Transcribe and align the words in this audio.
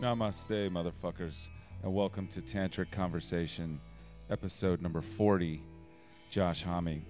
Namaste, 0.00 0.70
motherfuckers, 0.70 1.48
and 1.82 1.92
welcome 1.92 2.26
to 2.28 2.40
Tantric 2.40 2.90
Conversation, 2.90 3.78
episode 4.30 4.80
number 4.80 5.02
40. 5.02 5.60
Josh 6.30 6.62
Homme. 6.62 7.02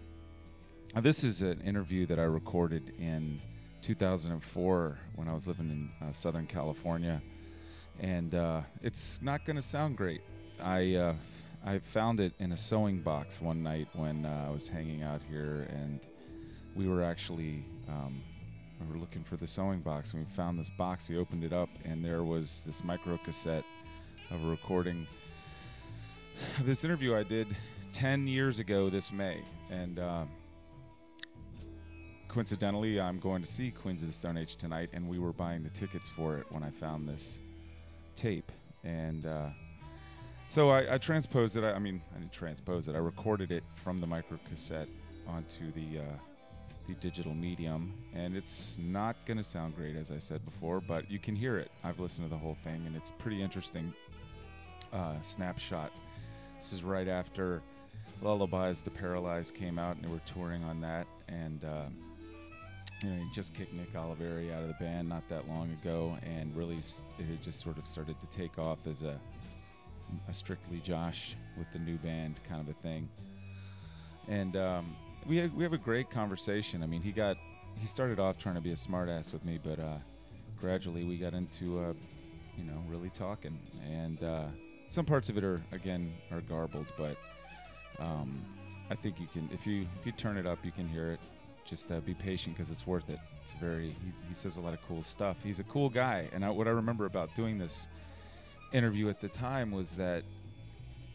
This 0.97 1.23
is 1.23 1.42
an 1.42 1.61
interview 1.61 2.06
that 2.06 2.19
I 2.19 2.24
recorded 2.24 2.83
in 2.98 3.38
2004 3.83 4.98
when 5.14 5.28
I 5.28 5.34
was 5.34 5.47
living 5.47 5.69
in 5.69 6.09
uh, 6.09 6.11
Southern 6.11 6.47
California, 6.47 7.20
and 8.00 8.34
uh, 8.34 8.62
it's 8.83 9.20
not 9.22 9.45
going 9.45 9.56
to 9.56 9.62
sound 9.62 9.97
great. 9.97 10.22
I 10.61 10.95
uh, 10.97 11.14
I 11.64 11.78
found 11.78 12.19
it 12.19 12.33
in 12.41 12.50
a 12.50 12.56
sewing 12.56 13.02
box 13.02 13.41
one 13.41 13.62
night 13.62 13.86
when 13.92 14.25
uh, 14.25 14.47
I 14.48 14.50
was 14.50 14.66
hanging 14.66 15.02
out 15.02 15.20
here, 15.30 15.69
and 15.70 16.00
we 16.75 16.88
were 16.88 17.05
actually 17.05 17.62
um, 17.88 18.22
we 18.80 18.95
were 18.95 19.01
looking 19.01 19.23
for 19.23 19.37
the 19.37 19.47
sewing 19.47 19.80
box, 19.80 20.12
and 20.12 20.25
we 20.25 20.30
found 20.30 20.59
this 20.59 20.70
box. 20.70 21.09
We 21.09 21.19
opened 21.19 21.45
it 21.45 21.52
up, 21.52 21.69
and 21.84 22.05
there 22.05 22.23
was 22.23 22.62
this 22.66 22.83
micro 22.84 23.19
cassette 23.19 23.65
of 24.30 24.45
a 24.45 24.48
recording 24.48 25.06
of 26.59 26.67
this 26.67 26.84
interview 26.84 27.14
I 27.14 27.22
did 27.22 27.55
10 27.92 28.27
years 28.27 28.59
ago 28.59 28.89
this 28.89 29.12
May. 29.12 29.42
And 29.70 29.98
uh, 29.98 30.25
coincidentally, 32.28 33.00
I'm 33.00 33.19
going 33.19 33.42
to 33.42 33.48
see 33.48 33.70
Queens 33.70 34.03
of 34.03 34.09
the 34.09 34.14
Stone 34.14 34.37
Age 34.37 34.56
tonight, 34.56 34.91
and 34.92 35.09
we 35.09 35.19
were 35.19 35.33
buying 35.33 35.62
the 35.62 35.70
tickets 35.70 36.09
for 36.09 36.39
it 36.39 36.47
when 36.50 36.62
I 36.62 36.70
found 36.70 37.09
this 37.09 37.39
tape. 38.17 38.50
And 38.84 39.27
uh, 39.27 39.48
so 40.48 40.70
I, 40.70 40.94
I, 40.94 40.98
transposed 40.98 41.56
it. 41.56 41.65
I, 41.65 41.72
I, 41.72 41.78
mean, 41.78 42.00
I 42.15 42.19
didn't 42.19 42.33
transpose 42.33 42.89
it. 42.89 42.94
I 42.94 42.98
recorded 42.98 43.53
it 43.53 43.62
from 43.75 43.98
the 43.98 44.06
micro 44.06 44.39
cassette 44.48 44.89
onto 45.28 45.70
the 45.72 46.00
uh, 46.00 46.30
digital 46.94 47.34
medium, 47.34 47.92
and 48.14 48.36
it's 48.36 48.78
not 48.78 49.16
going 49.27 49.36
to 49.36 49.44
sound 49.44 49.77
great, 49.77 49.96
as 49.96 50.10
I 50.10 50.19
said 50.19 50.44
before, 50.44 50.80
but 50.80 51.10
you 51.10 51.19
can 51.19 51.36
hear 51.36 51.58
it. 51.58 51.70
I've 51.84 52.00
listened 52.00 52.27
to 52.27 52.30
the 52.30 52.38
whole 52.38 52.56
thing, 52.64 52.82
and 52.86 52.97
it's 52.97 53.10
pretty 53.10 53.42
interesting 53.42 53.92
uh, 54.92 55.20
snapshot. 55.22 55.92
This 56.56 56.72
is 56.72 56.82
right 56.82 57.08
after 57.08 57.62
Lullabies 58.22 58.82
to 58.82 58.91
Paralyze 58.91 59.50
came 59.50 59.78
out, 59.78 59.97
and 59.97 60.05
they 60.05 60.08
were 60.08 60.20
touring 60.27 60.64
on 60.64 60.80
that, 60.80 61.06
and 61.28 61.64
uh, 61.64 61.84
you 63.02 63.10
know, 63.10 63.16
he 63.16 63.30
just 63.32 63.54
kicked 63.54 63.72
Nick 63.72 63.92
Oliveri 63.94 64.52
out 64.52 64.62
of 64.62 64.69
the 64.69 64.75
band 64.75 65.08
not 65.08 65.27
that 65.28 65.48
long 65.48 65.70
ago, 65.82 66.16
and 66.22 66.54
really 66.56 66.77
it 66.77 67.42
just 67.42 67.60
sort 67.60 67.78
of 67.78 67.86
started 67.86 68.16
to 68.20 68.27
take 68.27 68.58
off 68.58 68.86
as 68.86 69.02
a 69.02 69.19
a 70.28 70.34
strictly 70.34 70.80
Josh 70.80 71.36
with 71.56 71.70
the 71.72 71.78
new 71.78 71.97
band 71.98 72.34
kind 72.48 72.60
of 72.60 72.69
a 72.69 72.78
thing. 72.80 73.08
And 74.28 74.56
um, 74.56 74.97
we 75.26 75.46
we 75.48 75.62
have 75.62 75.72
a 75.72 75.78
great 75.78 76.10
conversation. 76.10 76.82
I 76.82 76.86
mean, 76.86 77.02
he 77.02 77.12
got 77.12 77.36
he 77.76 77.86
started 77.86 78.18
off 78.18 78.38
trying 78.38 78.54
to 78.56 78.60
be 78.60 78.72
a 78.72 78.76
smartass 78.76 79.32
with 79.32 79.44
me, 79.44 79.58
but 79.62 79.78
uh, 79.78 79.98
gradually 80.60 81.04
we 81.04 81.16
got 81.16 81.32
into 81.32 81.78
uh, 81.78 81.92
you 82.56 82.64
know 82.64 82.82
really 82.88 83.10
talking. 83.10 83.56
And 83.91 84.22
uh, 84.22 84.44
some 84.88 85.04
parts 85.04 85.28
of 85.28 85.38
it 85.38 85.44
are 85.44 85.62
again 85.72 86.12
are 86.32 86.41
garbled, 86.42 86.86
but 86.96 87.16
um, 87.98 88.44
I 88.91 88.94
think 88.94 89.20
you 89.20 89.26
can 89.32 89.48
if 89.53 89.66
you 89.66 89.86
if 89.98 90.06
you 90.06 90.12
turn 90.12 90.36
it 90.36 90.47
up, 90.47 90.59
you 90.64 90.72
can 90.72 90.88
hear 90.88 91.12
it. 91.12 91.20
Just 91.66 91.92
uh, 91.92 92.00
be 92.00 92.14
patient 92.14 92.56
because 92.56 92.72
it's 92.72 92.86
worth 92.86 93.09
it. 93.10 93.19
It's 93.44 93.53
very 93.53 93.91
he, 93.91 94.12
he, 94.28 94.34
says 94.34 94.56
a 94.56 94.60
lot 94.60 94.72
of 94.72 94.80
cool 94.88 95.04
stuff. 95.04 95.41
He's 95.42 95.60
a 95.60 95.64
cool 95.64 95.88
guy, 95.88 96.28
and 96.32 96.44
I, 96.44 96.50
what 96.50 96.66
I 96.66 96.70
remember 96.70 97.06
about 97.06 97.34
doing 97.34 97.59
this 97.59 97.86
interview 98.72 99.09
at 99.09 99.20
the 99.20 99.28
time 99.28 99.70
was 99.70 99.92
that 99.92 100.25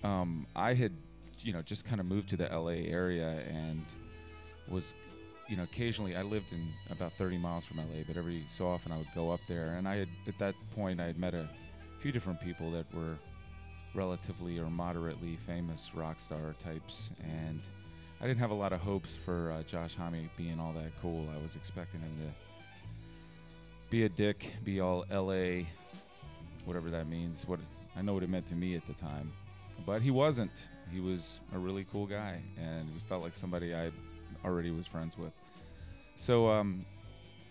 um, 0.04 0.46
I 0.56 0.74
had 0.74 0.92
you 1.40 1.54
know 1.54 1.62
just 1.62 1.86
kind 1.86 2.00
of 2.00 2.08
moved 2.08 2.30
to 2.30 2.38
the 2.38 2.48
LA 2.48 2.88
area 2.88 3.44
and 3.50 3.84
was 4.68 4.94
you 5.48 5.56
know 5.56 5.64
occasionally 5.64 6.16
I 6.16 6.22
lived 6.24 6.52
in 6.52 6.68
about 6.90 7.14
30 7.14 7.38
miles 7.38 7.66
from 7.66 7.78
LA, 7.78 8.04
but 8.08 8.18
every 8.18 8.44
so 8.48 8.68
often 8.68 8.92
I 8.92 8.98
would 8.98 9.14
go 9.14 9.32
up 9.32 9.42
there, 9.48 9.76
and 9.78 9.88
I 9.88 9.98
had 9.98 10.10
at 10.28 10.38
that 10.40 10.56
point 10.76 11.00
I 11.00 11.06
had 11.06 11.18
met 11.20 11.34
a 11.34 11.48
few 12.00 12.12
different 12.12 12.40
people 12.40 12.72
that 12.72 12.86
were 12.94 13.18
relatively 13.94 14.60
or 14.60 14.70
moderately 14.70 15.38
famous 15.46 15.92
rock 15.96 16.20
star 16.20 16.56
types, 16.64 17.12
and 17.24 17.62
I 18.22 18.28
didn't 18.28 18.40
have 18.40 18.52
a 18.52 18.56
lot 18.56 18.74
of 18.74 18.80
hopes 18.80 19.16
for 19.16 19.52
uh, 19.52 19.64
Josh 19.64 19.96
Homme 19.96 20.30
being 20.38 20.60
all 20.60 20.74
that 20.74 20.92
cool. 21.02 21.30
I 21.34 21.42
was 21.42 21.56
expecting 21.56 22.02
him 22.02 22.12
to 22.18 22.32
be 23.90 24.04
a 24.04 24.10
dick, 24.10 24.54
be 24.64 24.80
all 24.80 25.06
LA, 25.12 25.66
whatever 26.66 26.90
that 26.90 27.08
means. 27.08 27.48
What 27.48 27.60
I 27.96 28.02
know 28.02 28.14
what 28.14 28.24
it 28.24 28.30
meant 28.30 28.48
to 28.48 28.56
me 28.56 28.76
at 28.76 28.86
the 28.88 28.94
time, 28.94 29.32
but 29.86 30.02
he 30.02 30.12
wasn't. 30.12 30.70
He 30.92 31.00
was 31.00 31.40
a 31.54 31.58
really 31.58 31.86
cool 31.92 32.06
guy, 32.06 32.42
and 32.58 32.90
he 32.94 33.00
felt 33.00 33.22
like 33.22 33.34
somebody 33.34 33.74
I 33.74 33.92
already 34.44 34.72
was 34.72 34.88
friends 34.88 35.18
with. 35.18 35.34
So, 36.16 36.50
um, 36.50 36.86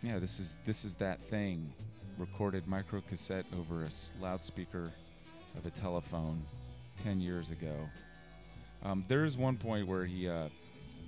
yeah, 0.02 0.18
this 0.18 0.38
is 0.40 0.58
this 0.64 0.84
is 0.84 0.96
that 0.96 1.20
thing, 1.20 1.70
recorded 2.18 2.66
micro 2.66 3.02
cassette 3.08 3.46
over 3.58 3.84
a 3.84 3.90
loudspeaker 4.20 4.90
of 5.56 5.66
a 5.66 5.70
telephone 5.70 6.42
10 7.02 7.20
years 7.20 7.50
ago. 7.50 7.88
Um, 8.82 9.04
there 9.08 9.24
is 9.24 9.36
one 9.36 9.56
point 9.56 9.86
where 9.86 10.04
he 10.04 10.28
uh, 10.28 10.48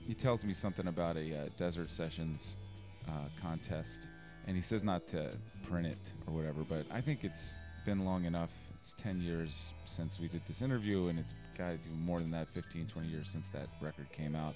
he 0.06 0.14
tells 0.14 0.44
me 0.44 0.54
something 0.54 0.86
about 0.86 1.16
a 1.16 1.34
uh, 1.34 1.48
Desert 1.56 1.90
Sessions 1.90 2.56
uh, 3.08 3.12
contest, 3.40 4.08
and 4.46 4.56
he 4.56 4.62
says 4.62 4.82
not 4.84 5.06
to 5.08 5.30
print 5.68 5.86
it 5.86 6.12
or 6.26 6.34
whatever. 6.34 6.62
But 6.68 6.86
I 6.90 7.00
think 7.00 7.24
it's 7.24 7.58
been 7.84 8.04
long 8.04 8.24
enough. 8.24 8.50
It's 8.86 8.94
10 9.02 9.20
years 9.20 9.72
since 9.84 10.20
we 10.20 10.28
did 10.28 10.42
this 10.46 10.62
interview, 10.62 11.08
and 11.08 11.18
it's 11.18 11.34
guys 11.58 11.88
even 11.88 12.00
more 12.06 12.20
than 12.20 12.30
that, 12.30 12.46
15, 12.50 12.86
20 12.86 13.08
years 13.08 13.28
since 13.28 13.50
that 13.50 13.66
record 13.80 14.06
came 14.12 14.36
out. 14.36 14.54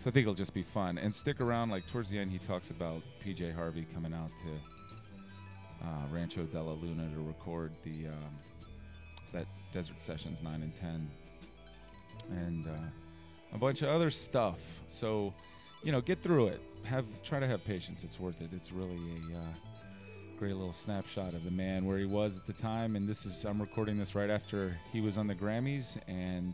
So 0.00 0.10
I 0.10 0.12
think 0.12 0.22
it'll 0.24 0.34
just 0.34 0.54
be 0.54 0.64
fun. 0.64 0.98
And 0.98 1.14
stick 1.14 1.40
around. 1.40 1.70
Like 1.70 1.86
towards 1.86 2.10
the 2.10 2.18
end, 2.18 2.32
he 2.32 2.38
talks 2.38 2.70
about 2.70 3.00
PJ 3.24 3.54
Harvey 3.54 3.86
coming 3.94 4.12
out 4.12 4.30
to 4.42 5.86
uh, 5.86 6.12
Rancho 6.12 6.42
de 6.42 6.60
la 6.60 6.72
Luna 6.72 7.08
to 7.14 7.20
record 7.20 7.70
the 7.84 8.08
um, 8.08 8.34
that 9.32 9.46
Desert 9.72 10.02
Sessions 10.02 10.42
9 10.42 10.52
and 10.52 10.74
10, 10.74 11.08
and 12.32 12.66
uh, 12.66 12.70
a 13.54 13.58
bunch 13.58 13.82
of 13.82 13.88
other 13.88 14.10
stuff. 14.10 14.80
So, 14.88 15.32
you 15.84 15.92
know, 15.92 16.00
get 16.00 16.24
through 16.24 16.48
it. 16.48 16.60
Have 16.82 17.04
try 17.22 17.38
to 17.38 17.46
have 17.46 17.64
patience. 17.64 18.02
It's 18.02 18.18
worth 18.18 18.40
it. 18.40 18.50
It's 18.52 18.72
really 18.72 18.98
a 19.32 19.38
uh, 19.38 19.73
great 20.44 20.56
little 20.56 20.74
snapshot 20.74 21.32
of 21.32 21.42
the 21.42 21.50
man 21.50 21.86
where 21.86 21.96
he 21.96 22.04
was 22.04 22.36
at 22.36 22.44
the 22.44 22.52
time. 22.52 22.96
And 22.96 23.08
this 23.08 23.24
is 23.24 23.46
I'm 23.46 23.58
recording 23.58 23.96
this 23.96 24.14
right 24.14 24.28
after 24.28 24.76
he 24.92 25.00
was 25.00 25.16
on 25.16 25.26
the 25.26 25.34
Grammys. 25.34 25.96
And 26.06 26.52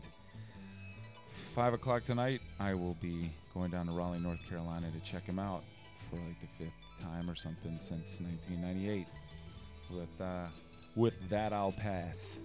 five 1.53 1.73
o'clock 1.73 2.03
tonight, 2.03 2.39
I 2.57 2.73
will 2.73 2.95
be 3.01 3.29
going 3.53 3.69
down 3.69 3.87
to 3.87 3.91
Raleigh, 3.91 4.19
North 4.19 4.39
Carolina 4.47 4.87
to 4.91 5.11
check 5.11 5.23
him 5.23 5.39
out 5.39 5.65
for 6.09 6.15
like 6.15 6.39
the 6.39 6.63
fifth 6.63 6.71
time 7.01 7.29
or 7.29 7.35
something 7.35 7.77
since 7.79 8.21
1998. 8.21 9.07
With 9.89 10.21
uh, 10.21 10.45
with 10.95 11.17
that, 11.27 11.51
I'll 11.51 11.73
pass. 11.73 12.39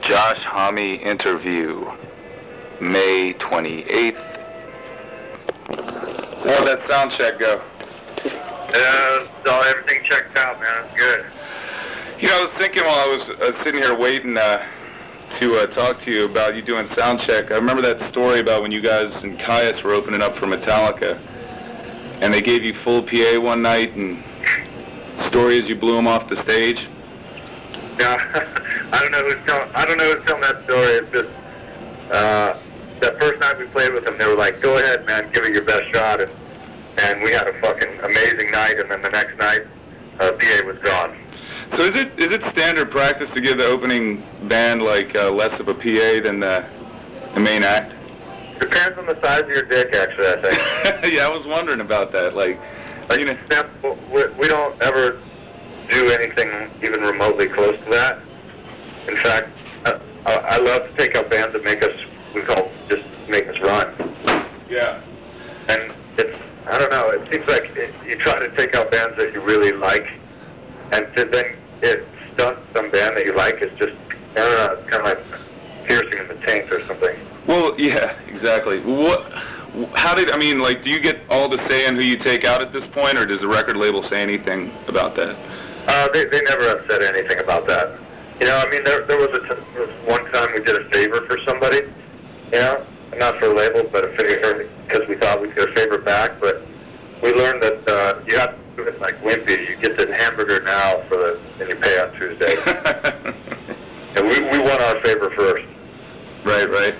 Josh 0.00 0.42
Homme 0.42 0.78
interview, 0.78 1.84
May 2.80 3.32
28th. 3.34 4.18
So 6.42 6.48
how'd 6.48 6.66
that 6.66 6.80
sound 6.88 7.12
check 7.12 7.38
go? 7.38 7.62
Yeah, 8.74 9.18
so 9.46 9.60
everything 9.60 10.02
checked 10.04 10.36
out, 10.38 10.60
man. 10.60 10.82
It's 10.84 11.00
good. 11.00 11.20
You 12.20 12.28
know, 12.28 12.40
I 12.40 12.44
was 12.44 12.54
thinking 12.58 12.82
while 12.82 12.98
I 12.98 13.16
was 13.16 13.52
uh, 13.52 13.64
sitting 13.64 13.80
here 13.80 13.96
waiting 13.96 14.36
uh, 14.36 14.58
to 15.40 15.56
uh, 15.58 15.66
talk 15.66 16.02
to 16.02 16.10
you 16.10 16.24
about 16.24 16.56
you 16.56 16.62
doing 16.62 16.88
sound 16.96 17.20
check. 17.20 17.52
I 17.52 17.56
remember 17.56 17.82
that 17.82 18.00
story 18.10 18.40
about 18.40 18.62
when 18.62 18.72
you 18.72 18.80
guys 18.82 19.14
and 19.22 19.38
Kyuss 19.38 19.82
were 19.84 19.92
opening 19.92 20.22
up 20.22 20.36
for 20.38 20.46
Metallica, 20.46 21.20
and 22.20 22.34
they 22.34 22.40
gave 22.40 22.64
you 22.64 22.74
full 22.82 23.02
PA 23.02 23.40
one 23.40 23.62
night, 23.62 23.94
and 23.94 24.18
story 25.28 25.58
is 25.58 25.68
you 25.68 25.76
blew 25.76 25.94
them 25.94 26.08
off 26.08 26.28
the 26.28 26.42
stage. 26.42 26.78
Yeah, 28.00 28.16
I 28.92 29.00
don't 29.00 29.12
know 29.12 29.22
who's 29.22 29.46
telling. 29.46 29.70
I 29.74 29.84
don't 29.84 29.98
know 29.98 30.12
who's 30.12 30.24
telling 30.26 30.42
that 30.42 30.56
story. 30.68 30.90
It's 30.98 31.12
just 31.14 31.30
uh, 32.10 32.52
that 33.02 33.20
first 33.20 33.40
night 33.40 33.54
we 33.58 33.66
played 33.66 33.92
with 33.92 34.04
them, 34.04 34.16
they 34.18 34.26
were 34.26 34.36
like, 34.36 34.60
"Go 34.62 34.78
ahead, 34.78 35.06
man, 35.06 35.30
give 35.32 35.44
it 35.44 35.54
your 35.54 35.64
best 35.64 35.84
shot," 35.92 36.20
and 36.20 36.30
and 36.98 37.22
we 37.22 37.32
had 37.32 37.48
a 37.48 37.60
fucking 37.60 37.98
amazing 38.00 38.50
night. 38.50 38.78
And 38.78 38.90
then 38.90 39.02
the 39.02 39.10
next 39.10 39.36
night, 39.38 39.60
uh, 40.20 40.32
PA 40.32 40.66
was 40.66 40.78
gone. 40.82 41.16
So 41.72 41.84
is 41.84 41.96
it 41.96 42.12
is 42.18 42.34
it 42.34 42.42
standard 42.52 42.90
practice 42.90 43.30
to 43.30 43.40
give 43.40 43.58
the 43.58 43.66
opening 43.66 44.22
band 44.48 44.82
like 44.82 45.16
uh, 45.16 45.30
less 45.30 45.58
of 45.58 45.68
a 45.68 45.74
PA 45.74 46.20
than 46.22 46.40
the 46.40 46.64
the 47.34 47.40
main 47.40 47.62
act? 47.62 47.94
Depends 48.60 48.96
on 48.98 49.06
the 49.06 49.18
size 49.22 49.42
of 49.42 49.48
your 49.48 49.64
dick, 49.64 49.94
actually. 49.94 50.26
I 50.26 50.42
think. 50.42 51.12
yeah, 51.14 51.26
I 51.26 51.30
was 51.30 51.46
wondering 51.46 51.80
about 51.80 52.12
that. 52.12 52.36
Like, 52.36 52.60
like 53.08 53.18
you 53.18 53.26
know, 53.26 53.36
we, 54.12 54.26
we 54.38 54.48
don't 54.48 54.80
ever 54.82 55.20
do 55.90 56.10
anything 56.10 56.70
even 56.82 57.02
remotely 57.02 57.48
close 57.48 57.76
to 57.76 57.90
that. 57.90 58.22
In 59.08 59.16
fact, 59.16 59.48
I, 60.26 60.36
I 60.36 60.58
love 60.58 60.82
to 60.88 60.94
take 60.96 61.16
up 61.16 61.30
bands 61.30 61.52
that 61.52 61.64
make 61.64 61.82
us, 61.84 61.92
we 62.34 62.42
call 62.42 62.70
just 62.88 63.04
make 63.28 63.46
us 63.48 63.58
run. 63.60 63.94
Yeah. 64.70 65.02
And 65.68 65.92
it's, 66.18 66.38
I 66.66 66.78
don't 66.78 66.90
know, 66.90 67.10
it 67.10 67.32
seems 67.32 67.46
like 67.48 67.64
it, 67.76 67.94
you 68.06 68.16
try 68.16 68.38
to 68.38 68.56
take 68.56 68.74
out 68.74 68.90
bands 68.90 69.14
that 69.18 69.32
you 69.32 69.42
really 69.42 69.72
like, 69.72 70.06
and 70.92 71.06
to 71.16 71.24
then 71.26 71.56
it 71.82 72.06
stunt 72.34 72.58
some 72.74 72.90
band 72.90 73.16
that 73.16 73.26
you 73.26 73.34
like 73.34 73.56
is 73.62 73.70
just, 73.78 73.92
I 74.32 74.34
don't 74.36 74.56
know, 74.56 74.74
it's 74.80 74.96
kind 74.96 75.06
of 75.06 75.12
like 75.12 75.88
piercing 75.88 76.20
in 76.20 76.28
the 76.28 76.46
taint 76.46 76.72
or 76.72 76.86
something. 76.86 77.16
Well, 77.46 77.78
yeah, 77.78 78.18
exactly. 78.28 78.80
What? 78.80 79.30
How 79.94 80.14
did 80.14 80.30
I 80.30 80.38
mean? 80.38 80.58
Like, 80.58 80.82
do 80.82 80.90
you 80.90 81.00
get 81.00 81.20
all 81.28 81.48
the 81.48 81.58
say 81.68 81.86
in 81.86 81.96
who 81.96 82.02
you 82.02 82.16
take 82.16 82.44
out 82.44 82.62
at 82.62 82.72
this 82.72 82.86
point, 82.88 83.18
or 83.18 83.26
does 83.26 83.40
the 83.40 83.48
record 83.48 83.76
label 83.76 84.02
say 84.08 84.22
anything 84.22 84.72
about 84.88 85.16
that? 85.16 85.36
Uh, 85.86 86.08
they, 86.14 86.24
they 86.24 86.40
never 86.48 86.64
have 86.68 86.80
said 86.88 87.02
anything 87.02 87.40
about 87.40 87.68
that. 87.68 88.00
You 88.40 88.46
know, 88.46 88.56
I 88.56 88.70
mean, 88.70 88.82
there, 88.84 89.04
there 89.06 89.18
was 89.18 89.28
a 89.28 89.54
t- 89.54 89.60
was 89.76 89.90
one 90.08 90.32
time 90.32 90.48
we 90.56 90.64
did 90.64 90.80
a 90.80 90.90
favor 90.90 91.26
for 91.28 91.36
somebody. 91.46 91.82
You 92.52 92.60
know, 92.60 92.86
not 93.18 93.38
for 93.38 93.46
a 93.46 93.54
label, 93.54 93.88
but 93.92 94.08
a 94.08 94.16
favor 94.16 94.68
because 94.86 95.08
we 95.08 95.16
thought 95.16 95.40
we'd 95.40 95.54
get 95.56 95.68
a 95.68 95.74
favor 95.74 95.98
back. 95.98 96.40
But 96.40 96.62
we 97.22 97.32
learned 97.32 97.62
that 97.62 97.88
uh, 97.88 98.22
you 98.28 98.38
have 98.38 98.50
to 98.50 98.76
do 98.76 98.82
it 98.84 99.00
like 99.00 99.14
Wimpy. 99.22 99.68
You 99.68 99.76
get 99.76 99.96
the 99.96 100.14
hamburger 100.16 100.62
now 100.64 101.02
for 101.08 101.16
the, 101.16 101.40
and 101.60 101.72
you 101.72 101.76
pay 101.80 102.00
on 102.00 102.12
Tuesday. 102.18 102.54
and 104.16 104.28
we, 104.28 104.40
we 104.40 104.58
won 104.62 104.80
our 104.82 105.00
favor 105.04 105.32
first. 105.36 105.66
right, 106.44 106.70
right. 106.70 106.94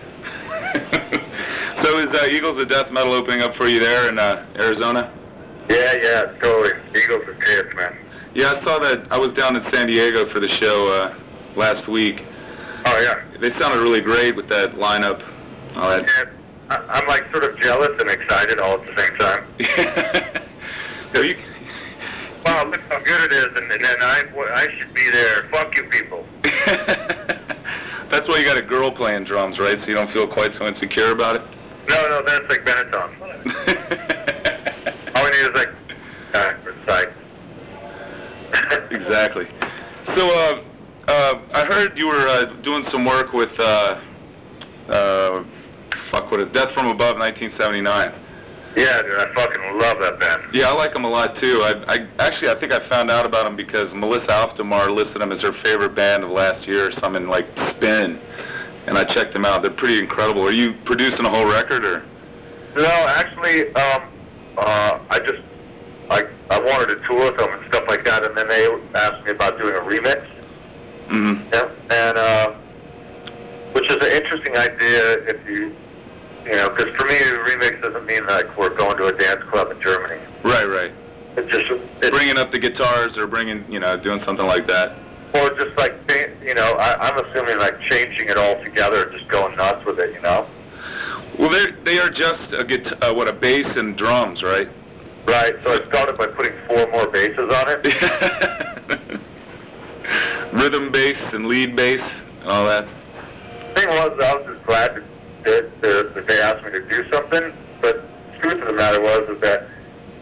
so 1.84 1.98
is 1.98 2.19
uh, 2.19 2.26
Eagles 2.31 2.60
of 2.60 2.69
Death 2.69 2.90
Metal 2.90 3.12
opening 3.12 3.42
up 3.42 3.54
for 3.56 3.66
you 3.66 3.81
there 3.81 4.08
in 4.08 4.19
uh, 4.19 4.46
Arizona? 4.58 5.12
Yeah, 5.69 5.94
yeah, 6.02 6.25
totally. 6.42 6.72
Eagles 6.96 7.22
and 7.26 7.44
kids, 7.44 7.69
man. 7.76 7.98
Yeah, 8.34 8.54
I 8.56 8.64
saw 8.64 8.78
that. 8.81 9.06
I 9.12 9.19
was 9.19 9.32
down 9.32 9.56
in 9.56 9.72
San 9.72 9.86
Diego 9.86 10.28
for 10.32 10.40
the 10.40 10.48
show 10.48 10.88
uh, 10.88 11.16
last 11.56 11.88
week. 11.88 12.20
Oh 12.86 13.00
yeah. 13.00 13.38
They 13.40 13.50
sounded 13.58 13.81
really 13.81 14.00
great 14.00 14.36
with 14.36 14.48
that 14.48 14.72
lineup. 14.72 15.22
All 15.76 15.88
that. 15.88 16.00
And 16.00 16.33
I, 16.70 16.76
I'm 16.90 17.06
like 17.06 17.22
sort 17.32 17.44
of 17.44 17.58
jealous 17.61 17.90
and 18.00 18.08
excited 18.11 18.61
all 18.61 18.75
at 18.75 18.87
the 18.87 18.96
same 18.96 19.16
time. 19.19 20.31
No, 21.14 21.20
you- 21.20 21.37
Wow, 22.46 22.64
look 22.66 22.81
how 22.90 22.99
good 22.99 23.32
it 23.32 23.32
is, 23.32 23.46
and, 23.46 23.72
and 23.72 23.82
then 23.84 23.96
I, 24.02 24.22
I 24.55 24.66
should 24.76 24.93
be 24.94 25.11
there. 25.11 25.49
Fuck 25.50 25.75
you, 25.76 25.84
people. 25.84 26.25
That's 28.11 28.28
why 28.28 28.38
you 28.38 28.44
got 28.44 28.58
a 28.58 28.62
girl 28.62 28.90
playing 28.90 29.25
drums, 29.25 29.58
right? 29.58 29.78
So 29.81 29.87
you 29.87 29.94
don't 29.94 30.12
feel 30.12 30.26
quite 30.26 30.52
so 30.58 30.66
insecure 30.66 31.12
about 31.12 31.37
it. 31.37 31.43
No, 31.88 32.08
no, 32.08 32.20
that's 32.26 32.44
like 32.50 32.64
Benetton. 32.64 33.10
All 35.17 35.25
we 35.25 35.31
need 35.31 35.40
is 35.40 35.50
like 35.55 35.69
uh, 36.34 36.50
for 36.62 36.75
exactly. 38.90 39.46
So, 40.17 40.26
uh, 40.26 40.60
uh, 41.08 41.34
I 41.55 41.67
heard 41.70 41.93
you 41.96 42.06
were 42.06 42.28
uh, 42.28 42.44
doing 42.62 42.84
some 42.90 43.05
work 43.05 43.32
with, 43.32 43.50
uh, 43.58 44.00
uh, 44.88 45.44
fuck, 46.14 46.31
what 46.31 46.40
is 46.40 46.52
Death 46.52 46.72
from 46.75 46.87
Above, 46.87 47.19
1979. 47.19 47.90
Yeah, 48.76 49.02
dude, 49.02 49.14
I 49.14 49.34
fucking 49.34 49.78
love 49.78 50.00
that 50.00 50.19
band. 50.19 50.43
Yeah, 50.52 50.69
I 50.69 50.75
like 50.75 50.94
them 50.94 51.05
a 51.05 51.08
lot 51.08 51.37
too. 51.40 51.62
I, 51.62 51.84
I 51.88 52.08
actually 52.19 52.50
I 52.50 52.58
think 52.58 52.72
I 52.72 52.88
found 52.88 53.11
out 53.11 53.25
about 53.25 53.44
them 53.44 53.55
because 53.55 53.93
Melissa 53.94 54.32
Auf 54.32 54.56
der 54.56 54.64
Maur 54.64 54.90
listed 54.90 55.20
them 55.20 55.31
as 55.31 55.40
her 55.43 55.52
favorite 55.64 55.94
band 55.94 56.25
of 56.25 56.31
last 56.31 56.66
year 56.66 56.88
or 56.88 56.93
something 56.93 57.28
like 57.28 57.46
Spin, 57.70 58.19
and 58.87 58.99
I 58.99 59.05
checked 59.05 59.32
them 59.32 59.44
out. 59.44 59.62
They're 59.62 59.72
pretty 59.72 60.00
incredible. 60.00 60.43
Are 60.43 60.52
you 60.52 60.75
producing 60.84 61.25
a 61.25 61.31
whole 61.31 61.49
record 61.49 61.84
or? 61.84 62.05
No, 62.76 63.06
actually, 63.14 63.72
um, 63.75 64.10
uh, 64.58 64.99
I 65.08 65.19
just 65.20 65.43
I 66.10 66.22
I 66.50 66.58
wanted 66.58 66.94
to 66.94 67.06
tour 67.06 67.31
with 67.31 67.38
them 67.38 67.52
and 67.52 67.72
stuff 67.72 67.84
like 67.87 68.02
that, 68.05 68.25
and 68.25 68.37
then 68.37 68.49
they 68.49 68.67
asked 68.96 69.25
me 69.25 69.31
about 69.31 69.60
doing 69.60 69.75
a 69.75 69.81
remix. 69.81 70.26
Mm-hmm. 71.10 71.49
Yeah, 71.52 72.08
and 72.08 72.19
uh, 72.19 72.55
which 73.70 73.88
is 73.88 73.96
an 73.96 74.10
interesting 74.10 74.56
idea 74.56 75.19
if 75.28 75.49
you 75.49 75.76
you 76.44 76.52
know, 76.52 76.69
because 76.70 76.94
for 76.96 77.06
me, 77.06 77.17
a 77.17 77.38
remix 77.44 77.81
doesn't 77.82 78.06
mean 78.06 78.26
like 78.26 78.56
we're 78.58 78.75
going 78.76 78.96
to 78.99 79.06
a 79.06 79.12
dance 79.12 79.43
club 79.50 79.70
in 79.70 79.81
Germany. 79.82 80.20
Right, 80.44 80.69
right. 80.69 80.93
It 81.37 81.49
just 81.50 81.67
it's, 81.70 82.11
Bringing 82.11 82.38
up 82.38 82.52
the 82.52 82.58
guitars 82.58 83.17
or 83.17 83.26
bringing, 83.26 83.64
you 83.70 83.81
know, 83.81 83.96
doing 83.96 84.23
something 84.25 84.46
like 84.46 84.69
that. 84.69 84.96
or 85.35 85.50
just 85.58 85.76
like 85.79 85.93
you 86.46 86.55
know, 86.55 86.75
I, 86.79 87.08
I'm 87.08 87.25
assuming 87.25 87.58
like 87.58 87.81
changing 87.91 88.29
it 88.29 88.37
all 88.37 88.62
together, 88.62 89.02
and 89.02 89.12
just 89.12 89.29
going 89.31 89.56
nuts 89.56 89.85
with 89.87 89.99
it, 89.99 90.12
you 90.14 90.20
know. 90.20 90.46
Well, 91.38 91.49
they 91.50 91.64
they 91.85 91.99
are 91.99 92.11
just 92.11 92.52
a 92.52 92.64
guitar, 92.64 92.94
uh, 93.02 93.14
what 93.14 93.29
a 93.29 93.32
bass 93.32 93.67
and 93.76 93.96
drums, 93.96 94.43
right? 94.43 94.69
Right. 95.26 95.55
So 95.64 95.73
I 95.73 95.88
started 95.88 96.19
by 96.19 96.26
putting 96.26 96.52
four 96.69 96.87
more 96.93 97.08
basses 97.11 97.38
on 97.38 97.64
it. 97.69 99.20
Rhythm 100.52 100.93
bass 100.93 101.17
and 101.32 101.46
lead 101.46 101.75
bass 101.75 102.02
and 102.43 102.50
all 102.50 102.67
that. 102.67 102.85
The 103.75 103.81
thing 103.81 103.88
was, 103.88 104.11
I 104.23 104.35
was 104.37 104.55
just 104.55 104.67
glad 104.67 104.94
that, 104.94 105.02
that, 105.44 105.82
that, 105.82 106.14
that 106.14 106.29
they 106.29 106.41
asked 106.41 106.64
me 106.64 106.70
to 106.73 106.88
do 106.88 107.11
something. 107.11 107.52
But 107.81 108.02
the 108.32 108.38
truth 108.41 108.62
of 108.62 108.69
the 108.69 108.75
matter 108.75 109.00
was 109.00 109.23
is 109.29 109.41
that 109.43 109.69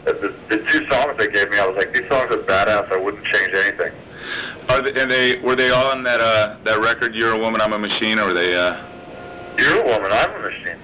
that 0.05 0.21
the, 0.21 0.35
the 0.51 0.57
two 0.67 0.89
songs 0.91 1.15
they 1.19 1.29
gave 1.29 1.49
me, 1.51 1.59
I 1.59 1.67
was 1.67 1.77
like, 1.77 1.95
these 1.95 2.09
songs 2.11 2.35
are 2.35 2.43
badass. 2.43 2.93
I 2.93 2.97
wouldn't 2.97 3.25
change 3.25 3.51
anything. 3.55 3.93
Are 4.69 4.83
they, 4.83 5.01
and 5.01 5.11
they 5.11 5.39
were 5.41 5.55
they 5.55 5.71
all 5.71 5.87
on 5.87 6.03
that 6.05 6.21
uh 6.21 6.57
that 6.65 6.81
record 6.81 7.15
"You're 7.15 7.35
a 7.35 7.39
Woman, 7.39 7.61
I'm 7.61 7.73
a 7.73 7.79
Machine" 7.79 8.19
or 8.19 8.27
were 8.27 8.35
they 8.35 8.55
uh? 8.57 8.93
You're 9.59 9.81
a 9.81 9.85
woman. 9.85 10.11
I'm 10.11 10.31
a 10.31 10.39
machine. 10.41 10.79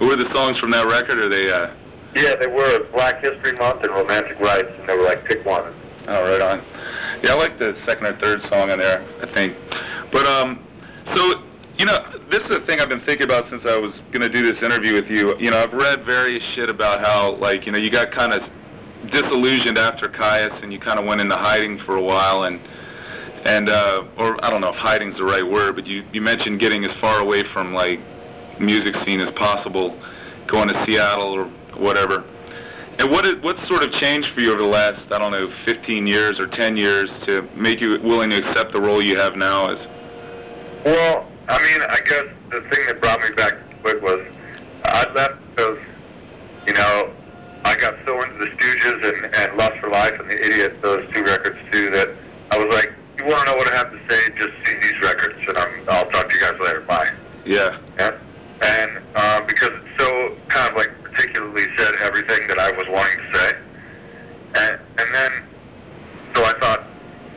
were 0.00 0.16
the 0.16 0.28
songs 0.32 0.58
from 0.58 0.70
that 0.72 0.86
record 0.86 1.18
or 1.18 1.28
they 1.28 1.50
uh? 1.50 1.70
Yeah, 2.14 2.34
they 2.40 2.46
were 2.46 2.84
Black 2.92 3.22
History 3.22 3.52
Month 3.58 3.84
and 3.84 3.94
Romantic 3.94 4.38
Rights, 4.40 4.68
and 4.78 4.88
they 4.88 4.96
were 4.96 5.04
like, 5.04 5.24
pick 5.24 5.44
one. 5.44 5.74
Oh, 6.08 6.30
right 6.30 6.40
on. 6.40 6.64
Yeah, 7.22 7.32
I 7.32 7.34
like 7.34 7.58
the 7.58 7.76
second 7.84 8.06
or 8.06 8.18
third 8.18 8.42
song 8.42 8.70
on 8.70 8.78
there, 8.78 9.06
I 9.22 9.32
think. 9.34 9.56
But 10.10 10.26
um, 10.26 10.64
so 11.14 11.42
you 11.78 11.84
know, 11.84 11.96
this 12.28 12.40
is 12.40 12.48
the 12.48 12.60
thing 12.66 12.80
I've 12.80 12.88
been 12.88 13.04
thinking 13.06 13.24
about 13.24 13.48
since 13.48 13.64
I 13.64 13.78
was 13.78 13.94
gonna 14.10 14.28
do 14.28 14.42
this 14.42 14.60
interview 14.62 14.94
with 14.94 15.08
you. 15.08 15.38
You 15.38 15.52
know, 15.52 15.62
I've 15.62 15.72
read 15.72 16.04
various 16.04 16.42
shit 16.54 16.68
about 16.68 17.06
how 17.06 17.36
like 17.36 17.66
you 17.66 17.72
know 17.72 17.78
you 17.78 17.88
got 17.88 18.10
kind 18.10 18.32
of 18.32 18.42
disillusioned 19.10 19.78
after 19.78 20.08
Kyuss 20.08 20.62
and 20.62 20.72
you 20.72 20.80
kind 20.80 20.98
of 20.98 21.06
went 21.06 21.20
into 21.20 21.36
hiding 21.36 21.78
for 21.86 21.96
a 21.96 22.02
while 22.02 22.44
and 22.44 22.60
and 23.44 23.68
uh, 23.68 24.04
or 24.18 24.44
I 24.44 24.50
don't 24.50 24.60
know 24.60 24.70
if 24.70 24.76
hiding's 24.76 25.16
the 25.18 25.24
right 25.24 25.48
word, 25.48 25.76
but 25.76 25.86
you 25.86 26.04
you 26.12 26.20
mentioned 26.20 26.58
getting 26.58 26.84
as 26.84 26.92
far 27.00 27.20
away 27.20 27.44
from 27.52 27.72
like 27.72 28.00
music 28.58 28.96
scene 29.04 29.20
as 29.20 29.30
possible, 29.32 29.96
going 30.48 30.68
to 30.68 30.84
Seattle 30.84 31.32
or 31.32 31.44
whatever. 31.78 32.24
And 32.98 33.08
what 33.12 33.24
is, 33.24 33.34
what 33.42 33.56
sort 33.68 33.84
of 33.84 33.92
changed 33.92 34.34
for 34.34 34.40
you 34.40 34.50
over 34.52 34.60
the 34.60 34.68
last, 34.68 35.12
I 35.12 35.20
don't 35.20 35.30
know, 35.30 35.46
15 35.66 36.04
years 36.08 36.40
or 36.40 36.48
10 36.48 36.76
years 36.76 37.08
to 37.26 37.48
make 37.54 37.80
you 37.80 37.96
willing 38.02 38.30
to 38.30 38.38
accept 38.38 38.72
the 38.72 38.80
role 38.80 39.00
you 39.00 39.16
have 39.16 39.36
now 39.36 39.66
as? 39.66 39.86
Well, 40.84 41.28
I 41.48 41.62
mean, 41.62 41.80
I 41.88 41.98
guess 42.04 42.24
the 42.50 42.60
thing 42.70 42.86
that 42.86 43.00
brought 43.00 43.20
me 43.22 43.30
back 43.36 43.54
quick 43.82 44.02
was 44.02 44.20
I 44.84 45.10
left 45.12 45.40
those, 45.56 45.78
you 46.66 46.74
know, 46.74 47.12
I 47.64 47.74
got 47.76 47.94
so 48.06 48.20
into 48.20 48.38
the 48.38 48.50
Stooges 48.56 49.08
and, 49.08 49.36
and 49.36 49.56
Lust 49.56 49.74
for 49.80 49.90
Life 49.90 50.12
and 50.18 50.30
The 50.30 50.44
Idiot, 50.44 50.82
those 50.82 51.04
two 51.14 51.22
records 51.22 51.58
too, 51.72 51.90
that 51.90 52.08
I 52.50 52.58
was 52.58 52.72
like, 52.74 52.92
you 53.16 53.24
want 53.24 53.46
to 53.46 53.52
know 53.52 53.56
what 53.56 53.72
I 53.72 53.76
have 53.76 53.90
to 53.90 53.98
say? 54.08 54.32
Just 54.36 54.50
see 54.64 54.76
these 54.80 55.00
records, 55.02 55.38
and 55.48 55.58
I'm, 55.58 55.84
I'll 55.88 56.10
talk 56.10 56.28
to 56.28 56.34
you 56.34 56.40
guys 56.40 56.54
later. 56.60 56.80
Bye. 56.82 57.10
Yeah. 57.44 57.78
Yeah. 57.98 58.16
And 58.62 59.02
uh, 59.14 59.40
because 59.46 59.70
it 59.70 59.88
so 59.98 60.36
kind 60.48 60.70
of 60.70 60.76
like 60.76 60.90
particularly 61.02 61.64
said 61.76 61.94
everything 62.02 62.46
that 62.48 62.58
I 62.58 62.70
was 62.72 62.84
wanting 62.88 63.18
to 63.18 63.38
say. 63.38 63.50
And, 64.54 64.80
and 64.98 65.14
then, 65.14 65.30
so 66.34 66.44
I 66.44 66.52
thought, 66.60 66.86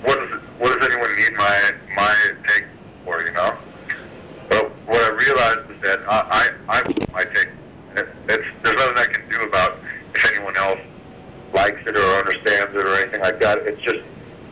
what 0.03 0.18
does 0.20 0.32
it, 0.32 0.41
what 0.60 0.80
does 0.80 0.89
anyone 0.89 1.15
need 1.15 1.34
my 1.34 1.72
my 1.96 2.15
take 2.48 2.65
for? 3.06 3.22
You 3.25 3.34
know. 3.34 3.58
But 4.50 4.72
what 4.86 5.01
I 5.01 5.10
realized 5.10 5.72
is 5.72 5.82
that 5.84 6.00
I 6.08 6.50
I, 6.70 6.77
I 6.77 6.82
my 7.13 7.24
take. 7.24 7.50
It, 7.98 8.08
it's 8.29 8.48
there's 8.63 8.75
nothing 8.75 8.98
I 8.98 9.06
can 9.12 9.29
do 9.29 9.42
about 9.48 9.77
if 10.15 10.32
anyone 10.32 10.56
else 10.58 10.79
likes 11.53 11.82
it 11.86 11.98
or 11.98 12.20
understands 12.20 12.72
it 12.75 12.88
or 12.88 12.96
anything 12.96 13.22
like 13.22 13.39
that. 13.42 13.60
It's 13.60 13.82
just 13.82 14.01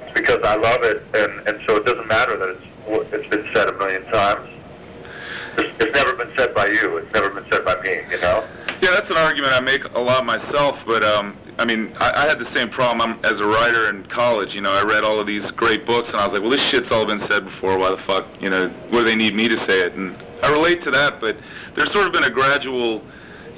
it's 0.02 0.20
because 0.20 0.40
I 0.44 0.56
love 0.56 0.84
it, 0.84 1.04
and 1.14 1.48
and 1.48 1.60
so 1.68 1.78
it 1.78 1.86
doesn't 1.86 2.08
matter 2.08 2.38
that 2.38 2.50
it's 2.50 2.66
it's 3.14 3.36
been 3.36 3.46
said 3.54 3.70
a 3.70 3.78
million 3.78 4.04
times. 4.12 4.50
It's, 5.58 5.84
it's 5.84 5.96
never 5.98 6.16
been 6.16 6.32
said 6.38 6.54
by 6.56 6.68
you. 6.68 6.98
It's 6.98 7.14
never 7.14 7.30
been 7.30 7.46
said 7.52 7.66
by 7.66 7.76
me. 7.82 8.02
You 8.12 8.20
know. 8.22 8.48
Yeah, 8.82 8.92
that's 8.92 9.10
an 9.10 9.18
argument 9.18 9.54
I 9.54 9.62
make 9.62 9.84
a 9.84 10.00
lot 10.00 10.19
myself, 10.30 10.78
but 10.86 11.04
um, 11.04 11.36
I 11.58 11.66
mean, 11.66 11.96
I, 12.00 12.12
I 12.16 12.28
had 12.28 12.38
the 12.38 12.54
same 12.54 12.70
problem 12.70 13.02
I'm, 13.02 13.26
as 13.26 13.40
a 13.40 13.48
writer 13.48 13.90
in 13.90 14.06
college. 14.06 14.54
You 14.54 14.62
know, 14.62 14.72
I 14.72 14.84
read 14.84 15.04
all 15.04 15.20
of 15.20 15.26
these 15.26 15.50
great 15.52 15.86
books, 15.88 16.10
and 16.10 16.18
I 16.18 16.28
was 16.28 16.34
like, 16.38 16.42
well, 16.42 16.52
this 16.52 16.62
shit's 16.70 16.92
all 16.92 17.06
been 17.06 17.22
said 17.30 17.46
before. 17.46 17.80
Why 17.80 17.90
the 17.90 18.02
fuck, 18.06 18.26
you 18.40 18.50
know, 18.50 18.68
what 18.90 19.00
do 19.00 19.04
they 19.06 19.16
need 19.16 19.34
me 19.34 19.48
to 19.48 19.58
say 19.68 19.82
it? 19.82 19.94
And 19.94 20.16
I 20.44 20.52
relate 20.52 20.84
to 20.84 20.92
that, 20.92 21.20
but 21.20 21.36
there's 21.76 21.92
sort 21.92 22.06
of 22.06 22.14
been 22.14 22.26
a 22.26 22.30
gradual, 22.30 23.02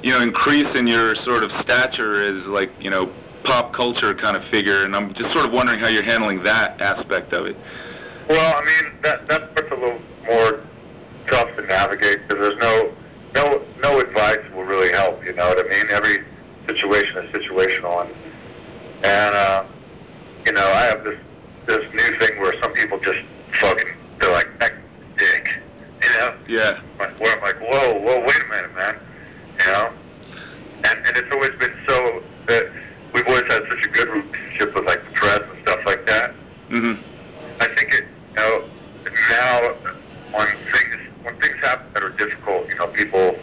you 0.02 0.12
know, 0.12 0.22
increase 0.22 0.74
in 0.76 0.86
your 0.86 1.14
sort 1.16 1.44
of 1.44 1.52
stature 1.60 2.22
as 2.22 2.46
like, 2.46 2.70
you 2.80 2.90
know, 2.90 3.12
pop 3.44 3.74
culture 3.74 4.14
kind 4.14 4.36
of 4.36 4.44
figure, 4.50 4.84
and 4.84 4.96
I'm 4.96 5.12
just 5.14 5.32
sort 5.32 5.44
of 5.44 5.52
wondering 5.52 5.80
how 5.80 5.88
you're 5.88 6.04
handling 6.04 6.42
that 6.44 6.80
aspect 6.80 7.34
of 7.34 7.46
it. 7.46 7.56
Well, 8.28 8.56
I 8.56 8.60
mean 8.64 8.92
that 9.02 9.28
that 9.28 9.54
part's 9.54 9.72
a 9.72 9.74
little 9.74 10.00
more 10.24 10.64
tough 11.28 11.54
to 11.56 11.62
navigate 11.66 12.26
because 12.28 12.48
there's 12.48 12.60
no 12.60 12.94
no 13.34 13.62
no 13.82 14.00
advice 14.00 14.38
will 14.54 14.64
really 14.64 14.92
help. 14.92 15.24
You 15.24 15.32
know 15.34 15.48
what 15.48 15.58
I 15.58 15.68
mean? 15.68 15.90
Every 15.90 16.24
situation 16.68 17.24
is 17.24 17.30
situational, 17.32 18.04
and 18.04 18.14
and 19.04 19.34
uh, 19.34 19.64
you 20.46 20.52
know 20.52 20.64
I 20.64 20.84
have 20.86 21.04
this 21.04 21.18
this 21.66 21.80
new 21.92 22.18
thing 22.18 22.40
where 22.40 22.52
some 22.62 22.72
people 22.72 22.98
just 23.00 23.20
fucking 23.54 23.94
they're 24.20 24.32
like 24.32 24.48
"Heck, 24.60 24.74
dick, 25.16 25.48
you 26.02 26.10
know. 26.10 26.36
Yeah. 26.48 26.80
Like, 26.98 27.18
where 27.20 27.36
I'm 27.36 27.42
like, 27.42 27.60
whoa, 27.60 27.98
whoa, 27.98 28.20
wait 28.20 28.42
a 28.42 28.48
minute, 28.48 28.74
man, 28.74 29.00
you 29.60 29.66
know. 29.72 29.92
And 30.84 30.98
and 31.06 31.16
it's 31.16 31.32
always 31.32 31.50
been 31.60 31.74
so 31.88 32.22
that 32.48 32.66
we've 33.14 33.26
always 33.26 33.42
had 33.42 33.62
such 33.70 33.86
a 33.86 33.90
good 33.90 34.08
relationship 34.08 34.74
with 34.74 34.86
like 34.86 35.04
the 35.04 35.12
press 35.12 35.40
and 35.40 35.68
stuff 35.68 35.80
like 35.86 36.06
that. 36.06 36.34
Mm-hmm. 36.70 37.02
I 37.60 37.66
think 37.76 37.94
it, 37.94 38.04
you 38.30 38.36
know, 38.36 38.68
now 39.30 39.60
when 40.32 40.46
things 40.72 40.96
when 41.22 41.40
things 41.40 41.56
happen 41.62 41.86
that 41.94 42.04
are 42.04 42.10
difficult, 42.10 42.68
you 42.68 42.74
know, 42.76 42.86
people 42.88 43.36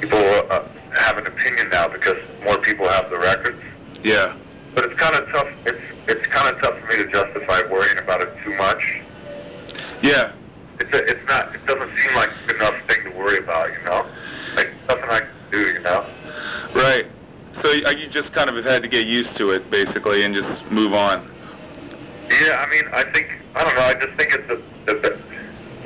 people 0.00 0.18
uh, 0.50 0.66
have 1.02 1.18
an 1.18 1.26
opinion 1.26 1.68
now 1.70 1.88
because 1.88 2.16
more 2.44 2.58
people 2.58 2.88
have 2.88 3.10
the 3.10 3.18
records. 3.18 3.62
Yeah. 4.02 4.36
But 4.74 4.86
it's 4.86 5.00
kind 5.00 5.14
of 5.14 5.28
tough. 5.32 5.48
It's 5.66 5.82
it's 6.08 6.26
kind 6.28 6.54
of 6.54 6.60
tough 6.62 6.78
for 6.80 6.86
me 6.86 7.02
to 7.04 7.10
justify 7.10 7.60
worrying 7.70 7.98
about 7.98 8.22
it 8.22 8.34
too 8.44 8.54
much. 8.56 8.82
Yeah. 10.02 10.32
It's 10.80 10.96
a, 10.96 11.04
it's 11.04 11.28
not. 11.28 11.54
It 11.54 11.64
doesn't 11.66 12.00
seem 12.00 12.16
like 12.16 12.30
enough 12.54 12.74
thing 12.88 13.04
to 13.04 13.10
worry 13.10 13.38
about. 13.38 13.70
You 13.70 13.84
know, 13.84 14.10
like 14.56 14.68
nothing 14.88 15.10
I 15.10 15.18
can 15.20 15.28
do. 15.50 15.60
You 15.60 15.80
know. 15.80 16.06
Right. 16.74 17.06
So 17.62 17.70
uh, 17.70 17.90
you 17.90 18.08
just 18.08 18.32
kind 18.32 18.48
of 18.48 18.56
have 18.56 18.64
had 18.64 18.82
to 18.82 18.88
get 18.88 19.06
used 19.06 19.36
to 19.36 19.50
it, 19.50 19.70
basically, 19.70 20.24
and 20.24 20.34
just 20.34 20.64
move 20.70 20.94
on. 20.94 21.30
Yeah, 22.30 22.64
I 22.64 22.66
mean, 22.70 22.82
I 22.92 23.04
think 23.12 23.28
I 23.54 23.64
don't 23.64 23.74
know. 23.74 23.82
I 23.82 23.94
just 23.94 24.16
think 24.16 24.34
it's 24.34 24.48
the, 24.48 24.62
the, 24.86 25.00
the 25.00 25.32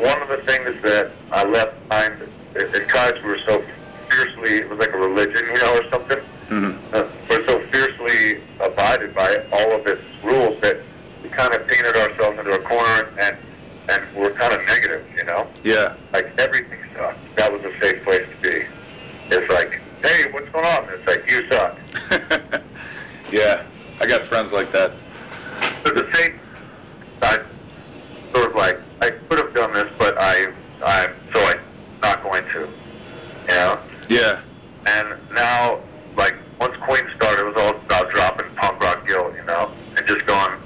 one 0.02 0.22
of 0.22 0.28
the 0.28 0.42
things 0.46 0.70
that 0.84 1.10
I 1.32 1.44
left 1.44 1.88
behind. 1.88 2.22
At 2.56 2.88
times 2.88 3.14
we 3.22 3.28
were 3.28 3.40
so 3.46 3.62
fiercely. 4.10 4.58
It 4.58 4.68
was 4.68 4.78
like 4.78 4.92
a 4.92 4.98
religion, 4.98 5.46
you 5.46 5.60
know, 5.60 5.74
or 5.76 5.90
something. 5.92 6.18
Mm-hmm. 6.48 6.94
Uh, 6.94 7.02
we're 7.30 7.46
so 7.48 7.58
fiercely 7.72 8.42
abided 8.60 9.14
by 9.14 9.36
all 9.52 9.72
of 9.72 9.86
its 9.86 10.02
rules 10.22 10.60
that 10.62 10.76
we 11.22 11.28
kind 11.30 11.52
of 11.54 11.66
painted 11.66 11.96
ourselves 11.96 12.38
into 12.38 12.52
a 12.52 12.62
corner 12.62 13.10
and 13.20 13.36
and 13.88 14.16
we're 14.16 14.32
kind 14.34 14.52
of 14.52 14.60
negative, 14.66 15.06
you 15.16 15.24
know. 15.24 15.48
Yeah. 15.62 15.96
Like 16.12 16.26
everything 16.38 16.78
sucks. 16.94 17.18
That 17.36 17.52
was 17.52 17.62
a 17.62 17.72
safe 17.80 18.02
place 18.04 18.22
to 18.22 18.50
be. 18.50 18.64
It's 19.30 19.52
like, 19.52 19.80
hey, 20.02 20.30
what's 20.32 20.48
going 20.50 20.64
on? 20.64 20.88
It's 20.90 21.06
like 21.06 21.30
you 21.30 21.48
suck. 21.50 21.78
yeah. 23.32 23.64
I 24.00 24.06
got 24.06 24.26
friends 24.28 24.50
like 24.52 24.72
that. 24.72 24.92
But 25.84 25.94
the 25.94 26.08
same, 26.14 26.38
I 27.22 27.38
sort 28.34 28.50
of 28.50 28.56
like, 28.56 28.78
I 29.02 29.10
could 29.10 29.38
have 29.38 29.54
done 29.54 29.72
this, 29.72 29.86
but 29.98 30.20
I, 30.20 30.46
I'm 30.84 31.14
so 31.32 31.40
I'm 31.44 31.60
not 32.02 32.22
going 32.24 32.42
to. 32.42 32.60
You 33.48 33.54
know? 33.54 33.82
Yeah. 34.08 34.42
And 34.86 35.14
now, 35.34 35.80
like, 36.16 36.34
once 36.60 36.76
Queen 36.84 37.02
started, 37.16 37.46
it 37.46 37.54
was 37.54 37.56
all 37.56 37.80
about 37.80 38.12
dropping 38.12 38.54
punk 38.56 38.82
rock 38.82 39.06
guilt, 39.06 39.34
you 39.36 39.44
know? 39.44 39.72
And 39.96 40.06
just 40.06 40.26
going, 40.26 40.60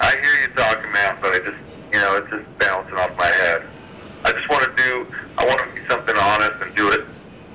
I 0.00 0.10
hear 0.10 0.42
you 0.42 0.54
talking, 0.54 0.90
man, 0.92 1.18
but 1.22 1.34
I 1.34 1.38
just, 1.38 1.58
you 1.92 2.00
know, 2.00 2.16
it's 2.16 2.30
just 2.30 2.58
bouncing 2.58 2.94
off 2.98 3.16
my 3.16 3.26
head. 3.26 3.62
I 4.24 4.32
just 4.32 4.48
want 4.50 4.64
to 4.64 4.82
do, 4.82 5.06
I 5.38 5.46
want 5.46 5.58
to 5.60 5.66
be 5.74 5.86
something 5.88 6.16
honest 6.16 6.52
and 6.60 6.74
do 6.74 6.88
it, 6.90 7.06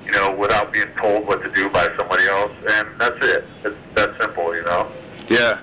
you 0.04 0.12
know, 0.12 0.34
without 0.34 0.72
being 0.72 0.90
told 1.00 1.26
what 1.26 1.42
to 1.42 1.50
do 1.52 1.68
by 1.68 1.86
somebody 1.98 2.26
else. 2.26 2.52
And 2.70 2.88
that's 2.98 3.24
it. 3.24 3.44
It's 3.64 3.76
that 3.96 4.10
simple, 4.20 4.54
you 4.54 4.64
know? 4.64 4.90
Yeah. 5.28 5.60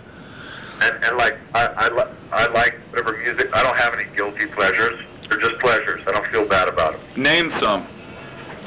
And, 0.82 1.04
and 1.04 1.18
like, 1.18 1.38
I, 1.56 1.66
I, 1.76 1.88
li- 1.90 2.16
I 2.32 2.46
like 2.52 2.76
whatever 2.92 3.18
music. 3.18 3.50
I 3.54 3.64
don't 3.64 3.78
have 3.78 3.96
any 3.96 4.06
guilty 4.16 4.46
pleasures. 4.48 5.04
They're 5.30 5.40
just 5.40 5.60
pleasures. 5.60 6.02
I 6.08 6.12
don't 6.12 6.28
feel 6.28 6.48
bad 6.48 6.70
about 6.70 6.94
them. 6.94 7.24
Name 7.24 7.52
some. 7.60 7.88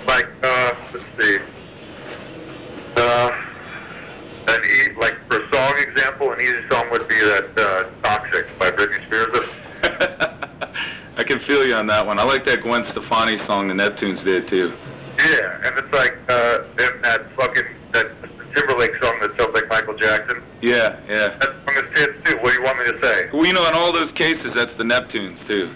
Like, 0.07 0.29
uh, 0.43 0.73
let's 0.93 1.05
see. 1.21 1.39
Uh, 2.97 3.31
an 4.49 4.61
e- 4.65 4.93
like 5.01 5.15
for 5.31 5.41
a 5.41 5.55
song 5.55 5.75
example, 5.79 6.33
an 6.33 6.41
easy 6.41 6.61
song 6.71 6.91
would 6.91 7.07
be 7.09 7.15
that 7.15 7.53
uh, 7.57 8.03
"Toxic" 8.03 8.59
by 8.59 8.71
Britney 8.71 9.07
Spears. 9.07 9.39
I 11.17 11.23
can 11.23 11.39
feel 11.41 11.65
you 11.67 11.75
on 11.75 11.87
that 11.87 12.07
one. 12.07 12.19
I 12.19 12.25
like 12.25 12.45
that 12.47 12.63
Song 13.39 13.69
the 13.69 13.75
Neptunes 13.75 14.25
did 14.25 14.49
too. 14.49 14.73
Yeah, 15.19 15.57
and 15.65 15.73
it's 15.79 15.93
like 15.95 16.17
uh, 16.29 16.59
and 16.79 17.05
that 17.05 17.27
fucking 17.37 17.69
that 17.93 18.07
Timberlake 18.55 18.91
song 19.03 19.19
that 19.21 19.31
sounds 19.39 19.55
like 19.55 19.69
Michael 19.69 19.95
Jackson. 19.97 20.43
Yeah, 20.63 20.99
yeah. 21.09 21.29
That 21.39 21.51
song 21.67 21.75
is 21.77 21.83
tits 21.95 22.31
too. 22.31 22.37
What 22.39 22.53
do 22.55 22.59
you 22.59 22.63
want 22.65 22.79
me 22.79 22.85
to 22.87 22.99
say? 23.03 23.29
Well, 23.33 23.47
you 23.47 23.53
know, 23.53 23.67
in 23.69 23.75
all 23.75 23.93
those 23.93 24.13
cases, 24.13 24.53
that's 24.55 24.75
the 24.77 24.85
Neptunes 24.85 25.47
too. 25.49 25.73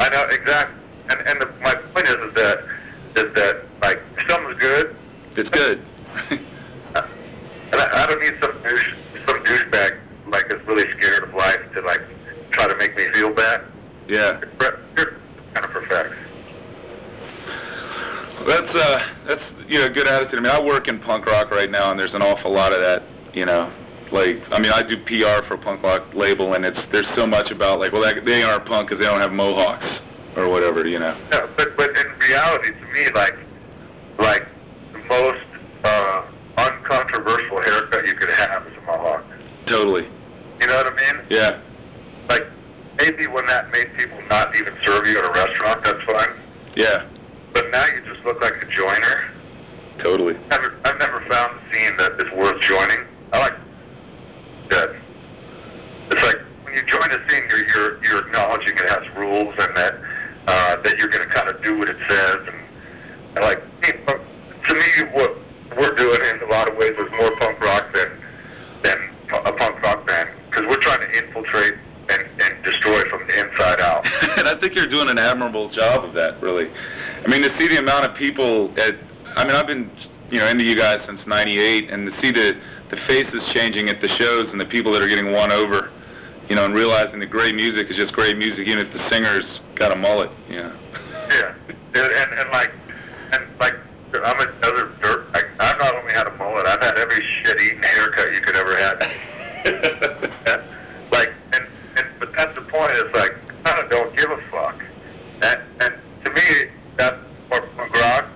I 0.00 0.08
know 0.10 0.24
exactly. 0.30 0.80
And 1.10 1.28
and 1.28 1.40
the, 1.40 1.46
my 1.62 1.74
point 1.74 2.06
is, 2.08 2.14
is 2.14 2.34
that 2.34 2.58
is 3.16 3.34
that 3.34 3.56
like 3.82 3.98
if 4.18 4.30
something's 4.30 4.58
good, 4.60 4.96
It's 5.36 5.50
good. 5.50 5.78
and 6.30 6.40
I, 7.74 8.02
I 8.02 8.06
don't 8.06 8.20
need 8.22 8.34
some 8.42 8.62
douche 8.62 8.88
some 9.26 9.38
douchebag 9.44 10.00
like 10.30 10.44
is 10.54 10.66
really 10.66 10.84
scared 10.98 11.24
of 11.24 11.34
life 11.34 11.58
to 11.76 11.80
like 11.82 12.00
try 12.52 12.66
to 12.68 12.76
make 12.78 12.96
me 12.96 13.06
feel 13.12 13.30
bad. 13.32 13.62
yeah. 14.08 14.40
You're 14.96 15.18
kind 15.54 15.64
of 15.66 15.70
perfect. 15.72 16.14
That's 18.46 18.74
uh, 18.74 18.98
that's 19.28 19.44
you 19.68 19.78
know, 19.80 19.88
good 19.88 20.06
attitude. 20.08 20.40
I 20.40 20.42
mean, 20.42 20.50
I 20.52 20.60
work 20.66 20.82
in 20.94 21.00
punk 21.00 21.26
rock 21.26 21.50
right 21.50 21.70
now, 21.70 21.90
and 21.90 21.98
there's 21.98 22.14
an 22.14 22.22
awful 22.22 22.52
lot 22.52 22.72
of 22.72 22.80
that. 22.80 23.02
You 23.32 23.46
know, 23.46 23.72
like 24.12 24.42
I 24.52 24.60
mean, 24.60 24.72
I 24.72 24.82
do 24.82 24.96
PR 25.04 25.44
for 25.46 25.54
a 25.54 25.58
punk 25.58 25.82
rock 25.82 26.14
label, 26.14 26.54
and 26.54 26.64
it's 26.64 26.80
there's 26.92 27.08
so 27.14 27.26
much 27.26 27.50
about 27.50 27.80
like, 27.80 27.92
well, 27.92 28.02
they 28.24 28.42
aren't 28.42 28.66
punk 28.66 28.88
because 28.88 29.04
they 29.04 29.10
don't 29.10 29.20
have 29.20 29.32
mohawks 29.32 30.00
or 30.36 30.48
whatever. 30.48 30.86
You 30.86 30.98
know. 30.98 31.16
Yeah, 31.32 31.46
but 31.56 31.76
but 31.76 31.90
in 31.90 32.18
reality, 32.18 32.72
to 32.72 32.86
me, 32.92 33.10
like 33.14 33.34
the 34.92 34.98
most 35.08 35.44
uh, 35.84 36.22
uncontroversial 36.56 37.62
haircut 37.62 38.06
you 38.06 38.14
could 38.14 38.30
have 38.30 38.66
is 38.66 38.76
a 38.76 38.80
mohawk. 38.82 39.24
Totally. 39.66 40.08
You 40.60 40.66
know 40.66 40.76
what 40.76 40.92
I 40.92 41.12
mean? 41.12 41.26
Yeah. 41.30 41.60
Like 42.28 42.46
maybe 42.98 43.26
when 43.26 43.44
that 43.46 43.70
made 43.72 43.96
people 43.98 44.20
not 44.28 44.56
even 44.56 44.74
serve 44.84 45.06
you 45.06 45.18
at 45.18 45.24
a 45.24 45.32
restaurant, 45.32 45.84
that's 45.84 46.02
fine. 46.04 46.40
Yeah. 46.76 47.08
But 47.52 47.70
now 47.70 47.84
you 47.86 48.12
just 48.12 48.24
look 48.24 48.40
like 48.40 48.54
a 48.62 48.66
joiner. 48.66 49.30
Totally. 49.98 50.34
Never, 50.50 50.76
I've 50.84 50.98
never 50.98 51.24
found 51.30 51.58
a 51.58 51.74
scene 51.74 51.96
that 51.98 52.12
is 52.24 52.32
worth 52.32 52.60
joining. 52.60 53.06
I 53.32 53.38
like 53.38 53.54
that. 54.70 54.90
It's 56.10 56.22
like 56.22 56.36
when 56.64 56.74
you 56.74 56.82
join 56.82 57.08
a 57.10 57.28
scene, 57.28 57.42
you're 57.50 57.68
you're, 57.68 58.04
you're 58.04 58.26
acknowledging 58.26 58.76
it 58.76 58.90
has 58.90 59.16
rules 59.16 59.54
and 59.58 59.76
that 59.76 59.94
uh, 60.46 60.76
that 60.82 60.98
you're 60.98 61.08
going 61.08 61.26
to 61.26 61.34
kind 61.34 61.48
of 61.48 61.62
do 61.64 61.78
what 61.78 61.88
it 61.88 61.96
says. 62.14 62.36
And, 62.36 62.60
and 63.36 63.44
like 63.44 63.62
to 63.82 64.74
me, 64.74 65.10
what 65.12 65.36
we're 65.76 65.94
doing 65.94 66.20
in 66.32 66.42
a 66.42 66.50
lot 66.50 66.68
of 66.68 66.76
ways 66.76 66.92
is 66.92 67.10
more 67.18 67.34
punk 67.36 67.60
rock 67.60 67.92
than 67.94 68.20
than 68.82 68.96
a 69.44 69.52
punk 69.52 69.82
rock 69.82 70.06
band 70.06 70.30
because 70.50 70.68
we're 70.68 70.80
trying 70.80 71.00
to 71.00 71.18
infiltrate 71.18 71.74
and, 72.10 72.22
and 72.42 72.64
destroy 72.64 73.00
from 73.10 73.26
the 73.26 73.40
inside 73.40 73.80
out. 73.80 74.06
and 74.38 74.46
I 74.46 74.54
think 74.60 74.76
you're 74.76 74.86
doing 74.86 75.08
an 75.08 75.18
admirable 75.18 75.70
job 75.70 76.04
of 76.04 76.14
that, 76.14 76.40
really. 76.42 76.70
I 77.24 77.28
mean, 77.28 77.42
to 77.42 77.58
see 77.58 77.68
the 77.68 77.78
amount 77.78 78.06
of 78.06 78.16
people 78.16 78.70
at, 78.78 78.94
I 79.36 79.44
mean, 79.44 79.56
I've 79.56 79.66
been, 79.66 79.90
you 80.30 80.38
know, 80.38 80.46
into 80.46 80.64
you 80.64 80.76
guys 80.76 81.00
since 81.06 81.26
98, 81.26 81.90
and 81.90 82.10
to 82.10 82.20
see 82.20 82.30
the, 82.30 82.60
the 82.90 82.98
faces 83.08 83.42
changing 83.54 83.88
at 83.88 84.00
the 84.00 84.08
shows 84.08 84.52
and 84.52 84.60
the 84.60 84.66
people 84.66 84.92
that 84.92 85.02
are 85.02 85.08
getting 85.08 85.32
won 85.32 85.50
over, 85.50 85.90
you 86.48 86.56
know, 86.56 86.66
and 86.66 86.74
realizing 86.74 87.20
that 87.20 87.30
great 87.30 87.54
music 87.54 87.90
is 87.90 87.96
just 87.96 88.12
great 88.12 88.36
music, 88.36 88.68
even 88.68 88.86
if 88.86 88.92
the 88.92 89.10
singer's 89.10 89.60
got 89.76 89.92
a 89.92 89.96
mullet, 89.96 90.30
you 90.48 90.56
know. 90.56 90.76
And, 92.12 92.38
and 92.38 92.50
like, 92.52 92.72
and 93.32 93.60
like, 93.60 93.74
I'm 94.14 94.38
a 94.38 94.66
other 94.66 94.92
dirt. 95.02 95.32
Like, 95.34 95.46
I've 95.58 95.78
not 95.78 95.94
only 95.96 96.12
had 96.14 96.28
a 96.28 96.36
mullet, 96.36 96.66
I've 96.66 96.82
had 96.82 96.98
every 96.98 97.24
shit-eating 97.24 97.82
haircut 97.82 98.34
you 98.34 98.40
could 98.40 98.56
ever 98.56 98.76
have. 98.76 98.96
Yeah. 99.64 100.62
like, 101.10 101.32
and, 101.54 101.64
and 101.96 102.06
but 102.20 102.32
that's 102.36 102.54
the 102.54 102.62
point. 102.62 102.92
Is 102.92 103.04
like, 103.14 103.32
I 103.48 103.70
kind 103.70 103.84
of 103.84 103.90
don't 103.90 104.16
give 104.16 104.30
a 104.30 104.38
fuck. 104.50 104.82
And, 105.42 105.56
and 105.80 105.94
to 106.24 106.32
me, 106.32 106.70
that's 106.96 107.16
more 107.50 107.60
punk 107.76 107.94
rock 108.00 108.26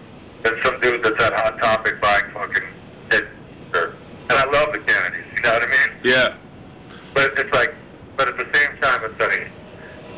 than 0.42 0.54
some 0.64 0.80
dude 0.80 1.04
that's 1.04 1.22
at 1.22 1.34
Hot 1.34 1.60
Topic 1.60 2.00
buying 2.00 2.24
fucking 2.32 2.68
head 3.10 3.28
shirt. 3.72 3.94
And 4.30 4.32
I 4.32 4.44
love 4.50 4.72
the 4.72 4.80
Kennedys. 4.80 5.26
You 5.36 5.42
know 5.42 5.52
what 5.52 5.64
I 5.64 5.70
mean? 5.70 6.00
yeah. 6.04 6.36
But 7.14 7.38
it's 7.38 7.52
like, 7.54 7.74
but 8.16 8.28
at 8.28 8.36
the 8.36 8.46
same 8.52 8.80
time, 8.80 9.00
it's 9.04 9.20
like, 9.20 9.50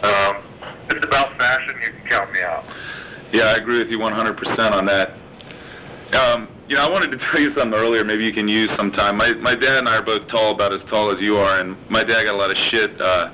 um, 0.04 0.42
it's 0.90 1.04
about 1.04 1.38
fashion. 1.38 1.74
You 1.82 1.92
can 1.92 2.08
count 2.08 2.32
me 2.32 2.40
out. 2.42 2.64
Yeah, 3.32 3.44
I 3.44 3.56
agree 3.56 3.78
with 3.78 3.90
you 3.90 3.98
100% 3.98 4.72
on 4.72 4.86
that. 4.86 5.12
Um, 6.14 6.48
you 6.68 6.76
know, 6.76 6.84
I 6.86 6.90
wanted 6.90 7.12
to 7.12 7.18
tell 7.18 7.39
you 7.50 7.56
something 7.58 7.78
earlier. 7.78 8.04
Maybe 8.04 8.24
you 8.24 8.32
can 8.32 8.48
use 8.48 8.70
sometime. 8.76 9.16
My 9.16 9.32
my 9.34 9.54
dad 9.54 9.78
and 9.78 9.88
I 9.88 9.98
are 9.98 10.02
both 10.02 10.26
tall, 10.28 10.52
about 10.52 10.74
as 10.74 10.82
tall 10.90 11.10
as 11.10 11.20
you 11.20 11.36
are, 11.36 11.60
and 11.60 11.76
my 11.90 12.02
dad 12.02 12.24
got 12.24 12.34
a 12.34 12.38
lot 12.38 12.50
of 12.50 12.56
shit 12.70 13.00
uh, 13.00 13.30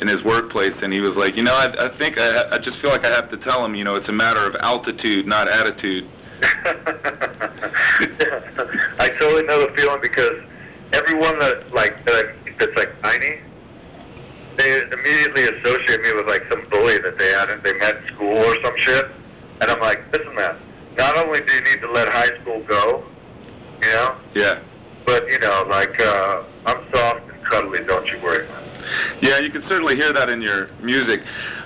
in 0.00 0.08
his 0.08 0.22
workplace, 0.24 0.74
and 0.82 0.92
he 0.92 1.00
was 1.00 1.10
like, 1.10 1.36
you 1.36 1.42
know, 1.42 1.54
I, 1.54 1.68
I 1.86 1.98
think 1.98 2.18
I, 2.18 2.44
I 2.52 2.58
just 2.58 2.80
feel 2.80 2.90
like 2.90 3.06
I 3.06 3.12
have 3.14 3.30
to 3.30 3.36
tell 3.38 3.64
him, 3.64 3.74
you 3.74 3.84
know, 3.84 3.94
it's 3.94 4.08
a 4.08 4.12
matter 4.12 4.40
of 4.46 4.56
altitude, 4.60 5.26
not 5.26 5.48
attitude. 5.48 6.08
I 8.98 9.08
totally 9.20 9.42
know 9.44 9.66
the 9.66 9.72
feeling 9.76 9.98
because 10.02 10.32
everyone 10.94 11.38
that 11.38 11.72
like 11.74 12.04
that 12.06 12.14
I, 12.14 12.50
that's 12.58 12.76
like 12.76 13.02
tiny, 13.02 13.40
they 14.56 14.80
immediately 14.92 15.44
associate 15.58 16.00
me 16.02 16.12
with 16.14 16.26
like 16.28 16.42
some 16.50 16.66
bully 16.70 16.98
that 16.98 17.18
they 17.18 17.30
had 17.32 17.48
they 17.64 17.74
met 17.78 17.96
in 17.96 18.06
school 18.14 18.36
or 18.36 18.56
some 18.64 18.76
shit, 18.76 19.06
and 19.60 19.70
I'm 19.70 19.80
like, 19.80 20.00
listen, 20.16 20.34
man. 20.34 20.56
Not 20.98 21.16
only 21.16 21.38
do 21.40 21.54
you 21.54 21.60
need 21.62 21.80
to 21.82 21.90
let 21.92 22.08
high 22.08 22.26
school 22.42 22.62
go, 22.68 23.04
you 23.80 23.88
know, 23.88 24.16
Yeah. 24.34 24.60
but 25.06 25.24
you 25.30 25.38
know, 25.38 25.64
like 25.70 25.98
uh, 26.00 26.42
I'm 26.66 26.82
soft 26.92 27.20
and 27.32 27.44
cuddly. 27.46 27.78
Don't 27.86 28.06
you 28.08 28.18
worry, 28.22 28.46
man. 28.48 28.64
Yeah, 29.22 29.38
you 29.38 29.50
can 29.50 29.62
certainly 29.68 29.94
hear 29.96 30.12
in 30.30 30.42
your 30.42 30.70
music. 30.82 31.20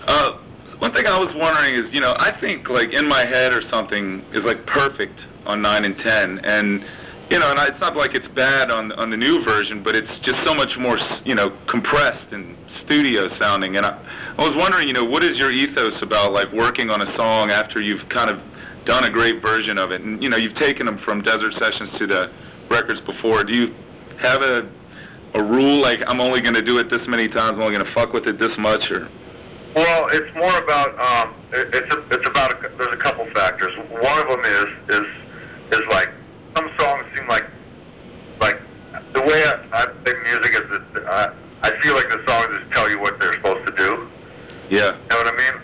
Uh, 0.06 0.38
one 0.78 0.92
thing 0.92 1.06
I 1.06 1.18
was 1.18 1.32
wondering 1.34 1.74
is, 1.82 1.92
you 1.92 2.00
know, 2.00 2.14
I 2.18 2.30
think 2.40 2.68
like 2.68 2.92
in 2.92 3.08
my 3.08 3.26
head 3.26 3.52
or 3.52 3.62
something 3.70 4.24
is 4.32 4.40
like 4.40 4.66
perfect 4.66 5.26
on 5.46 5.62
nine 5.62 5.84
and 5.84 5.96
ten, 5.98 6.40
and 6.44 6.84
you 7.30 7.38
know, 7.38 7.50
and 7.50 7.58
I, 7.58 7.68
it's 7.68 7.80
not 7.80 7.96
like 7.96 8.14
it's 8.14 8.28
bad 8.28 8.70
on 8.70 8.92
on 8.92 9.10
the 9.10 9.16
new 9.16 9.44
version, 9.44 9.82
but 9.82 9.96
it's 9.96 10.18
just 10.20 10.44
so 10.44 10.54
much 10.54 10.76
more, 10.76 10.98
you 11.24 11.34
know, 11.34 11.56
compressed 11.68 12.32
and 12.32 12.56
studio 12.84 13.28
sounding. 13.38 13.76
And 13.76 13.86
I, 13.86 13.98
I 14.36 14.42
was 14.42 14.54
wondering, 14.56 14.88
you 14.88 14.94
know, 14.94 15.04
what 15.04 15.22
is 15.24 15.38
your 15.38 15.50
ethos 15.50 16.02
about 16.02 16.32
like 16.32 16.52
working 16.52 16.90
on 16.90 17.00
a 17.00 17.16
song 17.16 17.50
after 17.50 17.80
you've 17.80 18.06
kind 18.08 18.30
of 18.30 18.40
done 18.84 19.04
a 19.04 19.10
great 19.10 19.42
version 19.42 19.78
of 19.78 19.90
it, 19.90 20.02
and 20.02 20.22
you 20.22 20.28
know, 20.28 20.36
you've 20.36 20.56
taken 20.56 20.86
them 20.86 20.98
from 20.98 21.22
Desert 21.22 21.54
Sessions 21.54 21.90
to 21.98 22.06
the 22.06 22.30
records 22.68 23.00
before. 23.00 23.44
Do 23.44 23.56
you 23.56 23.74
have 24.20 24.42
a 24.42 24.68
a 25.34 25.42
rule 25.42 25.80
like 25.80 26.02
I'm 26.06 26.20
only 26.20 26.40
going 26.40 26.54
to 26.54 26.62
do 26.62 26.78
it 26.78 26.90
this 26.90 27.06
many 27.06 27.28
times, 27.28 27.56
I'm 27.56 27.62
only 27.62 27.76
going 27.76 27.86
to 27.86 27.92
fuck 27.92 28.12
with 28.12 28.26
it 28.26 28.38
this 28.38 28.56
much, 28.56 28.90
or 28.90 29.08
Well, 29.74 30.06
it's 30.12 30.32
more 30.34 30.56
about 30.58 30.98
um, 31.00 31.34
it, 31.52 31.74
it's 31.74 31.94
a, 31.94 32.04
it's 32.10 32.28
about 32.28 32.52
a, 32.52 32.68
there's 32.76 32.94
a 32.94 32.98
couple 32.98 33.26
factors. 33.34 33.70
One 33.90 34.18
of 34.20 34.28
them 34.28 34.40
is 34.40 34.66
is 35.00 35.06
is 35.72 35.82
like 35.90 36.08
some 36.56 36.70
songs 36.78 37.04
seem 37.16 37.26
like 37.28 37.44
like 38.40 38.60
the 39.12 39.22
way 39.22 39.42
I, 39.44 39.82
I 39.82 39.86
play 39.86 40.14
music 40.22 40.54
is 40.54 40.62
that 40.94 41.04
I, 41.06 41.34
I 41.62 41.80
feel 41.82 41.94
like 41.94 42.08
the 42.10 42.22
songs 42.26 42.46
just 42.60 42.72
tell 42.72 42.88
you 42.90 43.00
what 43.00 43.18
they're 43.20 43.32
supposed 43.32 43.66
to 43.66 43.74
do. 43.76 44.08
Yeah. 44.70 44.92
You 44.92 45.08
know 45.10 45.16
what 45.16 45.34
I 45.34 45.36
mean? 45.36 45.63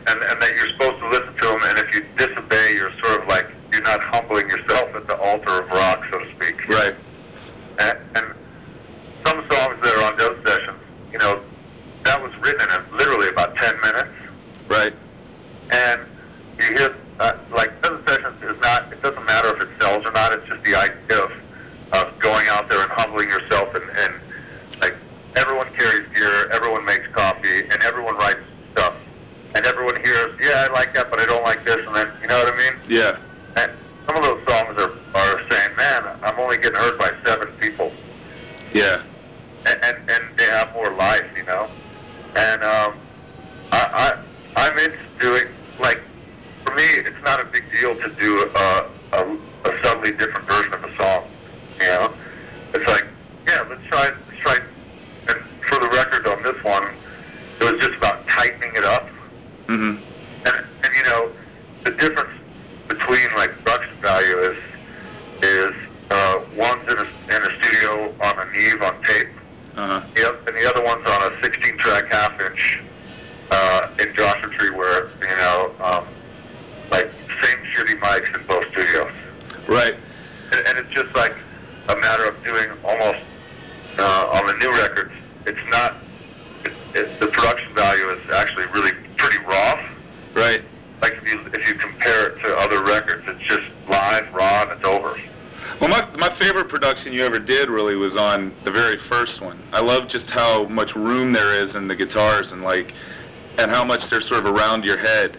They're 104.10 104.22
sort 104.22 104.46
of 104.46 104.54
around 104.54 104.84
your 104.84 104.98
head. 104.98 105.36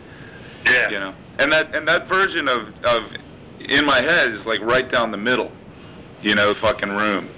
Yeah. 0.68 0.90
You 0.90 1.00
know. 1.00 1.14
And 1.40 1.52
that 1.52 1.74
and 1.76 1.88
that 1.88 2.08
version 2.08 2.48
of 2.48 2.68
of 2.84 3.02
in 3.60 3.86
my 3.86 4.02
head 4.02 4.32
is 4.32 4.46
like 4.46 4.62
right 4.62 4.92
down 4.92 5.12
the 5.12 5.18
middle. 5.18 5.52
You 6.22 6.36
know, 6.36 6.54
fucking 6.62 6.90
room. 6.90 7.30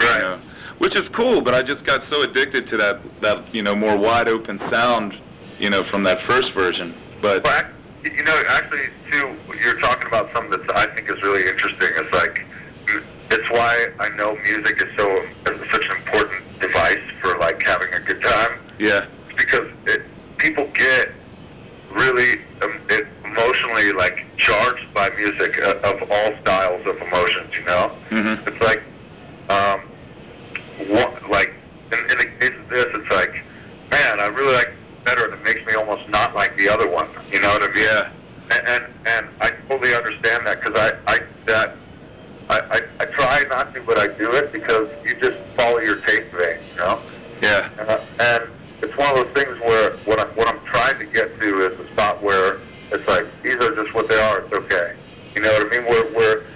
Right. 0.00 0.16
You 0.16 0.22
know, 0.22 0.40
which 0.78 0.94
is 0.98 1.08
cool, 1.10 1.40
but 1.40 1.54
I 1.54 1.62
just 1.62 1.84
got 1.86 2.02
so 2.10 2.22
addicted 2.22 2.66
to 2.68 2.76
that 2.78 3.00
that 3.22 3.54
you 3.54 3.62
know 3.62 3.74
more 3.74 3.96
wide 3.96 4.28
open 4.28 4.58
sound. 4.70 5.14
You 5.58 5.70
know, 5.70 5.84
from 5.90 6.02
that 6.04 6.18
first 6.28 6.52
version. 6.54 6.92
But 7.20 7.44
Well, 7.44 7.56
ac- 7.56 8.16
you 8.16 8.24
know, 8.24 8.42
actually, 8.48 8.88
too, 9.12 9.38
you're 9.62 9.78
talking 9.78 10.08
about 10.08 10.28
something 10.34 10.50
that 10.50 10.76
I 10.76 10.86
think 10.96 11.08
is 11.08 11.22
really 11.22 11.42
interesting. 11.42 11.90
It's 11.94 12.12
like, 12.12 12.40
it's 13.30 13.50
why 13.50 13.86
I 14.00 14.08
know 14.16 14.34
music 14.42 14.82
is 14.82 14.90
so 14.98 15.08
is 15.14 15.70
such 15.70 15.84
an 15.86 16.02
important 16.02 16.60
device 16.60 16.98
for 17.22 17.38
like 17.38 17.62
having 17.64 17.94
a 17.94 18.00
good 18.00 18.20
time. 18.22 18.58
yeah. 18.80 19.06
Because 19.36 19.68
it, 19.86 20.02
people 20.42 20.66
get 20.74 21.08
really 21.92 22.34
emotionally 23.24 23.92
like 23.92 24.24
charged 24.36 24.92
by 24.94 25.08
music 25.16 25.62
uh, 25.64 25.74
of 25.84 25.96
all 26.10 26.30
styles 26.42 26.82
of 26.86 26.96
emotions. 27.00 27.50
You 27.58 27.64
know, 27.66 27.92
Mhm. 28.10 28.48
it's 28.48 28.64
like, 28.64 28.82
um, 29.48 29.80
what, 30.88 31.30
like 31.30 31.52
in, 31.92 31.98
in 32.10 32.18
the 32.18 32.26
case 32.40 32.50
of 32.58 32.68
this, 32.74 32.86
it's 32.86 33.14
like, 33.14 33.32
man, 33.90 34.20
I 34.20 34.26
really 34.28 34.54
like 34.54 34.72
better, 35.04 35.24
and 35.24 35.34
it 35.34 35.44
makes 35.44 35.60
me 35.66 35.74
almost 35.74 36.08
not 36.08 36.34
like 36.34 36.56
the 36.58 36.68
other 36.68 36.88
one. 36.90 37.08
You 37.32 37.40
know 37.40 37.48
what 37.48 37.62
I 37.62 37.68
mean? 37.72 37.84
Yeah. 37.84 38.02
And 38.52 38.68
and, 38.68 38.84
and 39.06 39.26
I 39.40 39.50
totally 39.68 39.94
understand 39.94 40.46
that 40.46 40.60
because 40.62 40.78
I 41.08 41.12
I 41.14 41.18
that. 41.46 41.76
I, 42.50 42.60
I, 42.70 42.80
I 43.00 43.04
try 43.16 43.42
not 43.48 43.72
to, 43.72 43.80
but 43.86 43.98
I 43.98 44.06
do 44.20 44.30
it 44.32 44.52
because 44.52 44.86
you 45.06 45.14
just 45.22 45.38
follow 45.56 45.78
your 45.80 45.96
taste 46.02 46.28
vein, 46.38 46.56
you 46.68 46.76
know. 46.76 47.00
Yeah. 47.40 47.68
Uh, 47.88 47.96
and 48.20 48.42
it's 48.82 48.96
one 48.98 49.16
of 49.16 49.24
those 49.24 49.32
things 49.34 49.58
where 49.60 49.96
what 50.04 50.20
I'm 50.20 50.34
what 50.36 50.48
I'm 50.48 50.60
trying 50.72 50.98
to 50.98 51.06
get 51.06 51.40
to 51.40 51.48
is 51.56 51.70
a 51.78 51.92
spot 51.92 52.22
where 52.22 52.60
it's 52.90 53.08
like 53.08 53.24
these 53.42 53.56
are 53.56 53.74
just 53.74 53.94
what 53.94 54.08
they 54.08 54.18
are. 54.18 54.40
It's 54.40 54.58
okay. 54.58 54.96
You 55.36 55.42
know 55.42 55.52
what 55.52 55.66
I 55.66 55.78
mean? 55.78 55.86
Where 55.88 56.12
where 56.12 56.46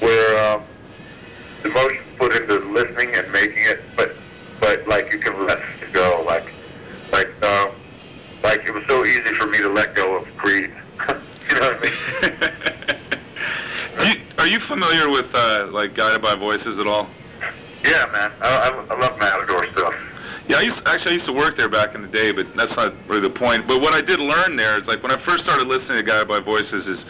where 0.00 0.52
um, 0.52 0.64
emotions 1.64 2.08
put 2.18 2.34
into 2.34 2.58
listening 2.72 3.16
and 3.16 3.32
making 3.32 3.64
it, 3.64 3.80
but 3.96 4.12
but 4.60 4.86
like 4.86 5.12
you 5.12 5.18
can 5.18 5.46
let 5.46 5.58
it 5.58 5.92
go. 5.92 6.24
Like 6.26 6.46
like 7.12 7.28
um, 7.44 7.68
like 8.44 8.60
it 8.68 8.74
was 8.74 8.84
so 8.88 9.04
easy 9.06 9.34
for 9.40 9.48
me 9.48 9.58
to 9.58 9.68
let 9.68 9.94
go 9.94 10.16
of 10.16 10.26
Creed. 10.36 10.70
you 11.08 11.60
know 11.60 11.68
what 11.68 11.78
I 11.78 11.80
mean? 11.80 12.38
You, 13.92 14.14
are 14.38 14.46
you 14.46 14.58
familiar 14.60 15.10
with 15.10 15.26
uh, 15.34 15.68
like 15.70 15.94
Guided 15.94 16.22
by 16.22 16.34
Voices 16.34 16.78
at 16.78 16.86
all? 16.86 17.08
Yeah, 17.84 18.04
man. 18.12 18.32
I, 18.40 18.70
I, 18.70 18.94
I 18.94 18.98
love 18.98 19.18
Matador 19.18 19.66
stuff. 19.76 19.94
Yeah, 20.48 20.58
I 20.58 20.62
used 20.62 20.82
actually 20.86 21.12
I 21.12 21.14
used 21.14 21.26
to 21.26 21.32
work 21.32 21.56
there 21.56 21.68
back 21.68 21.94
in 21.94 22.02
the 22.02 22.08
day, 22.08 22.32
but 22.32 22.46
that's 22.56 22.74
not 22.76 22.94
really 23.06 23.22
the 23.22 23.30
point. 23.30 23.66
But 23.68 23.80
what 23.80 23.94
I 23.94 24.00
did 24.00 24.18
learn 24.18 24.56
there 24.56 24.80
is 24.80 24.86
like 24.86 25.02
when 25.02 25.12
I 25.12 25.24
first 25.24 25.40
started 25.44 25.68
listening 25.68 25.98
to 25.98 26.02
Guided 26.02 26.28
by 26.28 26.40
Voices 26.40 26.86
is 26.86 27.04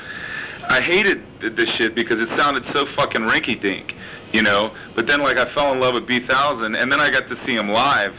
I 0.68 0.80
hated 0.82 1.24
this 1.40 1.68
shit 1.76 1.94
because 1.94 2.20
it 2.20 2.28
sounded 2.38 2.64
so 2.74 2.84
fucking 2.96 3.22
rinky 3.22 3.60
dink, 3.60 3.94
you 4.32 4.42
know. 4.42 4.74
But 4.94 5.08
then 5.08 5.20
like 5.20 5.38
I 5.38 5.52
fell 5.54 5.72
in 5.72 5.80
love 5.80 5.94
with 5.94 6.06
Bee 6.06 6.26
Thousand, 6.26 6.76
and 6.76 6.92
then 6.92 7.00
I 7.00 7.10
got 7.10 7.28
to 7.28 7.46
see 7.46 7.56
them 7.56 7.70
live, 7.70 8.14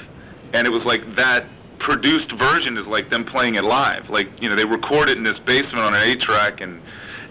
and 0.54 0.66
it 0.66 0.72
was 0.72 0.84
like 0.84 1.02
that 1.16 1.48
produced 1.80 2.32
version 2.32 2.78
is 2.78 2.88
like 2.88 3.12
them 3.12 3.24
playing 3.24 3.56
it 3.56 3.64
live. 3.64 4.10
Like 4.10 4.30
you 4.42 4.50
know 4.50 4.56
they 4.56 4.66
record 4.66 5.10
it 5.10 5.18
in 5.18 5.24
this 5.24 5.40
basement 5.40 5.80
on 5.80 5.94
an 5.94 6.02
eight 6.06 6.22
track, 6.22 6.60
and 6.62 6.82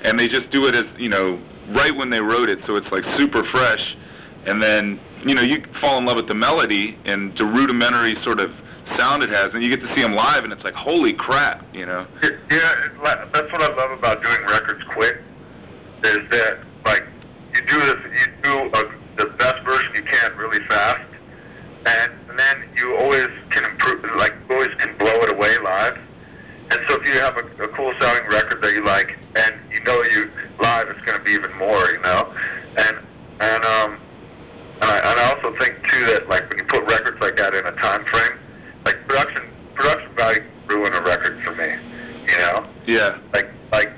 and 0.02 0.18
they 0.18 0.28
just 0.28 0.50
do 0.50 0.66
it 0.66 0.74
as 0.74 0.86
you 0.98 1.08
know 1.08 1.40
right 1.70 1.94
when 1.96 2.10
they 2.10 2.20
wrote 2.20 2.48
it, 2.48 2.60
so 2.66 2.76
it's 2.76 2.90
like 2.92 3.04
super 3.18 3.44
fresh. 3.50 3.96
And 4.46 4.62
then 4.62 4.98
you 5.24 5.34
know 5.34 5.42
you 5.42 5.62
fall 5.80 5.98
in 5.98 6.06
love 6.06 6.16
with 6.16 6.28
the 6.28 6.34
melody 6.34 6.98
and 7.04 7.36
the 7.38 7.44
rudimentary 7.46 8.16
sort 8.22 8.40
of 8.40 8.50
sound 8.98 9.22
it 9.22 9.30
has, 9.30 9.54
and 9.54 9.62
you 9.62 9.70
get 9.70 9.80
to 9.80 9.94
see 9.94 10.02
them 10.02 10.14
live, 10.14 10.44
and 10.44 10.52
it's 10.52 10.64
like 10.64 10.74
holy 10.74 11.12
crap, 11.12 11.64
you 11.74 11.86
know. 11.86 12.06
Yeah, 12.22 12.74
that's 13.32 13.52
what 13.52 13.62
I 13.62 13.74
love 13.74 13.98
about 13.98 14.22
doing 14.22 14.38
records 14.48 14.82
quick. 14.94 15.22
Is 16.04 16.18
that 16.30 16.58
like 16.84 17.04
you 17.54 17.60
do 17.66 17.78
this, 17.78 17.96
you 18.18 18.26
do 18.42 18.70
a, 18.74 18.82
the 19.16 19.26
best 19.38 19.64
version 19.64 19.90
you 19.94 20.02
can 20.02 20.36
really 20.36 20.64
fast, 20.68 21.00
and, 21.86 22.12
and 22.28 22.38
then 22.38 22.68
you 22.78 22.96
always 22.96 23.28
can 23.50 23.64
improve, 23.70 24.04
like 24.16 24.34
you 24.48 24.56
always 24.56 24.74
can 24.78 24.96
blow 24.98 25.14
it 25.22 25.32
away 25.32 25.50
live. 25.64 25.98
And 26.72 26.80
so 26.88 27.00
if 27.00 27.08
you 27.08 27.20
have 27.20 27.36
a, 27.36 27.62
a 27.62 27.68
cool 27.68 27.92
sounding 28.00 28.28
record 28.30 28.62
that 28.62 28.72
you 28.74 28.82
like, 28.84 29.16
and 29.36 29.52
you 29.70 29.80
know 29.84 30.02
you 30.10 30.30
live, 30.60 30.88
it's 30.88 31.00
going 31.06 31.18
to 31.18 31.24
be 31.24 31.32
even 31.32 31.56
more, 31.58 31.84
you 31.86 32.00
know. 32.00 32.34
And 32.78 32.96
and 33.40 33.64
um, 33.64 33.98
and 34.82 34.90
I, 34.90 34.98
and 34.98 35.20
I 35.20 35.34
also 35.34 35.56
think 35.58 35.78
too 35.88 36.04
that 36.06 36.28
like 36.28 36.48
when 36.50 36.58
you 36.58 36.64
put 36.64 36.82
records 36.84 37.20
like 37.20 37.36
that 37.36 37.54
in 37.54 37.64
a 37.66 37.72
time 37.80 38.04
frame, 38.06 38.38
like 38.84 38.96
production 39.08 39.44
production 39.74 40.12
value 40.16 40.42
ruin 40.68 40.92
a 40.94 41.02
record 41.02 41.40
for 41.44 41.54
me, 41.54 41.66
you 42.28 42.36
know 42.38 42.66
Yeah. 42.86 43.18
like 43.32 43.48
like 43.72 43.92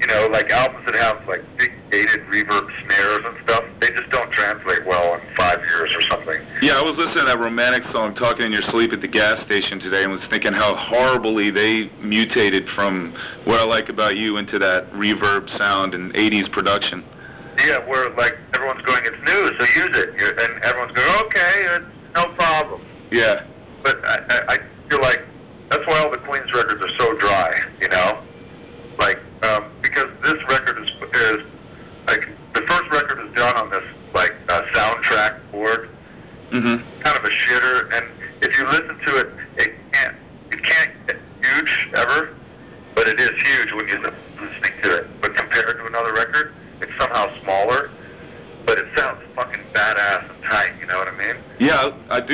you 0.00 0.06
know 0.08 0.28
like 0.32 0.50
albums 0.50 0.84
that 0.86 0.96
have 0.96 1.26
like 1.28 1.42
big 1.56 1.70
gated 1.90 2.20
reverb 2.26 2.66
snares 2.86 3.20
and 3.24 3.36
stuff 3.44 3.64
they 3.80 3.88
just 3.90 4.10
don't 4.10 4.30
translate 4.32 4.84
well 4.86 5.14
in 5.14 5.20
five 5.36 5.58
years 5.68 5.94
or 5.94 6.00
something 6.02 6.40
Yeah, 6.62 6.78
I 6.78 6.82
was 6.82 6.96
listening 6.96 7.18
to 7.18 7.24
that 7.26 7.38
romantic 7.38 7.84
song 7.92 8.14
"Talking 8.14 8.46
in 8.46 8.52
Your 8.52 8.62
Sleep" 8.70 8.92
at 8.92 9.00
the 9.00 9.08
gas 9.08 9.40
station 9.42 9.78
today, 9.78 10.02
and 10.02 10.12
was 10.12 10.24
thinking 10.30 10.52
how 10.52 10.74
horribly 10.74 11.50
they 11.50 11.90
mutated 12.00 12.68
from 12.70 13.14
what 13.44 13.60
I 13.60 13.64
like 13.64 13.88
about 13.88 14.16
you 14.16 14.36
into 14.38 14.58
that 14.58 14.90
reverb 14.92 15.48
sound 15.58 15.94
and 15.94 16.12
'80s 16.14 16.50
production. 16.50 17.04
yeah 17.64 17.78
where 17.88 18.10
like 18.16 18.36
everyone's 18.64 18.84
going 18.86 19.02
it's 19.04 19.30
new 19.30 19.46
so 19.58 19.80
use 19.80 19.98
it 19.98 20.14
You're- 20.18 20.36
and 20.44 20.64
everyone's 20.64 20.92
going 20.92 21.24
okay 21.26 21.54
it's 21.64 22.16
no 22.16 22.24
problem 22.34 22.80
Yeah. 23.10 23.44
but 23.82 23.96
I, 24.08 24.18
I, 24.30 24.54
I 24.54 24.56
feel 24.88 25.00
like 25.00 25.24
that's 25.70 25.86
why 25.86 25.98
all 26.00 26.10
the 26.10 26.18
Queen's 26.18 26.52
records 26.54 26.84
are 26.84 26.98
so 26.98 27.14
dry 27.18 27.50
you 27.80 27.88
know 27.88 28.22
like 28.98 29.18
um, 29.42 29.64
because 29.82 30.06
this 30.24 30.36
record 30.48 30.82
is 30.82 30.90
is 31.14 31.38
like 32.06 32.28
the 32.54 32.62
first 32.62 32.90
record 32.92 33.26
is 33.26 33.34
done 33.34 33.56
on 33.56 33.70
this 33.70 33.84
like 34.14 34.32
uh, 34.48 34.62
soundtrack 34.72 35.38
board 35.50 35.90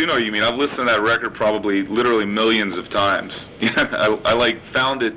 do 0.00 0.06
know 0.06 0.14
what 0.14 0.24
you 0.24 0.32
mean. 0.32 0.42
I've 0.42 0.49
listened 0.60 0.80
to 0.80 0.84
that 0.84 1.02
record 1.02 1.34
probably 1.34 1.86
literally 1.86 2.26
millions 2.26 2.76
of 2.76 2.90
times. 2.90 3.32
I, 3.62 4.20
I 4.26 4.34
like 4.34 4.60
found 4.74 5.02
it, 5.02 5.14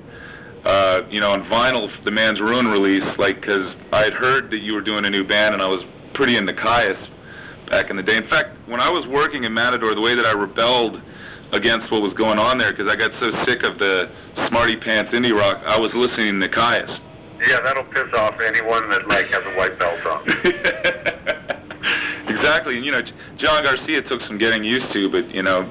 uh, 0.63 1.01
you 1.09 1.19
know, 1.19 1.31
on 1.31 1.43
vinyl, 1.49 1.89
the 2.05 2.11
Man's 2.11 2.39
Ruin 2.39 2.67
release, 2.67 3.03
like 3.17 3.41
because 3.41 3.75
I 3.91 4.03
had 4.03 4.13
heard 4.13 4.49
that 4.51 4.59
you 4.59 4.73
were 4.73 4.81
doing 4.81 5.05
a 5.05 5.09
new 5.09 5.25
band, 5.25 5.53
and 5.53 5.61
I 5.61 5.67
was 5.67 5.83
pretty 6.13 6.37
into 6.37 6.53
Kyuss 6.53 7.09
back 7.69 7.89
in 7.89 7.97
the 7.97 8.03
day. 8.03 8.15
In 8.15 8.27
fact, 8.29 8.57
when 8.67 8.79
I 8.79 8.89
was 8.89 9.05
working 9.05 9.43
in 9.43 9.53
Matador, 9.53 9.93
the 9.93 10.01
way 10.01 10.15
that 10.15 10.25
I 10.25 10.31
rebelled 10.31 11.01
against 11.51 11.91
what 11.91 12.01
was 12.01 12.13
going 12.13 12.39
on 12.39 12.57
there, 12.57 12.71
because 12.71 12.89
I 12.89 12.95
got 12.95 13.11
so 13.21 13.31
sick 13.43 13.63
of 13.63 13.79
the 13.79 14.09
smarty 14.47 14.77
pants 14.77 15.11
indie 15.11 15.37
rock, 15.37 15.61
I 15.65 15.77
was 15.77 15.93
listening 15.93 16.39
to 16.39 16.47
Kyuss. 16.47 17.01
Yeah, 17.45 17.59
that'll 17.59 17.83
piss 17.83 18.03
off 18.15 18.39
anyone 18.39 18.87
that 18.89 19.09
like 19.09 19.33
has 19.33 19.43
a 19.43 19.53
white 19.57 19.77
belt 19.77 20.07
on. 20.07 20.23
exactly. 22.29 22.77
And, 22.77 22.85
you 22.85 22.91
know, 22.91 23.01
John 23.43 23.61
Garcia 23.63 24.01
took 24.01 24.21
some 24.21 24.37
getting 24.37 24.63
used 24.63 24.91
to, 24.93 25.09
but 25.09 25.29
you 25.29 25.43
know, 25.43 25.69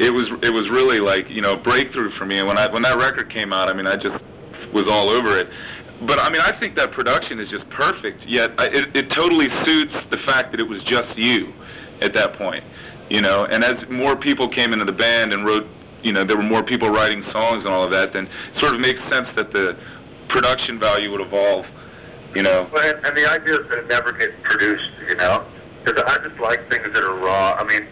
it 0.00 0.12
was 0.12 0.30
it 0.42 0.52
was 0.52 0.68
really 0.70 0.98
like 0.98 1.28
you 1.28 1.42
know 1.42 1.52
a 1.52 1.56
breakthrough 1.56 2.10
for 2.12 2.24
me. 2.24 2.38
And 2.38 2.48
when 2.48 2.56
I 2.56 2.72
when 2.72 2.82
that 2.82 2.96
record 2.96 3.30
came 3.30 3.52
out, 3.52 3.68
I 3.68 3.74
mean, 3.74 3.86
I 3.86 3.96
just 3.96 4.22
was 4.72 4.90
all 4.90 5.10
over 5.10 5.36
it. 5.36 5.48
But 6.06 6.18
I 6.18 6.30
mean, 6.30 6.40
I 6.40 6.58
think 6.58 6.76
that 6.76 6.90
production 6.92 7.38
is 7.38 7.50
just 7.50 7.68
perfect. 7.68 8.24
Yet 8.26 8.52
I, 8.58 8.66
it, 8.66 8.96
it 8.96 9.10
totally 9.10 9.48
suits 9.64 9.94
the 10.10 10.18
fact 10.24 10.52
that 10.52 10.60
it 10.60 10.68
was 10.68 10.82
just 10.84 11.16
you 11.18 11.52
at 12.00 12.14
that 12.14 12.32
point. 12.34 12.64
You 13.10 13.20
know, 13.20 13.44
and 13.44 13.62
as 13.62 13.86
more 13.90 14.16
people 14.16 14.48
came 14.48 14.72
into 14.72 14.86
the 14.86 14.92
band 14.92 15.34
and 15.34 15.44
wrote, 15.44 15.66
you 16.02 16.12
know, 16.12 16.24
there 16.24 16.38
were 16.38 16.42
more 16.42 16.62
people 16.62 16.88
writing 16.88 17.22
songs 17.24 17.64
and 17.64 17.74
all 17.74 17.84
of 17.84 17.92
that, 17.92 18.14
then 18.14 18.26
it 18.26 18.60
sort 18.60 18.74
of 18.74 18.80
makes 18.80 19.00
sense 19.10 19.28
that 19.36 19.52
the 19.52 19.76
production 20.28 20.80
value 20.80 21.10
would 21.10 21.20
evolve. 21.20 21.66
You 22.34 22.42
know. 22.42 22.70
Well, 22.72 22.88
and, 22.88 23.06
and 23.06 23.14
the 23.14 23.30
idea 23.30 23.60
is 23.60 23.68
that 23.68 23.78
it 23.80 23.88
never 23.88 24.12
gets 24.12 24.32
produced, 24.42 24.90
you 25.10 25.16
know? 25.16 25.46
Because 25.84 26.02
I 26.06 26.28
just 26.28 26.40
like 26.40 26.70
things 26.70 26.88
that 26.94 27.04
are 27.04 27.16
raw. 27.16 27.56
I 27.58 27.64
mean, 27.64 27.88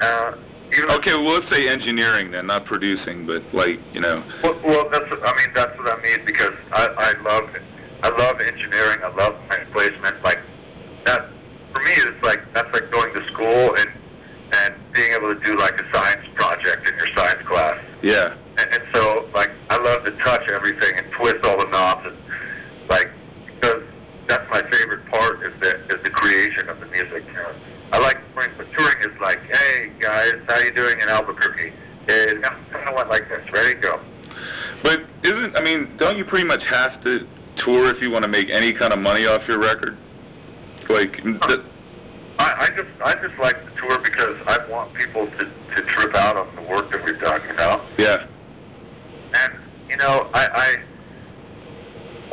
uh, 0.00 0.32
even 0.76 0.90
Okay, 0.90 1.14
well, 1.14 1.40
let's 1.40 1.50
say 1.54 1.68
engineering 1.68 2.30
then, 2.30 2.46
not 2.46 2.64
producing, 2.64 3.26
but 3.26 3.42
like, 3.52 3.80
you 3.92 4.00
know. 4.00 4.22
Well, 4.42 4.60
well, 4.64 4.88
that's 4.90 5.04
I 5.24 5.32
mean 5.36 5.54
that's 5.54 5.76
what 5.78 5.98
I 5.98 6.00
mean 6.02 6.24
because 6.26 6.52
I 6.72 6.88
I 6.98 7.12
love 7.22 7.50
I 8.02 8.08
love 8.08 8.40
engineering. 8.40 8.98
I 9.02 9.14
love 9.16 9.34
mic 9.50 9.70
placement. 9.72 10.22
Like 10.24 10.38
that 11.06 11.28
for 11.74 11.82
me, 11.82 11.92
it's 11.92 12.22
like 12.22 12.40
that's 12.54 12.72
like 12.72 12.90
going 12.92 13.14
to 13.14 13.26
school 13.32 13.74
and 13.74 13.90
and 14.62 14.74
being 14.92 15.12
able 15.12 15.30
to 15.30 15.40
do 15.40 15.56
like 15.56 15.80
a 15.80 15.94
science 15.94 16.26
project 16.34 16.88
in 16.88 16.98
your 16.98 17.16
science 17.16 17.42
class. 17.48 17.74
Yeah. 18.02 18.36
And, 18.58 18.68
and 18.74 18.82
so 18.94 19.28
like 19.34 19.50
I 19.70 19.76
love 19.76 20.04
to 20.04 20.12
touch 20.22 20.48
everything 20.52 20.92
and 20.98 21.06
twist 21.12 21.44
all 21.44 21.58
the 21.58 21.68
knobs 21.70 22.06
and 22.06 22.16
like 22.88 23.10
because 23.46 23.82
that's 24.28 24.48
my 24.50 24.62
favorite 24.70 25.04
part 25.06 25.42
is 25.42 25.52
the 25.60 25.76
is 25.86 26.02
the 26.04 26.10
creation 26.10 26.68
of 26.68 26.78
the 26.78 26.86
music. 26.86 27.24
You 27.26 27.32
know? 27.34 27.54
I 27.92 27.98
like 27.98 28.18
touring, 28.34 28.52
but 28.56 28.66
touring 28.76 28.98
is 29.00 29.20
like, 29.20 29.40
hey 29.54 29.92
guys, 30.00 30.34
how 30.48 30.58
you 30.60 30.70
doing 30.72 31.00
in 31.00 31.08
Albuquerque? 31.08 31.72
It's 32.08 32.48
kind 32.72 32.98
of 32.98 33.08
like 33.08 33.28
this. 33.28 33.44
Ready, 33.52 33.74
go. 33.80 34.00
But 34.82 35.04
isn't, 35.22 35.58
I 35.58 35.62
mean, 35.62 35.96
don't 35.96 36.16
you 36.16 36.19
pretty 36.30 36.46
much 36.46 36.62
have 36.70 37.02
to 37.04 37.26
tour 37.56 37.86
if 37.94 38.00
you 38.00 38.10
want 38.10 38.22
to 38.22 38.30
make 38.30 38.48
any 38.50 38.72
kind 38.72 38.92
of 38.92 39.00
money 39.00 39.26
off 39.26 39.42
your 39.48 39.58
record? 39.58 39.98
Like, 40.88 41.22
th- 41.22 41.60
I, 42.38 42.54
I 42.58 42.68
just 42.74 42.88
I 43.04 43.12
just 43.26 43.38
like 43.40 43.56
the 43.64 43.70
tour 43.80 43.98
because 43.98 44.36
I 44.46 44.58
want 44.70 44.94
people 44.94 45.26
to, 45.26 45.44
to 45.76 45.82
trip 45.82 46.14
out 46.14 46.36
on 46.36 46.54
the 46.56 46.62
work 46.62 46.90
that 46.92 47.04
we've 47.04 47.20
done, 47.20 47.40
you 47.46 47.54
know. 47.54 47.84
yeah. 47.98 48.26
And 49.42 49.58
you 49.90 49.96
know, 49.98 50.30
I, 50.32 50.48
I 50.54 50.76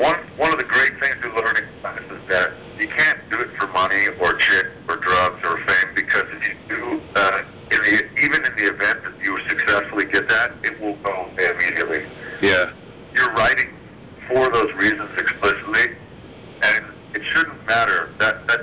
one 0.02 0.16
one 0.38 0.54
of 0.54 0.60
the 0.60 0.66
great 0.66 0.94
things 1.02 1.16
we 1.24 1.30
learned 1.32 1.60
in 1.60 1.82
class 1.82 2.02
is 2.12 2.22
that 2.30 2.52
you 2.80 2.88
can't 2.88 3.18
do 3.32 3.40
it 3.40 3.50
for 3.60 3.68
money 3.70 4.08
or 4.22 4.34
chick 4.36 4.66
or 4.88 4.96
drugs 4.98 5.46
or 5.48 5.58
fame 5.66 5.94
because 5.96 6.24
if 6.34 6.48
you 6.48 6.56
do, 6.70 7.02
uh, 7.16 7.42
in 7.72 7.78
the 7.82 8.10
even 8.24 8.46
in 8.46 8.54
the 8.58 8.74
event 8.74 9.04
that 9.04 9.14
you 9.24 9.38
successfully 9.50 10.06
get 10.06 10.30
that, 10.30 10.52
it 10.64 10.80
will 10.80 10.96
go 10.98 11.12
away 11.32 11.50
immediately. 11.50 12.06
Yeah. 12.42 12.72
You're 13.16 13.34
writing 13.34 13.74
for 14.28 14.50
those 14.52 14.72
reasons 14.76 15.10
explicitly, 15.20 15.96
and 16.64 16.86
it 17.14 17.22
shouldn't 17.34 17.66
matter 17.68 18.14
that 18.20 18.48
that 18.48 18.62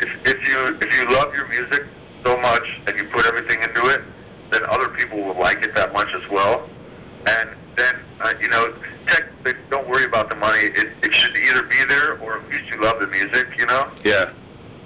if, 0.00 0.10
if 0.28 0.48
you 0.48 0.78
if 0.80 0.96
you 0.96 1.04
love 1.16 1.34
your 1.34 1.48
music 1.48 1.84
so 2.24 2.36
much 2.38 2.62
and 2.86 3.00
you 3.00 3.08
put 3.08 3.26
everything 3.26 3.60
into 3.62 3.86
it, 3.88 4.02
then 4.52 4.60
other 4.68 4.88
people 4.90 5.20
will 5.24 5.38
like 5.40 5.64
it 5.66 5.74
that 5.74 5.92
much 5.92 6.08
as 6.14 6.30
well. 6.30 6.68
And 7.26 7.50
then 7.76 7.92
uh, 8.20 8.32
you 8.40 8.48
know, 8.48 8.72
technically, 9.06 9.54
don't 9.70 9.88
worry 9.88 10.04
about 10.04 10.28
the 10.30 10.36
money. 10.36 10.58
It, 10.64 10.92
it 11.02 11.14
should 11.14 11.34
either 11.40 11.62
be 11.66 11.84
there 11.88 12.18
or 12.18 12.38
at 12.40 12.48
least 12.50 12.68
you 12.70 12.80
love 12.80 13.00
the 13.00 13.06
music. 13.08 13.46
You 13.58 13.66
know, 13.66 13.90
Yeah. 14.04 14.30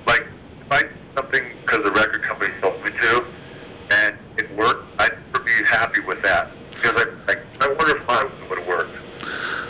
like 0.07 0.23
if 0.61 0.71
I 0.73 0.81
did 0.83 0.93
something 1.17 1.43
because 1.62 1.85
the 1.85 1.93
record 1.93 2.23
company 2.23 2.55
told 2.62 2.81
me 2.83 2.91
to, 3.01 3.25
and 3.91 4.17
it 4.39 4.55
worked, 4.57 4.87
I'd 5.01 5.12
never 5.33 5.45
be 5.45 5.53
happy 5.69 6.01
with 6.07 6.23
that 6.23 6.51
because 6.75 6.93
I 6.93 7.05
like 7.27 7.39
I 7.61 7.69
wonder 7.69 7.97
if 7.99 8.07
mine 8.07 8.49
would 8.49 8.59
have 8.59 8.69
worked. 8.69 8.97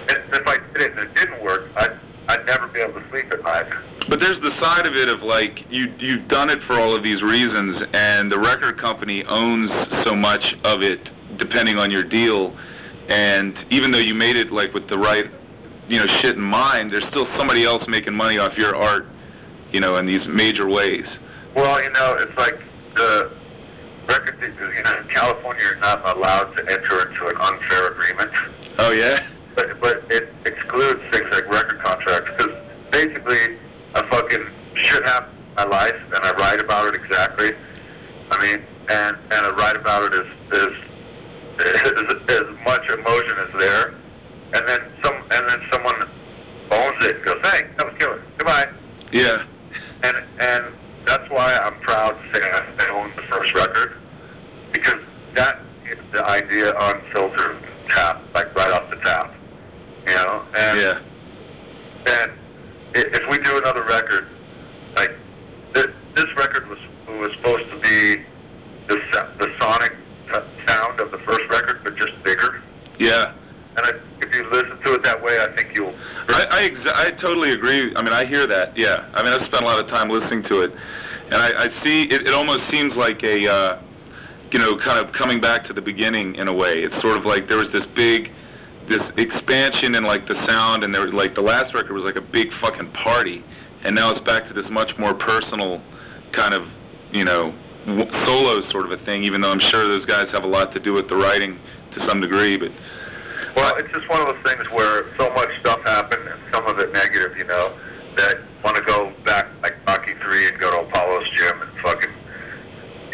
And 0.08 0.18
if 0.34 0.46
I 0.46 0.56
did 0.74 0.82
it 0.82 0.92
and 0.92 1.04
it 1.04 1.14
didn't 1.14 1.42
work, 1.42 1.68
I'd 1.76 1.98
I'd 2.28 2.46
never 2.46 2.66
be 2.68 2.80
able 2.80 3.00
to 3.00 3.08
sleep 3.10 3.32
at 3.32 3.42
night. 3.44 3.72
But 4.08 4.20
there's 4.20 4.40
the 4.40 4.52
side 4.60 4.86
of 4.86 4.94
it 4.94 5.08
of 5.08 5.22
like 5.22 5.64
you 5.70 5.92
you've 5.98 6.28
done 6.28 6.50
it 6.50 6.62
for 6.64 6.74
all 6.74 6.94
of 6.94 7.02
these 7.02 7.22
reasons, 7.22 7.82
and 7.94 8.30
the 8.30 8.38
record 8.38 8.78
company 9.06 9.24
owns 9.26 9.70
so 10.04 10.16
much 10.16 10.56
of 10.64 10.82
it, 10.82 11.12
depending 11.38 11.78
on 11.78 11.92
your 11.92 12.02
deal. 12.02 12.56
And 13.08 13.56
even 13.70 13.92
though 13.92 14.00
you 14.00 14.14
made 14.14 14.36
it 14.36 14.50
like 14.50 14.74
with 14.74 14.88
the 14.88 14.98
right, 14.98 15.30
you 15.86 16.00
know, 16.00 16.06
shit 16.06 16.34
in 16.34 16.42
mind, 16.42 16.90
there's 16.90 17.06
still 17.06 17.26
somebody 17.36 17.64
else 17.64 17.86
making 17.86 18.16
money 18.16 18.38
off 18.38 18.58
your 18.58 18.74
art, 18.74 19.06
you 19.70 19.78
know, 19.78 19.96
in 19.98 20.06
these 20.06 20.26
major 20.26 20.68
ways. 20.68 21.06
Well, 21.54 21.80
you 21.80 21.90
know, 21.90 22.16
it's 22.18 22.36
like 22.36 22.58
the 22.96 23.30
record, 24.08 24.40
you 24.42 24.82
know, 24.82 25.00
in 25.00 25.08
California, 25.14 25.62
you're 25.62 25.78
not 25.78 26.16
allowed 26.16 26.56
to 26.56 26.62
enter 26.64 27.08
into 27.08 27.26
an 27.28 27.36
unfair 27.40 27.86
agreement, 27.86 28.30
Oh 28.80 28.90
yeah. 28.90 29.24
but 29.54 29.80
but 29.80 30.02
it 30.10 30.34
excludes 30.44 31.00
things 31.12 31.32
like 31.32 31.48
record 31.48 31.80
contracts 31.80 32.28
because 32.36 32.54
basically, 32.90 33.56
I 33.94 34.04
fucking 34.10 34.46
shit 34.74 35.04
happens 35.04 35.38
in 35.38 35.54
my 35.54 35.64
life, 35.64 35.94
and 35.94 36.24
I 36.24 36.32
write 36.32 36.60
about 36.60 36.92
it 36.92 37.00
exactly. 37.00 37.52
I 38.32 38.42
mean, 38.42 38.64
and 38.90 39.16
and 39.16 39.46
I 39.46 39.50
write 39.58 39.76
about 39.76 40.02
it 40.04 40.20
as 40.20 40.60
as 40.60 40.68
as, 41.58 42.14
as 42.28 42.42
much 42.64 42.88
emotion 42.90 43.38
as 43.38 43.60
there, 43.60 43.88
and 44.54 44.68
then 44.68 44.78
some 45.02 45.14
and 45.14 45.48
then 45.48 45.60
someone 45.72 45.96
owns 46.70 47.04
it 47.04 47.16
and 47.16 47.24
goes, 47.24 47.36
hey, 47.42 47.62
that 47.76 47.86
was 47.86 47.94
killer, 47.98 48.22
goodbye. 48.38 48.66
Yeah. 49.12 49.44
And 50.46 50.64
that's 51.06 51.28
why 51.30 51.58
I'm 51.62 51.78
proud 51.80 52.10
to 52.10 52.40
say 52.40 52.48
I 52.52 52.88
own 52.90 53.12
the 53.16 53.22
first 53.22 53.54
record 53.54 53.96
because 54.72 55.00
that 55.34 55.60
is 55.90 55.98
the 56.12 56.24
idea 56.26 56.72
unfiltered 56.78 57.58
tap, 57.88 58.22
like 58.34 58.54
right 58.54 58.72
off 58.72 58.88
the 58.90 58.96
tap. 58.96 59.34
You 60.08 60.14
know? 60.14 60.42
And 60.56 60.80
Yeah. 60.80 60.98
and 62.06 62.32
if 62.94 63.22
we 63.30 63.38
do 63.38 63.58
another 63.58 63.84
record, 63.84 64.28
like 64.96 65.12
this, 65.74 65.88
this 66.14 66.26
record 66.36 66.68
was 66.68 66.78
was 67.08 67.30
supposed 67.36 67.68
to 67.70 67.78
be 67.80 68.22
the 68.88 68.96
the 69.40 69.48
sonic 69.60 69.96
sound 70.66 71.00
of 71.00 71.10
the 71.10 71.18
first 71.18 71.42
record, 71.50 71.80
but 71.84 71.96
just 71.96 72.12
bigger. 72.24 72.62
Yeah. 72.98 73.32
And 73.76 73.86
I, 73.86 73.90
if 74.22 74.34
you 74.34 74.48
listen 74.50 74.78
to 74.84 74.94
it 74.94 75.02
that 75.02 75.22
way, 75.22 75.38
I 75.40 75.54
think 75.56 75.76
you'll. 75.76 75.94
I 76.96 77.06
I, 77.06 77.06
I 77.06 77.10
totally 77.10 77.52
agree. 77.52 77.92
I 77.94 78.02
mean, 78.02 78.12
I 78.12 78.24
hear 78.24 78.46
that. 78.46 78.76
Yeah. 78.76 79.08
I 79.14 79.22
mean, 79.22 79.32
I've 79.32 79.46
spent 79.46 79.62
a 79.62 79.66
lot 79.66 79.82
of 79.82 79.90
time 79.90 80.08
listening 80.08 80.42
to 80.44 80.62
it, 80.62 80.72
and 81.26 81.34
I, 81.34 81.64
I 81.64 81.84
see 81.84 82.02
it. 82.04 82.22
It 82.28 82.30
almost 82.30 82.68
seems 82.70 82.94
like 82.96 83.22
a, 83.22 83.46
uh, 83.46 83.80
you 84.52 84.58
know, 84.58 84.76
kind 84.78 85.04
of 85.04 85.12
coming 85.12 85.40
back 85.40 85.64
to 85.64 85.72
the 85.72 85.80
beginning 85.80 86.36
in 86.36 86.48
a 86.48 86.52
way. 86.52 86.82
It's 86.82 86.98
sort 87.00 87.18
of 87.18 87.24
like 87.24 87.48
there 87.48 87.58
was 87.58 87.70
this 87.72 87.86
big, 87.94 88.30
this 88.88 89.02
expansion 89.16 89.94
in 89.94 90.04
like 90.04 90.26
the 90.26 90.46
sound, 90.46 90.84
and 90.84 90.94
there 90.94 91.04
was 91.04 91.14
like 91.14 91.34
the 91.34 91.42
last 91.42 91.74
record 91.74 91.92
was 91.92 92.04
like 92.04 92.16
a 92.16 92.22
big 92.22 92.52
fucking 92.60 92.90
party, 92.92 93.44
and 93.82 93.94
now 93.94 94.10
it's 94.10 94.20
back 94.20 94.46
to 94.48 94.54
this 94.54 94.68
much 94.70 94.96
more 94.98 95.14
personal, 95.14 95.82
kind 96.32 96.54
of, 96.54 96.68
you 97.12 97.24
know, 97.24 97.54
solo 98.24 98.62
sort 98.70 98.84
of 98.84 98.92
a 98.92 99.04
thing. 99.04 99.22
Even 99.24 99.40
though 99.40 99.50
I'm 99.50 99.60
sure 99.60 99.86
those 99.86 100.06
guys 100.06 100.30
have 100.32 100.44
a 100.44 100.48
lot 100.48 100.72
to 100.72 100.80
do 100.80 100.92
with 100.92 101.08
the 101.08 101.16
writing 101.16 101.58
to 101.92 102.08
some 102.08 102.20
degree, 102.20 102.56
but 102.56 102.72
Well, 103.56 103.74
it's 103.78 103.90
just 103.90 104.08
one 104.10 104.20
of 104.20 104.28
those 104.28 104.42
things 104.44 104.68
where 104.70 105.08
so 105.18 105.30
much 105.32 105.48
stuff 105.60 105.80
happened, 105.84 106.28
and 106.28 106.38
some 106.52 106.66
of 106.66 106.78
it 106.78 106.92
negative, 106.92 107.36
you 107.38 107.46
know, 107.46 107.72
that 108.16 108.36
want 108.62 108.76
to 108.76 108.82
go 108.84 109.12
back 109.24 109.46
like 109.62 109.74
Rocky 109.88 110.12
Three 110.22 110.46
and 110.46 110.58
go 110.60 110.70
to 110.70 110.86
Apollo's 110.86 111.24
gym 111.36 111.56
and 111.62 111.70
fucking, 111.82 112.12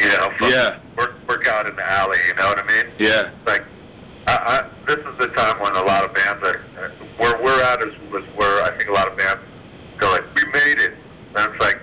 you 0.01 0.07
know, 0.09 0.29
fucking 0.41 0.51
Yeah. 0.51 0.79
work 0.99 1.15
work 1.29 1.47
out 1.47 1.67
in 1.67 1.77
the 1.77 1.89
alley. 1.89 2.19
You 2.27 2.35
know 2.35 2.49
what 2.49 2.59
I 2.59 2.67
mean? 2.75 2.93
yeah, 2.99 3.31
Like, 3.47 3.63
I, 4.27 4.35
I, 4.35 4.63
this 4.87 4.97
is 4.99 5.15
the 5.21 5.29
time 5.29 5.61
when 5.61 5.75
a 5.77 5.83
lot 5.87 6.05
of 6.05 6.13
bands 6.15 6.43
are 6.49 6.91
where 7.19 7.39
we're 7.43 7.63
at 7.63 7.79
is 7.87 7.95
was 8.11 8.25
where 8.35 8.65
I 8.65 8.71
think 8.77 8.91
a 8.91 8.93
lot 8.93 9.07
of 9.11 9.17
bands 9.17 9.39
go 9.99 10.11
like, 10.11 10.25
we 10.35 10.43
made 10.53 10.81
it, 10.81 10.95
and 11.37 11.47
it's 11.55 11.61
like, 11.63 11.79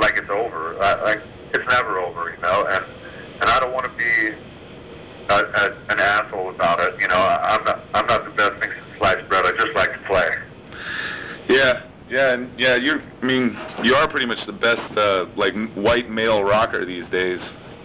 like 0.00 0.18
it's 0.18 0.30
over. 0.30 0.82
I, 0.82 1.00
like 1.02 1.22
it's 1.54 1.64
never 1.70 2.00
over, 2.00 2.30
you 2.34 2.42
know. 2.42 2.66
And 2.70 2.84
and 3.40 3.50
I 3.50 3.60
don't 3.60 3.72
want 3.72 3.84
to 3.84 3.92
be 3.94 4.34
a, 5.28 5.34
a, 5.34 5.76
an 5.90 6.00
asshole 6.00 6.50
about 6.50 6.80
it. 6.80 6.94
You 7.00 7.08
know, 7.08 7.16
I, 7.16 7.56
I'm 7.56 7.64
not 7.64 7.80
I'm 7.94 8.06
not 8.06 8.24
the 8.24 8.30
best 8.30 8.52
thing 8.62 8.72
since 8.72 8.98
sliced 8.98 9.28
bread. 9.28 9.44
I 9.46 9.52
just 9.52 9.74
like 9.74 9.92
to 9.92 10.06
play. 10.06 10.28
yeah, 11.48 11.82
Yeah, 12.08 12.34
and 12.34 12.50
yeah, 12.58 12.76
you're. 12.76 13.00
I 13.22 13.26
mean, 13.26 13.58
you 13.82 13.94
are 13.94 14.08
pretty 14.08 14.26
much 14.26 14.44
the 14.46 14.52
best 14.52 14.96
uh, 14.96 15.26
like 15.36 15.54
white 15.74 16.10
male 16.10 16.42
rocker 16.42 16.84
these 16.84 17.08
days. 17.08 17.40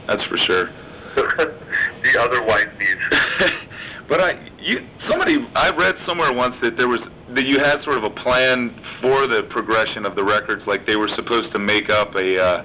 That's 0.07 0.23
for 0.23 0.37
sure. 0.37 0.69
the 1.15 2.19
other 2.19 2.43
white 2.45 2.77
needs. 2.77 3.51
but 4.07 4.21
I, 4.21 4.49
you, 4.59 4.87
somebody, 5.07 5.47
I 5.55 5.69
read 5.71 5.95
somewhere 6.05 6.31
once 6.33 6.55
that 6.61 6.77
there 6.77 6.87
was 6.87 7.07
that 7.29 7.45
you 7.45 7.59
had 7.59 7.81
sort 7.81 7.97
of 7.97 8.03
a 8.03 8.09
plan 8.09 8.73
for 9.01 9.27
the 9.27 9.43
progression 9.43 10.05
of 10.05 10.15
the 10.15 10.23
records, 10.23 10.65
like 10.67 10.87
they 10.87 10.95
were 10.95 11.09
supposed 11.09 11.53
to 11.53 11.59
make 11.59 11.89
up 11.89 12.15
a 12.15 12.43
uh, 12.43 12.63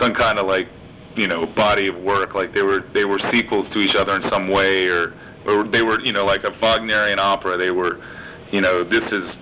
some 0.00 0.14
kind 0.14 0.38
of 0.38 0.46
like 0.46 0.68
you 1.16 1.26
know 1.26 1.46
body 1.46 1.88
of 1.88 1.96
work, 2.02 2.34
like 2.34 2.54
they 2.54 2.62
were 2.62 2.80
they 2.92 3.04
were 3.04 3.18
sequels 3.30 3.68
to 3.70 3.78
each 3.78 3.94
other 3.94 4.14
in 4.14 4.22
some 4.30 4.48
way, 4.48 4.88
or 4.88 5.14
or 5.46 5.64
they 5.64 5.82
were 5.82 6.00
you 6.00 6.12
know 6.12 6.24
like 6.24 6.44
a 6.44 6.52
Wagnerian 6.60 7.18
opera. 7.18 7.56
They 7.56 7.70
were, 7.70 8.00
you 8.50 8.60
know, 8.60 8.84
this 8.84 9.04
is 9.12 9.36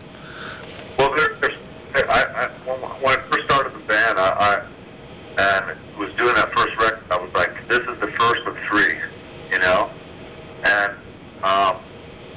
Well, 0.98 1.14
there, 1.16 1.28
there's, 1.40 1.58
I, 2.08 2.24
I, 2.36 2.46
when 2.66 3.18
I 3.18 3.22
first 3.30 3.44
started 3.44 3.74
the 3.74 3.86
band, 3.86 4.18
I, 4.18 4.30
I 4.38 4.66
and 5.38 5.98
was 5.98 6.12
doing 6.18 6.34
that 6.34 6.50
first 6.56 6.76
record, 6.80 7.04
I 7.10 7.18
was 7.18 7.30
like, 7.34 7.50
this 7.68 7.80
is 7.80 8.00
the 8.00 8.12
first 8.18 8.40
of 8.46 8.56
three, 8.70 8.98
you 9.52 9.58
know, 9.60 9.90
and 10.64 10.92
um, 11.44 11.76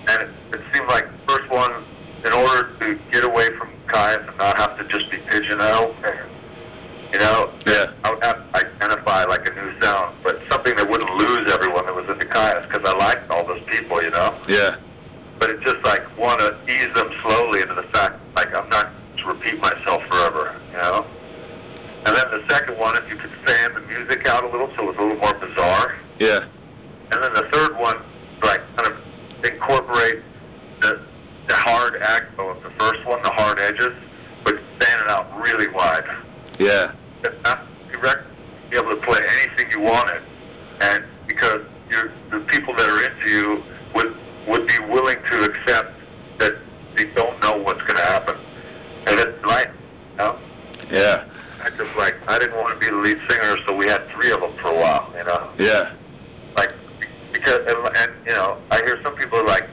and 0.08 0.24
it, 0.24 0.30
it 0.54 0.62
seemed 0.74 0.88
like 0.88 1.06
the 1.06 1.34
first 1.34 1.50
one, 1.52 1.72
in 2.26 2.34
order 2.34 2.78
to 2.80 3.00
get 3.12 3.24
away 3.24 3.48
from 3.58 3.70
Kyuss 3.88 4.28
and 4.28 4.38
not 4.38 4.58
have 4.58 4.78
to 4.78 4.88
just 4.88 5.10
be 5.12 5.18
pigeonholed, 5.30 5.96
you 7.14 7.20
know, 7.20 7.52
Yeah. 7.66 7.94
I 8.04 8.14
would 8.14 8.24
have 8.24 8.43
identify 9.14 9.24
like 9.30 9.48
a 9.50 9.54
new 9.56 9.80
sound, 9.80 10.16
but 10.24 10.40
something 10.50 10.76
that 10.76 10.90
wouldn't 10.90 11.10
lose 11.12 11.52
everyone 11.52 11.86
that 11.86 11.96
was 11.96 12.06
into 12.10 12.26
Kyuss, 12.28 12.68
because 12.70 12.82
I 12.86 12.98
liked 12.98 13.30
all 13.32 13.46
those 13.46 13.62
people, 13.70 14.02
you 14.02 14.10
know 14.12 14.40
yeah, 14.48 14.78
but 15.40 15.50
it's 15.50 15.64
just 15.64 15.84
like 15.86 16.02
want 16.18 16.40
to 16.40 16.58
ease 16.68 16.94
them 16.96 17.10
slowly 17.24 17.62
into 17.62 17.76
the 17.76 17.88
fact 17.94 18.20
like 18.36 18.56
I'm 18.56 18.70
not 18.70 18.92
to 19.18 19.26
repeat 19.28 19.60
myself 19.60 20.02
forever, 20.10 20.60
you 20.72 20.78
know. 20.78 21.06
And 22.06 22.16
then 22.18 22.26
the 22.32 22.44
second 22.50 22.78
one, 22.78 22.96
if 22.98 23.10
you 23.10 23.16
could 23.16 23.32
fan 23.48 23.74
the 23.74 23.80
music 23.82 24.28
out 24.28 24.44
a 24.44 24.48
little, 24.48 24.68
so 24.78 24.84
it 24.84 24.88
was 24.88 24.98
a 24.98 25.02
little 25.02 25.18
more 25.20 25.34
bizarre. 25.40 25.96
yeah, 26.20 26.40
And 27.12 27.24
then 27.24 27.34
the 27.34 27.48
third 27.54 27.78
one, 27.80 27.96
like 28.44 28.60
kind 28.76 28.92
of 28.92 29.46
incorporate 29.46 30.22
the 30.82 31.00
the 31.48 31.56
hard 31.56 32.02
acto 32.02 32.56
of 32.56 32.64
the 32.64 32.72
first 32.80 33.06
one, 33.06 33.22
the 33.22 33.32
hard 33.32 33.60
edges, 33.60 33.92
but 34.44 34.56
fan 34.80 35.00
it 35.00 35.10
out 35.10 35.28
really 35.42 35.68
wide. 35.74 36.04
yeah, 36.60 36.92
not 37.44 37.68
direct, 37.92 38.24
be 38.74 38.80
able 38.80 38.92
to 38.92 38.98
play 39.06 39.20
anything 39.38 39.72
you 39.72 39.82
wanted, 39.82 40.22
and 40.82 41.00
because 41.28 41.60
you're, 41.92 42.12
the 42.32 42.40
people 42.48 42.74
that 42.76 42.88
are 42.90 43.04
into 43.06 43.32
you 43.32 43.64
would 43.96 44.16
would 44.48 44.68
be 44.68 44.78
willing 44.90 45.18
to 45.32 45.44
accept 45.44 46.00
that 46.40 46.54
they 46.96 47.06
don't 47.16 47.42
know 47.44 47.54
what's 47.58 47.82
going 47.84 47.98
to 47.98 48.04
happen, 48.04 48.36
and 49.08 49.20
it's 49.20 49.46
like, 49.46 49.70
you 50.20 50.26
know, 50.26 50.40
yeah, 50.92 51.24
I 51.62 51.70
just 51.70 51.96
like 51.98 52.16
I 52.28 52.40
didn't 52.40 52.58
want 52.58 52.80
to 52.80 52.80
be 52.80 52.90
the 52.94 53.02
lead 53.02 53.18
singer, 53.30 53.56
so 53.68 53.76
we 53.76 53.86
had 53.88 54.02
three 54.16 54.32
of 54.32 54.42
them 54.42 54.54
for 54.62 54.72
a 54.72 54.76
while, 54.76 55.14
you 55.18 55.24
know, 55.26 55.52
yeah, 55.60 55.92
like 56.58 56.70
because 57.32 57.60
and, 57.68 57.78
and 57.78 58.10
you 58.28 58.34
know 58.34 58.58
I 58.72 58.82
hear 58.86 58.98
some 59.06 59.16
people 59.16 59.40
are 59.40 59.46
like, 59.46 59.70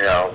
you 0.00 0.06
know, 0.06 0.34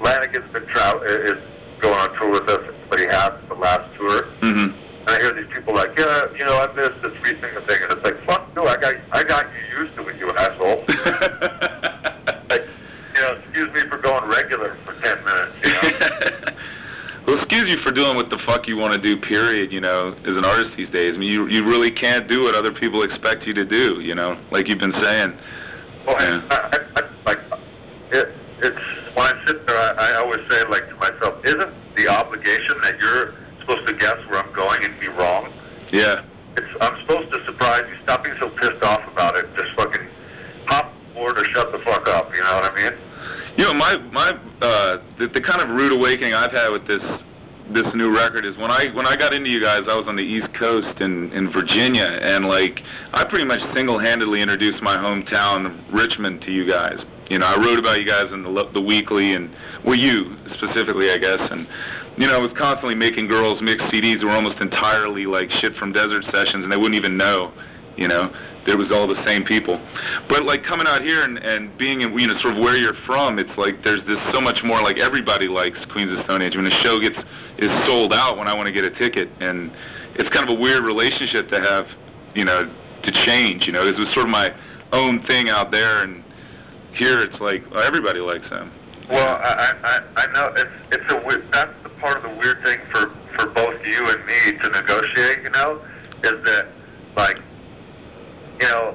Lanegan's 0.00 0.52
been 0.52 0.66
travel 0.74 1.00
is 1.02 1.34
going 1.80 1.94
on 1.94 2.08
tour 2.20 2.30
with 2.32 2.50
us, 2.50 2.60
but 2.90 2.98
he 2.98 3.06
has 3.06 3.30
the 3.48 3.54
last 3.54 3.82
tour. 3.96 4.34
mhm, 4.42 4.74
And 5.06 5.10
I 5.10 5.20
hear 5.20 5.32
these 5.32 5.50
people 5.54 5.74
like, 5.74 5.90
yeah, 5.98 6.22
you 6.38 6.44
know, 6.44 6.58
I 6.58 6.66
missed 6.74 7.00
the 7.02 7.10
three 7.22 7.40
finger 7.40 7.64
thing, 7.68 7.78
and 7.82 7.92
it's 7.92 8.04
like, 8.04 8.24
fuck 8.26 8.54
no, 8.56 8.66
I 8.66 8.76
got, 8.76 8.94
I 9.12 9.22
got 9.24 9.44
you 9.70 9.84
used 9.84 9.96
to 9.96 10.08
it, 10.08 10.16
you 10.18 10.28
asshole. 10.36 10.84
Like, 12.50 12.64
you 13.16 13.22
know, 13.22 13.36
excuse 13.42 13.68
me 13.74 13.90
for 13.90 13.98
going 13.98 14.24
regular 14.30 14.78
for 14.86 14.94
ten 15.02 15.22
minutes, 15.24 15.52
you 15.64 15.70
know. 15.72 16.54
well, 17.26 17.36
excuse 17.36 17.74
you 17.74 17.76
for 17.82 17.92
doing 17.92 18.16
what 18.16 18.30
the 18.30 18.38
fuck 18.46 18.66
you 18.66 18.78
want 18.78 18.94
to 18.94 18.98
do. 18.98 19.20
Period. 19.20 19.70
You 19.70 19.80
know, 19.80 20.16
as 20.24 20.34
an 20.34 20.46
artist 20.46 20.76
these 20.78 20.88
days, 20.88 21.14
I 21.14 21.18
mean, 21.18 21.30
you 21.30 21.46
you 21.48 21.62
really 21.62 21.90
can't 21.90 22.26
do 22.26 22.40
what 22.42 22.54
other 22.54 22.72
people 22.72 23.02
expect 23.02 23.46
you 23.46 23.52
to 23.54 23.66
do. 23.66 24.00
You 24.00 24.14
know, 24.14 24.40
like 24.50 24.66
you've 24.68 24.78
been 24.78 24.94
saying. 25.02 25.38
well, 26.06 26.16
Yeah. 26.20 26.40
I, 26.50 26.56
I, 26.72 26.78
I, 26.96 27.02
like, 27.26 27.40
it, 28.12 28.34
it's 28.62 28.80
when 29.14 29.26
I 29.26 29.32
sit 29.46 29.66
there, 29.66 29.76
I, 29.76 29.92
I 29.98 30.14
always 30.20 30.40
say 30.48 30.64
like 30.70 30.88
to 30.88 30.96
myself, 30.96 31.34
isn't 31.44 31.96
the 31.96 32.08
obligation 32.08 32.76
that 32.82 32.94
you're 32.98 33.34
supposed 33.68 33.86
to 33.88 33.94
guess 33.94 34.16
where 34.28 34.40
I'm 34.44 34.52
going 34.54 34.84
and 34.84 34.98
be 35.00 35.08
wrong? 35.08 35.52
Yeah, 35.92 36.24
It's 36.56 36.66
I'm 36.80 37.00
supposed 37.02 37.32
to 37.32 37.44
surprise 37.44 37.82
you. 37.88 37.96
Stop 38.04 38.24
being 38.24 38.36
so 38.40 38.50
pissed 38.50 38.82
off 38.82 39.06
about 39.10 39.38
it. 39.38 39.46
Just 39.56 39.70
fucking 39.76 40.06
pop 40.66 40.92
board 41.14 41.38
or 41.38 41.44
shut 41.52 41.72
the 41.72 41.78
fuck 41.80 42.08
up. 42.08 42.34
You 42.34 42.42
know 42.42 42.54
what 42.54 42.72
I 42.72 42.90
mean? 42.90 42.98
you 43.56 43.64
know, 43.64 43.74
my 43.74 43.96
my 44.12 44.38
uh, 44.62 44.96
the, 45.18 45.28
the 45.28 45.40
kind 45.40 45.62
of 45.62 45.70
rude 45.70 45.92
awakening 45.92 46.34
I've 46.34 46.52
had 46.52 46.70
with 46.70 46.86
this 46.86 47.02
this 47.70 47.92
new 47.94 48.14
record 48.14 48.46
is 48.46 48.56
when 48.56 48.70
I 48.70 48.86
when 48.94 49.06
I 49.06 49.16
got 49.16 49.34
into 49.34 49.50
you 49.50 49.60
guys, 49.60 49.82
I 49.88 49.96
was 49.96 50.06
on 50.08 50.16
the 50.16 50.22
East 50.22 50.52
Coast 50.54 51.00
in 51.00 51.32
in 51.32 51.50
Virginia, 51.50 52.18
and 52.22 52.46
like 52.46 52.82
I 53.14 53.24
pretty 53.24 53.44
much 53.44 53.60
single-handedly 53.74 54.40
introduced 54.40 54.82
my 54.82 54.96
hometown 54.96 55.82
Richmond 55.92 56.42
to 56.42 56.52
you 56.52 56.66
guys. 56.68 56.98
You 57.30 57.38
know, 57.38 57.46
I 57.46 57.56
wrote 57.62 57.78
about 57.78 57.98
you 57.98 58.06
guys 58.06 58.32
in 58.32 58.42
the 58.42 58.48
lo- 58.48 58.70
the 58.72 58.80
weekly, 58.80 59.32
and 59.32 59.54
well, 59.84 59.96
you 59.96 60.36
specifically, 60.50 61.10
I 61.10 61.18
guess, 61.18 61.40
and 61.50 61.66
you 62.18 62.26
know, 62.26 62.34
I 62.34 62.38
was 62.38 62.52
constantly 62.52 62.96
making 62.96 63.28
girls 63.28 63.62
mix 63.62 63.82
CDs 63.84 64.20
that 64.20 64.26
were 64.26 64.32
almost 64.32 64.60
entirely 64.60 65.26
like 65.26 65.52
shit 65.52 65.76
from 65.76 65.92
Desert 65.92 66.24
Sessions, 66.24 66.64
and 66.64 66.72
they 66.72 66.76
wouldn't 66.76 66.96
even 66.96 67.16
know. 67.16 67.52
You 67.96 68.08
know, 68.08 68.32
there 68.66 68.76
was 68.76 68.90
all 68.90 69.06
the 69.06 69.24
same 69.24 69.44
people. 69.44 69.80
But 70.28 70.44
like 70.44 70.64
coming 70.64 70.86
out 70.88 71.02
here 71.02 71.22
and, 71.22 71.38
and 71.38 71.76
being 71.78 72.02
in, 72.02 72.16
you 72.18 72.26
know, 72.26 72.34
sort 72.34 72.56
of 72.56 72.62
where 72.62 72.76
you're 72.76 72.94
from, 73.06 73.38
it's 73.38 73.56
like 73.56 73.84
there's 73.84 74.04
this 74.04 74.20
so 74.32 74.40
much 74.40 74.64
more 74.64 74.82
like 74.82 74.98
everybody 74.98 75.46
likes 75.46 75.84
Queens 75.86 76.10
of 76.10 76.24
Stone 76.24 76.42
Age. 76.42 76.56
When 76.56 76.66
a 76.66 76.70
show 76.70 76.98
gets 76.98 77.22
is 77.58 77.86
sold 77.86 78.12
out 78.12 78.36
when 78.36 78.48
I 78.48 78.54
want 78.54 78.66
to 78.66 78.72
get 78.72 78.84
a 78.84 78.90
ticket, 78.90 79.28
and 79.40 79.70
it's 80.16 80.28
kind 80.28 80.48
of 80.48 80.56
a 80.56 80.60
weird 80.60 80.86
relationship 80.86 81.48
to 81.50 81.60
have, 81.60 81.88
you 82.34 82.44
know, 82.44 82.68
to 83.02 83.10
change. 83.12 83.66
You 83.66 83.72
know, 83.72 83.84
this 83.84 83.96
was 83.96 84.06
sort 84.12 84.26
of 84.26 84.30
my 84.30 84.52
own 84.92 85.22
thing 85.22 85.50
out 85.50 85.70
there, 85.70 86.02
and 86.02 86.24
here 86.94 87.22
it's 87.22 87.40
like 87.40 87.64
everybody 87.76 88.18
likes 88.18 88.48
them. 88.50 88.72
Well, 89.08 89.40
I, 89.42 89.72
I, 89.84 90.00
I 90.16 90.32
know 90.32 90.52
it's 90.56 90.70
it's 90.92 91.12
a 91.12 91.42
that's 91.52 91.87
part 92.00 92.16
of 92.16 92.22
the 92.22 92.30
weird 92.30 92.64
thing 92.64 92.78
for 92.92 93.12
for 93.38 93.50
both 93.50 93.74
you 93.84 94.06
and 94.06 94.26
me 94.26 94.58
to 94.62 94.70
negotiate. 94.70 95.42
You 95.42 95.50
know, 95.50 95.80
is 96.24 96.32
that 96.44 96.68
like, 97.16 97.38
you 98.60 98.68
know, 98.68 98.94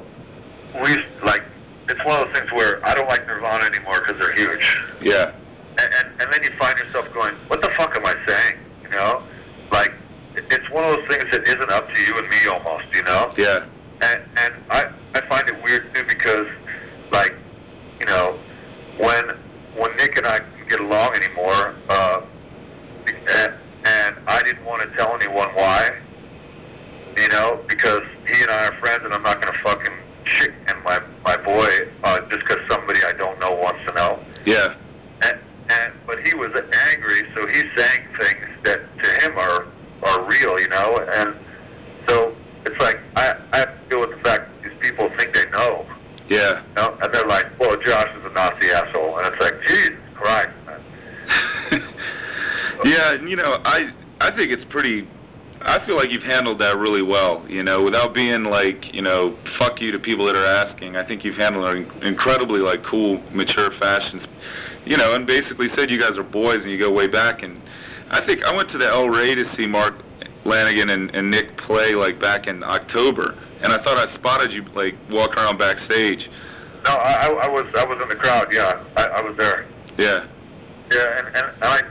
we 0.83 0.97
like 1.23 1.43
it's 1.89 2.03
one 2.05 2.19
of 2.19 2.27
those 2.27 2.39
things 2.39 2.51
where 2.51 2.85
I 2.85 2.95
don't 2.95 3.07
like 3.07 3.25
Nirvana 3.27 3.65
anymore 3.65 4.01
because 4.05 4.19
they're 4.19 4.35
huge, 4.35 4.77
yeah, 5.01 5.31
and, 5.77 5.89
and 5.99 6.21
and 6.21 6.33
then 6.33 6.39
you 6.43 6.51
find 6.57 6.77
yourself 6.79 7.07
going, 7.13 7.35
what 7.47 7.61
the 7.61 7.69
fuck 7.77 7.95
am 7.97 8.05
I 8.05 8.15
saying? 8.27 8.59
You 8.83 8.89
know, 8.89 9.23
like 9.71 9.93
it's 10.35 10.69
one 10.71 10.83
of 10.85 10.95
those 10.95 11.07
things 11.09 11.25
that 11.31 11.47
isn't 11.47 11.71
up 11.71 11.93
to 11.93 12.01
you 12.01 12.15
and 12.17 12.27
me 12.27 12.37
almost. 12.51 12.85
You 12.93 13.03
know, 13.03 13.33
yeah, 13.37 13.65
and 14.01 14.21
and 14.37 14.53
I 14.69 14.85
I 15.15 15.27
find 15.27 15.43
it 15.49 15.55
weird 15.63 15.93
too 15.93 16.03
because 16.07 16.47
like 17.11 17.35
you 17.99 18.05
know 18.07 18.39
when 18.97 19.23
when 19.77 19.95
Nick 19.97 20.17
and 20.17 20.27
I 20.27 20.39
get 20.69 20.79
along 20.79 21.11
anymore, 21.15 21.75
uh, 21.89 22.21
and, 23.29 23.53
and 23.85 24.15
I 24.27 24.41
didn't 24.43 24.65
want 24.65 24.81
to 24.81 24.89
tell 24.97 25.13
anyone 25.15 25.49
why, 25.55 25.89
you 27.17 27.27
know, 27.29 27.63
because 27.67 28.01
he 28.27 28.41
and 28.41 28.51
I 28.51 28.67
are 28.67 28.79
friends, 28.79 29.01
and 29.03 29.13
I'm 29.13 29.23
not 29.23 29.41
going 29.41 29.53
to 29.53 29.59
fucking 29.63 29.97
shit 30.25 30.51
in 30.69 30.83
my 30.83 30.99
my 31.25 31.35
boy 31.37 31.69
uh, 32.03 32.19
just 32.29 32.39
because 32.39 32.59
somebody 32.69 32.99
I 33.05 33.13
don't 33.13 33.39
know 33.39 33.51
wants 33.55 33.79
to 33.87 33.93
know. 33.95 34.23
yeah, 34.45 34.75
And, 35.23 35.39
and 35.69 35.93
but 36.07 36.25
he 36.27 36.33
was 36.35 36.49
angry, 36.91 37.21
so 37.35 37.45
he's 37.47 37.65
saying 37.75 38.07
things 38.19 38.47
that 38.63 38.79
to 39.03 39.25
him 39.25 39.37
are 39.37 39.67
are 40.03 40.29
real, 40.29 40.59
you 40.59 40.67
know, 40.69 40.97
and 41.13 41.35
so 42.07 42.35
it's 42.65 42.81
like 42.81 42.99
I 43.15 43.33
I 43.51 43.57
have 43.59 43.83
to 43.83 43.89
deal 43.89 43.99
with 44.01 44.11
the 44.11 44.23
fact 44.23 44.49
that 44.49 44.63
these 44.63 44.77
people 44.79 45.09
think 45.17 45.33
they 45.33 45.45
know, 45.51 45.85
yeah. 46.29 46.61
you 46.67 46.73
know, 46.75 46.97
and 47.01 47.13
they're 47.13 47.27
like, 47.27 47.47
well, 47.59 47.75
Josh 47.77 48.07
is 48.17 48.25
a 48.25 48.33
Nazi 48.33 48.69
asshole, 48.71 49.17
and 49.19 49.27
it's 49.33 49.43
like, 49.43 49.61
Jesus 49.67 49.99
Christ. 50.15 50.49
Yeah, 52.85 53.13
you 53.13 53.35
know, 53.35 53.57
I 53.65 53.91
I 54.21 54.35
think 54.35 54.51
it's 54.51 54.65
pretty. 54.65 55.07
I 55.61 55.85
feel 55.85 55.95
like 55.95 56.11
you've 56.11 56.23
handled 56.23 56.59
that 56.59 56.77
really 56.77 57.01
well. 57.01 57.45
You 57.47 57.63
know, 57.63 57.83
without 57.83 58.13
being 58.13 58.43
like 58.43 58.93
you 58.93 59.01
know, 59.01 59.37
fuck 59.57 59.81
you 59.81 59.91
to 59.91 59.99
people 59.99 60.25
that 60.25 60.35
are 60.35 60.65
asking. 60.65 60.97
I 60.97 61.03
think 61.03 61.23
you've 61.23 61.37
handled 61.37 61.65
it 61.67 61.77
in 61.77 62.03
incredibly 62.03 62.59
like 62.59 62.83
cool, 62.83 63.21
mature 63.31 63.71
fashions. 63.79 64.23
You 64.85 64.97
know, 64.97 65.15
and 65.15 65.25
basically 65.25 65.69
said 65.75 65.89
you 65.89 65.99
guys 65.99 66.17
are 66.17 66.23
boys 66.23 66.57
and 66.57 66.71
you 66.71 66.77
go 66.77 66.91
way 66.91 67.07
back. 67.07 67.43
And 67.43 67.61
I 68.11 68.25
think 68.25 68.45
I 68.45 68.55
went 68.55 68.69
to 68.71 68.77
the 68.77 68.87
El 68.87 69.09
Rey 69.09 69.33
to 69.35 69.55
see 69.55 69.65
Mark 69.65 70.03
Lanegan 70.43 70.91
and, 70.91 71.13
and 71.15 71.31
Nick 71.31 71.57
play 71.57 71.95
like 71.95 72.19
back 72.19 72.47
in 72.47 72.63
October, 72.63 73.37
and 73.61 73.71
I 73.71 73.81
thought 73.83 73.97
I 73.97 74.13
spotted 74.15 74.51
you 74.51 74.63
like 74.75 74.95
walking 75.09 75.41
around 75.41 75.57
backstage. 75.57 76.29
No, 76.85 76.93
I, 76.95 77.27
I 77.43 77.47
was 77.47 77.63
I 77.77 77.85
was 77.85 78.01
in 78.01 78.09
the 78.09 78.15
crowd. 78.15 78.53
Yeah, 78.53 78.83
I, 78.97 79.05
I 79.05 79.21
was 79.21 79.37
there. 79.37 79.67
Yeah, 79.97 80.25
Yeah, 80.91 81.19
and, 81.19 81.27
and 81.37 81.45
I, 81.61 81.81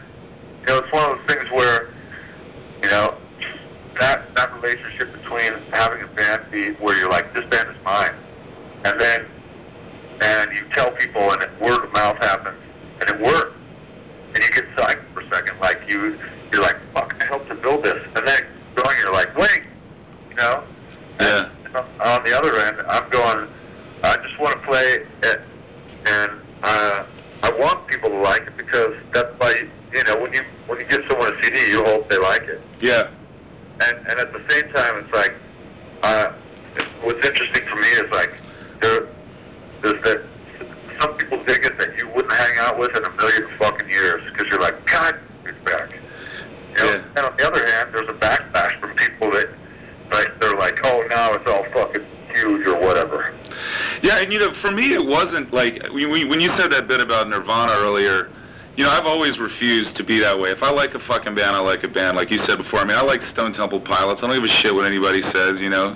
know, 0.66 0.79
it's 0.79 0.92
one 0.92 1.11
of 1.11 1.18
those 1.18 1.35
things 1.35 1.51
where, 1.53 1.94
you 2.83 2.90
know, 2.90 3.18
that 4.01 4.35
that 4.35 4.53
relationship 4.55 5.12
between 5.12 5.51
having 5.72 6.03
a 6.03 6.07
band 6.07 6.42
be 6.51 6.72
where 6.83 6.98
you're 6.98 7.11
like, 7.11 7.33
this 7.35 7.44
band 7.51 7.68
is 7.68 7.85
mine, 7.85 8.14
and 8.85 8.98
then 8.98 9.27
and 10.22 10.53
you 10.53 10.64
tell 10.72 10.90
people, 10.92 11.33
and 11.33 11.42
it, 11.42 11.51
word 11.61 11.85
of 11.85 11.92
mouth 11.92 12.16
happens, 12.18 12.59
and 13.01 13.11
it 13.11 13.20
works, 13.20 13.57
and 14.35 14.38
you 14.38 14.51
get 14.51 14.64
psyched 14.77 15.12
for 15.12 15.20
a 15.20 15.35
second, 15.35 15.59
like 15.61 15.81
you 15.88 16.18
you're 16.53 16.62
like, 16.62 16.77
fuck, 16.94 17.14
I 17.22 17.27
helped 17.27 17.48
to 17.48 17.55
build 17.57 17.85
this, 17.85 18.01
and 18.16 18.27
then 18.27 18.40
going, 18.75 18.96
you're 19.03 19.12
like, 19.12 19.37
wait, 19.37 19.62
you 20.31 20.37
know, 20.37 20.64
yeah. 21.20 21.51
And 21.64 21.77
on 21.77 22.25
the 22.25 22.37
other 22.37 22.57
end, 22.59 22.77
I'm 22.88 23.09
going, 23.11 23.48
I 24.05 24.16
just 24.16 24.38
want 24.38 24.61
to 24.61 24.66
play, 24.66 24.98
it, 25.22 25.40
and 26.07 26.40
uh 26.62 27.05
I 27.42 27.50
want 27.59 27.88
people 27.88 28.11
to 28.11 28.18
like 28.18 28.42
it 28.42 28.57
because 28.57 28.94
that's 29.12 29.33
why 29.38 29.55
you 29.94 30.05
know 30.05 30.20
when 30.20 30.33
you 30.33 30.42
when 30.66 30.78
you 30.78 30.87
give 30.87 31.02
someone 31.09 31.33
a 31.33 31.42
CD, 31.42 31.70
you 31.70 31.85
hope 31.85 32.09
they 32.09 32.18
like 32.18 32.42
it. 32.42 32.61
Yeah. 32.81 33.11
And 33.83 33.98
and 34.09 34.20
at 34.20 34.33
the 34.33 34.44
same 34.48 34.72
time, 34.72 35.05
it's 35.05 35.14
like 35.14 35.35
uh, 36.02 36.33
what's 37.02 37.26
interesting 37.26 37.68
for 37.68 37.76
me 37.76 37.88
is 37.88 38.05
like 38.12 38.33
there 38.81 39.09
there's 39.83 40.02
that 40.05 40.22
some 41.00 41.16
people 41.16 41.42
dig 41.44 41.64
it 41.64 41.78
that 41.78 41.98
you 41.98 42.09
wouldn't 42.14 42.33
hang 42.33 42.59
out 42.59 42.78
with 42.78 42.96
in 42.96 43.05
a 43.05 43.11
million 43.16 43.59
fucking 43.59 43.90
years 43.90 44.22
because 44.33 44.46
you're 44.52 44.61
like 44.61 44.87
God, 44.87 45.18
he's 45.44 45.55
back. 45.64 45.90
You 45.90 46.85
know? 46.85 46.90
Yeah. 46.92 47.05
And 47.16 47.26
on 47.26 47.37
the 47.37 47.46
other 47.46 47.66
hand, 47.66 47.90
there's 47.92 48.09
a 48.09 48.14
backlash 48.14 48.78
from 48.81 48.94
people 48.94 49.31
that 49.33 49.46
like 50.12 50.40
they're 50.40 50.55
like, 50.55 50.78
oh 50.85 51.02
now 51.11 51.33
it's 51.33 51.50
all 51.50 51.64
fucking 51.72 52.07
huge 52.35 52.68
or 52.68 52.78
whatever. 52.78 53.35
Yeah, 54.03 54.18
and 54.18 54.33
you 54.33 54.38
know, 54.38 54.49
for 54.62 54.73
me, 54.73 54.92
it 54.95 55.05
wasn't 55.05 55.53
like 55.53 55.83
when 55.92 56.11
when- 56.11 56.29
when 56.29 56.40
you 56.40 56.49
said 56.59 56.71
that 56.73 56.88
bit 56.88 57.03
about 57.03 57.29
Nirvana 57.29 57.73
earlier. 57.79 58.31
You 58.75 58.85
know, 58.85 58.90
I've 58.90 59.05
always 59.05 59.38
refused 59.38 59.97
to 59.97 60.03
be 60.03 60.18
that 60.21 60.38
way. 60.38 60.49
If 60.51 60.62
I 60.62 60.71
like 60.71 60.95
a 60.95 60.99
fucking 61.01 61.35
band, 61.35 61.55
I 61.55 61.59
like 61.59 61.85
a 61.85 61.88
band. 61.88 62.16
Like 62.16 62.31
you 62.33 62.38
said 62.49 62.57
before, 62.57 62.81
I 62.81 62.87
mean, 62.87 62.97
I 62.97 63.03
like 63.03 63.21
Stone 63.25 63.53
Temple 63.53 63.81
Pilots. 63.81 64.23
I 64.23 64.27
don't 64.29 64.37
give 64.37 64.45
a 64.45 64.49
shit 64.49 64.75
what 64.75 64.87
anybody 64.87 65.21
says. 65.35 65.61
You 65.61 65.68
know, 65.68 65.95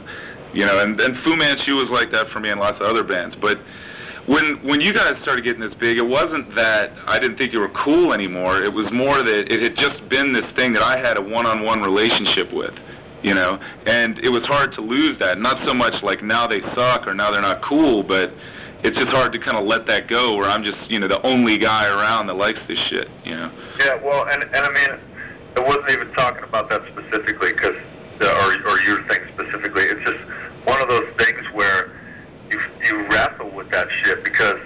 you 0.52 0.66
know, 0.66 0.80
and 0.80 1.00
and 1.00 1.16
Fu 1.24 1.36
Manchu 1.36 1.74
was 1.74 1.88
like 1.88 2.12
that 2.12 2.28
for 2.28 2.40
me, 2.40 2.50
and 2.50 2.60
lots 2.60 2.78
of 2.78 2.86
other 2.86 3.02
bands. 3.02 3.34
But 3.34 3.60
when 4.26 4.56
when 4.62 4.82
you 4.82 4.92
guys 4.92 5.14
started 5.22 5.42
getting 5.44 5.62
this 5.62 5.74
big, 5.74 5.96
it 5.96 6.06
wasn't 6.06 6.54
that 6.54 6.92
I 7.06 7.18
didn't 7.18 7.38
think 7.38 7.54
you 7.54 7.60
were 7.60 7.70
cool 7.70 8.12
anymore. 8.12 8.60
It 8.62 8.72
was 8.74 8.92
more 8.92 9.22
that 9.22 9.52
it 9.52 9.62
had 9.62 9.76
just 9.78 10.06
been 10.10 10.32
this 10.32 10.46
thing 10.56 10.74
that 10.74 10.82
I 10.82 10.98
had 10.98 11.16
a 11.18 11.22
one-on-one 11.22 11.80
relationship 11.80 12.52
with, 12.52 12.74
you 13.26 13.34
know, 13.34 13.58
and 13.86 14.20
it 14.20 14.28
was 14.28 14.44
hard 14.44 14.72
to 14.74 14.80
lose 14.80 15.18
that. 15.18 15.40
Not 15.40 15.58
so 15.66 15.74
much 15.74 16.00
like 16.04 16.22
now 16.22 16.46
they 16.46 16.60
suck 16.74 17.08
or 17.08 17.14
now 17.14 17.32
they're 17.32 17.42
not 17.42 17.60
cool, 17.60 18.04
but 18.04 18.32
it's 18.84 18.96
just 18.96 19.08
hard 19.08 19.32
to 19.32 19.38
kind 19.40 19.56
of 19.56 19.66
let 19.66 19.88
that 19.88 20.06
go. 20.06 20.36
Where 20.36 20.48
I'm 20.48 20.62
just 20.62 20.88
you 20.88 21.00
know 21.00 21.08
the 21.08 21.20
only 21.26 21.58
guy 21.58 21.88
around 21.88 22.28
that 22.28 22.36
likes 22.36 22.60
this 22.68 22.78
shit, 22.78 23.08
you 23.24 23.34
know. 23.34 23.50
Yeah, 23.84 23.96
well, 23.96 24.24
and 24.30 24.44
and 24.44 24.56
I 24.56 24.68
mean, 24.70 25.00
I 25.56 25.60
wasn't 25.60 25.90
even 25.90 26.12
talking 26.12 26.44
about 26.44 26.70
that 26.70 26.82
specifically 26.92 27.52
because, 27.52 27.74
or 28.22 28.70
or 28.70 28.78
your 28.86 29.02
thing 29.08 29.26
specifically. 29.34 29.82
It's 29.82 30.08
just 30.08 30.22
one 30.64 30.80
of 30.80 30.88
those 30.88 31.10
things 31.18 31.42
where 31.52 31.98
you 32.48 32.60
you 32.84 33.08
wrestle 33.08 33.50
with 33.50 33.68
that 33.72 33.88
shit 34.04 34.22
because, 34.22 34.60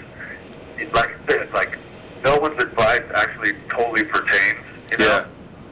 like 0.93 1.17
like 1.55 1.79
no 2.23 2.37
one's 2.37 2.63
advice 2.63 3.01
actually 3.15 3.53
totally 3.71 4.05
pertains, 4.05 4.61
you 4.93 4.99
know. 4.99 5.27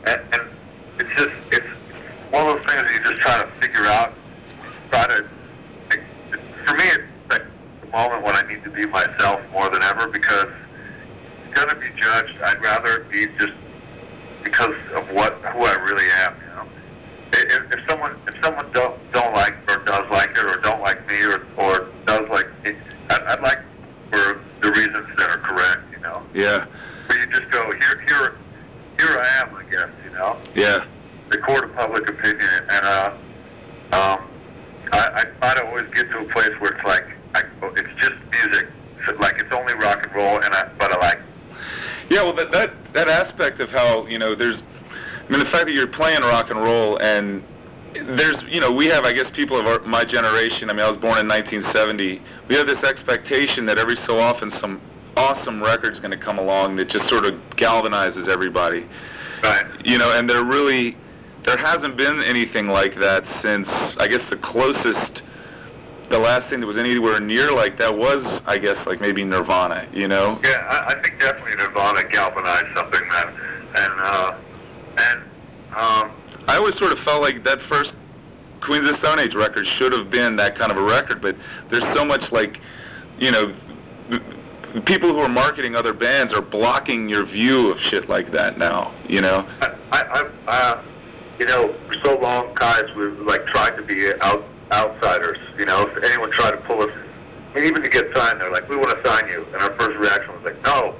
And, 0.06 0.20
and 0.32 0.48
it's 1.00 1.20
just 1.20 1.30
it's 1.52 1.67
one 2.30 2.46
of 2.46 2.54
those 2.56 2.64
things 2.68 2.82
that 2.82 2.92
you 2.92 3.00
just 3.00 3.20
try 3.20 3.42
to 3.42 3.48
figure 3.60 3.86
out, 3.86 4.12
try 4.90 5.06
to. 5.06 5.26
For 6.66 6.74
me, 6.76 6.84
it's 6.84 7.02
like 7.30 7.42
the 7.80 7.86
moment 7.88 8.22
when 8.24 8.36
I 8.36 8.42
need 8.48 8.62
to 8.64 8.70
be 8.70 8.86
myself 8.86 9.40
more 9.52 9.70
than 9.70 9.82
ever 9.82 10.08
because 10.08 10.46
gonna 11.54 11.74
be 11.80 11.88
judged. 12.00 12.34
I'd 12.44 12.62
rather 12.62 13.06
be 13.10 13.26
just 13.38 13.54
because 14.44 14.74
of 14.96 15.08
what 15.12 15.34
who 15.52 15.64
I 15.64 15.74
really 15.88 16.06
am. 16.24 16.34
You 16.40 16.46
know, 16.56 16.68
if, 17.32 17.62
if 17.72 17.80
someone 17.88 18.16
if 18.28 18.34
someone 18.42 18.70
don't 18.72 18.94
don't 19.12 19.34
like 19.34 19.54
or 19.70 19.82
does 19.84 20.04
like 20.10 20.30
it 20.36 20.46
or 20.46 20.60
don't 20.60 20.80
like 20.82 21.08
me 21.08 21.16
or 21.24 21.46
or 21.56 21.88
does 22.06 22.22
like 22.30 22.46
it, 22.64 22.76
I'd, 23.10 23.22
I'd 23.28 23.42
like 23.42 23.58
for 24.12 24.42
the 24.62 24.70
reasons 24.70 25.06
that 25.18 25.30
are 25.30 25.38
correct. 25.38 25.80
You 25.92 26.00
know, 26.00 26.22
Yeah, 26.34 26.66
where 27.08 27.18
you 27.18 27.26
just 27.32 27.50
go 27.50 27.62
here 27.64 28.04
here 28.06 28.36
here 29.00 29.18
I 29.18 29.42
am. 29.42 29.54
I 29.54 29.62
guess 29.70 29.88
you 30.04 30.10
know 30.12 30.36
yeah, 30.54 30.78
the 31.30 31.38
court 31.38 31.64
of 31.64 31.74
public 31.76 32.08
opinion 32.08 32.60
and 32.70 32.84
uh 32.84 33.10
um 33.92 34.28
I, 34.90 35.08
I 35.14 35.24
try 35.40 35.54
to 35.54 35.66
always 35.66 35.84
get 35.94 36.10
to 36.10 36.18
a 36.20 36.32
place 36.32 36.50
where 36.60 36.72
it's 36.72 36.84
like 36.86 37.04
I, 37.34 37.42
it's 37.76 38.00
just 38.00 38.14
music. 38.32 38.68
So, 39.06 39.14
like 39.20 39.34
it's 39.38 39.54
only 39.54 39.74
rock 39.74 40.04
and 40.06 40.14
roll 40.14 40.36
and 40.36 40.54
I 40.54 40.70
but 40.78 40.92
I 40.92 41.00
like 41.00 41.20
yeah. 42.10 42.22
Well, 42.22 42.32
that 42.34 42.52
that 42.52 42.70
that 42.94 43.08
aspect 43.08 43.60
of 43.60 43.70
how 43.70 44.06
you 44.06 44.18
know 44.18 44.34
there's, 44.34 44.60
I 44.60 45.30
mean, 45.30 45.40
the 45.40 45.50
fact 45.50 45.66
that 45.66 45.72
you're 45.72 45.86
playing 45.86 46.20
rock 46.20 46.50
and 46.50 46.60
roll 46.60 46.98
and 46.98 47.44
there's 47.94 48.42
you 48.48 48.60
know 48.60 48.70
we 48.70 48.86
have 48.86 49.04
I 49.04 49.12
guess 49.12 49.30
people 49.30 49.58
of 49.58 49.66
our, 49.66 49.80
my 49.80 50.04
generation. 50.04 50.70
I 50.70 50.72
mean, 50.72 50.82
I 50.82 50.88
was 50.88 50.96
born 50.96 51.18
in 51.18 51.28
1970. 51.28 52.22
We 52.48 52.56
have 52.56 52.66
this 52.66 52.82
expectation 52.82 53.66
that 53.66 53.78
every 53.78 53.96
so 54.06 54.18
often 54.18 54.50
some 54.62 54.80
awesome 55.16 55.62
record's 55.62 55.98
going 55.98 56.12
to 56.12 56.16
come 56.16 56.38
along 56.38 56.76
that 56.76 56.88
just 56.88 57.08
sort 57.08 57.26
of 57.26 57.34
galvanizes 57.56 58.28
everybody. 58.28 58.86
right. 59.42 59.64
you 59.84 59.98
know, 59.98 60.16
and 60.16 60.30
there 60.30 60.44
really 60.44 60.96
there 61.48 61.56
hasn't 61.58 61.96
been 61.96 62.22
anything 62.22 62.68
like 62.68 62.94
that 63.00 63.24
since 63.42 63.68
I 63.98 64.06
guess 64.06 64.20
the 64.28 64.36
closest 64.36 65.22
the 66.10 66.18
last 66.18 66.48
thing 66.48 66.60
that 66.60 66.66
was 66.66 66.76
anywhere 66.76 67.20
near 67.20 67.52
like 67.52 67.78
that 67.78 67.96
was 67.96 68.42
I 68.46 68.58
guess 68.58 68.76
like 68.86 69.00
maybe 69.00 69.24
Nirvana, 69.24 69.88
you 69.92 70.08
know? 70.08 70.38
Yeah, 70.44 70.66
I, 70.68 70.92
I 70.92 71.02
think 71.02 71.18
definitely 71.18 71.52
Nirvana 71.58 72.06
galvanized 72.10 72.66
something, 72.76 73.08
man. 73.08 73.26
And 73.76 73.92
uh, 74.00 74.38
and 74.98 75.20
um, 75.76 76.12
I 76.48 76.56
always 76.56 76.76
sort 76.76 76.92
of 76.92 76.98
felt 77.04 77.22
like 77.22 77.44
that 77.44 77.60
first 77.70 77.94
Queens 78.60 78.88
of 78.90 79.00
the 79.00 79.06
Stone 79.06 79.20
Age 79.20 79.34
record 79.34 79.66
should 79.66 79.92
have 79.92 80.10
been 80.10 80.36
that 80.36 80.58
kind 80.58 80.70
of 80.70 80.78
a 80.78 80.82
record, 80.82 81.22
but 81.22 81.36
there's 81.70 81.96
so 81.96 82.04
much 82.04 82.30
like, 82.32 82.58
you 83.18 83.30
know, 83.30 83.54
people 84.84 85.10
who 85.10 85.20
are 85.20 85.28
marketing 85.28 85.76
other 85.76 85.94
bands 85.94 86.34
are 86.34 86.42
blocking 86.42 87.08
your 87.08 87.24
view 87.24 87.72
of 87.72 87.80
shit 87.80 88.08
like 88.08 88.32
that 88.32 88.58
now, 88.58 88.94
you 89.08 89.20
know? 89.20 89.48
I, 89.62 89.74
I, 89.92 90.30
I 90.46 90.72
uh, 90.72 90.82
you 91.38 91.46
know, 91.46 91.74
for 91.86 91.94
so 92.04 92.18
long, 92.18 92.52
guys, 92.54 92.84
we 92.96 93.06
like 93.24 93.46
tried 93.46 93.76
to 93.76 93.82
be 93.82 94.12
out 94.20 94.44
outsiders. 94.72 95.38
You 95.58 95.66
know, 95.66 95.82
if 95.82 96.04
anyone 96.04 96.30
tried 96.30 96.50
to 96.52 96.56
pull 96.58 96.82
us, 96.82 96.90
I 96.90 97.54
mean, 97.54 97.64
even 97.64 97.82
to 97.82 97.88
get 97.88 98.04
signed, 98.14 98.40
they're 98.40 98.50
like, 98.50 98.68
"We 98.68 98.76
want 98.76 98.90
to 98.90 99.08
sign 99.08 99.28
you," 99.28 99.46
and 99.52 99.62
our 99.62 99.74
first 99.78 99.96
reaction 99.98 100.34
was 100.34 100.44
like, 100.44 100.62
"No." 100.64 100.94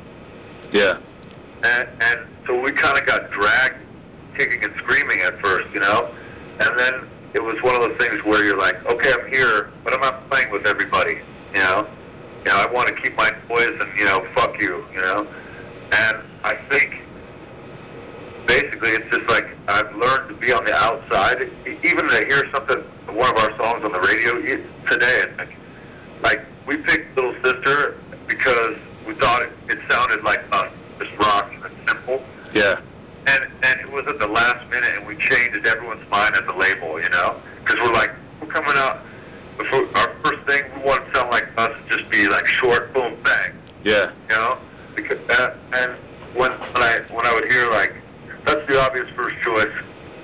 Yeah. 0.72 0.98
And, 1.64 1.88
and 2.01 2.20
so 2.46 2.59
we 2.61 2.70
kind 2.70 2.96
of 2.96 3.05
got 3.05 3.31
dragged, 3.33 3.83
kicking 4.37 4.62
and 4.64 4.72
screaming 4.79 5.20
at 5.22 5.40
first, 5.44 5.66
you 5.74 5.81
know, 5.81 6.14
and 6.61 6.78
then 6.78 7.09
it 7.34 7.43
was 7.43 7.61
one 7.62 7.74
of 7.74 7.80
those 7.80 7.97
things 7.99 8.22
where 8.24 8.45
you're 8.45 8.59
like, 8.59 8.76
"Okay, 8.86 9.12
I'm 9.12 9.32
here, 9.32 9.70
but 9.84 9.93
I'm 9.93 10.01
not 10.01 10.30
playing 10.30 10.51
with 10.51 10.66
everybody," 10.66 11.20
you 11.55 11.61
know. 11.61 11.86
You 12.47 12.53
know, 12.53 12.61
I 12.61 12.70
want 12.72 12.89
to 12.89 12.95
keep 12.95 13.16
my 13.16 13.30
noise 13.51 13.76
and 13.80 13.99
you 13.99 14.05
know, 14.05 14.26
fuck 14.34 14.61
you, 14.61 14.86
you 14.95 15.01
know. 15.01 15.26
And 15.91 16.16
I 16.45 16.55
think 16.70 16.95
basically 18.49 18.90
it's 18.96 19.16
just 19.16 19.28
like 19.30 19.46
I've 19.68 19.94
learned 19.94 20.30
to 20.30 20.34
be 20.34 20.53
on 20.53 20.64
the 20.64 20.74
outside. 20.74 21.44
Even 21.84 22.09
to 22.09 22.16
hear 22.26 22.42
something, 22.53 22.82
one 23.14 23.30
of 23.30 23.38
our 23.44 23.53
songs 23.61 23.84
on 23.84 23.92
the 23.92 24.01
radio 24.01 24.34
today, 24.90 25.22
it's 25.22 25.38
like, 25.38 25.55
like 26.24 26.40
we 26.66 26.78
picked 26.78 27.14
Little 27.16 27.36
Sister 27.44 27.96
because 28.26 28.74
we 29.07 29.14
thought 29.14 29.42
it, 29.42 29.53
it 29.68 29.78
sounded 29.88 30.24
like 30.24 30.40
us, 30.53 30.72
just 30.99 31.12
rock 31.20 31.53
and 31.53 31.72
simple. 31.86 32.22
Yeah. 32.55 32.80
And 33.28 33.42
and 33.62 33.80
it 33.80 33.92
was 33.92 34.05
at 34.09 34.18
the 34.18 34.26
last 34.28 34.66
minute, 34.70 34.96
and 34.96 35.07
we 35.07 35.16
changed 35.16 35.66
everyone's 35.66 36.09
mind 36.11 36.34
at 36.34 36.46
the 36.49 36.55
label, 36.57 36.99
you 36.99 37.11
know, 37.12 37.40
because 37.61 37.76
we're 37.76 37.92
like, 37.92 38.11
we're 38.40 38.49
coming 38.49 38.74
out. 38.76 39.05
Before, 39.59 39.82
our 39.99 40.14
first 40.24 40.46
thing, 40.46 40.62
we 40.76 40.82
want 40.82 41.05
to 41.05 41.18
sound 41.18 41.30
like 41.32 41.49
us, 41.59 41.72
just 41.90 42.09
be 42.11 42.28
like 42.28 42.46
short, 42.46 42.94
boom, 42.94 43.18
bang 43.24 43.59
Yeah. 43.84 44.12
you 44.30 44.36
know, 44.36 44.57
because 44.94 45.18
uh, 45.30 45.51
and 45.74 45.96
when 46.34 46.53
when 46.53 46.82
I 46.82 47.01
when 47.11 47.26
I 47.26 47.34
would 47.34 47.53
hear 47.53 47.68
like 47.70 47.92
that's 48.49 48.66
the 48.66 48.80
obvious 48.80 49.09
first 49.14 49.36
choice, 49.42 49.74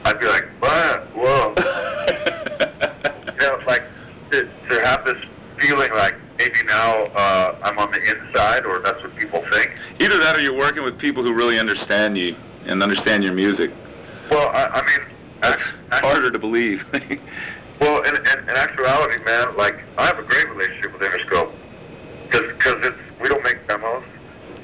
I'd 0.05 0.19
be 0.19 0.27
like, 0.27 0.45
what? 0.61 1.15
Whoa, 1.15 1.55
you 3.33 3.47
know, 3.47 3.59
like 3.67 3.85
to, 4.31 4.43
to 4.43 4.87
have 4.87 5.05
this 5.05 5.21
feeling 5.61 5.91
like 5.93 6.15
maybe 6.39 6.61
now 6.67 7.05
uh, 7.15 7.59
I'm 7.63 7.79
on 7.79 7.91
the 7.93 8.01
inside, 8.01 8.65
or 8.65 8.81
that's 8.81 9.03
what 9.03 9.17
people 9.19 9.45
think. 9.53 9.71
Either 10.01 10.19
that 10.19 10.37
or 10.37 10.41
you're 10.41 10.57
working 10.57 10.83
with 10.83 10.99
people 10.99 11.23
who 11.23 11.35
really 11.35 11.59
understand 11.59 12.17
you 12.17 12.35
and 12.65 12.83
understand 12.83 13.23
your 13.25 13.35
music. 13.35 13.71
Well, 14.31 14.49
I, 14.55 14.67
I 14.73 14.83
mean, 14.87 15.15
That's 15.43 16.07
harder 16.07 16.31
to 16.31 16.39
believe. 16.39 16.83
Well, 17.81 18.01
in, 18.03 18.15
in, 18.15 18.49
in 18.49 18.57
actuality, 18.57 19.19
man, 19.25 19.57
like 19.57 19.75
I 19.99 20.07
have 20.07 20.19
a 20.19 20.23
great 20.23 20.49
relationship 20.49 20.93
with 20.93 21.03
Interscope 21.03 21.53
because 22.31 22.87
it's 22.87 22.97
we 23.21 23.29
don't 23.29 23.43
make 23.43 23.67
demos, 23.69 24.05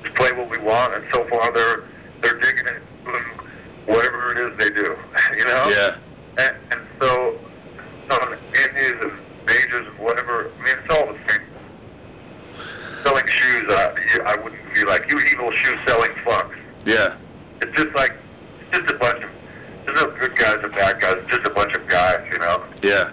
just 0.05 0.15
play 0.15 0.31
what 0.33 0.49
we 0.49 0.65
want, 0.65 0.95
and 0.95 1.05
so 1.13 1.29
far 1.29 1.53
they're 1.53 1.89
they're 2.23 2.39
digging 2.39 2.67
it, 2.67 2.83
doing 3.05 3.40
whatever 3.87 4.33
it 4.33 4.53
is 4.53 4.59
they 4.59 4.71
do, 4.71 4.97
you 5.39 5.45
know. 5.45 5.69
yeah. 5.69 5.97
And, 6.39 6.57
and 6.73 6.87
so, 7.01 7.39
on 8.11 8.33
indies 8.33 8.95
and 9.01 9.13
majors 9.47 9.87
and 9.87 9.99
whatever, 9.99 10.51
I 10.53 10.59
mean, 10.59 10.75
it's 10.85 10.95
all 10.95 11.07
the 11.07 11.19
same. 11.29 11.47
Selling 13.05 13.27
shoes, 13.29 13.63
uh, 13.71 13.95
I 14.27 14.37
wouldn't 14.43 14.75
be 14.75 14.85
like 14.85 15.11
you 15.11 15.19
evil 15.33 15.51
shoe 15.53 15.77
selling 15.87 16.11
fucks. 16.27 16.57
Yeah. 16.85 17.17
It's 17.63 17.77
just 17.77 17.95
like 17.95 18.13
it's 18.69 18.79
just 18.79 18.91
a 18.91 18.99
bunch 18.99 19.23
of 19.23 19.31
there's 19.87 20.03
no 20.03 20.11
good 20.21 20.37
guys 20.37 20.59
and 20.63 20.75
bad 20.75 21.01
guys, 21.01 21.15
it's 21.19 21.37
just 21.37 21.47
a 21.47 21.51
bunch 21.51 21.75
of 21.75 21.89
guys, 21.89 22.21
you 22.31 22.39
know. 22.39 22.65
Yeah. 22.83 23.13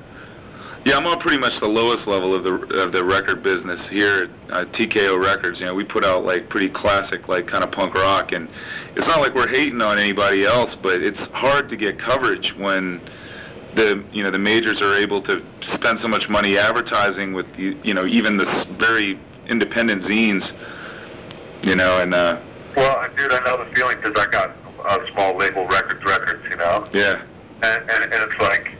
Yeah, 0.86 0.96
I'm 0.98 1.08
on 1.08 1.20
pretty 1.20 1.40
much 1.40 1.60
the 1.60 1.68
lowest 1.68 2.08
level 2.08 2.34
of 2.34 2.46
the 2.46 2.54
of 2.80 2.94
the 2.94 3.04
record 3.04 3.44
business 3.44 3.86
here 3.90 4.30
at 4.52 4.56
uh, 4.56 4.66
TKO 4.72 5.22
Records. 5.22 5.60
You 5.60 5.66
know, 5.66 5.74
we 5.74 5.84
put 5.84 6.06
out 6.06 6.24
like 6.24 6.48
pretty 6.50 6.70
classic, 6.70 7.28
like 7.28 7.48
kind 7.48 7.62
of 7.64 7.72
punk 7.74 7.94
rock, 7.94 8.32
and 8.32 8.48
it's 8.98 9.06
not 9.06 9.22
like 9.22 9.36
we're 9.36 9.48
hating 9.50 9.82
on 9.82 10.00
anybody 10.00 10.44
else, 10.44 10.76
but 10.82 11.04
it's 11.04 11.20
hard 11.32 11.70
to 11.70 11.78
get 11.78 12.00
coverage 12.00 12.56
when 12.58 13.00
the 13.76 14.04
you 14.12 14.24
know 14.24 14.32
the 14.32 14.40
majors 14.40 14.82
are 14.82 14.98
able 14.98 15.22
to 15.22 15.44
spend 15.76 16.00
so 16.00 16.08
much 16.08 16.28
money 16.30 16.58
advertising 16.58 17.32
with 17.34 17.46
you, 17.56 17.80
you 17.84 17.94
know 17.94 18.08
even 18.08 18.38
this 18.38 18.66
very 18.80 19.20
independent 19.50 20.02
zines, 20.04 20.44
you 21.62 21.76
know, 21.76 22.02
and 22.02 22.16
uh, 22.16 22.42
Well, 22.76 23.06
dude, 23.16 23.32
I 23.32 23.40
know 23.46 23.64
the 23.64 23.72
feeling 23.76 23.98
because 24.02 24.18
I 24.18 24.30
got 24.32 24.50
a 24.90 25.12
small 25.14 25.38
label 25.38 25.68
Rekords, 25.68 26.02
Rekords, 26.02 26.50
you 26.50 26.58
know. 26.58 26.90
yeah, 26.92 27.22
and, 27.62 27.92
and, 27.92 28.04
and 28.04 28.32
it's 28.32 28.42
like 28.42 28.72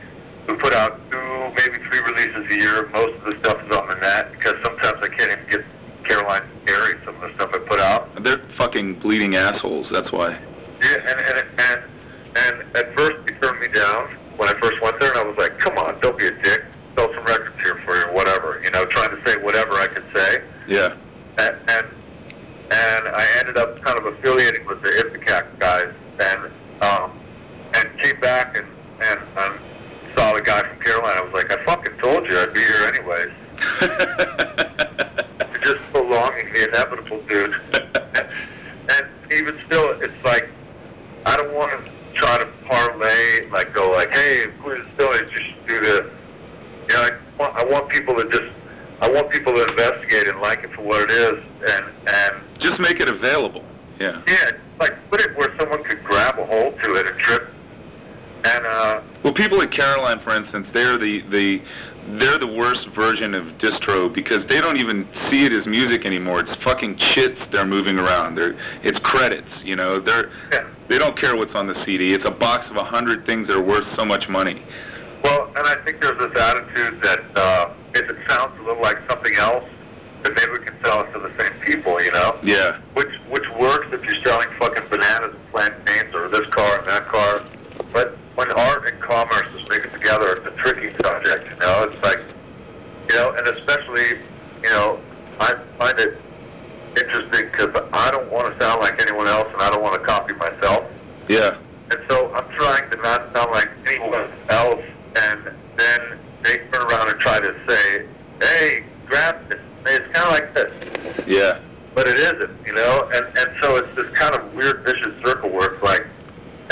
we 0.48 0.56
put 0.56 0.74
out 0.74 1.00
two, 1.12 1.52
maybe 1.58 1.78
three 1.90 2.00
releases 2.00 2.56
a 2.56 2.60
year. 2.60 2.88
Most 2.88 3.14
of 3.20 3.24
the 3.24 3.38
stuff 3.44 3.62
is 3.64 3.76
on 3.76 3.88
the 3.88 3.96
net 3.96 4.32
because 4.32 4.54
sometimes 4.64 4.98
I 5.00 5.08
can't 5.16 5.30
even 5.30 5.48
get 5.48 5.64
Caroline 6.04 6.42
to 6.68 6.94
some 7.04 7.14
of 7.16 7.20
the 7.22 7.34
stuff 7.34 7.50
I 7.52 7.58
put 7.68 7.80
out. 7.80 8.24
they're 8.24 8.40
fucking 8.56 9.00
bleeding 9.00 9.34
assholes. 9.34 9.88
That's 9.90 10.10
why. 10.12 10.30
Yeah, 10.82 10.96
and 11.08 11.20
and 11.20 11.42
and 11.58 11.80
and 12.36 12.76
at 12.76 12.96
first 12.96 13.16
he 13.28 13.34
turned 13.40 13.60
me 13.60 13.68
down 13.74 14.08
when 14.36 14.48
I 14.48 14.52
first 14.60 14.74
went 14.82 15.00
there, 15.00 15.10
and 15.10 15.18
I 15.18 15.24
was 15.24 15.36
like, 15.38 15.58
"Come 15.58 15.76
on, 15.78 15.98
don't 16.00 16.18
be 16.18 16.26
a 16.26 16.30
dick. 16.42 16.60
Sell 16.96 17.08
some 17.14 17.24
records 17.24 17.56
here 17.64 17.80
for 17.84 17.94
you, 17.96 18.04
whatever." 18.14 18.60
You 18.64 18.70
know, 18.70 18.84
trying 18.86 19.10
to 19.10 19.20
say 19.26 19.36
whatever 19.42 19.72
I 19.74 19.86
could 19.86 20.04
say, 20.14 20.42
Yeah, 20.68 20.88
and 21.38 21.54
and, 21.68 21.86
and 22.70 23.08
I 23.14 23.26
ended 23.40 23.58
up 23.58 23.82
kind 23.82 23.98
of 23.98 24.06
affiliating 24.06 24.66
with 24.66 24.82
the 24.82 24.90
Ipecac 24.90 25.58
guys, 25.58 25.92
and 26.20 26.52
um, 26.82 27.18
and 27.74 28.02
came 28.02 28.20
back 28.20 28.56
and 28.58 28.66
and, 29.04 29.20
and 29.38 30.16
saw 30.16 30.34
the 30.34 30.42
guy 30.42 30.60
from 30.60 30.78
Caroline. 30.84 31.18
I 31.18 31.22
was 31.22 31.32
like, 31.34 31.52
"I 31.52 31.64
fucking 31.64 31.98
told 32.02 32.30
you 32.30 32.38
I'd 32.38 32.52
be 32.52 32.60
here 32.60 32.84
anyways." 32.94 34.64
Prolonging 36.08 36.52
the 36.54 36.68
inevitable, 36.68 37.20
dude. 37.28 37.54
and 37.74 39.32
even 39.32 39.60
still, 39.66 39.90
it's 40.00 40.24
like 40.24 40.48
I 41.26 41.36
don't 41.36 41.54
want 41.54 41.70
to 41.72 41.92
try 42.14 42.38
to 42.38 42.46
parlay, 42.66 43.46
like 43.50 43.74
go 43.74 43.90
like, 43.90 44.16
hey, 44.16 44.46
Queen 44.62 44.82
Stone, 44.94 45.28
you 45.30 45.36
should 45.36 45.66
do 45.68 45.80
this. 45.80 46.00
You 46.00 46.96
know, 46.96 47.02
I 47.02 47.10
want, 47.38 47.58
I 47.58 47.64
want 47.66 47.90
people 47.90 48.14
to 48.14 48.24
just, 48.30 48.50
I 49.02 49.10
want 49.10 49.30
people 49.30 49.52
to 49.52 49.66
investigate 49.68 50.28
and 50.28 50.40
like 50.40 50.64
it 50.64 50.72
for 50.74 50.80
what 50.80 51.02
it 51.02 51.10
is, 51.10 51.44
and 51.68 51.84
and 52.08 52.58
Just 52.58 52.80
make 52.80 53.00
it 53.00 53.10
available. 53.10 53.64
Yeah. 54.00 54.22
yeah, 54.26 54.52
like 54.80 54.92
put 55.10 55.20
it 55.20 55.36
where 55.36 55.54
someone 55.58 55.84
could 55.84 56.02
grab 56.04 56.38
a 56.38 56.46
hold 56.46 56.82
to 56.84 56.94
it 56.94 57.10
and 57.10 57.20
trip. 57.20 57.52
And 58.44 58.66
uh, 58.66 59.02
Well, 59.24 59.34
people 59.34 59.60
at 59.60 59.72
Caroline, 59.72 60.20
for 60.20 60.34
instance, 60.34 60.68
they're 60.72 60.96
the 60.96 61.20
the 61.28 61.60
they're 62.16 62.38
the 62.38 62.52
worst 62.58 62.88
version 62.94 63.34
of 63.34 63.44
distro 63.58 64.12
because 64.12 64.46
they 64.46 64.60
don't 64.60 64.78
even 64.78 65.08
see 65.30 65.44
it 65.44 65.52
as 65.52 65.66
music 65.66 66.04
anymore. 66.04 66.40
It's 66.40 66.54
fucking 66.62 66.96
chits 66.98 67.40
they're 67.52 67.66
moving 67.66 67.98
around. 67.98 68.36
They're 68.36 68.58
it's 68.82 68.98
credits, 69.00 69.50
you 69.62 69.76
know. 69.76 69.98
They're 69.98 70.30
yeah. 70.52 70.68
they 70.88 70.98
don't 70.98 71.18
care 71.18 71.36
what's 71.36 71.54
on 71.54 71.66
the 71.66 71.74
CD. 71.84 72.12
It's 72.12 72.24
a 72.24 72.30
box 72.30 72.68
of 72.70 72.76
a 72.76 72.84
hundred 72.84 73.26
things 73.26 73.48
that 73.48 73.56
are 73.56 73.62
worth 73.62 73.86
so 73.96 74.04
much 74.04 74.28
money. 74.28 74.62
Well, 75.24 75.48
and 75.56 75.66
I 75.66 75.74
think 75.84 76.00
there's 76.00 76.18
this 76.18 76.40
attitude 76.40 77.02
that 77.02 77.20
uh, 77.36 77.74
if 77.94 78.08
it 78.08 78.16
sounds 78.30 78.58
a 78.60 78.62
little 78.62 78.82
like 78.82 78.98
something 79.10 79.34
else, 79.36 79.64
then 80.22 80.34
maybe 80.34 80.52
we 80.52 80.64
can 80.64 80.76
sell 80.84 81.02
it 81.02 81.12
to 81.12 81.18
the 81.18 81.32
same 81.38 81.60
people, 81.60 82.00
you 82.02 82.12
know? 82.12 82.38
Yeah. 82.42 82.80
Which 82.94 83.12
which 83.30 83.44
works 83.58 83.86
if 83.92 84.02
you're 84.04 84.24
selling 84.24 84.46
fucking 84.58 84.88
bananas 84.90 85.34
and 85.34 85.50
plantains 85.50 86.14
or 86.14 86.28
this 86.28 86.46
car 86.50 86.80
and 86.80 86.88
that 86.88 87.08
car. 87.08 87.44
But 87.92 88.16
when 88.34 88.50
art 88.52 88.90
and 88.90 89.00
commerce 89.02 89.46
is 89.54 89.68
mixed 89.68 89.92
together, 89.92 90.36
it's 90.36 90.46
a 90.46 90.62
tricky 90.62 90.94
subject, 91.02 91.48
you 91.48 91.56
know? 91.56 91.86
It's 91.90 92.02
like, 92.02 92.18
you 93.10 93.16
know, 93.16 93.34
and 93.36 93.48
especially, 93.48 94.18
you 94.62 94.70
know, 94.70 95.00
I 95.40 95.54
find 95.78 95.98
it 95.98 96.16
interesting 96.96 97.50
because 97.50 97.68
I 97.92 98.10
don't 98.10 98.30
want 98.30 98.52
to 98.52 98.64
sound 98.64 98.80
like 98.80 99.00
anyone 99.00 99.26
else 99.26 99.48
and 99.52 99.62
I 99.62 99.70
don't 99.70 99.82
want 99.82 100.00
to 100.00 100.06
copy 100.06 100.34
myself. 100.34 100.84
Yeah. 101.28 101.56
And 101.90 102.00
so 102.08 102.32
I'm 102.34 102.48
trying 102.56 102.90
to 102.90 102.96
not 103.02 103.34
sound 103.34 103.50
like 103.52 103.68
anyone 103.86 104.28
else, 104.50 104.82
and 105.16 105.50
then 105.78 106.00
they 106.42 106.56
turn 106.72 106.86
around 106.86 107.08
and 107.08 107.18
try 107.18 107.38
to 107.40 107.54
say, 107.66 108.06
"Hey, 108.42 108.84
grab 109.06 109.36
this." 109.48 109.58
It's 109.86 110.18
kind 110.18 110.26
of 110.26 110.32
like 110.32 110.54
this, 110.54 111.24
Yeah. 111.26 111.60
but 111.94 112.06
it 112.06 112.18
isn't, 112.18 112.66
you 112.66 112.74
know. 112.74 113.08
And 113.14 113.24
and 113.38 113.48
so 113.62 113.76
it's 113.76 113.88
this 113.96 114.10
kind 114.18 114.34
of 114.34 114.52
weird 114.52 114.84
vicious 114.84 115.14
circle 115.24 115.48
where 115.48 115.72
it's 115.72 115.82
like, 115.82 116.06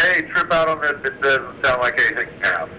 "Hey, 0.01 0.23
trip 0.23 0.53
out 0.53 0.69
on 0.69 0.81
this. 0.81 0.95
It 1.05 1.21
doesn't 1.23 1.65
sound 1.65 1.83
like 1.83 2.01
anything 2.01 2.29
you 2.29 2.51
have." 2.51 2.71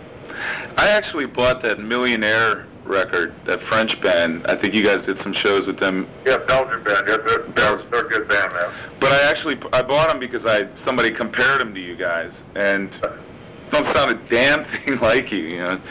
I 0.77 0.89
actually 0.89 1.25
bought 1.25 1.61
that 1.63 1.79
Millionaire 1.79 2.67
record, 2.85 3.33
that 3.45 3.61
French 3.63 3.99
band. 4.01 4.45
I 4.47 4.55
think 4.55 4.73
you 4.73 4.83
guys 4.83 5.05
did 5.05 5.19
some 5.19 5.33
shows 5.33 5.67
with 5.67 5.79
them. 5.79 6.07
Yeah, 6.25 6.37
Belgian 6.37 6.83
band. 6.83 7.03
Yeah, 7.07 7.17
they're, 7.25 7.47
they're, 7.55 7.83
they're 7.89 8.05
a 8.05 8.09
good 8.09 8.27
band, 8.27 8.53
man. 8.53 8.73
But 8.99 9.11
I 9.11 9.29
actually 9.29 9.59
I 9.73 9.81
bought 9.81 10.09
them 10.09 10.19
because 10.19 10.45
I 10.45 10.67
somebody 10.85 11.11
compared 11.11 11.61
them 11.61 11.73
to 11.73 11.79
you 11.79 11.95
guys 11.95 12.31
and 12.55 12.91
don't 13.71 13.85
sound 13.95 14.11
a 14.11 14.29
damn 14.29 14.65
thing 14.85 14.99
like 14.99 15.31
you. 15.31 15.39
You 15.39 15.67
know. 15.67 15.81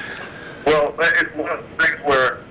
Well, 0.66 0.95
it's 0.99 1.37
one 1.37 1.51
of 1.51 1.62
the 1.62 1.85
things 1.85 2.01
where 2.05 2.45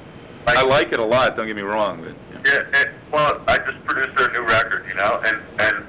I 0.47 0.63
like 0.63 0.93
it 0.93 0.99
a 0.99 1.05
lot. 1.05 1.37
Don't 1.37 1.47
get 1.47 1.55
me 1.55 1.63
wrong. 1.63 2.01
But, 2.01 2.15
Yeah, 2.45 2.81
it, 2.81 2.89
well, 3.11 3.41
I 3.47 3.57
just 3.57 3.83
produced 3.85 4.15
their 4.17 4.31
new 4.31 4.47
record, 4.47 4.85
you 4.87 4.95
know, 4.95 5.21
and 5.25 5.41
and 5.59 5.85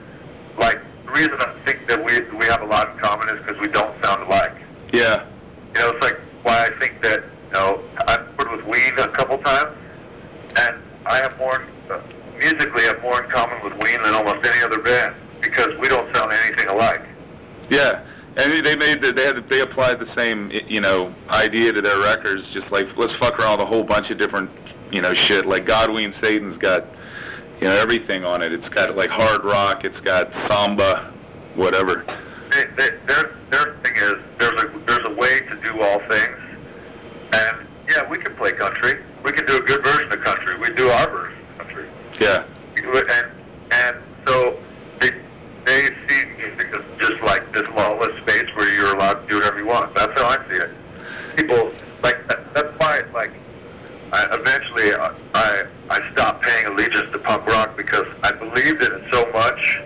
like 0.59 0.81
the 1.07 1.13
reason 1.13 1.35
I 1.41 1.55
think 1.65 1.89
that 1.89 1.99
we 2.05 2.21
we 2.37 2.47
have 2.47 2.63
a 2.63 2.67
lot 2.67 2.93
in 2.93 2.99
common 2.99 3.29
is 3.35 3.43
because 3.45 3.61
we 3.65 3.73
don't 3.73 4.05
sound 4.05 4.23
alike. 4.23 4.57
yeah. 4.93 5.27
You 5.75 5.83
know, 5.83 5.91
it's 5.91 6.05
like 6.05 6.19
why 6.43 6.67
I 6.67 6.79
think 6.81 7.03
that 7.03 7.21
you 7.21 7.53
know 7.53 7.83
I've 8.09 8.37
toured 8.37 8.57
with 8.57 8.67
Ween 8.67 8.99
a 8.99 9.09
couple 9.09 9.39
times, 9.39 9.77
and 10.59 10.77
I 11.07 11.19
have 11.19 11.37
more 11.39 11.65
uh, 11.91 12.01
musically 12.39 12.85
I 12.85 12.95
have 12.95 13.03
more 13.03 13.23
in 13.23 13.31
common 13.31 13.63
with 13.63 13.73
Ween 13.85 14.03
than 14.03 14.15
almost 14.15 14.47
any 14.47 14.63
other 14.65 14.81
band 14.83 15.15
because 15.41 15.69
we 15.81 15.89
don't 15.89 16.15
sound 16.15 16.33
anything 16.33 16.69
alike. 16.69 17.03
Yeah, 17.71 18.05
and 18.37 18.65
they 18.65 18.77
made 18.77 19.03
the, 19.03 19.13
they 19.13 19.25
had 19.25 19.49
they 19.49 19.61
applied 19.61 20.01
the 20.01 20.13
same 20.15 20.51
you 20.67 20.81
know 20.81 21.15
idea 21.31 21.73
to 21.73 21.83
their 21.83 22.01
records, 22.01 22.49
just 22.53 22.71
like 22.73 22.87
let's 22.97 23.15
fuck 23.17 23.39
around 23.39 23.59
with 23.59 23.69
a 23.69 23.71
whole 23.71 23.85
bunch 23.85 24.11
of 24.11 24.19
different 24.19 24.51
you 24.93 25.03
know 25.03 25.15
shit. 25.15 25.47
Like 25.47 25.67
GodWeenSatan's 25.67 26.59
got 26.59 26.85
you 27.61 27.69
know 27.69 27.77
everything 27.77 28.25
on 28.25 28.43
it. 28.43 28.53
It's 28.53 28.69
got 28.69 28.97
like 28.97 29.11
hard 29.11 29.45
rock, 29.45 29.85
it's 29.85 30.01
got 30.01 30.33
samba, 30.49 31.13
whatever. 31.55 32.05
They, 32.51 32.65
they, 32.77 32.91
their 33.07 33.37
their 33.51 33.79
thing 33.83 33.97
is 33.97 34.15
there's 34.39 34.63
a 34.63 34.83
there's 34.87 35.07
a 35.09 35.15
way 35.15 35.41
to 35.41 35.61
do 35.65 35.81
all 35.81 35.99
things, 36.09 36.39
and 37.33 37.67
yeah, 37.91 38.09
we 38.11 38.19
can 38.19 38.37
play 38.37 38.53
country. 38.53 39.03
We 39.25 39.33
can 39.33 39.47
do 39.47 39.57
a 39.57 39.63
good 39.63 39.83
version 39.85 40.07
of 40.07 40.23
country. 40.23 40.59
We 40.59 40.75
do 40.75 40.89
our 40.89 41.11
version 41.11 41.39
of 41.51 41.59
country. 41.59 41.89
Yeah, 42.21 42.45
and 42.77 43.27
and 43.73 43.97
so 44.27 44.61
they 45.01 45.11
they 45.65 45.87
see 46.09 46.25
music 46.37 46.75
as 46.77 46.85
just 47.01 47.23
like 47.23 47.53
this 47.53 47.65
lawless 47.75 48.17
space 48.23 48.45
where 48.57 48.73
you're 48.73 48.95
allowed 48.95 49.15
to 49.15 49.27
do 49.29 49.37
whatever 49.37 49.59
you 49.59 49.67
want. 49.67 49.95
That's 49.95 50.21
how 50.21 50.29
I 50.29 50.37
see 50.49 50.61
it. 50.61 50.71
People 51.37 51.73
like 52.03 52.17
that, 52.29 52.55
that's 52.55 52.69
why 52.79 53.01
like 53.15 53.33
I, 54.17 54.27
eventually 54.33 54.95
I, 54.95 55.15
I 55.35 55.63
I 55.91 56.13
stopped 56.13 56.43
paying 56.43 56.67
allegiance 56.67 57.13
to 57.13 57.19
punk 57.19 57.47
rock 57.47 57.77
because 57.77 58.07
I 58.23 58.33
believed 58.33 58.83
in 58.83 58.93
it 58.93 59.03
so 59.13 59.31
much 59.31 59.79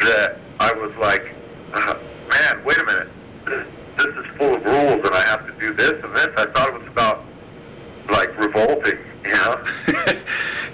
that 0.00 0.38
I 0.60 0.72
was 0.72 0.92
like, 0.98 1.34
uh, 1.74 1.94
man, 2.30 2.64
wait 2.64 2.78
a 2.78 2.86
minute, 2.86 3.08
this, 3.46 3.66
this 3.98 4.06
is 4.06 4.26
full 4.38 4.54
of 4.54 4.64
rules 4.64 5.06
and 5.06 5.14
I 5.14 5.22
have 5.26 5.46
to 5.46 5.52
do 5.64 5.74
this 5.74 5.92
and 6.02 6.16
this. 6.16 6.28
I 6.36 6.46
thought 6.52 6.68
it 6.68 6.78
was 6.80 6.88
about 6.88 7.24
like 8.10 8.36
revolting, 8.38 8.98
you 9.24 9.34
know. 9.34 9.64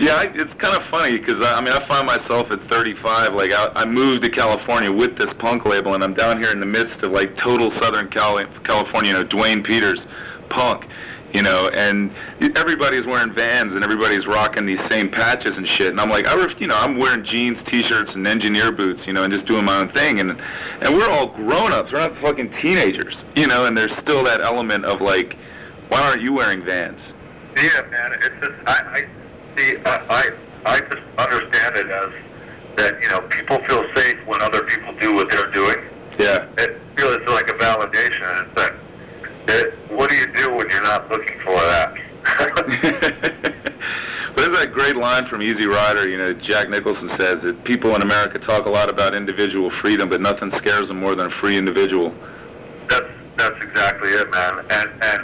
yeah. 0.01 0.15
I, 0.15 0.29
it's 0.35 0.55
kind 0.55 0.77
of 0.77 0.87
funny 0.91 1.19
because 1.19 1.45
I, 1.45 1.59
I 1.59 1.61
mean 1.61 1.73
I 1.73 1.87
find 1.89 2.07
myself 2.07 2.51
at 2.51 2.63
35. 2.71 3.35
Like 3.35 3.53
I, 3.53 3.69
I 3.75 3.87
moved 3.87 4.23
to 4.25 4.31
California 4.31 4.93
with 4.93 5.19
this 5.19 5.33
punk 5.39 5.67
label, 5.67 5.95
and 5.95 6.05
I'm 6.05 6.15
down 6.15 6.41
here 6.41 6.53
in 6.53 6.61
the 6.61 6.67
midst 6.67 7.03
of 7.03 7.11
like 7.13 7.37
total 7.37 7.71
Southern 7.81 8.09
Cali- 8.11 8.47
California. 8.65 9.11
You 9.13 9.19
know, 9.19 9.25
Duane 9.25 9.63
Peters 9.63 10.07
punk. 10.51 10.87
You 11.33 11.43
know, 11.43 11.71
and 11.75 12.13
everybody's 12.57 13.07
wearing 13.07 13.33
Vans 13.33 13.75
and 13.75 13.85
everybody's 13.85 14.27
rocking 14.27 14.67
these 14.67 14.81
same 14.89 15.11
patches 15.11 15.57
and 15.57 15.67
shit. 15.67 15.91
And 15.91 16.01
I'm 16.01 16.09
like, 16.09 16.27
I, 16.27 16.35
ref- 16.35 16.61
you 16.61 16.67
know, 16.67 16.77
I'm 16.77 16.99
wearing 16.99 17.25
jeans, 17.25 17.63
t-shirts, 17.65 18.15
and 18.15 18.27
engineer 18.27 18.73
boots. 18.73 19.07
You 19.07 19.13
know, 19.13 19.23
and 19.23 19.33
just 19.33 19.47
doing 19.47 19.65
my 19.65 19.79
own 19.79 19.93
thing. 19.93 20.19
And 20.21 20.31
and 20.33 20.95
we're 20.95 21.09
all 21.09 21.29
grown-ups. 21.29 21.93
We're 21.93 22.01
not 22.01 22.17
fucking 22.19 22.51
teenagers. 22.61 23.25
You 23.37 23.47
know, 23.47 23.67
and 23.67 23.79
there's 23.79 23.97
still 23.99 24.25
that 24.25 24.41
element 24.41 24.85
of 24.85 25.01
like, 25.01 25.37
why 25.89 26.03
aren't 26.03 26.23
you 26.23 26.33
wearing 26.33 26.65
Vans? 26.65 27.01
Yeah, 27.57 27.83
man. 27.91 28.13
It's 28.15 28.29
just 28.41 28.53
I, 28.67 28.81
I 28.95 29.57
see. 29.57 29.77
I, 29.85 30.07
I 30.11 30.31
I 30.67 30.81
just 30.81 31.03
understand 31.19 31.77
it 31.77 31.91
as 31.91 32.13
that 32.77 33.03
you 33.03 33.09
know 33.09 33.21
people 33.29 33.59
feel 33.69 33.85
safe 33.95 34.17
when 34.27 34.43
other 34.43 34.63
people 34.65 34.95
do 34.99 35.15
what 35.15 35.31
they're 35.31 35.51
doing. 35.51 35.77
Yeah. 36.19 36.47
It 36.59 36.81
feels 36.97 37.19
like 37.29 37.49
a 37.49 37.55
validation. 37.55 38.29
And 38.29 38.47
it's 38.47 38.57
like, 38.57 38.75
it, 39.51 39.75
what 39.91 40.11
do 40.11 40.17
you 40.17 40.27
do 40.35 40.51
when 40.51 40.69
you're 40.71 40.83
not 40.83 41.11
looking 41.11 41.39
for 41.45 41.55
that? 41.55 41.95
but 44.35 44.37
there's 44.37 44.57
that 44.59 44.73
great 44.73 44.97
line 44.97 45.27
from 45.27 45.43
Easy 45.43 45.67
Rider, 45.67 46.09
you 46.09 46.19
know, 46.19 46.33
Jack 46.33 46.69
Nicholson 46.69 47.09
says 47.19 47.43
that 47.43 47.65
people 47.65 47.95
in 47.95 48.03
America 48.03 48.39
talk 48.39 48.67
a 48.67 48.71
lot 48.71 48.91
about 48.91 49.15
individual 49.15 49.71
freedom, 49.81 50.09
but 50.09 50.21
nothing 50.21 50.51
scares 50.59 50.89
them 50.89 51.01
more 51.01 51.15
than 51.15 51.27
a 51.27 51.41
free 51.41 51.57
individual. 51.57 52.15
that's 52.89 53.07
that's 53.37 53.57
exactly 53.63 54.11
it, 54.11 54.31
man. 54.33 54.59
And 54.71 54.89
and 55.03 55.21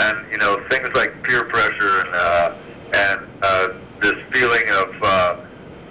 and 0.00 0.16
you 0.30 0.38
know 0.38 0.56
things 0.70 0.88
like 0.94 1.22
peer 1.24 1.44
pressure 1.44 2.00
and 2.00 2.14
uh, 2.14 2.54
and 2.94 3.20
uh, 3.42 3.68
this 4.02 4.14
feeling 4.32 4.64
of 4.70 4.88
uh, 5.02 5.36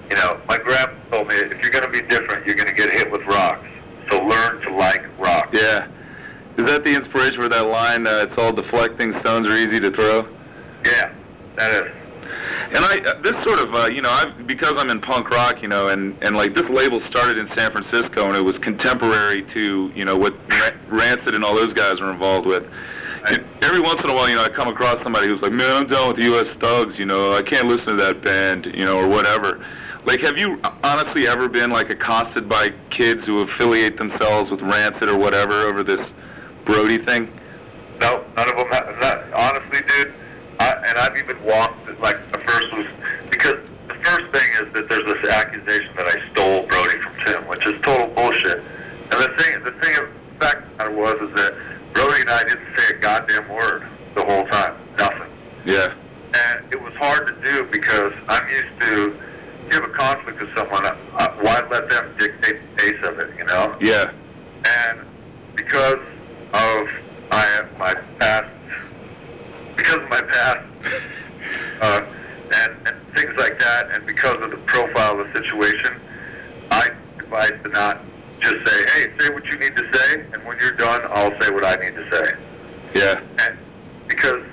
you 0.09 0.15
know 0.17 0.39
my 0.47 0.57
grandpa 0.57 0.93
told 1.11 1.27
me 1.27 1.35
if 1.35 1.61
you're 1.61 1.71
going 1.71 1.85
to 1.85 1.91
be 1.91 2.01
different, 2.07 2.45
you're 2.45 2.55
going 2.55 2.67
to 2.67 2.75
get 2.75 2.91
hit 2.91 3.11
with 3.11 3.21
rocks. 3.23 3.67
So 4.11 4.23
learn 4.23 4.61
to 4.61 4.75
like 4.75 5.03
rocks. 5.17 5.49
Yeah. 5.53 5.87
Is 6.57 6.65
that 6.65 6.85
the 6.85 6.95
inspiration 6.95 7.41
for 7.41 7.49
that 7.49 7.67
line, 7.67 8.07
uh, 8.07 8.25
it's 8.27 8.37
all 8.37 8.53
deflecting, 8.53 9.13
stones 9.19 9.47
are 9.47 9.57
easy 9.57 9.79
to 9.79 9.91
throw? 9.91 10.27
Yeah, 10.85 11.13
that 11.57 11.85
is. 11.85 11.91
And 12.75 12.83
I 12.83 12.97
uh, 13.05 13.21
this 13.21 13.33
sort 13.43 13.59
of 13.59 13.73
uh, 13.75 13.89
you 13.91 14.01
know 14.01 14.09
I 14.09 14.25
because 14.45 14.73
I'm 14.77 14.89
in 14.89 14.99
punk 14.99 15.29
rock 15.29 15.61
you 15.61 15.67
know 15.67 15.89
and 15.89 16.17
and 16.23 16.35
like 16.35 16.55
this 16.55 16.67
label 16.69 16.99
started 17.01 17.37
in 17.37 17.47
San 17.49 17.71
Francisco 17.71 18.25
and 18.25 18.35
it 18.35 18.43
was 18.43 18.57
contemporary 18.59 19.43
to 19.53 19.91
you 19.93 20.05
know 20.05 20.17
what 20.17 20.33
Rancid 20.87 21.35
and 21.35 21.43
all 21.43 21.55
those 21.55 21.73
guys 21.73 21.99
were 21.99 22.11
involved 22.11 22.47
with. 22.47 22.63
And 23.27 23.43
every 23.63 23.79
once 23.79 24.03
in 24.03 24.09
a 24.09 24.13
while, 24.13 24.29
you 24.29 24.35
know, 24.35 24.43
I 24.43 24.49
come 24.49 24.67
across 24.67 25.01
somebody 25.01 25.27
who's 25.27 25.41
like, 25.41 25.51
"Man, 25.51 25.69
I'm 25.75 25.87
down 25.87 26.09
with 26.09 26.17
the 26.17 26.25
U.S. 26.25 26.47
Thugs," 26.59 26.99
you 26.99 27.05
know, 27.05 27.33
I 27.33 27.41
can't 27.41 27.67
listen 27.67 27.87
to 27.87 27.95
that 27.95 28.23
band, 28.23 28.67
you 28.73 28.85
know, 28.85 28.97
or 28.99 29.07
whatever. 29.07 29.65
Like, 30.05 30.21
have 30.21 30.37
you 30.37 30.61
honestly 30.83 31.27
ever 31.27 31.49
been 31.49 31.71
like 31.71 31.89
accosted 31.89 32.47
by 32.47 32.69
kids 32.91 33.25
who 33.25 33.41
affiliate 33.41 33.97
themselves 33.97 34.51
with 34.51 34.61
Rancid 34.61 35.09
or 35.09 35.17
whatever 35.17 35.53
over 35.53 35.81
this 35.81 36.05
Brody 36.65 36.97
thing? 36.97 37.31
No, 38.01 38.25
none 38.35 38.49
of 38.49 38.57
them. 38.57 38.67
Have, 38.71 38.99
not, 38.99 39.33
honestly, 39.33 39.81
dude. 39.87 40.13
I, 40.59 40.71
and 40.87 40.97
I've 40.97 41.17
even 41.17 41.41
walked. 41.43 41.99
Like 41.99 42.17
the 42.31 42.39
first 42.39 42.73
was 42.73 42.87
because 43.29 43.55
the 43.87 43.95
first 44.03 44.25
thing 44.33 44.49
is 44.53 44.73
that 44.73 44.89
there's 44.89 45.05
this 45.05 45.31
accusation 45.31 45.91
that 45.97 46.07
I 46.07 46.31
stole 46.31 46.67
Brody 46.67 46.99
from 46.99 47.15
Tim, 47.25 47.47
which 47.47 47.65
is 47.65 47.73
total 47.81 48.07
bullshit. 48.07 48.59
And 48.59 49.21
the 49.21 49.33
thing, 49.37 49.63
the 49.63 49.75
thing 49.81 49.95
of 50.03 50.09
fact 50.39 50.81
of 50.81 50.93
was 50.95 51.15
is 51.15 51.35
that 51.35 51.53
Brody 51.93 52.21
and 52.21 52.29
I 52.29 52.43
didn't 52.43 52.77
say 52.77 52.95
a 52.95 52.99
goddamn 52.99 53.49
word 53.49 53.87
the 54.15 54.25
whole 54.25 54.45
time. 54.47 54.75
Nothing. 54.97 55.31
Yeah. 55.65 55.93
And 56.35 56.73
it 56.73 56.81
was 56.81 56.93
hard 56.95 57.27
to 57.27 57.33
do 57.43 57.67
because 57.71 58.11
I'm 58.27 58.47
used 58.49 58.79
to 58.81 59.19
if 59.65 59.73
you 59.73 59.81
have 59.81 59.89
a 59.89 59.93
conflict 59.93 60.39
with 60.39 60.55
someone, 60.55 60.85
uh, 60.85 61.29
why 61.41 61.61
let 61.71 61.89
them 61.89 62.15
dictate 62.19 62.61
the 62.61 62.77
pace 62.77 63.09
of 63.09 63.17
it, 63.17 63.35
you 63.37 63.45
know? 63.45 63.75
Yeah. 63.81 64.11
and 64.63 64.99
because 65.55 65.97
of 66.53 66.87
my 67.31 67.65
my 67.77 67.93
past, 68.19 68.45
because 69.75 69.95
of 69.95 70.09
my 70.09 70.21
past, 70.21 70.59
uh, 71.81 72.01
and, 72.53 72.87
and 72.87 73.15
things 73.15 73.33
like 73.37 73.59
that, 73.59 73.95
and 73.95 74.05
because 74.05 74.35
of 74.35 74.51
the 74.51 74.57
profile 74.65 75.19
of 75.19 75.27
the 75.33 75.39
situation, 75.39 75.99
I 76.71 76.89
advise 77.19 77.51
to 77.63 77.69
not 77.69 78.01
just 78.41 78.55
say, 78.65 78.85
"Hey, 78.93 79.11
say 79.19 79.33
what 79.33 79.45
you 79.51 79.57
need 79.57 79.75
to 79.75 79.83
say," 79.91 80.25
and 80.33 80.45
when 80.45 80.57
you're 80.59 80.71
done, 80.71 81.01
I'll 81.09 81.39
say 81.41 81.51
what 81.53 81.65
I 81.65 81.75
need 81.75 81.95
to 81.95 82.09
say. 82.11 82.31
Yeah. 82.93 83.19
And 83.47 83.57
because 84.07 84.43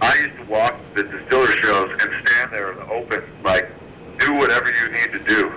I 0.00 0.14
used 0.16 0.36
to 0.36 0.44
walk 0.46 0.74
the 0.96 1.04
distiller 1.04 1.46
shows 1.62 1.90
and 1.90 2.26
stand 2.26 2.52
there 2.52 2.72
in 2.72 2.78
the 2.78 2.88
open, 2.88 3.22
like, 3.44 3.70
do 4.18 4.34
whatever 4.34 4.70
you 4.80 4.92
need 4.92 5.12
to 5.12 5.18
do. 5.24 5.52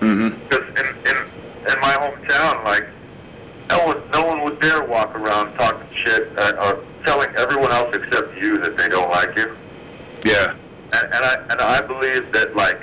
Mm-hmm. 0.00 0.48
Because 0.48 0.66
in, 0.80 0.86
in 0.86 1.16
in 1.60 1.80
my 1.80 1.94
hometown, 2.00 2.64
like 2.64 2.86
no 3.70 3.86
one 3.86 4.02
no 4.12 4.26
one 4.26 4.44
would 4.44 4.60
dare 4.60 4.82
walk 5.00 5.14
around 5.16 5.54
talking 5.56 5.88
shit 5.94 6.38
uh, 6.38 6.52
or 6.62 6.84
telling 7.04 7.28
everyone 7.36 7.72
else 7.72 7.94
except 7.96 8.36
you 8.36 8.58
that 8.58 8.76
they 8.76 8.88
don't 8.88 9.10
like 9.10 9.36
you. 9.36 9.56
Yeah. 10.24 10.52
And, 10.92 11.04
and 11.14 11.24
I 11.24 11.34
and 11.50 11.60
I 11.60 11.80
believe 11.80 12.32
that 12.32 12.54
like 12.54 12.82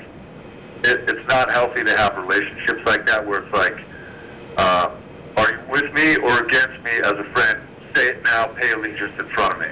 it, 0.83 1.09
it's 1.09 1.27
not 1.29 1.51
healthy 1.51 1.83
to 1.83 1.97
have 1.97 2.17
relationships 2.17 2.81
like 2.85 3.05
that 3.05 3.25
where 3.25 3.43
it's 3.43 3.53
like, 3.53 3.77
uh, 4.57 4.89
are 5.37 5.51
you 5.51 5.59
with 5.69 5.93
me 5.93 6.15
or 6.17 6.43
against 6.45 6.81
me 6.83 6.91
as 7.03 7.13
a 7.13 7.27
friend? 7.33 7.59
Say 7.93 8.07
it 8.07 8.23
now. 8.25 8.47
Pay 8.47 8.71
allegiance 8.71 9.13
in 9.19 9.29
front 9.29 9.53
of 9.53 9.59
me. 9.59 9.67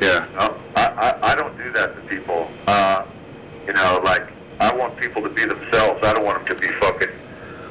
Yeah. 0.00 0.26
No, 0.38 0.60
I, 0.74 0.86
I, 1.22 1.32
I 1.32 1.36
don't 1.36 1.56
do 1.56 1.70
that 1.72 1.94
to 1.94 2.02
people. 2.08 2.50
Uh, 2.66 3.04
you 3.66 3.72
know, 3.74 4.00
like 4.04 4.26
I 4.60 4.74
want 4.74 5.00
people 5.00 5.22
to 5.22 5.28
be 5.28 5.44
themselves. 5.44 6.04
I 6.04 6.14
don't 6.14 6.24
want 6.24 6.48
them 6.48 6.60
to 6.60 6.66
be 6.66 6.72
fucking 6.80 7.10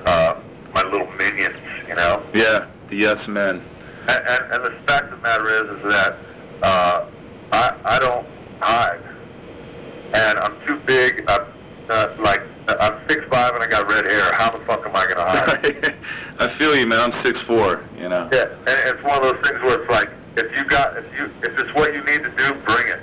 uh, 0.05 0.39
my 0.73 0.83
little 0.83 1.11
minions. 1.13 1.57
You 1.89 1.95
know. 1.95 2.25
Yeah. 2.33 2.67
The 2.89 2.97
yes 2.97 3.27
men. 3.27 3.63
And, 4.07 4.21
and, 4.27 4.53
and 4.53 4.65
the 4.65 4.71
fact 4.87 5.05
of 5.05 5.11
the 5.11 5.17
matter 5.17 5.47
is, 5.47 5.83
is 5.83 5.91
that 5.93 6.17
uh, 6.63 7.05
I 7.51 7.77
I 7.85 7.99
don't 7.99 8.27
hide, 8.59 9.01
and 10.13 10.39
I'm 10.39 10.67
too 10.67 10.79
big. 10.85 11.23
I'm 11.27 11.45
uh, 11.89 12.15
like 12.19 12.41
I'm 12.67 13.07
six 13.07 13.23
five 13.29 13.53
and 13.53 13.63
I 13.63 13.67
got 13.67 13.89
red 13.91 14.09
hair. 14.09 14.31
How 14.33 14.55
the 14.57 14.63
fuck 14.65 14.85
am 14.85 14.95
I 14.95 15.05
gonna 15.07 15.29
hide? 15.29 15.95
I 16.39 16.57
feel 16.57 16.75
you, 16.75 16.87
man. 16.87 17.11
I'm 17.11 17.23
six 17.23 17.39
four. 17.47 17.83
You 17.97 18.09
know. 18.09 18.29
yeah, 18.31 18.45
and 18.45 18.89
it's 18.89 19.03
one 19.03 19.17
of 19.17 19.23
those 19.23 19.39
things 19.43 19.61
where 19.61 19.81
it's 19.81 19.91
like 19.91 20.09
if 20.37 20.57
you 20.57 20.63
got 20.65 20.97
if 20.97 21.05
you 21.13 21.25
if 21.43 21.59
it's 21.59 21.73
what 21.75 21.93
you 21.93 22.03
need 22.05 22.23
to 22.23 22.31
do, 22.37 22.53
bring 22.65 22.87
it. 22.87 22.99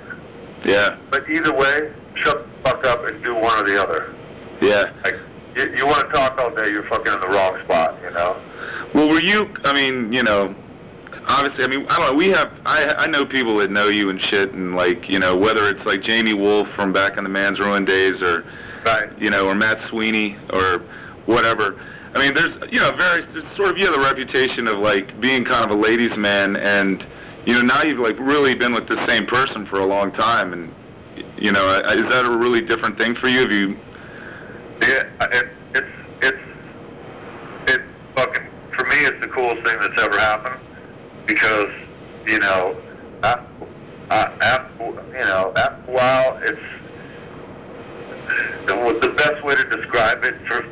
Yeah. 0.65 0.99
But 1.11 1.29
either 1.31 1.55
way, 1.55 1.93
shut 2.15 2.47
the 2.47 2.71
fuck 2.71 2.87
up 2.87 3.09
and 3.09 3.23
do 3.23 3.35
one 3.35 3.59
or 3.59 3.65
the 3.65 3.81
other. 3.81 4.15
Yeah. 4.61 4.93
Like, 5.05 5.15
you, 5.57 5.75
you 5.77 5.87
want 5.87 6.07
to 6.07 6.13
talk 6.13 6.39
all 6.41 6.55
day, 6.55 6.71
you're 6.71 6.89
fucking 6.89 7.13
in 7.13 7.21
the 7.21 7.29
wrong 7.29 7.59
spot, 7.65 7.99
you 8.03 8.11
know? 8.11 8.41
Well, 8.95 9.09
were 9.09 9.21
you? 9.21 9.49
I 9.65 9.73
mean, 9.73 10.13
you 10.13 10.23
know, 10.23 10.55
obviously, 11.29 11.65
I 11.65 11.69
mean, 11.69 11.87
I 11.89 11.99
don't 11.99 12.11
know. 12.13 12.15
We 12.15 12.29
have, 12.31 12.53
I, 12.67 12.95
I 12.99 13.07
know 13.07 13.25
people 13.25 13.57
that 13.59 13.71
know 13.71 13.89
you 13.89 14.11
and 14.11 14.21
shit, 14.21 14.53
and 14.55 14.75
like, 14.75 15.09
you 15.09 15.19
know, 15.19 15.37
whether 15.37 15.69
it's 15.69 15.85
like 15.85 16.03
Jamie 16.03 16.35
Wolf 16.35 16.69
from 16.75 16.93
back 16.93 17.17
in 17.19 17.25
the 17.25 17.31
Man's 17.31 17.59
Ruin 17.59 17.85
days, 17.85 18.21
or 18.23 18.45
Right. 18.85 19.11
you 19.21 19.29
know, 19.31 19.47
or 19.47 19.55
Matt 19.55 19.81
Sweeney, 19.89 20.37
or 20.53 20.83
whatever. 21.27 21.79
I 22.15 22.19
mean, 22.21 22.33
there's, 22.35 22.57
you 22.73 22.81
know, 22.81 22.93
very, 22.97 23.25
there's 23.33 23.45
sort 23.57 23.71
of 23.73 23.79
you 23.79 23.85
have 23.87 23.95
the 23.95 24.01
reputation 24.01 24.67
of 24.67 24.79
like 24.79 25.21
being 25.21 25.45
kind 25.45 25.65
of 25.65 25.77
a 25.77 25.81
ladies' 25.81 26.17
man, 26.17 26.57
and 26.57 27.07
you 27.45 27.53
know, 27.55 27.61
now 27.63 27.83
you've 27.83 27.99
like 27.99 28.19
really 28.19 28.55
been 28.55 28.73
with 28.73 28.89
the 28.89 29.05
same 29.07 29.27
person 29.27 29.67
for 29.67 29.81
a 29.81 29.87
long 29.87 30.13
time, 30.13 30.53
and 30.53 30.73
you 31.37 31.53
know, 31.53 31.67
I- 31.85 31.95
is 31.95 32.09
that 32.09 32.25
a 32.25 32.39
really 32.39 32.61
different 32.61 32.99
thing 32.99 33.15
for 33.17 33.29
you? 33.29 33.41
Have 33.41 33.53
you? 33.53 33.77
Yeah, 34.83 35.03
it, 35.33 35.49
it's, 35.75 35.87
it's, 36.23 36.39
it's 37.67 37.85
fucking, 38.17 38.47
for 38.77 38.85
me, 38.87 38.97
it's 39.01 39.21
the 39.21 39.29
coolest 39.29 39.67
thing 39.67 39.77
that's 39.81 40.03
ever 40.03 40.19
happened 40.19 40.61
because, 41.29 41.67
you 42.27 42.39
know, 42.41 42.75
after, 43.23 43.67
uh, 44.11 44.27
after, 44.43 44.85
you 44.85 45.25
know, 45.25 45.53
after 45.57 45.91
a 45.91 45.95
while, 45.95 46.39
it's, 46.43 46.59
the, 48.67 48.75
the 49.01 49.15
best 49.15 49.43
way 49.45 49.55
to 49.55 49.65
describe 49.65 50.25
it 50.25 50.35
for, 50.49 50.63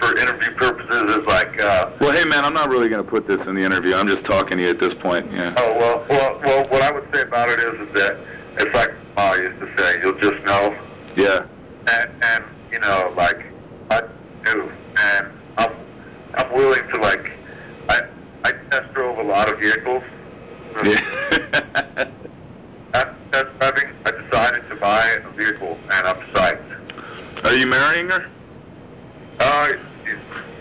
for 0.00 0.18
interview 0.18 0.54
purposes 0.56 1.16
is 1.16 1.26
like, 1.26 1.60
uh, 1.62 1.90
Well, 2.00 2.12
hey, 2.12 2.24
man, 2.28 2.44
I'm 2.44 2.52
not 2.54 2.68
really 2.68 2.88
going 2.88 3.04
to 3.04 3.10
put 3.10 3.26
this 3.28 3.40
in 3.46 3.54
the 3.54 3.62
interview. 3.64 3.94
I'm 3.94 4.08
just 4.08 4.24
talking 4.24 4.58
to 4.58 4.64
you 4.64 4.70
at 4.70 4.80
this 4.80 4.94
point. 4.94 5.30
Yeah. 5.32 5.54
Oh 5.56 5.72
well, 5.78 6.06
well, 6.10 6.40
well. 6.44 6.68
What 6.68 6.82
I 6.82 6.92
would 6.92 7.08
say 7.14 7.22
about 7.22 7.48
it 7.48 7.58
is, 7.60 7.88
is 7.88 7.94
that 7.94 8.18
it's 8.58 8.74
like 8.74 8.90
Ma 9.16 9.32
used 9.34 9.58
to 9.60 9.74
say, 9.78 9.96
you'll 10.02 10.18
just 10.20 10.44
know, 10.44 10.76
Yeah. 11.16 11.46
and, 11.94 12.24
and 12.24 12.44
you 12.72 12.78
know, 12.80 13.12
like 13.16 13.40
I 13.90 14.02
do, 14.44 14.70
and 15.00 15.26
I'm 15.56 15.72
I'm 16.34 16.52
willing 16.52 16.86
to 16.92 17.00
like 17.00 17.32
I 18.46 18.52
test 18.70 18.94
drove 18.94 19.18
a 19.18 19.24
lot 19.24 19.52
of 19.52 19.58
vehicles. 19.58 20.04
Yeah. 20.84 21.00
That, 22.92 23.14
that's 23.32 23.48
having 23.60 23.92
I 24.04 24.10
decided 24.12 24.68
to 24.68 24.76
buy 24.76 25.04
a 25.24 25.30
vehicle, 25.32 25.76
and 25.90 26.06
I'm 26.06 26.16
psyched. 26.32 27.44
Are 27.44 27.54
you 27.54 27.66
marrying 27.66 28.08
her? 28.08 28.30
Uh, 29.40 29.72
you 30.06 30.16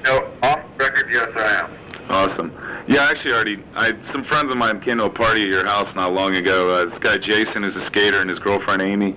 know, 0.05 0.31
off 0.41 0.59
record, 0.79 1.09
yes, 1.13 1.27
I 1.37 1.63
am. 1.63 2.09
Awesome. 2.09 2.51
Yeah, 2.87 3.01
I 3.01 3.11
actually 3.11 3.33
already. 3.33 3.63
I 3.75 3.91
some 4.11 4.25
friends 4.25 4.51
of 4.51 4.57
mine 4.57 4.81
came 4.81 4.97
to 4.97 5.05
a 5.05 5.09
party 5.09 5.43
at 5.43 5.49
your 5.49 5.65
house 5.65 5.93
not 5.95 6.13
long 6.13 6.33
ago. 6.33 6.71
Uh, 6.71 6.85
this 6.89 6.99
guy 6.99 7.17
Jason 7.17 7.63
is 7.63 7.75
a 7.75 7.85
skater, 7.85 8.19
and 8.19 8.29
his 8.29 8.39
girlfriend 8.39 8.81
Amy. 8.81 9.15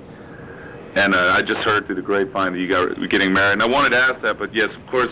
And 0.94 1.14
uh, 1.14 1.34
I 1.36 1.42
just 1.42 1.60
heard 1.62 1.86
through 1.86 1.94
the 1.96 2.02
grapevine 2.02 2.52
that 2.52 2.58
you 2.58 2.68
got 2.68 2.98
were 2.98 3.06
getting 3.06 3.32
married. 3.32 3.62
And 3.62 3.62
I 3.62 3.66
wanted 3.66 3.92
to 3.92 3.98
ask 3.98 4.20
that, 4.22 4.38
but 4.38 4.54
yes, 4.54 4.74
of 4.74 4.86
course, 4.86 5.10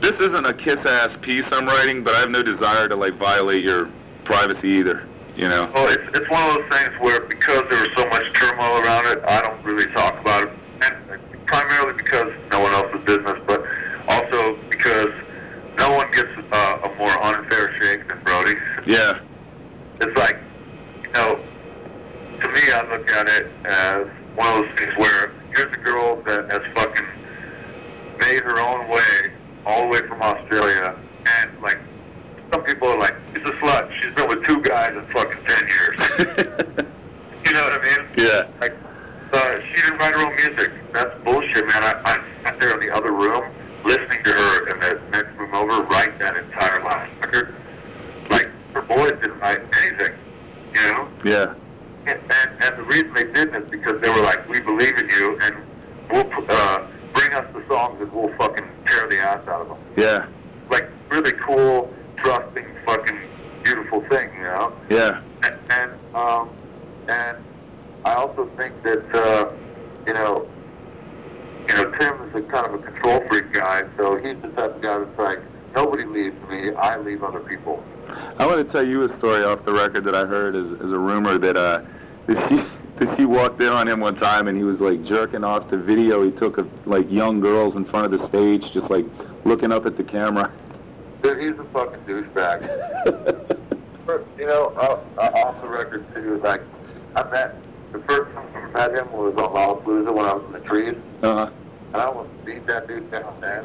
this 0.00 0.12
isn't 0.20 0.46
a 0.46 0.52
kiss-ass 0.52 1.16
piece 1.22 1.44
I'm 1.52 1.66
writing, 1.66 2.04
but 2.04 2.14
I 2.14 2.20
have 2.20 2.30
no 2.30 2.42
desire 2.42 2.88
to 2.88 2.96
like 2.96 3.18
violate 3.18 3.62
your 3.62 3.90
privacy 4.24 4.68
either. 4.68 5.08
You 5.36 5.48
know. 5.48 5.70
Well, 5.74 5.88
it's, 5.88 6.18
it's 6.18 6.30
one 6.30 6.42
of 6.42 6.56
those 6.56 6.78
things 6.78 6.90
where 7.00 7.20
because 7.26 7.62
there 7.68 7.80
was 7.80 7.88
so 7.96 8.06
much 8.06 8.24
turmoil 8.34 8.78
around 8.82 9.06
it, 9.06 9.18
I 9.26 9.42
don't 9.42 9.64
really 9.64 9.86
talk 9.92 10.20
about 10.20 10.44
it. 10.44 10.48
And 10.84 11.46
primarily 11.46 11.94
because 11.96 12.30
no 12.52 12.60
one 12.60 12.72
else's 12.72 13.02
business, 13.04 13.34
but 13.46 13.62
also 14.08 14.56
because 14.70 15.08
no 15.78 15.96
one 15.96 16.10
gets 16.12 16.30
uh, 16.52 16.78
a 16.84 16.94
more 16.96 17.24
unfair 17.24 17.74
shake 17.80 18.08
than 18.08 18.22
Brody. 18.22 18.54
Yeah. 18.86 19.20
It's 20.00 20.16
like, 20.16 20.38
you 21.02 21.10
know, 21.14 21.34
to 22.40 22.48
me, 22.50 22.62
I 22.72 22.86
look 22.90 23.10
at 23.10 23.28
it 23.28 23.50
as 23.64 24.06
one 24.36 24.48
of 24.48 24.62
those 24.62 24.78
things 24.78 24.92
where 24.98 25.32
here's 25.56 25.74
a 25.74 25.80
girl 25.82 26.22
that 26.26 26.50
has 26.50 26.60
fucking 26.74 27.06
made 28.20 28.42
her 28.42 28.60
own 28.60 28.88
way 28.88 29.32
all 29.66 29.82
the 29.82 29.88
way 29.88 30.00
from 30.08 30.20
Australia, 30.22 30.96
and 31.40 31.62
like 31.62 31.78
some 32.52 32.62
people 32.64 32.88
are 32.88 32.98
like, 32.98 33.14
she's 33.34 33.44
a 33.48 33.52
slut. 33.52 33.90
She's 34.00 34.14
been 34.14 34.28
with 34.28 34.44
two 34.44 34.60
guys 34.62 34.90
in 34.90 35.06
fucking 35.12 35.44
ten 35.46 35.68
years. 35.68 36.90
You 37.44 37.52
know 37.52 37.62
what 37.62 37.78
I 37.78 37.84
mean? 37.84 38.08
yeah. 38.16 38.40
Like, 38.60 38.72
uh, 39.32 39.54
she 39.68 39.82
didn't 39.82 39.98
write 39.98 40.14
her 40.14 40.26
own 40.26 40.34
music. 40.34 40.72
That's 40.94 41.10
bullshit, 41.24 41.66
man. 41.68 41.84
I, 41.84 41.92
I 42.04 42.14
sat 42.44 42.58
there 42.58 42.72
in 42.72 42.80
the 42.80 42.94
other 42.94 43.12
room 43.12 43.44
listening 43.84 44.22
to 44.24 44.32
her 44.32 44.68
in 44.70 44.80
the 44.80 45.00
next 45.10 45.36
room 45.36 45.54
over 45.54 45.82
write 45.82 46.18
that 46.20 46.36
entire 46.36 46.82
last 46.84 47.12
record. 47.20 47.54
Like, 48.30 48.48
her 48.74 48.82
boys 48.82 49.12
didn't 49.20 49.38
write 49.40 49.60
anything, 49.82 50.16
you 50.74 50.92
know? 50.92 51.08
Yeah. 51.24 51.54
And, 52.06 52.18
and, 52.18 52.64
and 52.64 52.78
the 52.78 52.84
reason 52.84 53.12
they 53.14 53.24
didn't 53.24 53.62
is 53.62 53.70
because 53.70 54.00
they 54.00 54.08
were 54.08 54.22
like, 54.22 54.48
we 54.48 54.60
believe 54.60 54.94
in 54.98 55.08
you, 55.10 55.38
and 55.42 55.54
we'll 56.10 56.30
uh, 56.48 56.86
bring 57.14 57.32
us 57.32 57.46
the 57.54 57.64
songs 57.68 58.00
and 58.00 58.12
we'll 58.12 58.34
fucking 58.36 58.68
tear 58.86 59.08
the 59.08 59.18
ass 59.18 59.46
out 59.48 59.62
of 59.62 59.68
them. 59.68 59.78
Yeah. 59.96 60.26
Like, 60.70 60.88
really 61.10 61.32
cool, 61.46 61.92
trusting, 62.16 62.66
fucking 62.84 63.20
beautiful 63.62 64.00
thing, 64.10 64.30
you 64.36 64.42
know? 64.42 64.76
Yeah. 64.90 65.22
And, 65.44 65.58
and 65.70 65.92
um, 66.14 66.50
and 67.08 67.38
I 68.04 68.14
also 68.14 68.50
think 68.56 68.82
that 68.82 69.14
uh, 69.14 69.52
you 70.06 70.14
know 70.14 70.48
you 71.68 71.74
know, 71.76 71.90
Tim's 71.98 72.34
a 72.34 72.42
kind 72.42 72.66
of 72.66 72.74
a 72.74 72.78
control 72.78 73.22
freak 73.28 73.52
guy, 73.52 73.82
so 73.96 74.16
he's 74.16 74.40
the 74.42 74.48
type 74.48 74.76
of 74.76 74.82
guy 74.82 74.98
that's 74.98 75.18
like, 75.18 75.38
nobody 75.74 76.04
leaves 76.04 76.36
me, 76.48 76.74
I 76.74 76.98
leave 76.98 77.22
other 77.22 77.40
people. 77.40 77.82
I 78.38 78.46
want 78.46 78.66
to 78.66 78.70
tell 78.70 78.86
you 78.86 79.04
a 79.04 79.16
story 79.16 79.44
off 79.44 79.64
the 79.64 79.72
record 79.72 80.04
that 80.04 80.14
I 80.14 80.26
heard 80.26 80.54
as, 80.54 80.72
as 80.80 80.90
a 80.90 80.98
rumor 80.98 81.38
that 81.38 81.56
uh, 81.56 81.82
that 82.26 82.48
she 82.48 82.56
that 82.98 83.16
she 83.18 83.24
walked 83.24 83.60
in 83.60 83.68
on 83.68 83.88
him 83.88 84.00
one 84.00 84.14
time 84.16 84.46
and 84.46 84.56
he 84.56 84.62
was 84.64 84.80
like 84.80 85.02
jerking 85.04 85.42
off 85.42 85.68
to 85.68 85.76
video 85.76 86.24
he 86.24 86.30
took 86.30 86.58
of 86.58 86.68
like 86.86 87.10
young 87.10 87.40
girls 87.40 87.74
in 87.76 87.84
front 87.84 88.12
of 88.12 88.18
the 88.18 88.28
stage, 88.28 88.62
just 88.72 88.88
like 88.90 89.04
looking 89.44 89.72
up 89.72 89.86
at 89.86 89.96
the 89.96 90.04
camera. 90.04 90.52
Dude, 91.22 91.40
he's 91.40 91.58
a 91.58 91.64
fucking 91.72 92.00
douchebag. 92.00 93.50
You 94.38 94.46
know, 94.46 94.74
uh, 94.76 95.00
uh, 95.16 95.30
off 95.46 95.62
the 95.62 95.68
record 95.68 96.04
too, 96.14 96.38
like, 96.44 96.60
I 97.16 97.24
met, 97.30 97.56
the 97.90 98.00
first 98.00 98.34
time 98.34 98.54
I 98.54 98.88
met 98.88 99.00
him 99.00 99.10
was 99.12 99.34
on 99.36 99.54
Lollapalooza 99.54 100.14
when 100.14 100.26
I 100.26 100.34
was 100.34 100.44
in 100.46 100.52
the 100.52 100.60
trees. 100.60 100.94
Uh 101.22 101.34
huh. 101.34 101.50
And 101.94 102.02
I 102.02 102.04
almost 102.04 102.44
beat 102.44 102.66
that 102.66 102.86
dude 102.86 103.10
down 103.10 103.40
then. 103.40 103.64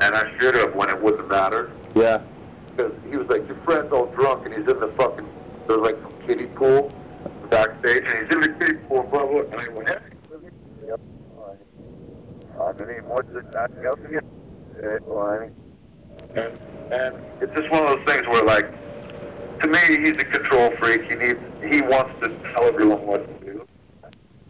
And 0.00 0.14
I 0.14 0.38
should 0.38 0.54
have 0.54 0.76
when 0.76 0.90
it 0.90 1.02
wouldn't 1.02 1.22
have 1.22 1.30
mattered. 1.30 1.72
Yeah. 1.96 2.22
Because 2.70 2.92
he 3.10 3.16
was 3.16 3.26
like, 3.28 3.48
your 3.48 3.56
friend's 3.64 3.92
all 3.92 4.06
drunk 4.14 4.46
and 4.46 4.54
he's 4.54 4.70
in 4.70 4.78
the 4.78 4.92
fucking, 4.96 5.28
there's 5.66 5.80
like 5.80 5.96
some 6.02 6.14
kiddie 6.24 6.46
pool 6.46 6.92
backstage 7.54 8.02
and 8.02 8.26
he's 8.26 8.34
in 8.34 8.58
the 8.58 8.66
and 8.66 8.88
blah, 8.88 9.02
blah. 9.02 9.40
And 9.40 9.54
I 9.54 9.68
went, 9.68 9.88
hey. 9.88 9.98
Yep. 10.88 11.00
Underneath, 12.60 13.04
what's 13.04 13.28
it? 13.30 13.44
Nothing 13.52 13.86
else 13.86 14.00
again? 14.04 14.26
And, 16.34 16.58
and 16.92 17.16
it's 17.40 17.54
just 17.56 17.70
one 17.70 17.86
of 17.86 17.94
those 17.94 18.04
things 18.06 18.22
where 18.28 18.42
like, 18.42 18.66
to 19.62 19.68
me, 19.68 19.78
he's 20.02 20.12
a 20.12 20.24
control 20.24 20.70
freak. 20.80 21.02
He 21.08 21.14
needs, 21.14 21.38
he 21.70 21.80
wants 21.82 22.12
to 22.24 22.36
tell 22.52 22.64
everyone 22.64 23.06
what 23.06 23.26
to 23.26 23.44
do. 23.44 23.66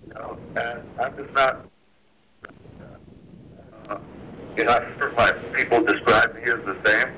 You 0.06 0.14
know, 0.14 0.38
and 0.56 0.82
I'm 0.98 1.16
just 1.16 1.32
not. 1.34 1.66
Uh, 3.90 3.98
you 4.56 4.64
know, 4.64 4.72
I've 4.72 4.82
heard 4.98 5.14
my 5.16 5.30
people 5.56 5.82
describe 5.82 6.34
me 6.34 6.42
as 6.44 6.64
the 6.64 6.76
same. 6.84 7.12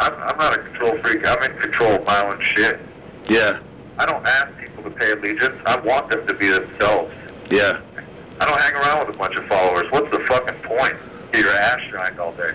I'm, 0.00 0.14
I'm 0.14 0.36
not 0.36 0.58
a 0.58 0.62
control 0.62 0.98
freak. 1.02 1.26
I'm 1.26 1.42
in 1.50 1.60
control 1.60 1.92
of 1.92 2.04
my 2.04 2.24
own 2.24 2.40
shit. 2.40 2.80
Yeah. 3.28 3.60
I 3.98 4.06
don't 4.06 4.26
ask 4.26 4.67
pay 4.90 5.12
allegiance. 5.12 5.60
I 5.66 5.78
want 5.80 6.10
them 6.10 6.26
to 6.26 6.34
be 6.34 6.48
themselves. 6.48 7.12
Yeah. 7.50 7.80
I 8.40 8.44
don't 8.44 8.60
hang 8.60 8.74
around 8.74 9.06
with 9.06 9.16
a 9.16 9.18
bunch 9.18 9.36
of 9.36 9.46
followers. 9.46 9.84
What's 9.90 10.10
the 10.16 10.24
fucking 10.26 10.62
point? 10.62 10.94
Get 11.32 11.44
your 11.44 11.54
ass 11.54 11.78
shined 11.90 12.18
all 12.20 12.32
day. 12.32 12.50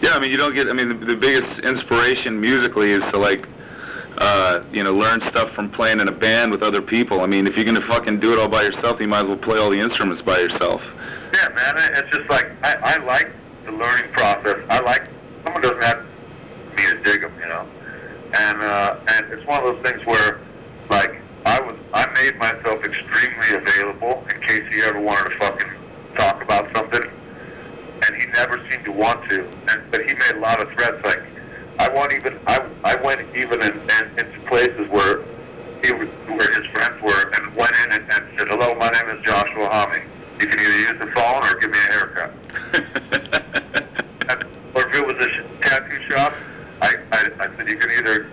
Yeah, 0.00 0.10
I 0.12 0.20
mean, 0.20 0.30
you 0.30 0.36
don't 0.36 0.54
get. 0.54 0.68
I 0.68 0.72
mean, 0.72 0.88
the, 0.88 0.94
the 0.94 1.16
biggest 1.16 1.58
inspiration 1.60 2.40
musically 2.40 2.90
is 2.90 3.02
to 3.10 3.18
like, 3.18 3.48
uh, 4.18 4.62
you 4.72 4.84
know, 4.84 4.92
learn 4.94 5.20
stuff 5.22 5.50
from 5.54 5.70
playing 5.70 6.00
in 6.00 6.08
a 6.08 6.12
band 6.12 6.52
with 6.52 6.62
other 6.62 6.82
people. 6.82 7.22
I 7.22 7.26
mean, 7.26 7.46
if 7.46 7.56
you're 7.56 7.64
gonna 7.64 7.86
fucking 7.88 8.20
do 8.20 8.32
it 8.32 8.38
all 8.38 8.48
by 8.48 8.62
yourself, 8.62 9.00
you 9.00 9.08
might 9.08 9.20
as 9.20 9.26
well 9.26 9.38
play 9.38 9.58
all 9.58 9.70
the 9.70 9.80
instruments 9.80 10.22
by 10.22 10.38
yourself. 10.38 10.80
Yeah, 11.34 11.48
man. 11.48 11.74
It's 11.94 12.16
just 12.16 12.30
like 12.30 12.46
I, 12.62 12.76
I 12.84 13.04
like 13.04 13.30
the 13.64 13.72
learning 13.72 14.12
process. 14.12 14.56
I 14.70 14.80
like 14.80 15.08
someone 15.44 15.62
doesn't 15.62 15.82
have 15.82 16.04
me 16.76 16.84
to 16.90 17.00
dig 17.02 17.22
them, 17.22 17.32
you 17.40 17.48
know. 17.48 17.66
And 18.34 18.62
uh, 18.62 18.96
and 19.08 19.32
it's 19.32 19.46
one 19.46 19.64
of 19.64 19.74
those 19.74 19.84
things 19.84 20.06
where, 20.06 20.40
like, 20.90 21.20
I 21.46 21.60
was 21.60 21.74
I 21.94 22.06
made 22.22 22.38
myself 22.38 22.78
extremely 22.84 23.58
available 23.62 24.24
in 24.34 24.40
case 24.42 24.62
he 24.72 24.82
ever 24.82 25.00
wanted 25.00 25.30
to 25.30 25.38
fucking 25.40 25.70
talk 26.16 26.42
about 26.42 26.68
something, 26.76 27.02
and 27.02 28.10
he 28.20 28.26
never 28.34 28.58
seemed 28.70 28.84
to 28.86 28.92
want 28.92 29.18
to. 29.30 29.40
And 29.42 29.78
but 29.90 30.02
he 30.08 30.14
made 30.14 30.36
a 30.36 30.40
lot 30.40 30.60
of 30.62 30.68
threats. 30.78 30.98
Like, 31.04 31.22
I 31.80 31.88
want 31.94 32.14
even 32.14 32.38
I 32.46 32.60
I 32.84 32.96
went 33.02 33.20
even 33.34 33.62
in, 33.62 33.72
in 33.74 34.04
into 34.18 34.38
places 34.48 34.86
where 34.90 35.26
he 35.82 35.92
was, 35.92 36.08
where 36.28 36.48
his 36.54 36.66
friends 36.74 36.94
were, 37.02 37.22
and 37.34 37.56
went 37.56 37.72
in 37.86 37.92
and, 37.92 38.02
and 38.12 38.22
said, 38.38 38.48
"Hello, 38.48 38.74
my 38.78 38.90
name 38.90 39.16
is 39.16 39.22
Joshua 39.26 39.68
Homme. 39.70 40.02
You 40.40 40.46
can 40.46 40.60
either 40.60 40.78
use 40.78 40.94
the 41.00 41.10
phone 41.16 41.42
or 41.42 41.54
give 41.60 41.70
me 41.70 41.78
a 41.78 41.92
haircut." 41.92 42.32
And- 44.30 44.44
or 44.74 44.82
if 44.88 44.96
it 44.96 45.04
was 45.06 45.18
a 45.24 45.28
sh- 45.28 45.46
tattoo 45.60 45.98
shop, 46.10 46.32
I, 46.82 46.94
I 47.12 47.24
I 47.40 47.46
said, 47.56 47.68
"You 47.68 47.76
can 47.76 47.90
either, 47.98 48.30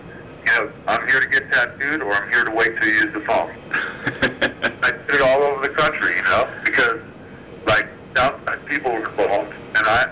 you 0.47 0.53
know, 0.57 0.71
I'm 0.87 1.07
here 1.07 1.19
to 1.19 1.29
get 1.29 1.51
tattooed, 1.51 2.01
or 2.01 2.13
I'm 2.13 2.31
here 2.31 2.43
to 2.43 2.51
wait 2.51 2.79
till 2.79 2.89
you 2.89 2.95
use 2.95 3.13
the 3.13 3.23
phone." 3.27 3.51
I 4.83 4.91
did 4.91 5.15
it 5.15 5.21
all 5.21 5.41
over 5.43 5.61
the 5.61 5.73
country, 5.75 6.15
you 6.15 6.23
know, 6.23 6.45
because 6.63 6.99
like 7.67 7.87
outside 8.17 8.65
people 8.67 8.91
were 8.91 9.05
involved, 9.09 9.53
and 9.53 9.85
I, 9.85 10.07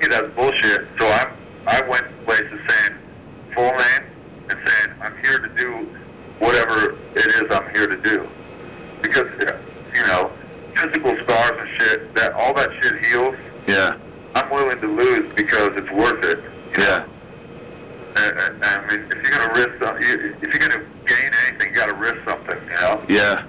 you 0.00 0.08
know, 0.08 0.20
that's 0.20 0.34
bullshit. 0.36 0.88
So 0.98 1.06
I, 1.06 1.32
I 1.66 1.88
went 1.88 2.04
places 2.26 2.60
saying 2.68 2.98
full 3.54 3.70
name 3.70 4.04
and 4.50 4.58
saying 4.66 4.96
I'm 5.02 5.16
here 5.24 5.38
to 5.38 5.48
do 5.56 5.88
whatever 6.38 6.98
it 7.14 7.26
is 7.26 7.44
I'm 7.50 7.74
here 7.74 7.86
to 7.86 7.96
do, 8.02 8.28
because 9.02 9.24
you 9.94 10.02
know, 10.08 10.30
physical 10.76 11.14
scars 11.24 11.52
and 11.58 11.80
shit, 11.80 12.14
that 12.16 12.32
all 12.34 12.52
that 12.54 12.70
shit 12.82 13.04
heals. 13.06 13.34
yeah. 13.68 13.96
I'm 14.34 14.50
willing 14.50 14.78
to 14.82 14.86
lose 14.86 15.32
because 15.34 15.70
it's 15.76 15.90
worth 15.92 16.22
it. 16.24 16.38
Yeah. 16.78 16.98
know? 16.98 17.15
I 18.16 18.86
mean, 18.88 19.06
if 19.12 19.30
you're 19.30 19.38
gonna 19.38 19.52
risk, 19.54 19.68
if 20.42 20.54
you're 20.54 20.68
gonna 20.68 20.86
gain 21.06 21.30
anything, 21.48 21.68
you 21.70 21.74
gotta 21.74 21.94
risk 21.96 22.16
something. 22.26 22.58
You 22.64 22.80
know. 22.80 23.04
Yeah. 23.08 23.44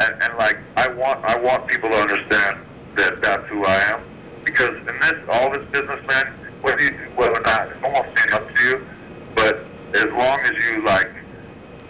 and, 0.00 0.10
and 0.22 0.38
like 0.38 0.58
I 0.76 0.88
want 0.92 1.24
I 1.24 1.38
want 1.38 1.66
people 1.68 1.90
to 1.90 1.96
understand 1.96 2.58
that 2.96 3.22
that's 3.22 3.46
who 3.48 3.64
I 3.64 3.74
am 3.92 4.00
because 4.44 4.70
in 4.70 4.98
this 5.00 5.14
all 5.30 5.50
this 5.50 5.64
business 5.72 6.00
man 6.08 6.24
whether 6.62 6.82
you 6.82 6.90
whether 7.16 7.32
or 7.36 7.40
not 7.44 7.68
it's 7.68 7.80
almost 7.84 8.08
stand 8.18 8.42
up 8.42 8.54
to 8.54 8.62
you 8.64 8.86
but 9.34 9.66
as 9.94 10.06
long 10.16 10.38
as 10.40 10.52
you 10.68 10.84
like 10.84 11.10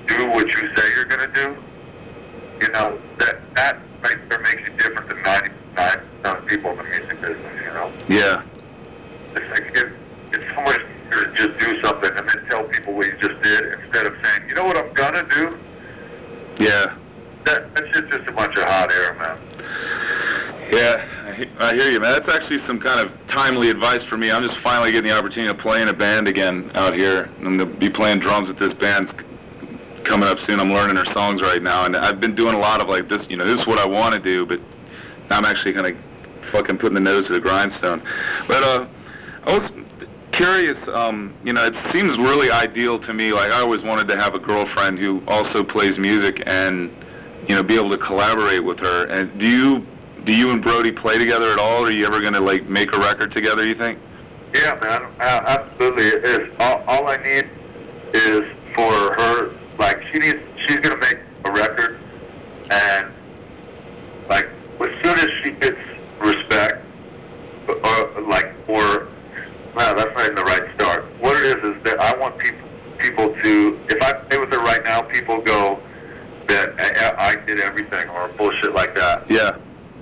do 0.06 0.28
what 0.30 0.46
you 0.46 0.68
say 0.76 0.84
you're 0.94 1.04
gonna 1.06 1.32
do 1.34 1.56
you 2.60 2.68
know 2.72 2.98
that 3.18 3.36
that 3.56 3.78
right 4.04 4.16
there 4.30 4.40
makes 4.40 4.62
you 4.68 4.76
different 4.78 5.08
than 5.10 5.22
99 5.22 5.50
percent 5.74 6.38
of 6.38 6.46
people 6.46 6.70
in 6.72 6.76
the 6.78 6.84
music 6.84 7.20
business 7.22 7.52
you 7.64 7.72
know 7.72 7.92
Yeah. 8.08 8.42
it's 9.36 9.60
like 9.60 9.76
it, 9.76 9.92
it's 10.32 10.44
so 10.56 10.62
much 10.62 10.80
to 11.12 11.32
just 11.34 11.58
do 11.58 11.82
something 11.82 12.10
and 12.16 12.28
then 12.28 12.48
tell 12.50 12.64
people 12.64 12.94
what 12.94 13.06
you 13.06 13.16
just 13.20 13.40
did 13.42 13.62
instead 13.84 14.06
of 14.06 14.14
saying 14.22 14.48
you 14.48 14.54
know 14.54 14.64
what 14.64 14.76
I'm 14.76 14.92
gonna 14.94 15.26
do 15.28 15.58
Yeah. 16.58 16.96
that 17.44 17.74
that's 17.74 17.98
just 17.98 18.10
just 18.10 18.28
a 18.28 18.32
bunch 18.32 18.56
of 18.58 18.64
hot 18.64 18.92
air 18.92 19.14
man 19.14 19.38
Yeah, 20.72 21.44
I, 21.60 21.74
hear 21.74 21.90
you, 21.90 22.00
man. 22.00 22.12
That's 22.12 22.34
actually 22.34 22.64
some 22.66 22.80
kind 22.80 23.04
of 23.04 23.12
timely 23.28 23.68
advice 23.68 24.02
for 24.04 24.16
me. 24.16 24.30
I'm 24.30 24.42
just 24.42 24.58
finally 24.62 24.90
getting 24.92 25.10
the 25.10 25.18
opportunity 25.18 25.52
to 25.52 25.58
play 25.60 25.82
in 25.82 25.88
a 25.88 25.92
band 25.92 26.28
again 26.28 26.70
out 26.74 26.94
here. 26.94 27.30
I'm 27.44 27.58
to 27.58 27.66
be 27.66 27.90
playing 27.90 28.20
drums 28.20 28.48
with 28.48 28.58
this 28.58 28.72
band 28.74 29.12
coming 30.04 30.28
up 30.28 30.38
soon. 30.46 30.60
I'm 30.60 30.70
learning 30.70 30.94
their 30.96 31.12
songs 31.12 31.42
right 31.42 31.62
now, 31.62 31.84
and 31.84 31.96
I've 31.96 32.20
been 32.20 32.34
doing 32.34 32.54
a 32.54 32.58
lot 32.58 32.80
of 32.80 32.88
like 32.88 33.08
this. 33.08 33.26
You 33.28 33.36
know, 33.36 33.44
this 33.44 33.60
is 33.60 33.66
what 33.66 33.78
I 33.78 33.86
want 33.86 34.14
to 34.14 34.20
do, 34.20 34.46
but 34.46 34.60
now 35.28 35.38
I'm 35.38 35.44
actually 35.44 35.74
kind 35.74 35.86
of 35.86 35.96
fucking 36.52 36.78
putting 36.78 36.94
the 36.94 37.00
nose 37.00 37.26
to 37.26 37.32
the 37.34 37.40
grindstone. 37.40 38.02
But 38.48 38.62
uh, 38.62 38.86
I 39.44 39.58
was 39.58 39.70
curious. 40.32 40.78
Um, 40.88 41.34
you 41.44 41.52
know, 41.52 41.64
it 41.66 41.74
seems 41.92 42.16
really 42.18 42.50
ideal 42.50 42.98
to 42.98 43.14
me. 43.14 43.32
Like 43.32 43.52
I 43.52 43.60
always 43.60 43.82
wanted 43.82 44.08
to 44.08 44.16
have 44.16 44.34
a 44.34 44.38
girlfriend 44.38 44.98
who 44.98 45.22
also 45.28 45.62
plays 45.62 45.98
music 45.98 46.42
and 46.46 46.90
you 47.48 47.54
know 47.54 47.62
be 47.62 47.76
able 47.76 47.90
to 47.90 47.98
collaborate 47.98 48.64
with 48.64 48.78
her. 48.80 49.06
And 49.08 49.38
do 49.38 49.48
you 49.48 49.86
do 50.24 50.34
you 50.34 50.50
and 50.50 50.62
Brody 50.62 50.92
play 50.92 51.18
together 51.18 51.50
at 51.50 51.58
all? 51.58 51.82
Or 51.84 51.86
are 51.86 51.90
you 51.90 52.06
ever 52.06 52.20
going 52.20 52.34
to 52.34 52.40
like 52.40 52.66
make 52.66 52.94
a 52.94 52.98
record 52.98 53.32
together? 53.32 53.66
You 53.66 53.74
think? 53.74 53.98
Yeah, 54.54 54.78
man, 54.82 55.02
uh, 55.20 55.40
absolutely. 55.46 56.04
It 56.04 56.24
is 56.24 56.48
all, 56.60 56.82
all 56.86 57.08
I 57.08 57.16
need 57.16 57.48
is 58.12 58.42
for 58.74 58.92
her. 58.92 59.58
Like 59.78 60.02
she 60.12 60.18
needs, 60.18 60.38
she's 60.66 60.78
gonna 60.80 61.00
make 61.00 61.18
a 61.46 61.52
record, 61.52 61.98
and 62.70 63.12
like 64.28 64.44
as 64.80 65.02
soon 65.02 65.18
as 65.18 65.30
she 65.42 65.52
gets 65.52 65.78
respect, 66.20 66.84
or 67.68 68.20
like, 68.28 68.52
or 68.68 69.08
no, 69.76 69.94
that's 69.94 70.10
not 70.14 70.24
even 70.24 70.34
the 70.34 70.42
right 70.44 70.62
start. 70.74 71.04
What 71.20 71.36
it 71.42 71.58
is 71.58 71.70
is 71.76 71.82
that 71.84 72.00
I 72.00 72.16
want 72.16 72.38
people 72.38 72.68
people 72.98 73.34
to. 73.42 73.80
If 73.88 74.02
I 74.02 74.12
play 74.12 74.38
with 74.38 74.52
her 74.52 74.60
right 74.60 74.82
now, 74.84 75.02
people 75.02 75.40
go 75.40 75.80
that 76.48 76.68
I, 76.78 77.30
I 77.30 77.46
did 77.46 77.60
everything 77.60 78.08
or 78.10 78.28
bullshit 78.28 78.74
like 78.74 78.94
that 78.96 79.24
Yeah. 79.30 79.56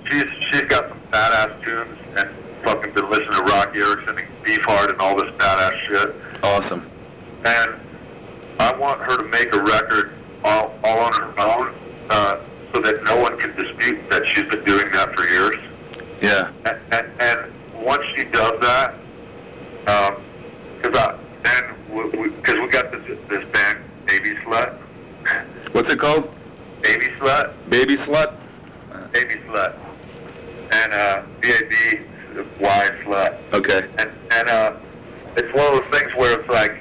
she's 0.09 0.25
she's 0.49 0.61
got 0.63 0.89
some 0.89 0.99
badass 1.11 1.65
tunes 1.65 1.97
and 2.17 2.29
fucking 2.65 2.93
been 2.93 3.09
listening 3.09 3.31
to 3.31 3.43
Roky 3.43 3.79
Erickson 3.79 4.17
and 4.17 4.27
Beefheart 4.45 4.89
and 4.91 4.99
all 4.99 5.15
this 5.15 5.31
badass 5.37 5.79
shit. 5.87 6.15
Awesome. 6.43 6.89
And 7.45 7.79
I 8.59 8.75
want 8.75 9.01
her 9.01 9.17
to 9.17 9.23
make 9.25 9.53
a 9.53 9.59
record 9.63 10.13
all, 10.43 10.73
all 10.83 10.99
on 10.99 11.13
her 11.13 11.39
own, 11.39 11.75
uh, 12.09 12.35
so 12.73 12.81
that 12.81 13.03
no 13.05 13.17
one 13.21 13.39
can 13.39 13.55
dispute 13.55 14.09
that 14.09 14.27
she's 14.27 14.43
been 14.45 14.63
doing 14.65 14.91
that 14.91 15.15
for 15.15 15.27
years. 15.27 15.55
Yeah. 16.21 16.51
And, 16.65 16.79
and, 16.93 17.21
and 17.21 17.83
once 17.85 18.03
she 18.15 18.23
does 18.25 18.53
that, 18.61 18.95
because 19.85 20.97
I 20.97 21.15
then 21.43 21.61
because 21.89 22.55
we, 22.55 22.61
we 22.61 22.67
got 22.69 22.91
this 22.91 23.17
this 23.29 23.43
band 23.51 23.77
Baby 24.07 24.35
Slut, 24.45 24.77
What's 25.73 25.91
it 25.91 25.99
called? 25.99 26.29
Baby 26.83 27.07
Slut, 27.19 27.69
Baby 27.69 27.97
slut. 27.97 28.33
Baby 29.13 29.35
Slut, 29.47 29.73
and 30.73 30.93
uh, 30.93 31.21
B 31.41 31.49
A 31.49 31.59
B 31.69 31.99
Y 32.59 32.89
Slut. 33.05 33.53
Okay. 33.53 33.81
and 33.99 34.09
and 34.33 34.49
uh, 34.49 34.73
it's 35.37 35.53
one 35.55 35.73
of 35.73 35.79
those 35.81 35.99
things 35.99 36.11
where 36.17 36.39
it's 36.39 36.49
like 36.49 36.71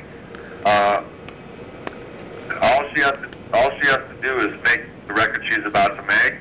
uh, 0.65 1.03
all 2.63 2.81
she 2.95 3.03
has 3.03 3.13
to 3.13 3.29
all 3.55 3.71
she 3.81 3.89
has 3.89 3.99
to 3.99 4.17
do 4.23 4.37
is 4.39 4.49
make 4.65 4.81
the 5.09 5.15
record 5.15 5.43
she's 5.51 5.65
about 5.67 5.97
to 5.97 6.03
make, 6.03 6.35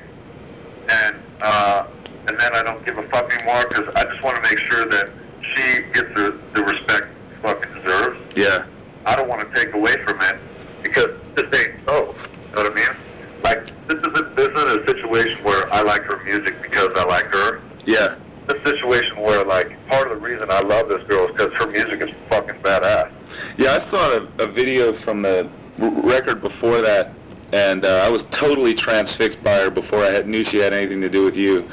and 0.90 1.16
uh, 1.42 1.82
and 2.28 2.40
then 2.40 2.50
I 2.54 2.62
don't 2.62 2.84
give 2.86 2.98
a 2.98 3.08
fuck 3.08 3.28
me 3.30 3.44
more 3.44 3.64
because 3.68 3.92
I 3.96 4.04
just 4.04 4.22
want 4.24 4.42
to 4.42 4.50
make 4.50 4.58
sure 4.70 4.84
that 4.86 5.10
she 5.54 5.82
gets 5.92 6.08
the, 6.16 6.40
the 6.54 6.62
respect 6.62 7.06
she 7.30 7.36
fucking 7.42 7.82
deserves. 7.82 8.19
Yeah. 8.36 8.66
I 9.06 9.16
don't 9.16 9.28
want 9.28 9.40
to 9.40 9.48
take 9.54 9.74
away 9.74 9.92
from 10.06 10.18
it 10.20 10.36
because 10.82 11.08
this 11.34 11.44
ain't 11.60 11.88
so. 11.88 12.14
You 12.50 12.56
know 12.56 12.62
what 12.62 12.72
I 12.72 12.74
mean? 12.74 13.42
Like 13.42 13.64
this 13.88 13.98
isn't 14.12 14.36
this 14.36 14.48
isn't 14.48 14.80
a 14.82 14.86
situation 14.86 15.42
where 15.44 15.72
I 15.72 15.82
like 15.82 16.02
her 16.02 16.22
music 16.24 16.60
because 16.62 16.90
I 16.96 17.04
like 17.04 17.32
her. 17.32 17.62
Yeah. 17.86 18.16
This 18.48 18.62
situation 18.72 19.20
where 19.22 19.44
like 19.44 19.70
part 19.88 20.10
of 20.10 20.20
the 20.20 20.24
reason 20.24 20.46
I 20.50 20.60
love 20.60 20.88
this 20.88 21.02
girl 21.08 21.26
is 21.26 21.32
because 21.32 21.52
her 21.58 21.66
music 21.70 22.02
is 22.02 22.10
fucking 22.30 22.56
badass. 22.62 23.10
Yeah, 23.58 23.78
I 23.80 23.90
saw 23.90 24.18
a, 24.18 24.44
a 24.44 24.52
video 24.52 24.98
from 25.04 25.22
the 25.22 25.48
r- 25.80 25.90
record 26.02 26.42
before 26.42 26.80
that, 26.82 27.14
and 27.52 27.84
uh, 27.84 28.02
I 28.04 28.10
was 28.10 28.24
totally 28.32 28.74
transfixed 28.74 29.42
by 29.42 29.54
her 29.54 29.70
before 29.70 30.00
I 30.04 30.10
had, 30.10 30.28
knew 30.28 30.44
she 30.44 30.58
had 30.58 30.74
anything 30.74 31.00
to 31.00 31.08
do 31.08 31.24
with 31.24 31.36
you. 31.36 31.68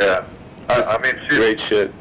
Yeah. 0.00 0.20
I, 0.68 0.82
I 0.82 1.02
mean, 1.02 1.14
she's 1.28 1.38
Great 1.38 1.60
shit. 1.68 1.92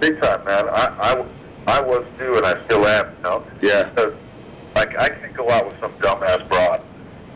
big 0.00 0.20
time, 0.22 0.44
man. 0.46 0.68
I, 0.68 0.88
I, 1.00 1.26
I 1.66 1.80
was 1.80 2.04
too, 2.18 2.34
and 2.36 2.46
I 2.46 2.64
still 2.66 2.86
am. 2.86 3.06
You 3.16 3.22
know. 3.22 3.46
Yeah. 3.60 3.90
Because, 3.90 4.14
like, 4.74 4.96
I 4.98 5.08
can't 5.08 5.36
go 5.36 5.50
out 5.50 5.66
with 5.66 5.80
some 5.80 5.92
dumbass 5.94 6.48
broad. 6.48 6.82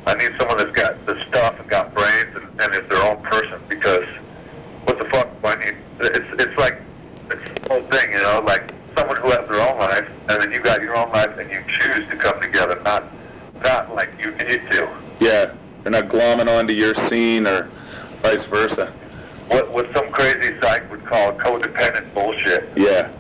I 0.07 0.15
need 0.15 0.31
someone 0.39 0.57
that's 0.57 0.73
got 0.73 1.05
the 1.07 1.15
stuff 1.29 1.55
and 1.59 1.69
got 1.69 1.95
brains 1.95 2.35
and, 2.35 2.45
and 2.61 2.75
is 2.75 2.89
their 2.89 3.03
own 3.03 3.23
person 3.23 3.61
because 3.69 4.05
what 4.85 4.99
the 4.99 5.05
fuck 5.11 5.29
do 5.43 5.49
I 5.49 5.55
need? 5.57 5.77
It's, 6.01 6.43
it's 6.43 6.59
like, 6.59 6.81
it's 7.31 7.61
the 7.61 7.75
whole 7.75 7.91
thing, 7.91 8.13
you 8.13 8.19
know, 8.19 8.43
like 8.47 8.73
someone 8.97 9.17
who 9.21 9.31
has 9.31 9.47
their 9.51 9.61
own 9.61 9.79
life 9.79 10.09
and 10.29 10.41
then 10.41 10.53
you 10.53 10.61
got 10.61 10.81
your 10.81 10.97
own 10.97 11.13
life 11.13 11.31
and 11.39 11.51
you 11.51 11.63
choose 11.69 12.09
to 12.11 12.17
come 12.17 12.41
together, 12.41 12.81
not, 12.83 13.05
not 13.63 13.95
like 13.95 14.11
you 14.19 14.31
need 14.33 14.71
to. 14.71 14.89
Yeah. 15.21 15.55
They're 15.83 15.93
not 15.93 16.09
glomming 16.09 16.49
onto 16.49 16.75
your 16.75 16.95
scene 17.09 17.47
or 17.47 17.71
vice 18.23 18.45
versa. 18.47 18.93
What, 19.49 19.73
what 19.73 19.87
some 19.95 20.11
crazy 20.13 20.55
psych 20.63 20.91
would 20.91 21.05
call 21.07 21.33
codependent 21.33 22.15
bullshit. 22.15 22.71
Yeah. 22.77 23.11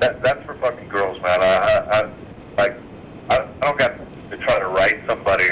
That, 0.00 0.22
that's 0.22 0.44
for 0.44 0.54
fucking 0.60 0.88
girls, 0.88 1.18
man. 1.22 1.40
I, 1.40 1.44
I, 1.44 2.00
I 2.00 2.02
like, 2.58 2.76
I, 3.30 3.36
I 3.36 3.66
don't 3.66 3.78
got 3.78 3.92
to 4.30 4.36
try 4.38 4.58
to 4.58 4.66
write 4.66 4.96
somebody, 5.08 5.44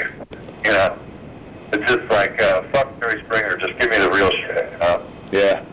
you 0.65 0.71
know. 0.71 0.97
It's 1.73 1.91
just 1.91 2.11
like, 2.11 2.39
uh, 2.41 2.61
fuck 2.71 2.99
Mary 2.99 3.21
Springer, 3.25 3.57
just 3.57 3.79
give 3.79 3.89
me 3.89 3.97
the 3.97 4.11
real 4.11 4.29
shit, 4.29 4.71
you 4.71 4.77
know. 4.79 5.09
Yeah. 5.31 5.65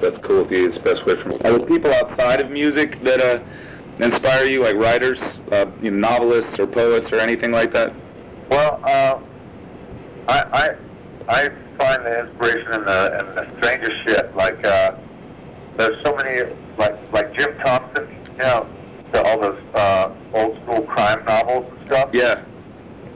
That's 0.00 0.18
cool, 0.18 0.44
dude. 0.44 0.74
It's 0.74 0.78
the 0.78 0.94
best 0.94 1.06
way 1.06 1.14
from. 1.22 1.32
Are 1.32 1.58
there 1.58 1.60
people 1.60 1.90
outside 1.92 2.40
of 2.42 2.50
music 2.50 3.02
that 3.04 3.20
uh, 3.20 3.42
inspire 4.00 4.44
you, 4.44 4.60
like 4.62 4.76
writers, 4.76 5.18
uh, 5.52 5.66
you 5.82 5.90
know, 5.90 6.08
novelists 6.08 6.58
or 6.58 6.66
poets 6.66 7.08
or 7.12 7.18
anything 7.20 7.52
like 7.52 7.72
that? 7.74 7.92
Well, 8.50 8.80
uh, 8.84 9.18
I, 10.28 10.44
I, 10.52 10.68
I 11.28 11.48
find 11.78 12.06
the 12.06 12.26
inspiration 12.26 12.72
in 12.74 12.84
the, 12.84 13.18
in 13.20 13.34
the 13.34 13.56
strangest 13.58 13.92
shit. 14.06 14.34
Like, 14.36 14.64
uh, 14.66 14.96
there's 15.76 16.02
so 16.04 16.14
many, 16.14 16.42
like, 16.78 16.96
like 17.12 17.36
Jim 17.36 17.56
Thompson, 17.64 18.08
you 18.32 18.38
know, 18.38 18.68
the, 19.12 19.22
all 19.24 19.40
those 19.40 19.62
uh, 19.74 20.12
old 20.34 20.56
school 20.62 20.82
crime 20.82 21.24
novels 21.24 21.72
and 21.76 21.86
stuff. 21.86 22.10
Yeah. 22.12 22.44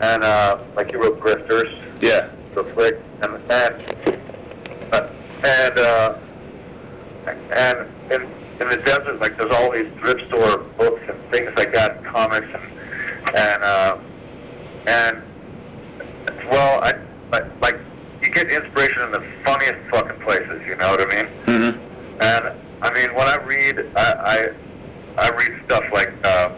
And 0.01 0.23
uh, 0.23 0.63
like 0.77 0.91
he 0.91 0.97
wrote 0.97 1.21
Grifters. 1.21 1.75
Yeah. 2.01 2.31
the 2.55 2.65
flick, 2.75 2.97
and 3.23 3.35
and 3.51 3.75
and 5.45 5.79
uh, 5.79 6.19
and 7.53 7.79
in 8.13 8.38
in 8.61 8.69
the 8.69 8.77
desert, 8.85 9.21
like 9.21 9.39
there's 9.39 9.55
all 9.55 9.73
these 9.73 9.91
thrift 10.01 10.23
store 10.29 10.59
books 10.79 11.01
and 11.09 11.33
things 11.33 11.51
like 11.57 11.73
that, 11.75 12.05
comics 12.05 12.47
and 12.47 13.37
and 13.37 13.63
uh, 13.63 13.99
and 14.87 15.23
well, 16.51 16.81
I 16.83 16.93
like 17.33 17.45
like 17.61 17.79
you 18.23 18.31
get 18.31 18.51
inspiration 18.51 19.03
in 19.03 19.13
the 19.13 19.25
funniest 19.45 19.77
fucking 19.91 20.21
places. 20.25 20.61
You 20.67 20.77
know 20.77 20.91
what 20.91 21.01
I 21.13 21.17
mean? 21.17 21.33
Mm-hmm. 21.47 22.23
And 22.23 22.45
I 22.83 22.93
mean, 22.95 23.15
when 23.15 23.29
I 23.29 23.37
read, 23.45 23.79
I 23.97 24.49
I, 25.19 25.25
I 25.27 25.31
read 25.31 25.63
stuff 25.67 25.85
like 25.93 26.13
uh, 26.27 26.49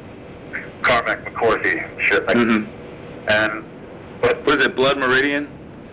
Cormac 0.83 1.25
McCarthy 1.25 1.79
and 1.79 2.03
shit 2.03 2.27
like 2.27 2.37
Mm-hmm. 2.37 3.29
and 3.31 3.65
but 4.23 4.45
What 4.47 4.59
is 4.61 4.67
it, 4.67 4.77
Blood 4.77 4.99
Meridian? 4.99 5.49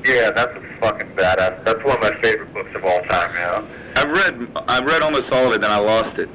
yeah, 0.05 0.31
that's 0.31 0.51
a 0.55 0.61
fucking 0.79 1.09
badass. 1.15 1.63
That's 1.65 1.83
one 1.83 1.95
of 1.97 2.01
my 2.01 2.11
favorite 2.21 2.53
books 2.53 2.69
of 2.75 2.83
all 2.85 2.99
time, 3.09 3.29
you 3.35 3.41
know. 3.41 3.67
I've 3.97 4.11
read 4.11 4.47
I've 4.67 4.85
read 4.85 5.01
almost 5.01 5.31
all 5.31 5.47
of 5.47 5.53
it, 5.53 5.61
then 5.61 5.71
I 5.71 5.79
lost 5.79 6.19
it. 6.19 6.29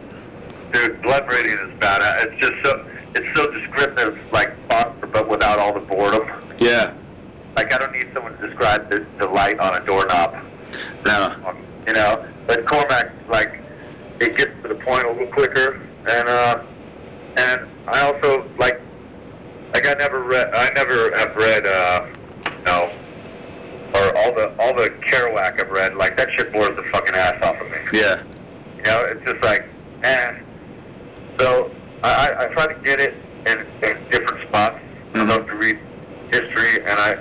Dude, 0.72 1.00
Blood 1.02 1.26
Meridian 1.28 1.58
is 1.60 1.78
badass. 1.78 2.24
It's 2.24 2.40
just 2.46 2.64
so 2.64 2.86
it's 3.14 3.38
so 3.38 3.50
descriptive, 3.52 4.18
like 4.32 4.50
Foster, 4.68 5.06
but 5.06 5.28
without 5.28 5.58
all 5.58 5.72
the 5.72 5.80
boredom. 5.80 6.28
Yeah. 6.58 6.94
Like 7.56 7.72
I 7.72 7.78
don't 7.78 7.92
need 7.92 8.08
someone 8.14 8.36
to 8.38 8.48
describe 8.48 8.90
the, 8.90 9.06
the 9.20 9.28
light 9.28 9.58
on 9.60 9.80
a 9.80 9.84
doorknob, 9.86 10.34
No. 11.06 11.54
you 11.86 11.92
know. 11.92 12.26
But 12.46 12.66
Cormac, 12.66 13.12
like, 13.28 13.60
it 14.20 14.36
gets 14.36 14.50
to 14.62 14.68
the 14.68 14.74
point 14.74 15.04
a 15.04 15.12
little 15.12 15.32
quicker, 15.32 15.80
and 16.08 16.28
uh, 16.28 16.62
and 17.36 17.60
I 17.86 18.00
also 18.02 18.48
like, 18.58 18.80
like 19.74 19.86
I 19.86 19.94
never 19.98 20.24
read, 20.24 20.48
I 20.52 20.70
never 20.74 21.12
have 21.16 21.36
read, 21.36 21.66
uh, 21.66 22.06
you 22.46 22.64
know, 22.64 22.92
or 23.94 24.16
all 24.18 24.32
the 24.34 24.54
all 24.58 24.74
the 24.74 24.90
Kerouac 25.06 25.60
I've 25.60 25.70
read. 25.70 25.96
Like 25.96 26.16
that 26.16 26.28
shit 26.32 26.52
bores 26.52 26.70
the 26.70 26.84
fucking 26.92 27.14
ass 27.14 27.34
off 27.42 27.56
of 27.60 27.70
me. 27.70 27.78
Yeah. 27.92 28.22
You 28.76 28.82
know, 28.90 29.04
it's 29.10 29.24
just 29.30 29.42
like, 29.44 29.62
eh. 30.04 30.32
So 31.38 31.70
I, 32.02 32.10
I, 32.10 32.44
I 32.44 32.46
try 32.54 32.66
to 32.66 32.74
get 32.84 33.00
it 33.00 33.14
in, 33.46 33.58
in 33.88 34.08
different 34.10 34.48
spots. 34.48 34.76
I 35.14 35.18
Mhm. 35.18 35.28
love 35.28 35.46
to 35.46 35.54
read 35.54 35.78
history, 36.32 36.78
and 36.86 36.98
I, 36.98 37.14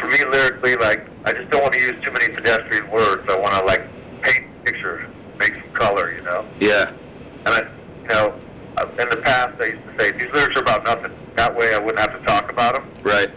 for 0.00 0.06
me, 0.06 0.18
lyrically, 0.30 0.76
like, 0.76 1.06
I 1.26 1.32
just 1.32 1.50
don't 1.50 1.62
want 1.62 1.74
to 1.74 1.80
use 1.80 1.92
too 2.04 2.12
many 2.12 2.32
pedestrian 2.34 2.88
words. 2.90 3.22
I 3.28 3.36
want 3.38 3.54
to 3.54 3.64
like 3.64 3.82
paint 4.22 4.44
a 4.60 4.64
picture, 4.64 5.06
make 5.40 5.52
some 5.54 5.72
color, 5.74 6.14
you 6.14 6.22
know. 6.22 6.46
Yeah. 6.60 6.90
And 7.46 7.48
I, 7.48 7.60
you 8.02 8.08
know, 8.10 8.34
uh, 8.78 8.86
in 9.00 9.08
the 9.10 9.16
past, 9.18 9.50
I 9.60 9.66
used 9.66 9.82
to 9.86 9.94
say 9.98 10.12
these 10.12 10.30
lyrics 10.32 10.56
are 10.56 10.62
about 10.62 10.84
nothing. 10.84 11.12
That 11.36 11.54
way, 11.56 11.74
I 11.74 11.78
wouldn't 11.78 11.98
have 11.98 12.12
to 12.18 12.24
talk 12.26 12.50
about 12.50 12.74
them. 12.76 12.84
Right. 13.02 13.28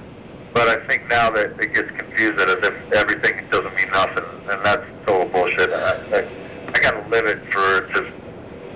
But 0.58 0.70
I 0.70 0.88
think 0.88 1.08
now 1.08 1.30
that 1.30 1.52
it 1.62 1.72
gets 1.72 1.90
confused 2.00 2.42
as 2.42 2.56
if 2.66 2.74
everything 2.94 3.48
doesn't 3.52 3.76
mean 3.76 3.92
nothing, 3.94 4.26
and 4.50 4.66
that's 4.66 4.82
total 5.06 5.30
bullshit. 5.30 5.70
I, 5.72 5.92
I, 5.92 6.72
I 6.74 6.80
gotta 6.82 7.08
live 7.10 7.28
it 7.28 7.38
for 7.54 7.78
it 7.78 7.94
to, 7.94 8.02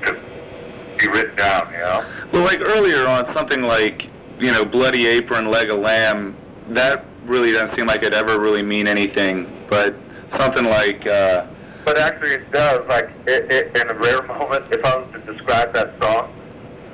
to 0.05 0.97
be 0.99 1.07
written 1.11 1.35
down, 1.37 1.73
you 1.73 1.79
know? 1.79 2.05
Well, 2.33 2.43
like 2.43 2.59
earlier 2.61 3.07
on, 3.07 3.33
something 3.33 3.63
like 3.63 4.11
you 4.39 4.51
know, 4.51 4.63
bloody 4.63 5.07
apron, 5.07 5.47
leg 5.47 5.71
of 5.71 5.79
lamb. 5.79 6.37
That 6.69 7.03
really 7.25 7.51
doesn't 7.51 7.75
seem 7.75 7.87
like 7.87 8.03
it 8.03 8.13
ever 8.13 8.39
really 8.39 8.61
mean 8.61 8.87
anything. 8.87 9.65
But 9.67 9.95
something 10.37 10.65
like 10.65 11.07
uh, 11.07 11.47
But 11.83 11.97
actually, 11.97 12.33
it 12.33 12.51
does. 12.51 12.81
Like, 12.89 13.09
it, 13.25 13.51
it, 13.51 13.75
in 13.75 13.89
a 13.89 13.99
rare 13.99 14.21
moment, 14.27 14.65
if 14.71 14.85
I 14.85 14.97
was 14.97 15.11
to 15.13 15.33
describe 15.33 15.73
that 15.73 15.95
song, 15.99 16.31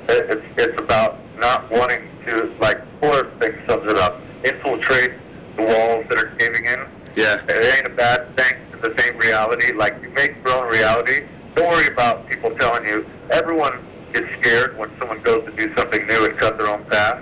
it, 0.07 0.27
it's 0.29 0.61
it's 0.63 0.81
about 0.81 1.19
not 1.39 1.69
wanting 1.71 2.07
to 2.27 2.55
like. 2.61 2.77
Chorus 2.99 3.31
thing 3.39 3.51
sums 3.67 3.91
it 3.91 3.97
up. 3.97 4.19
Infiltrate 4.43 5.11
the 5.57 5.63
walls 5.65 6.05
that 6.09 6.17
are 6.19 6.35
caving 6.37 6.65
in. 6.65 6.79
yeah, 7.15 7.35
It 7.49 7.77
ain't 7.77 7.87
a 7.87 7.95
bad 7.95 8.35
thing. 8.37 8.53
It's 8.73 8.87
the 8.87 8.93
same 9.01 9.17
reality. 9.19 9.73
Like 9.75 9.97
you 10.03 10.09
make 10.15 10.35
your 10.45 10.53
own 10.63 10.69
reality. 10.71 11.21
Don't 11.55 11.67
worry 11.69 11.87
about 11.87 12.29
people 12.29 12.51
telling 12.59 12.87
you. 12.87 13.05
Everyone 13.31 13.73
gets 14.13 14.27
scared 14.39 14.77
when 14.77 14.89
someone 14.99 15.21
goes 15.23 15.43
to 15.45 15.51
do 15.57 15.73
something 15.75 16.05
new 16.05 16.25
and 16.25 16.37
cut 16.37 16.57
their 16.57 16.67
own 16.67 16.83
path. 16.85 17.17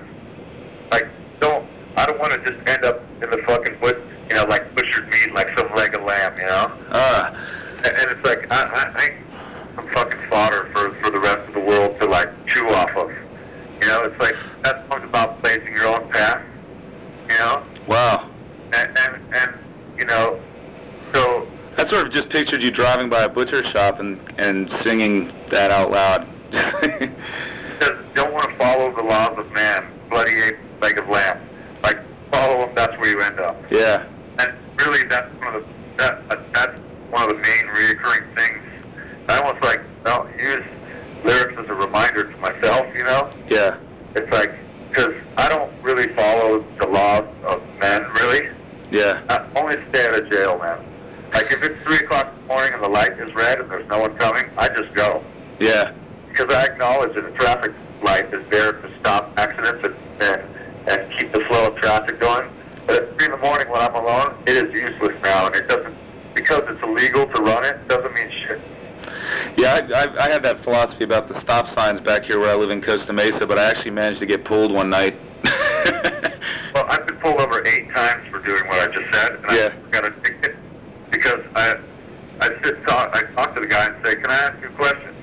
Like, 0.91 1.07
don't. 1.39 1.65
I 1.97 2.05
don't 2.05 2.19
want 2.19 2.33
to 2.33 2.39
just 2.41 2.59
end 2.69 2.83
up 2.83 2.99
in 3.23 3.29
the 3.31 3.41
fucking 3.47 3.77
but 3.81 3.97
you 4.29 4.35
know, 4.35 4.43
like 4.49 4.75
butchered 4.75 5.05
meat, 5.05 5.33
like 5.33 5.47
some 5.57 5.73
leg 5.75 5.95
of 5.97 6.03
lamb, 6.03 6.33
you 6.37 6.45
know. 6.45 6.67
uh, 6.91 7.23
And, 7.77 7.93
and 7.97 8.07
it's 8.11 8.25
like 8.27 8.39
I, 8.51 8.63
I, 8.63 8.83
I 8.99 9.03
ain't 9.05 9.75
some 9.77 9.87
fucking 9.95 10.19
fodder 10.29 10.69
for 10.73 10.93
for 11.01 11.11
the 11.11 11.21
rest 11.21 11.39
of 11.47 11.53
the 11.53 11.61
world 11.61 11.95
to 12.01 12.07
like 12.07 12.27
chew 12.47 12.67
off 12.69 12.89
of. 12.97 13.07
You 13.81 13.87
know, 13.87 14.01
it's 14.01 14.19
like 14.19 14.35
that 14.63 14.85
song's 14.91 15.05
about 15.05 15.41
blazing 15.43 15.73
your 15.77 15.87
own 15.87 16.11
path. 16.11 16.41
You 17.29 17.37
know, 17.39 17.63
wow. 17.87 18.31
and 18.73 18.99
and, 18.99 19.35
and 19.35 19.99
you 19.99 20.05
know, 20.05 20.41
so 21.13 21.47
I 21.77 21.89
sort 21.89 22.07
of 22.07 22.13
just 22.13 22.29
pictured 22.29 22.61
you 22.61 22.71
driving 22.71 23.09
by 23.09 23.23
a 23.23 23.29
butcher 23.29 23.63
shop 23.71 23.99
and 23.99 24.19
and 24.37 24.69
singing 24.83 25.33
that 25.51 25.71
out 25.71 25.91
loud. 25.91 26.27
don't 28.15 28.33
want 28.33 28.49
to 28.49 28.57
follow 28.57 28.95
the 28.95 29.03
laws 29.03 29.37
of 29.37 29.51
man, 29.51 29.91
bloody 30.09 30.31
ape, 30.31 30.55
leg 30.81 30.97
of 30.97 31.07
lamb. 31.07 31.37
Like 31.83 31.99
follow 32.31 32.65
them, 32.65 32.75
that's 32.75 32.97
where 32.97 33.09
you 33.09 33.19
end 33.21 33.39
up. 33.39 33.61
yeah, 33.69 34.07
And 34.39 34.53
really, 34.79 35.07
that's 35.07 35.31
one 35.39 35.55
of 35.55 35.61
the 35.61 35.75
that, 35.97 36.13
uh, 36.29 36.35
that's 36.53 36.79
one 37.11 37.23
of 37.23 37.29
the 37.29 37.35
main 37.35 37.63
reoccurring 37.73 38.37
things. 38.37 38.61
I 39.29 39.39
almost 39.39 39.63
like 39.63 39.79
I'll 40.05 40.27
use 40.37 40.65
lyrics 41.23 41.53
as 41.57 41.69
a 41.69 41.73
reminder 41.73 42.23
to 42.23 42.37
myself. 42.37 42.85
You 42.95 43.03
know, 43.03 43.33
yeah, 43.49 43.77
it's 44.15 44.31
like 44.31 44.51
because 44.95 45.13
I 45.37 45.49
don't 45.49 45.71
really 45.83 46.13
follow 46.15 46.63
the 46.79 46.87
laws 46.87 47.25
of 47.47 47.61
men. 47.79 48.01
Really, 48.15 48.47
yeah, 48.91 49.23
I 49.29 49.59
only 49.59 49.75
stay 49.89 50.07
out 50.07 50.21
of 50.21 50.29
jail, 50.31 50.57
man. 50.59 51.31
Like 51.33 51.51
if 51.51 51.59
it's 51.63 51.75
three 51.85 51.97
o'clock 51.97 52.33
in 52.33 52.41
the 52.41 52.47
morning 52.47 52.71
and 52.75 52.83
the 52.83 52.89
light 52.89 53.11
is 53.19 53.33
red 53.35 53.59
and 53.59 53.69
there's 53.69 53.87
no 53.89 53.99
one 53.99 54.15
coming, 54.17 54.45
I 54.57 54.69
just 54.69 54.93
go. 54.95 55.23
yeah, 55.59 55.91
Because 56.29 56.53
I 56.53 56.65
acknowledge 56.65 57.13
that 57.15 57.25
a 57.25 57.31
traffic 57.31 57.73
light 58.03 58.33
is 58.33 58.45
there 58.51 58.71
to 58.71 58.99
stop 58.99 59.33
accidents 59.37 59.83
and, 59.83 60.23
and, 60.23 60.41
and 60.87 61.19
keep 61.19 61.33
the 61.33 61.43
flow 61.49 61.67
of 61.67 61.75
traffic 61.81 62.21
going. 62.21 62.49
But 62.87 63.03
at 63.03 63.17
three 63.17 63.25
in 63.25 63.31
the 63.31 63.43
morning 63.43 63.67
when 63.69 63.81
I'm 63.81 63.95
alone, 63.95 64.37
it 64.47 64.55
is 64.55 64.71
useless 64.71 65.17
now, 65.23 65.47
and 65.47 65.55
it 65.55 65.67
doesn't 65.67 65.95
because 66.35 66.63
it's 66.67 66.83
illegal 66.85 67.25
to 67.25 67.41
run 67.41 67.63
it 67.65 67.87
doesn't 67.87 68.13
mean 68.13 68.31
shit. 68.47 68.61
Yeah, 69.57 69.79
I, 69.93 70.03
I, 70.03 70.25
I 70.25 70.29
had 70.31 70.43
that 70.43 70.63
philosophy 70.63 71.03
about 71.03 71.27
the 71.27 71.39
stop 71.41 71.67
signs 71.77 72.01
back 72.01 72.23
here 72.25 72.39
where 72.39 72.49
I 72.51 72.55
live 72.55 72.69
in 72.71 72.81
Costa 72.81 73.13
Mesa, 73.13 73.45
but 73.47 73.57
I 73.57 73.69
actually 73.69 73.91
managed 73.91 74.19
to 74.19 74.25
get 74.25 74.45
pulled 74.45 74.71
one 74.73 74.89
night. 74.89 75.15
Well, 76.73 76.83
I've 76.89 77.07
been 77.07 77.17
pulled 77.19 77.39
over 77.39 77.63
eight 77.67 77.87
times 77.95 78.21
for 78.29 78.41
doing 78.43 78.59
what 78.67 78.81
I 78.89 78.91
just 78.91 79.07
said, 79.15 79.31
and 79.31 79.51
Yeah. 79.51 79.69
I 79.71 79.89
got 79.91 80.05
a 80.05 80.11
ticket 80.23 80.57
because 81.09 81.39
I 81.55 81.73
I 82.41 82.49
sit 82.65 82.85
talk 82.85 83.09
I 83.15 83.21
talk 83.33 83.55
to 83.55 83.61
the 83.61 83.67
guy 83.67 83.85
and 83.85 83.95
say, 84.03 84.13
"Can 84.15 84.29
I 84.29 84.35
ask 84.35 84.53
you 84.61 84.67
a 84.67 84.71
question? 84.75 85.15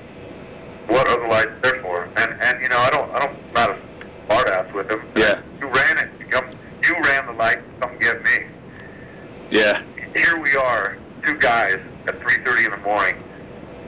What 0.87 1.07
are 1.07 1.21
the 1.21 1.27
lights 1.27 1.51
there 1.61 1.79
for?" 1.83 2.05
And 2.05 2.29
and 2.41 2.55
you 2.59 2.69
know 2.69 2.79
I 2.79 2.89
don't 2.89 3.07
I 3.11 3.19
don't 3.19 3.35
I'm 3.37 3.53
not 3.53 3.69
a 3.69 3.77
smart 4.25 4.49
ass 4.49 4.65
with 4.73 4.89
him. 4.89 4.99
Yeah. 5.15 5.41
You 5.61 5.67
ran 5.67 5.97
it. 5.99 6.09
You 6.19 6.25
come. 6.31 6.45
You 6.89 6.95
ran 7.05 7.27
the 7.27 7.33
light. 7.33 7.59
Come 7.81 7.99
get 7.99 8.17
me. 8.23 8.37
yeah, 9.51 9.83
Here 10.15 10.41
we 10.41 10.55
are, 10.57 10.97
two 11.23 11.37
guys 11.37 11.75
at 12.07 12.19
3:30 12.19 12.65
in 12.65 12.71
the 12.71 12.77
morning, 12.83 13.15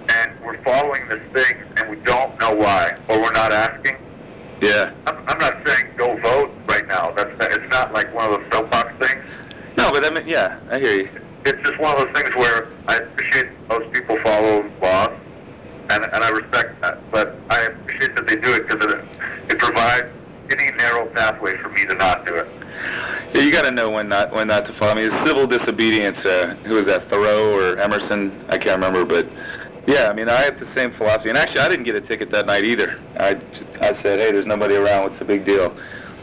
and 0.09 0.45
we're 0.45 0.61
following 0.63 1.01
this 1.09 1.21
thing, 1.33 1.61
and 1.77 1.89
we 1.89 1.97
don't 2.03 2.39
know 2.39 2.53
why, 2.55 2.91
or 3.09 3.21
we're 3.21 3.31
not 3.33 3.51
asking. 3.51 3.97
yeah. 4.61 4.93
I'm, 5.07 5.17
I'm 5.27 5.37
not 5.39 5.67
saying 5.67 5.93
go 5.97 6.17
vote 6.21 6.51
right 6.67 6.87
now. 6.87 7.11
That's 7.15 7.29
it's 7.55 7.71
not 7.71 7.93
like 7.93 8.13
one 8.13 8.31
of 8.31 8.39
those 8.39 8.51
soapbox 8.51 8.91
things. 9.05 9.23
No, 9.77 9.91
but 9.91 10.05
I 10.05 10.09
mean, 10.13 10.27
yeah, 10.27 10.59
I 10.71 10.79
hear 10.79 10.95
you. 10.95 11.09
It's 11.45 11.67
just 11.67 11.79
one 11.79 11.95
of 11.97 12.05
those 12.05 12.13
things 12.15 12.35
where 12.35 12.71
I 12.87 12.95
appreciate 12.97 13.51
most 13.69 13.91
people 13.93 14.17
follow 14.23 14.63
laws, 14.81 15.09
and, 15.91 16.03
and 16.05 16.23
I 16.23 16.29
respect 16.29 16.81
that. 16.81 16.99
But 17.11 17.37
I 17.49 17.61
appreciate 17.63 18.15
that 18.15 18.27
they 18.27 18.35
do 18.35 18.53
it 18.53 18.67
because 18.67 18.93
it, 18.93 18.99
it 19.51 19.59
provides 19.59 20.07
any 20.51 20.71
narrow 20.77 21.07
pathway 21.13 21.53
for 21.61 21.69
me 21.69 21.83
to 21.85 21.95
not 21.95 22.25
do 22.25 22.35
it. 22.35 22.47
Yeah, 23.33 23.41
you 23.41 23.51
got 23.51 23.63
to 23.63 23.71
know 23.71 23.89
when 23.89 24.07
not 24.07 24.31
when 24.33 24.47
not 24.47 24.65
to 24.67 24.73
follow. 24.79 24.91
I 24.91 24.95
mean, 24.95 25.11
it's 25.11 25.27
civil 25.27 25.45
disobedience. 25.45 26.17
Uh, 26.19 26.55
who 26.65 26.75
was 26.75 26.85
that? 26.85 27.09
Thoreau 27.09 27.53
or 27.53 27.77
Emerson? 27.79 28.45
I 28.49 28.57
can't 28.57 28.81
remember, 28.81 29.05
but 29.05 29.27
yeah, 29.87 30.09
I 30.09 30.13
mean, 30.13 30.29
I 30.29 30.41
have 30.41 30.59
the 30.59 30.71
same 30.75 30.91
philosophy. 30.93 31.29
And 31.29 31.37
actually, 31.37 31.61
I 31.61 31.69
didn't 31.69 31.85
get 31.85 31.95
a 31.95 32.01
ticket 32.01 32.31
that 32.31 32.47
night 32.47 32.65
either. 32.65 32.99
I 33.19 33.35
just, 33.35 33.71
I 33.81 34.01
said, 34.01 34.19
hey, 34.19 34.31
there's 34.31 34.45
nobody 34.45 34.75
around. 34.75 35.03
What's 35.03 35.19
the 35.19 35.25
big 35.25 35.45
deal? 35.45 35.75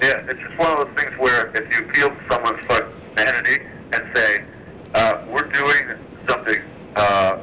Yeah, 0.02 0.14
it's 0.28 0.40
just 0.40 0.58
one 0.58 0.72
of 0.72 0.86
those 0.86 0.96
things 0.96 1.12
where 1.18 1.52
if 1.54 1.78
you 1.78 1.86
appeal 1.86 2.08
to 2.08 2.26
someone's 2.30 2.60
vanity 3.16 3.62
and 3.92 4.02
say, 4.14 4.44
uh, 4.94 5.24
we're 5.28 5.48
doing 5.50 5.96
something 6.26 6.58
uh, 6.96 7.38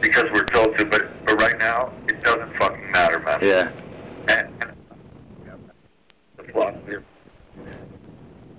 because 0.00 0.24
we're 0.34 0.46
told 0.46 0.76
to, 0.78 0.84
but, 0.84 1.02
but 1.26 1.40
right 1.40 1.58
now, 1.60 1.92
it 2.08 2.22
doesn't 2.24 2.56
fucking 2.58 2.92
matter, 2.92 3.20
man. 3.20 3.38
Yeah, 3.40 3.70
And, 4.28 4.48
and 4.62 5.70
the 6.36 6.52
philosophy. 6.52 6.96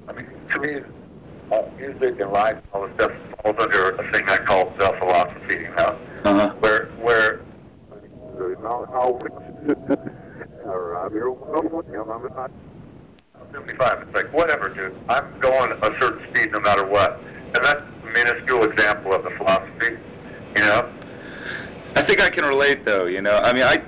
I 0.08 0.14
mean, 0.14 0.28
to 0.52 0.60
me, 0.60 0.82
music 1.78 2.20
and 2.20 2.32
life, 2.32 2.58
all 2.74 2.88
this 2.88 2.96
stuff 2.96 3.12
falls 3.44 3.56
under 3.60 3.90
a 3.92 4.12
thing 4.12 4.24
I 4.28 4.38
call 4.38 4.74
self-philosophy, 4.80 5.60
you 5.60 5.76
know, 5.76 6.00
uh 6.26 6.34
huh. 6.34 6.56
where 6.60 6.86
where 7.02 7.42
I'm 13.36 13.54
75. 13.54 14.08
It's 14.08 14.16
like, 14.16 14.34
whatever, 14.34 14.70
dude. 14.70 14.96
I'm 15.10 15.40
going 15.40 15.72
a 15.72 16.02
certain 16.02 16.28
speed 16.30 16.52
no 16.52 16.60
matter 16.60 16.86
what. 16.86 17.20
And 17.20 17.64
that's 17.64 17.82
a 17.82 18.06
minuscule 18.14 18.64
example 18.64 19.14
of 19.14 19.24
the 19.24 19.32
philosophy, 19.38 19.98
you 20.56 20.64
know? 20.64 20.92
I 21.96 22.02
think 22.02 22.22
I 22.22 22.30
can 22.30 22.46
relate 22.46 22.86
though. 22.86 23.06
You 23.06 23.22
know, 23.22 23.40
I 23.44 23.54
mean, 23.54 23.64
I 23.64 23.82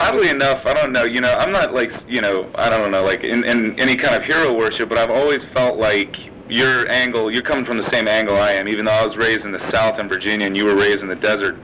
oddly 0.00 0.28
enough, 0.28 0.64
I 0.66 0.74
don't 0.74 0.92
know. 0.92 1.04
You 1.04 1.20
know, 1.20 1.32
I'm 1.38 1.52
not 1.52 1.72
like 1.72 1.92
you 2.08 2.20
know, 2.20 2.50
I 2.56 2.68
don't 2.68 2.90
know, 2.90 3.04
like 3.04 3.24
in, 3.24 3.44
in 3.44 3.78
any 3.78 3.94
kind 3.94 4.16
of 4.16 4.24
hero 4.24 4.56
worship, 4.56 4.88
but 4.88 4.98
I've 4.98 5.10
always 5.10 5.40
felt 5.54 5.78
like 5.78 6.16
your 6.48 6.90
angle, 6.90 7.30
you're 7.30 7.42
coming 7.42 7.64
from 7.64 7.78
the 7.78 7.90
same 7.90 8.08
angle 8.08 8.36
I 8.36 8.52
am. 8.52 8.68
Even 8.68 8.84
though 8.84 8.92
I 8.92 9.06
was 9.06 9.16
raised 9.16 9.44
in 9.44 9.52
the 9.52 9.70
South 9.70 9.98
in 9.98 10.08
Virginia 10.08 10.46
and 10.46 10.56
you 10.56 10.64
were 10.64 10.76
raised 10.76 11.00
in 11.00 11.08
the 11.08 11.16
desert, 11.16 11.56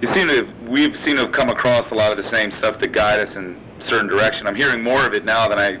you 0.00 0.12
seem 0.14 0.28
to 0.28 0.34
have, 0.44 0.68
we've 0.68 0.94
seem 1.04 1.16
to 1.16 1.22
have 1.22 1.32
come 1.32 1.48
across 1.48 1.90
a 1.90 1.94
lot 1.94 2.16
of 2.16 2.22
the 2.22 2.30
same 2.30 2.52
stuff 2.52 2.78
that 2.80 2.92
guide 2.92 3.26
us 3.26 3.34
in 3.36 3.60
certain 3.88 4.08
direction. 4.08 4.46
I'm 4.46 4.54
hearing 4.54 4.82
more 4.82 5.04
of 5.06 5.14
it 5.14 5.24
now 5.24 5.48
than 5.48 5.58
I 5.58 5.78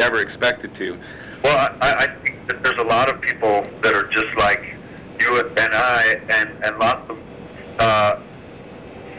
ever 0.00 0.20
expected 0.20 0.74
to. 0.76 0.98
Well, 1.42 1.56
I, 1.56 1.86
I 1.86 1.94
I 2.04 2.06
think 2.24 2.48
that 2.48 2.64
there's 2.64 2.80
a 2.80 2.86
lot 2.86 3.12
of 3.12 3.20
people 3.20 3.66
that 3.82 3.94
are 3.94 4.08
just 4.08 4.26
like 4.36 4.60
you 5.20 5.38
and 5.38 5.70
I, 5.72 6.14
and, 6.30 6.64
and 6.64 6.78
lots 6.78 7.10
of 7.10 7.18
uh, 7.78 8.14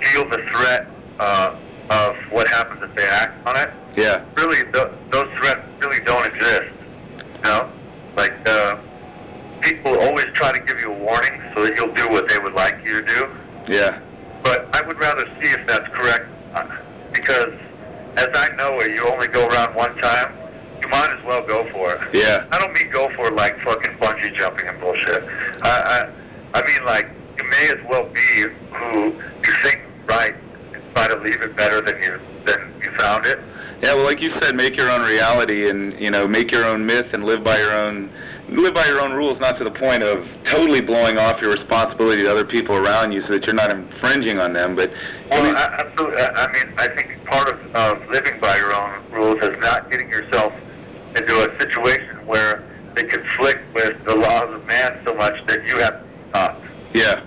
feel 0.01 0.29
the 0.29 0.41
threat 0.53 0.87
uh, 1.19 1.55
of 1.89 2.15
what 2.31 2.47
happens 2.47 2.81
if 2.83 2.95
they 2.95 3.07
act 3.07 3.47
on 3.47 3.57
it. 3.57 3.69
Yeah, 3.97 4.25
Really, 4.35 4.61
th- 4.73 4.87
those 5.11 5.27
threats 5.39 5.61
really 5.81 6.03
don't 6.03 6.25
exist. 6.27 6.63
You 7.17 7.41
know? 7.43 7.71
Like, 8.17 8.33
uh, 8.47 8.75
people 9.61 9.99
always 9.99 10.25
try 10.33 10.51
to 10.51 10.59
give 10.65 10.79
you 10.79 10.91
a 10.93 10.97
warning 10.97 11.35
so 11.55 11.65
that 11.65 11.75
you'll 11.75 11.93
do 11.93 12.07
what 12.09 12.29
they 12.29 12.37
would 12.39 12.53
like 12.53 12.77
you 12.85 13.01
to 13.01 13.05
do. 13.05 13.27
yeah, 13.67 13.99
but 14.43 14.69
I 14.75 14.85
would 14.85 14.99
rather 14.99 15.25
see 15.41 15.49
if 15.51 15.65
that's 15.67 15.87
correct 15.95 16.29
uh, 16.53 16.63
because 17.13 17.49
as 18.17 18.27
I 18.33 18.47
know 18.57 18.77
it, 18.79 18.91
you 18.95 19.07
only 19.09 19.27
go 19.27 19.47
around 19.47 19.75
one 19.75 19.95
time. 19.97 20.33
You 20.83 20.89
might 20.89 21.09
as 21.09 21.23
well 21.25 21.41
go 21.47 21.65
for 21.71 21.91
it. 21.93 21.99
yeah, 22.13 22.45
I 22.51 22.59
don't 22.59 22.71
mean 22.79 22.91
go 22.93 23.09
for 23.15 23.27
it 23.27 23.35
like 23.35 23.57
fucking 23.65 23.97
bungee 23.99 24.37
jumping 24.37 24.69
and 24.69 24.79
bullshit. 24.79 25.23
I 25.63 26.05
I, 26.53 26.59
I 26.59 26.67
mean 26.67 26.85
like 26.85 27.09
you 27.41 27.49
may 27.49 27.65
as 27.73 27.81
well 27.89 28.07
be 28.13 28.45
who 28.71 29.17
you 29.45 29.53
think 29.63 29.81
right 30.07 30.35
and 30.73 30.83
try 30.95 31.07
to 31.07 31.19
leave 31.21 31.41
it 31.41 31.57
better 31.57 31.81
than 31.81 31.95
you 32.03 32.19
than 32.45 32.59
you 32.83 32.91
found 32.99 33.25
it. 33.25 33.39
Yeah. 33.85 33.93
Well, 33.93 34.05
like 34.05 34.21
you 34.21 34.31
said, 34.41 34.55
make 34.55 34.75
your 34.77 34.89
own 34.89 35.01
reality 35.07 35.69
and 35.69 35.93
you 35.99 36.09
know, 36.09 36.27
make 36.27 36.51
your 36.51 36.65
own 36.65 36.85
myth 36.85 37.07
and 37.13 37.23
live 37.23 37.43
by 37.43 37.57
your 37.59 37.71
own 37.71 38.11
live 38.49 38.73
by 38.73 38.85
your 38.87 38.99
own 39.01 39.11
rules, 39.13 39.39
not 39.39 39.57
to 39.57 39.63
the 39.63 39.71
point 39.71 40.03
of 40.03 40.25
totally 40.45 40.81
blowing 40.81 41.17
off 41.17 41.39
your 41.41 41.51
responsibility 41.53 42.23
to 42.23 42.31
other 42.31 42.45
people 42.45 42.75
around 42.75 43.11
you, 43.11 43.21
so 43.23 43.29
that 43.29 43.45
you're 43.45 43.55
not 43.55 43.71
infringing 43.71 44.39
on 44.39 44.53
them. 44.53 44.75
But 44.75 44.91
I 44.91 45.27
Well, 45.29 45.43
mean, 45.43 45.55
I, 45.55 45.65
absolutely. 45.79 46.21
I 46.21 46.29
I 46.35 46.51
mean, 46.53 46.73
I 46.77 46.87
think 46.95 47.25
part 47.25 47.49
of, 47.49 47.59
of 47.75 48.09
living 48.11 48.39
by 48.41 48.55
your 48.57 48.73
own 48.75 49.11
rules 49.11 49.43
is 49.43 49.55
not 49.61 49.91
getting 49.91 50.09
yourself 50.09 50.51
into 51.15 51.33
a 51.45 51.59
situation 51.59 52.25
where 52.25 52.63
they 52.95 53.03
conflict 53.03 53.59
with 53.75 53.93
the 54.07 54.15
laws 54.15 54.45
of 54.49 54.65
man 54.67 55.01
so 55.05 55.13
much 55.15 55.33
that 55.47 55.59
you 55.69 55.77
have 55.77 55.93
to 56.01 56.05
stop. 56.29 56.61
yeah, 56.93 57.23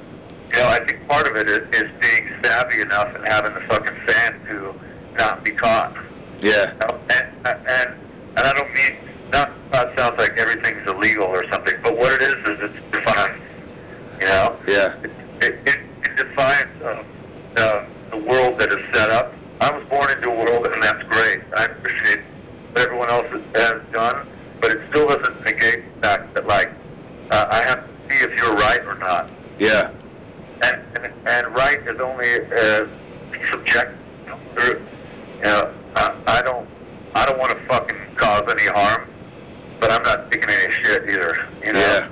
You 0.52 0.58
know, 0.60 0.68
I 0.68 0.78
think 0.86 1.06
part 1.08 1.28
of 1.28 1.36
it 1.36 1.48
is, 1.48 1.60
is 1.72 1.90
being 2.00 2.28
savvy 2.42 2.80
enough 2.80 3.08
and 3.14 3.26
having 3.28 3.54
the 3.54 3.60
fucking 3.68 3.96
sand 4.06 4.34
to 4.48 4.74
not 5.18 5.44
be 5.44 5.50
caught. 5.52 5.94
Yeah, 6.40 6.72
And, 7.10 7.26
and, 7.46 8.00
and 8.36 8.46
I 8.46 8.52
don't 8.54 8.72
mean, 8.74 8.98
not, 9.32 9.50
not 9.72 9.96
sounds 9.96 10.18
like 10.18 10.32
everything's 10.38 10.88
illegal 10.88 11.24
or 11.26 11.42
something, 11.50 11.74
but 11.82 11.96
what 11.96 12.12
it 12.20 12.22
is 12.22 12.34
is 12.34 12.58
it's 12.62 12.96
defiance. 12.98 13.42
You 14.20 14.26
know? 14.26 14.58
yeah, 14.66 14.96
it, 15.02 15.10
it, 15.42 15.68
it, 15.68 15.78
in 16.08 16.16
defiance 16.16 16.82
of 16.82 17.06
the, 17.56 17.86
the 18.10 18.16
world 18.18 18.58
that 18.58 18.70
is 18.72 18.78
set 18.92 19.10
up. 19.10 19.34
I 19.60 19.70
was 19.76 19.84
born 19.90 20.10
into 20.10 20.30
a 20.30 20.34
world, 20.36 20.66
and 20.72 20.82
that's 20.82 21.02
great. 21.08 21.40
I 21.56 21.64
appreciate 21.64 22.20
what 22.72 22.78
everyone 22.86 23.10
else 23.10 23.26
has, 23.30 23.42
has 23.56 23.82
done, 23.92 24.28
but 24.60 24.70
it 24.70 24.78
still 24.90 25.08
doesn't 25.08 25.40
negate 25.44 25.94
the 25.94 26.00
fact 26.06 26.34
that, 26.34 26.46
like, 26.46 26.70
uh, 27.30 27.46
I 27.50 27.62
have 27.64 27.84
to 27.86 27.92
see 28.08 28.24
if 28.24 28.38
you're 28.40 28.54
right 28.54 28.80
or 28.86 28.96
not. 28.98 29.30
yeah, 29.58 29.90
And, 30.62 30.82
and, 31.02 31.12
and 31.28 31.56
right 31.56 31.78
is 31.86 32.00
only 32.00 32.34
uh, 32.56 32.86
subjective. 33.50 34.88
You 35.38 35.44
know, 35.44 35.74
I, 35.94 36.22
I 36.26 36.42
don't, 36.42 36.68
I 37.14 37.24
don't 37.26 37.38
want 37.38 37.52
to 37.52 37.66
fucking 37.66 37.98
cause 38.16 38.42
any 38.50 38.66
harm, 38.66 39.08
but 39.80 39.90
I'm 39.90 40.02
not 40.02 40.30
taking 40.30 40.50
any 40.50 40.72
shit 40.82 41.02
either. 41.10 41.34
You 41.64 41.72
know. 41.72 41.80
yeah. 41.80 42.08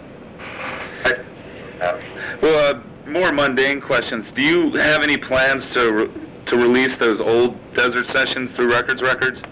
I, 1.04 1.84
uh, 1.84 2.00
Well, 2.42 2.76
uh, 2.76 2.82
more 3.10 3.32
mundane 3.32 3.80
questions. 3.80 4.26
Do 4.34 4.42
you 4.42 4.72
have 4.76 5.02
any 5.02 5.16
plans 5.16 5.64
to 5.74 5.92
re- 5.92 6.22
to 6.46 6.56
release 6.56 6.96
those 7.00 7.20
old 7.20 7.56
desert 7.74 8.06
sessions 8.14 8.54
through 8.54 8.70
Rekords 8.70 9.02
Rekords? 9.02 9.42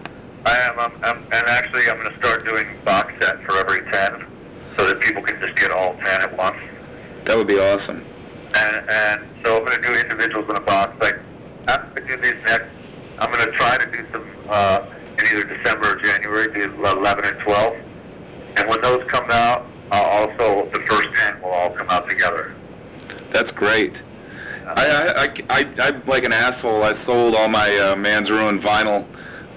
I 0.47 0.57
am, 0.59 0.79
I'm, 0.79 0.93
I'm, 1.03 1.19
and 1.25 1.49
actually 1.49 1.89
I'm 1.89 1.97
going 1.97 2.09
to 2.09 2.19
start 2.19 2.47
doing 2.47 2.65
box 2.85 3.13
set 3.21 3.35
for 3.45 3.57
every 3.57 3.81
10 3.91 4.75
so 4.79 4.87
that 4.87 5.01
people 5.01 5.23
can 5.23 5.41
just 5.43 5.57
get 5.57 5.71
all 5.71 5.95
10 6.05 6.23
at 6.23 6.37
once. 6.37 6.57
That 7.25 7.37
would 7.37 7.49
be 7.49 7.59
awesome. 7.59 8.05
And, 8.55 8.91
and 8.91 9.45
so 9.45 9.57
I'm 9.57 9.65
going 9.65 9.81
to 9.81 9.89
do 9.89 9.95
individuals 9.95 10.47
in 10.51 10.57
a 10.57 10.61
box. 10.61 10.95
Like, 11.01 11.19
after 11.67 12.05
I 12.05 12.07
do 12.07 12.23
these 12.23 12.35
next, 12.47 12.67
I'm 13.19 13.31
going 13.31 13.45
to 13.45 13.53
try 13.53 13.77
to 13.77 13.91
do 13.91 14.07
some, 14.13 14.29
uh, 14.49 14.81
in 15.19 15.27
either 15.27 15.45
December 15.45 15.93
or 15.93 16.03
January, 16.03 16.47
do 16.53 16.75
11 16.75 17.25
and 17.25 17.39
12. 17.41 17.73
And 18.57 18.69
when 18.69 18.81
those 18.81 19.01
come 19.11 19.31
out, 19.31 19.67
uh, 19.93 20.03
also 20.03 20.69
the 20.71 20.81
first 20.89 21.09
10 21.15 21.43
will 21.43 21.51
all 21.51 21.71
come 21.71 21.89
out 21.91 22.09
together. 22.09 22.55
That's 23.33 23.51
great. 23.53 23.93
I, 24.67 24.87
I, 24.87 25.23
I, 25.23 25.29
I, 25.51 25.89
I'm 25.89 26.07
like 26.07 26.25
an 26.25 26.33
asshole. 26.33 26.83
I 26.83 27.05
sold 27.05 27.35
all 27.35 27.49
my 27.49 27.77
uh, 27.79 27.97
Man's 27.97 28.31
Ruin 28.31 28.61
vinyl 28.61 29.07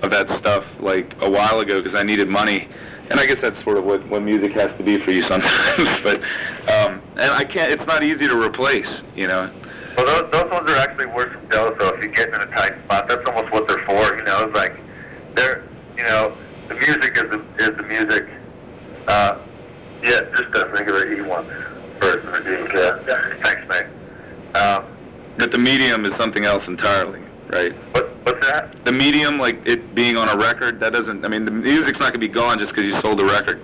of 0.04 0.12
that 0.12 0.30
stuff 0.40 0.64
like 0.80 1.14
a 1.22 1.30
while 1.30 1.60
ago 1.60 1.82
because 1.82 1.98
I 1.98 2.04
needed 2.04 2.28
money. 2.28 2.68
And 3.10 3.20
I 3.20 3.26
guess 3.26 3.38
that's 3.42 3.62
sort 3.64 3.78
of 3.78 3.86
what, 3.86 4.08
what 4.10 4.22
music 4.22 4.52
has 4.54 4.68
to 4.78 4.84
be 4.84 5.04
for 5.04 5.12
you 5.12 5.24
sometimes. 5.24 6.00
but 6.04 6.18
um, 6.70 7.02
and 7.16 7.32
I 7.32 7.46
can't. 7.46 7.72
It's 7.72 7.86
not 7.88 8.04
easy 8.04 8.28
to 8.28 8.42
replace. 8.42 9.02
You 9.16 9.28
know. 9.28 9.67
Well, 9.98 10.06
those, 10.06 10.32
those 10.32 10.52
ones 10.52 10.72
are 10.72 10.78
actually 10.78 11.08
worse 11.08 11.34
from 11.34 11.48
Dell, 11.50 11.74
so 11.80 11.96
if 11.96 12.04
you 12.04 12.12
get 12.12 12.28
in 12.30 12.36
a 12.36 12.46
tight 12.56 12.74
spot, 12.86 13.10
that's 13.10 13.28
almost 13.28 13.52
what 13.52 13.68
they're 13.68 13.84
for, 13.86 14.16
you 14.16 14.24
know, 14.24 14.44
it's 14.44 14.56
like, 14.56 14.76
they're, 15.36 15.64
you 15.98 16.04
know, 16.04 16.38
the 16.70 16.76
music 16.76 17.18
is 17.18 17.24
the, 17.24 17.44
is 17.58 17.72
the 17.76 17.84
music. 17.84 18.28
Uh, 19.08 19.40
yeah, 20.04 20.22
just 20.36 20.56
a 20.56 20.70
regular 20.70 21.06
E1 21.06 22.00
version 22.00 22.28
of 22.28 22.44
the 22.44 23.02
yeah. 23.08 23.44
Thanks, 23.44 23.62
mate. 23.68 24.56
Um, 24.56 24.86
But 25.40 25.52
the 25.52 25.58
medium 25.58 26.06
is 26.06 26.16
something 26.18 26.46
else 26.46 26.68
entirely, 26.68 27.22
right? 27.50 27.74
what, 27.94 28.16
what's 28.24 28.46
that? 28.48 28.86
The 28.86 28.92
medium, 28.92 29.40
like 29.40 29.60
it 29.66 29.96
being 29.96 30.18
on 30.18 30.30
a 30.30 30.38
record, 30.38 30.80
that 30.82 30.94
doesn't. 30.94 31.26
I 31.26 31.30
mean, 31.30 31.46
the 31.46 31.52
music's 31.52 32.00
not 32.00 32.14
gonna 32.14 32.20
be 32.20 32.28
gone 32.28 32.60
just 32.60 32.76
because 32.76 32.86
you 32.86 33.00
sold 33.02 33.20
the 33.20 33.26
record. 33.26 33.62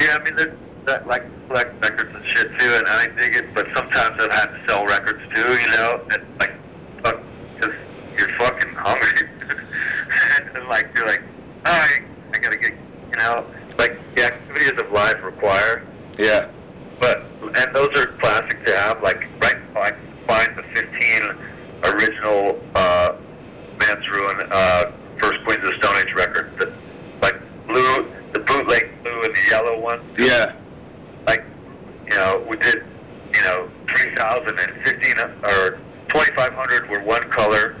Yeah, 0.00 0.18
I 0.18 0.24
mean, 0.24 0.36
there's 0.36 0.56
that, 0.86 1.06
like, 1.06 1.24
collect 1.48 1.82
records 1.82 2.14
and 2.14 2.24
shit 2.26 2.58
too, 2.58 2.72
and 2.74 2.86
I 2.88 3.06
dig 3.20 3.36
it, 3.36 3.54
but 3.54 3.66
sometimes 3.74 4.22
I've 4.22 4.32
had 4.32 4.46
to 4.46 4.64
sell 4.68 4.86
records 4.86 5.20
too, 5.34 5.52
you 5.60 5.68
know, 5.76 6.00
and 6.12 6.38
like, 6.38 6.52
fuck, 7.02 7.20
cause 7.60 7.74
you're 8.18 8.38
fucking 8.38 8.72
hungry. 8.74 9.28
and, 10.54 10.68
like, 10.68 10.88
you're 10.96 11.06
like, 11.06 11.22
alright, 11.66 12.02
I 12.34 12.38
gotta 12.38 12.56
get, 12.56 12.72
you 12.72 13.18
know, 13.18 13.44
like, 13.78 13.98
the 14.14 14.24
activities 14.24 14.72
of 14.80 14.90
life 14.92 15.16
require, 15.22 15.86
Yeah. 16.18 16.48
but, 17.00 17.18
and 17.42 17.74
those 17.74 17.88
are 17.98 18.06
classic 18.20 18.64
to 18.64 18.76
have, 18.76 19.02
like, 19.02 19.26
right, 19.42 19.56
I 19.76 19.90
find 20.26 20.56
the 20.56 20.62
15 20.74 21.92
original, 21.94 22.60
uh, 22.76 23.12
Man's 23.80 24.08
Ruin, 24.08 24.36
uh, 24.52 24.84
First 25.20 25.44
Queens 25.44 25.62
of 25.64 25.70
the 25.70 25.76
Stone 25.82 25.96
Age 25.96 26.14
record, 26.14 26.52
the, 26.58 26.72
like, 27.22 27.36
blue, 27.66 28.06
the 28.32 28.40
bootleg 28.40 29.02
blue 29.02 29.20
and 29.22 29.34
the 29.34 29.42
yellow 29.50 29.80
one, 29.80 30.00
Yeah. 30.16 30.52
Like, 31.26 31.44
you 32.10 32.16
know, 32.16 32.44
we 32.48 32.56
did, 32.58 32.76
you 33.34 33.42
know, 33.42 33.68
3,000 33.88 34.48
and 34.48 34.72
15 34.84 35.14
or 35.44 35.78
2,500 36.08 36.90
were 36.90 37.04
one 37.04 37.22
color, 37.30 37.76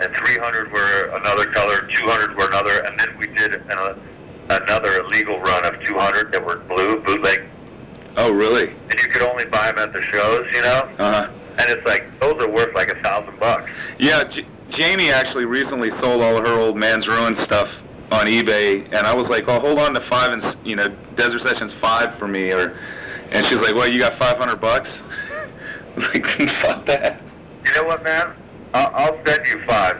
and 0.00 0.08
300 0.14 0.72
were 0.72 1.10
another 1.20 1.44
color, 1.52 1.76
200 1.94 2.36
were 2.36 2.46
another, 2.48 2.82
and 2.84 2.98
then 2.98 3.08
we 3.18 3.26
did 3.36 3.54
an, 3.54 4.02
another 4.50 5.00
illegal 5.04 5.40
run 5.40 5.64
of 5.66 5.72
200 5.86 6.32
that 6.32 6.44
were 6.44 6.62
blue, 6.68 7.00
bootleg, 7.02 7.38
Oh, 8.18 8.32
really? 8.32 8.70
and 8.70 9.00
you 9.00 9.08
could 9.12 9.22
only 9.22 9.44
buy 9.46 9.72
them 9.72 9.78
at 9.78 9.92
the 9.92 10.02
shows, 10.12 10.42
you 10.54 10.62
know? 10.62 10.80
Uh 10.98 11.12
huh. 11.12 11.28
And 11.58 11.70
it's 11.70 11.86
like, 11.86 12.04
those 12.20 12.34
are 12.40 12.50
worth 12.50 12.74
like 12.74 12.90
a 12.90 13.02
thousand 13.02 13.38
bucks. 13.40 13.70
Yeah, 13.98 14.24
J- 14.24 14.46
Jamie 14.70 15.10
actually 15.10 15.44
recently 15.44 15.90
sold 16.00 16.22
all 16.22 16.38
her 16.44 16.58
old 16.58 16.76
Man's 16.76 17.06
Ruin 17.06 17.36
stuff 17.44 17.68
on 18.12 18.26
eBay, 18.26 18.84
and 18.86 19.06
I 19.06 19.14
was 19.14 19.28
like, 19.28 19.44
"Oh, 19.48 19.60
hold 19.60 19.80
on 19.80 19.94
to 19.94 20.00
five 20.08 20.32
and 20.32 20.56
you 20.64 20.76
know 20.76 20.88
Desert 21.16 21.46
Sessions 21.46 21.72
five 21.80 22.18
for 22.18 22.28
me," 22.28 22.52
or, 22.52 22.78
and 23.32 23.44
she's 23.46 23.56
like, 23.56 23.74
"Well, 23.74 23.90
You 23.90 23.98
got 23.98 24.18
five 24.18 24.36
hundred 24.38 24.60
bucks?" 24.60 24.88
like, 25.96 26.26
fuck 26.62 26.86
that. 26.86 27.20
You 27.66 27.72
know 27.74 27.88
what, 27.88 28.04
man? 28.04 28.36
I'll, 28.74 28.90
I'll 28.94 29.26
send 29.26 29.40
you 29.46 29.60
five. 29.66 29.96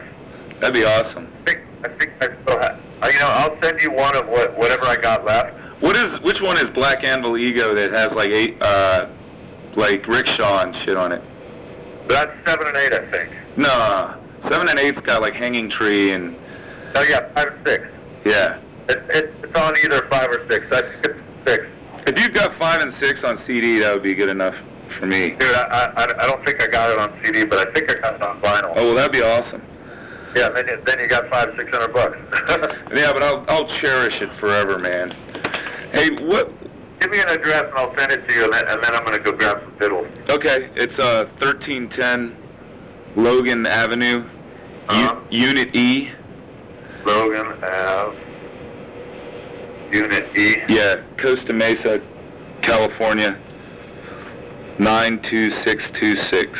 That'd 0.61 0.73
be 0.73 0.85
awesome. 0.85 1.31
I 1.41 1.51
think, 1.51 1.65
I 1.83 1.89
think 1.97 2.11
I 2.21 2.25
still 2.25 2.59
have, 2.61 2.79
uh, 3.01 3.09
you 3.11 3.19
know, 3.19 3.27
I'll 3.27 3.61
send 3.61 3.81
you 3.81 3.91
one 3.91 4.15
of 4.15 4.27
what, 4.27 4.57
whatever 4.57 4.85
I 4.85 4.95
got 4.95 5.25
left. 5.25 5.53
What 5.81 5.95
is 5.95 6.19
which 6.21 6.41
one 6.41 6.57
is 6.57 6.69
Black 6.71 7.03
Anvil 7.03 7.37
Ego 7.37 7.75
that 7.75 7.91
has 7.93 8.11
like 8.13 8.31
eight 8.31 8.57
uh 8.61 9.09
like 9.75 10.07
rickshaw 10.07 10.63
and 10.63 10.75
shit 10.85 10.97
on 10.97 11.11
it? 11.11 11.21
That's 12.07 12.31
seven 12.45 12.67
and 12.67 12.77
eight, 12.77 12.93
I 12.93 13.11
think. 13.11 13.29
No, 13.57 14.19
seven 14.49 14.69
and 14.69 14.79
eight's 14.79 15.01
got 15.01 15.21
like 15.21 15.33
hanging 15.33 15.69
tree 15.69 16.13
and 16.13 16.35
Oh 16.95 17.03
yeah, 17.03 17.31
five 17.35 17.53
and 17.53 17.67
six. 17.67 17.83
Yeah. 18.27 18.59
It, 18.89 18.97
it, 19.09 19.33
it's 19.43 19.59
on 19.59 19.73
either 19.83 20.07
five 20.09 20.29
or 20.29 20.45
six. 20.49 20.65
I 20.71 20.79
it's 21.03 21.19
six. 21.45 21.63
If 22.07 22.19
you've 22.19 22.33
got 22.33 22.57
five 22.57 22.81
and 22.81 22.93
six 23.01 23.21
on 23.23 23.37
CD, 23.45 23.79
that 23.79 23.93
would 23.93 24.03
be 24.03 24.13
good 24.13 24.29
enough 24.29 24.55
for 24.99 25.05
me. 25.07 25.31
Dude, 25.31 25.53
I, 25.53 25.91
I, 25.97 26.03
I 26.23 26.27
don't 26.27 26.45
think 26.45 26.61
I 26.63 26.67
got 26.67 26.89
it 26.91 26.97
on 26.99 27.19
CD, 27.23 27.43
but 27.45 27.67
I 27.67 27.71
think 27.73 27.91
I 27.91 27.99
got 27.99 28.15
it 28.15 28.21
on 28.21 28.41
vinyl. 28.41 28.73
Oh 28.77 28.85
well, 28.87 28.95
that'd 28.95 29.11
be 29.11 29.21
awesome. 29.21 29.61
Yeah, 30.35 30.49
then 30.49 30.67
you, 30.67 30.81
then 30.85 30.99
you 30.99 31.07
got 31.07 31.29
five, 31.29 31.47
six 31.57 31.75
hundred 31.75 31.93
bucks. 31.93 32.17
Yeah, 32.95 33.11
but 33.11 33.21
I'll 33.23 33.43
I'll 33.49 33.67
cherish 33.81 34.21
it 34.21 34.29
forever, 34.39 34.79
man. 34.79 35.11
Hey, 35.91 36.09
what? 36.25 36.49
Give 37.01 37.11
me 37.11 37.19
an 37.19 37.27
address 37.29 37.63
and 37.63 37.73
I'll 37.75 37.93
send 37.97 38.11
it 38.13 38.27
to 38.27 38.33
you, 38.33 38.45
and 38.45 38.53
then, 38.53 38.63
and 38.69 38.83
then 38.83 38.95
I'm 38.95 39.03
gonna 39.05 39.19
go 39.19 39.31
grab 39.33 39.59
some 39.61 39.77
fiddles. 39.77 40.07
Okay, 40.29 40.69
it's 40.75 40.97
uh 40.97 41.25
1310 41.41 42.35
Logan 43.17 43.65
Avenue, 43.67 44.23
Uh-huh. 44.87 45.19
Unit 45.29 45.75
E. 45.75 46.09
Logan 47.07 47.63
Ave, 47.63 48.17
Unit 49.93 50.37
E. 50.37 50.57
Yeah, 50.67 50.95
Costa 51.17 51.53
Mesa, 51.53 52.01
California. 52.61 53.39
92626. 54.79 56.59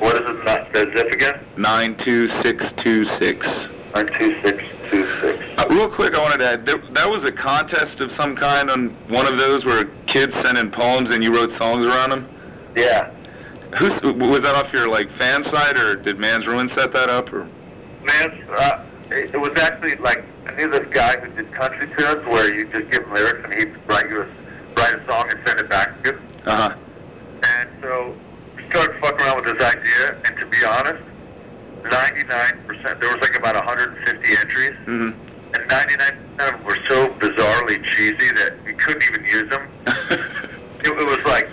What 0.00 0.14
is 0.16 0.20
it? 0.30 0.44
Not 0.44 0.76
zip 0.76 1.12
again? 1.12 1.44
92626. 1.56 3.46
Nine 3.94 4.06
two 4.18 4.40
six 4.44 4.62
two 4.92 5.04
six. 5.24 5.38
Uh, 5.58 5.66
real 5.70 5.88
quick, 5.90 6.14
I 6.14 6.20
wanted 6.22 6.38
to 6.40 6.46
add, 6.46 6.66
there, 6.66 6.76
that 6.92 7.08
was 7.10 7.24
a 7.28 7.32
contest 7.32 8.00
of 8.00 8.12
some 8.12 8.36
kind 8.36 8.70
on 8.70 8.96
one 9.08 9.26
of 9.26 9.36
those 9.36 9.64
where 9.64 9.84
kids 10.06 10.32
sent 10.44 10.58
in 10.58 10.70
poems 10.70 11.12
and 11.12 11.24
you 11.24 11.34
wrote 11.34 11.50
songs 11.58 11.86
around 11.86 12.10
them? 12.10 12.28
Yeah. 12.76 13.10
Who's, 13.78 13.90
was 14.02 14.40
that 14.40 14.54
off 14.54 14.72
your 14.72 14.88
like 14.88 15.08
fan 15.18 15.42
site 15.44 15.76
or 15.76 15.96
did 15.96 16.18
Man's 16.18 16.46
Ruin 16.46 16.70
set 16.76 16.92
that 16.92 17.10
up 17.10 17.32
or? 17.32 17.44
Man, 17.44 18.46
uh, 18.56 18.86
it, 19.12 19.34
it 19.34 19.38
was 19.38 19.50
actually 19.58 19.96
like 19.96 20.24
I 20.46 20.54
knew 20.56 20.68
this 20.70 20.86
guy 20.92 21.14
who 21.20 21.28
did 21.34 21.52
country 21.54 21.86
tunes 21.96 22.24
where 22.26 22.52
you 22.54 22.64
just 22.72 22.90
give 22.90 23.02
him 23.04 23.12
lyrics 23.14 23.40
and 23.44 23.54
he'd 23.54 23.72
write 23.88 24.08
you 24.08 24.22
a, 24.22 24.26
write 24.78 24.94
a 24.94 25.02
song 25.10 25.24
and 25.30 25.38
send 25.46 25.60
it 25.60 25.70
back 25.70 26.02
to 26.04 26.10
you. 26.10 26.18
Uh 26.46 26.56
huh. 26.56 26.76
And 27.42 27.68
so 27.82 28.14
we 28.56 28.62
started 28.70 28.94
fucking 29.02 29.26
around 29.26 29.44
with 29.44 29.58
this 29.58 29.62
idea, 29.64 30.16
and 30.24 30.32
to 30.40 30.46
be 30.46 30.64
honest, 30.64 31.02
99%, 31.82 33.00
there 33.00 33.08
was 33.08 33.20
like 33.22 33.36
about 33.38 33.54
150 33.56 34.30
entries, 34.30 34.76
hmm 34.86 35.10
and 35.52 35.68
99% 35.68 35.90
of 36.38 36.50
them 36.52 36.64
were 36.64 36.78
so 36.88 37.08
bizarrely 37.18 37.82
cheesy 37.90 38.30
that 38.36 38.52
you 38.64 38.74
couldn't 38.76 39.02
even 39.10 39.24
use 39.24 39.50
them. 39.50 39.68
It, 40.82 40.88
it 40.88 41.06
was 41.06 41.18
like, 41.26 41.46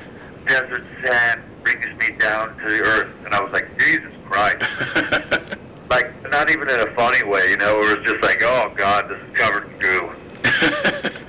desert 0.48 0.86
sand 1.04 1.42
brings 1.62 1.86
me 2.00 2.16
down 2.18 2.48
to 2.48 2.70
the 2.70 2.82
earth, 2.82 3.12
and 3.26 3.36
I 3.36 3.42
was 3.42 3.52
like, 3.52 3.68
Jesus 3.78 4.14
Christ. 4.30 5.60
Like, 5.90 6.06
not 6.32 6.52
even 6.52 6.70
in 6.70 6.80
a 6.80 6.96
funny 6.96 7.24
way, 7.28 7.50
you 7.50 7.58
know, 7.58 7.82
it 7.82 8.00
was 8.00 8.06
just 8.06 8.22
like, 8.24 8.42
oh 8.44 8.74
God, 8.76 9.06
this 9.10 9.18
is 9.18 9.38
covered 9.38 9.72
in 9.72 9.80
goo. 9.80 11.14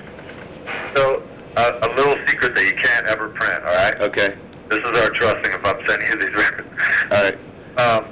So, 0.95 1.23
uh, 1.55 1.71
a 1.83 1.89
little 1.95 2.15
secret 2.25 2.55
that 2.55 2.65
you 2.65 2.73
can't 2.73 3.05
ever 3.07 3.29
print, 3.29 3.61
all 3.61 3.75
right? 3.75 4.01
okay. 4.01 4.35
This 4.69 4.79
is 4.79 4.99
our 4.99 5.09
trusting 5.09 5.51
if 5.51 5.65
I'm 5.65 5.75
sending 5.87 6.09
you 6.09 6.15
these 6.19 6.35
records. 6.37 6.67
All 7.11 7.23
right. 7.23 7.37
Um, 7.77 8.05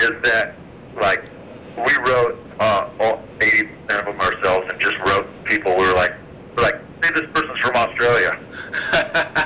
is 0.00 0.10
that, 0.24 0.56
like, 1.00 1.22
we 1.76 1.92
wrote 2.10 2.36
uh, 2.58 2.90
all 2.98 3.22
80% 3.38 3.98
of 4.00 4.06
them 4.06 4.20
ourselves 4.20 4.66
and 4.72 4.80
just 4.80 4.96
wrote 5.06 5.26
people 5.44 5.76
we 5.76 5.86
were 5.86 5.94
like, 5.94 6.12
we're 6.56 6.64
like, 6.64 6.80
hey, 7.02 7.10
this 7.14 7.26
person's 7.32 7.58
from 7.60 7.76
Australia. 7.76 8.38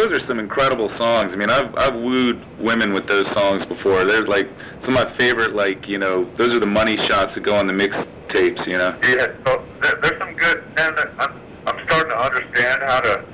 those. 0.00 0.18
Are 0.18 0.26
some 0.26 0.38
incredible 0.38 0.88
songs. 0.96 1.32
I 1.32 1.36
mean, 1.36 1.50
I've 1.50 1.74
I've 1.76 1.94
wooed 1.94 2.44
women 2.58 2.92
with 2.92 3.06
those 3.06 3.26
songs 3.32 3.64
before. 3.66 4.04
They're 4.04 4.26
like 4.26 4.48
some 4.82 4.96
of 4.96 5.04
my 5.04 5.18
favorite. 5.18 5.54
Like 5.54 5.86
you 5.88 5.98
know, 5.98 6.30
those 6.36 6.50
are 6.50 6.60
the 6.60 6.66
money 6.66 6.96
shots 7.08 7.34
that 7.34 7.42
go 7.42 7.56
on 7.56 7.66
the 7.66 7.74
mixtapes. 7.74 8.66
You 8.66 8.78
know. 8.78 8.98
Yeah, 9.04 9.26
so 9.44 9.64
there, 9.82 9.94
there's 10.02 10.20
some 10.20 10.34
good, 10.36 10.64
and 10.78 10.98
I'm, 11.18 11.40
I'm 11.66 11.86
starting 11.86 12.10
to 12.10 12.18
understand 12.18 12.78
how 12.86 13.00
to 13.00 13.24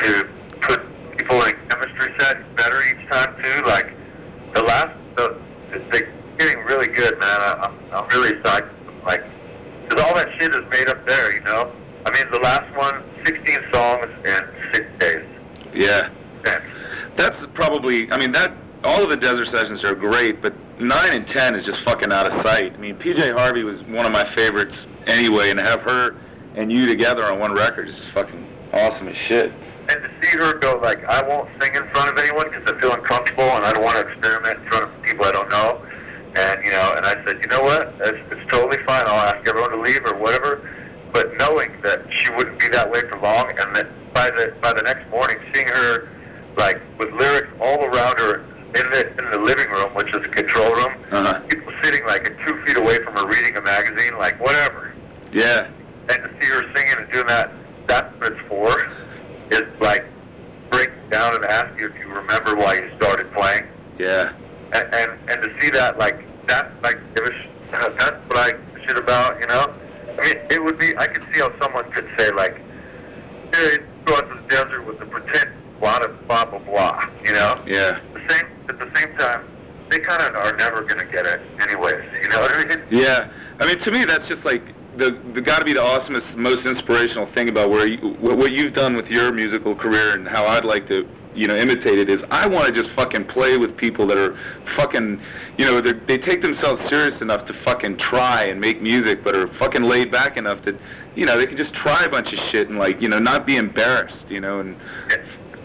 to 0.00 0.28
put 0.60 0.80
people 1.18 1.42
in 1.42 1.52
chemistry 1.68 2.12
sets 2.18 2.40
better 2.56 2.80
each 2.88 3.10
time 3.10 3.34
too. 3.42 3.62
Like 3.66 3.94
the 4.54 4.62
last, 4.62 4.90
the 5.16 5.40
they're 5.90 6.12
getting 6.38 6.64
really 6.64 6.88
good, 6.88 7.18
man. 7.18 7.40
I, 7.40 7.54
I'm 7.62 7.78
I'm 7.92 8.08
really 8.08 8.36
excited. 8.38 8.68
Like, 9.06 9.22
cause 9.88 10.00
all 10.04 10.14
that 10.14 10.28
shit 10.38 10.50
is 10.50 10.62
made 10.70 10.88
up 10.88 11.06
there, 11.06 11.34
you 11.34 11.42
know. 11.42 11.72
I 12.06 12.10
mean, 12.10 12.30
the 12.32 12.40
last 12.40 12.68
one, 12.76 13.02
16 13.24 13.56
songs 13.72 14.06
in 14.26 14.72
six 14.72 14.86
days. 14.98 15.23
Yeah. 15.74 16.10
That's 17.16 17.36
probably. 17.54 18.10
I 18.10 18.18
mean, 18.18 18.32
that 18.32 18.54
all 18.82 19.02
of 19.02 19.10
the 19.10 19.16
desert 19.16 19.48
sessions 19.48 19.82
are 19.84 19.94
great, 19.94 20.42
but 20.42 20.54
nine 20.78 21.12
and 21.12 21.26
ten 21.28 21.54
is 21.54 21.64
just 21.64 21.78
fucking 21.84 22.12
out 22.12 22.26
of 22.26 22.42
sight. 22.42 22.74
I 22.74 22.76
mean, 22.76 22.96
PJ 22.96 23.36
Harvey 23.36 23.64
was 23.64 23.80
one 23.84 24.04
of 24.04 24.12
my 24.12 24.24
favorites 24.34 24.74
anyway, 25.06 25.50
and 25.50 25.58
to 25.58 25.64
have 25.64 25.80
her 25.82 26.16
and 26.56 26.70
you 26.70 26.86
together 26.86 27.24
on 27.24 27.38
one 27.38 27.54
record 27.54 27.88
is 27.88 27.96
fucking 28.12 28.46
awesome 28.72 29.08
as 29.08 29.16
shit. 29.28 29.50
And 29.90 30.02
to 30.02 30.10
see 30.22 30.38
her 30.38 30.58
go 30.58 30.80
like, 30.82 31.04
I 31.04 31.26
won't 31.26 31.48
sing 31.60 31.74
in 31.74 31.88
front 31.90 32.10
of 32.10 32.18
anyone 32.18 32.50
because 32.50 32.72
I 32.72 32.80
feel 32.80 32.92
uncomfortable 32.92 33.44
and 33.44 33.64
I 33.64 33.72
don't 33.72 33.84
want 33.84 33.96
to 33.98 34.12
experiment 34.12 34.60
in 34.62 34.70
front 34.70 34.84
of 34.84 35.02
people 35.02 35.24
I 35.24 35.32
don't 35.32 35.50
know. 35.50 35.84
And 36.36 36.64
you 36.64 36.70
know, 36.70 36.94
and 36.96 37.06
I 37.06 37.14
said, 37.26 37.38
you 37.42 37.48
know 37.50 37.62
what? 37.62 37.94
It's, 38.00 38.18
it's 38.32 38.50
totally 38.50 38.82
fine. 38.86 39.04
I'll 39.06 39.34
ask 39.34 39.46
everyone 39.48 39.70
to 39.70 39.80
leave 39.80 40.00
or 40.06 40.16
whatever. 40.16 40.68
But 41.14 41.30
knowing 41.38 41.70
that 41.84 42.02
she 42.10 42.28
wouldn't 42.34 42.58
be 42.58 42.68
that 42.70 42.90
way 42.90 43.00
for 43.08 43.20
long, 43.20 43.46
and 43.48 43.74
that 43.76 43.86
by 44.12 44.30
the 44.30 44.52
by 44.60 44.72
the 44.74 44.82
next 44.82 45.08
morning, 45.10 45.36
seeing 45.54 45.68
her 45.68 46.08
like 46.58 46.76
with 46.98 47.12
lyrics 47.14 47.48
all 47.60 47.84
around 47.84 48.18
her 48.18 48.40
in 48.74 48.90
the 48.90 49.08
in 49.22 49.30
the 49.30 49.38
living 49.40 49.70
room, 49.70 49.94
which 49.94 50.08
is 50.08 50.16
a 50.26 50.28
control 50.28 50.74
room, 50.74 50.92
Uh-huh. 51.12 51.40
people 51.48 51.72
sitting 51.82 52.04
like 52.06 52.24
two 52.44 52.60
feet 52.66 52.76
away 52.76 52.96
from 53.04 53.14
her 53.14 53.26
reading 53.28 53.56
a 53.56 53.62
magazine, 53.62 54.18
like 54.18 54.38
whatever. 54.40 54.92
Yeah. 55.32 55.70
And 56.10 56.18
to 56.18 56.28
see 56.40 56.48
her 56.50 56.62
singing 56.74 56.94
and 56.98 57.10
doing 57.12 57.26
that, 57.28 57.50
that's 57.86 58.12
what 58.20 58.32
it's 58.32 58.40
for. 58.48 58.74
is 59.50 59.62
like 59.80 60.04
break 60.70 60.90
down 61.10 61.32
and 61.36 61.44
ask 61.46 61.68
you 61.78 61.86
if 61.90 61.94
you 62.00 62.08
remember 62.12 62.56
why 62.56 62.74
you 62.74 62.90
started 62.96 63.32
playing, 63.34 63.62
Yeah. 63.98 64.32
and 64.74 64.84
and, 64.92 65.10
and 65.30 65.38
to 65.44 65.50
see 65.60 65.70
that 65.70 65.96
like 65.96 66.18
that 66.48 66.72
like 66.82 66.98
it 67.16 67.22
was 67.22 67.38
that's 67.72 68.18
what 68.28 68.36
I 68.36 68.50
shit 68.86 68.98
about, 68.98 69.38
you 69.40 69.46
know. 69.46 69.66
I 70.18 70.26
mean, 70.26 70.36
it 70.50 70.62
would 70.62 70.78
be 70.78 70.96
I 70.98 71.06
could 71.06 71.24
see 71.32 71.40
how 71.40 71.50
someone 71.60 71.90
could 71.92 72.08
say 72.18 72.30
like, 72.32 72.56
hey, 73.54 73.78
go 74.04 74.16
out 74.16 74.28
to 74.28 74.34
the 74.34 74.46
desert 74.48 74.86
with 74.86 74.98
the 74.98 75.06
pretend 75.06 75.50
blah 75.80 75.98
blah 76.26 76.44
blah 76.44 76.58
blah, 76.58 77.00
you 77.24 77.32
know. 77.32 77.62
Yeah. 77.66 78.00
The 78.12 78.20
same 78.28 78.46
at 78.68 78.78
the 78.78 78.90
same 78.94 79.14
time, 79.16 79.44
they 79.90 79.98
kind 79.98 80.22
of 80.22 80.34
are 80.36 80.56
never 80.56 80.82
gonna 80.82 81.10
get 81.12 81.26
it 81.26 81.40
anyways. 81.68 82.04
You 82.22 82.28
know 82.30 82.40
what 82.40 82.54
I 82.54 82.64
mean? 82.68 82.84
Yeah, 82.90 83.30
I 83.60 83.66
mean, 83.66 83.78
to 83.84 83.90
me, 83.90 84.04
that's 84.04 84.26
just 84.28 84.44
like 84.44 84.62
the 84.96 85.10
the 85.34 85.40
got 85.40 85.60
to 85.60 85.64
be 85.64 85.72
the 85.72 85.80
awesomest, 85.80 86.36
most 86.36 86.66
inspirational 86.66 87.28
thing 87.34 87.48
about 87.48 87.70
where 87.70 87.86
you, 87.86 88.16
what 88.20 88.38
what 88.38 88.52
you've 88.52 88.74
done 88.74 88.94
with 88.94 89.06
your 89.06 89.32
musical 89.32 89.74
career 89.74 90.14
and 90.14 90.28
how 90.28 90.46
I'd 90.46 90.64
like 90.64 90.88
to, 90.88 91.08
you 91.34 91.46
know, 91.46 91.56
imitate 91.56 91.98
it 91.98 92.08
is 92.08 92.22
I 92.30 92.46
want 92.46 92.66
to 92.68 92.72
just 92.72 92.94
fucking 92.94 93.24
play 93.26 93.56
with 93.56 93.76
people 93.76 94.06
that 94.06 94.18
are 94.18 94.36
fucking, 94.76 95.20
you 95.58 95.64
know, 95.64 95.80
they're- 95.80 95.94
take 96.24 96.42
themselves 96.42 96.80
serious 96.90 97.20
enough 97.20 97.44
to 97.46 97.54
fucking 97.64 97.96
try 97.98 98.44
and 98.44 98.60
make 98.60 98.80
music, 98.80 99.24
but 99.24 99.34
are 99.36 99.48
fucking 99.58 99.82
laid 99.82 100.10
back 100.10 100.36
enough 100.36 100.62
that, 100.62 100.74
you 101.16 101.26
know, 101.26 101.36
they 101.36 101.46
can 101.46 101.56
just 101.56 101.74
try 101.74 102.02
a 102.04 102.08
bunch 102.08 102.32
of 102.32 102.38
shit 102.50 102.68
and 102.68 102.78
like, 102.78 103.00
you 103.02 103.08
know, 103.08 103.18
not 103.18 103.46
be 103.46 103.56
embarrassed, 103.56 104.24
you 104.28 104.40
know, 104.40 104.60
and 104.60 104.76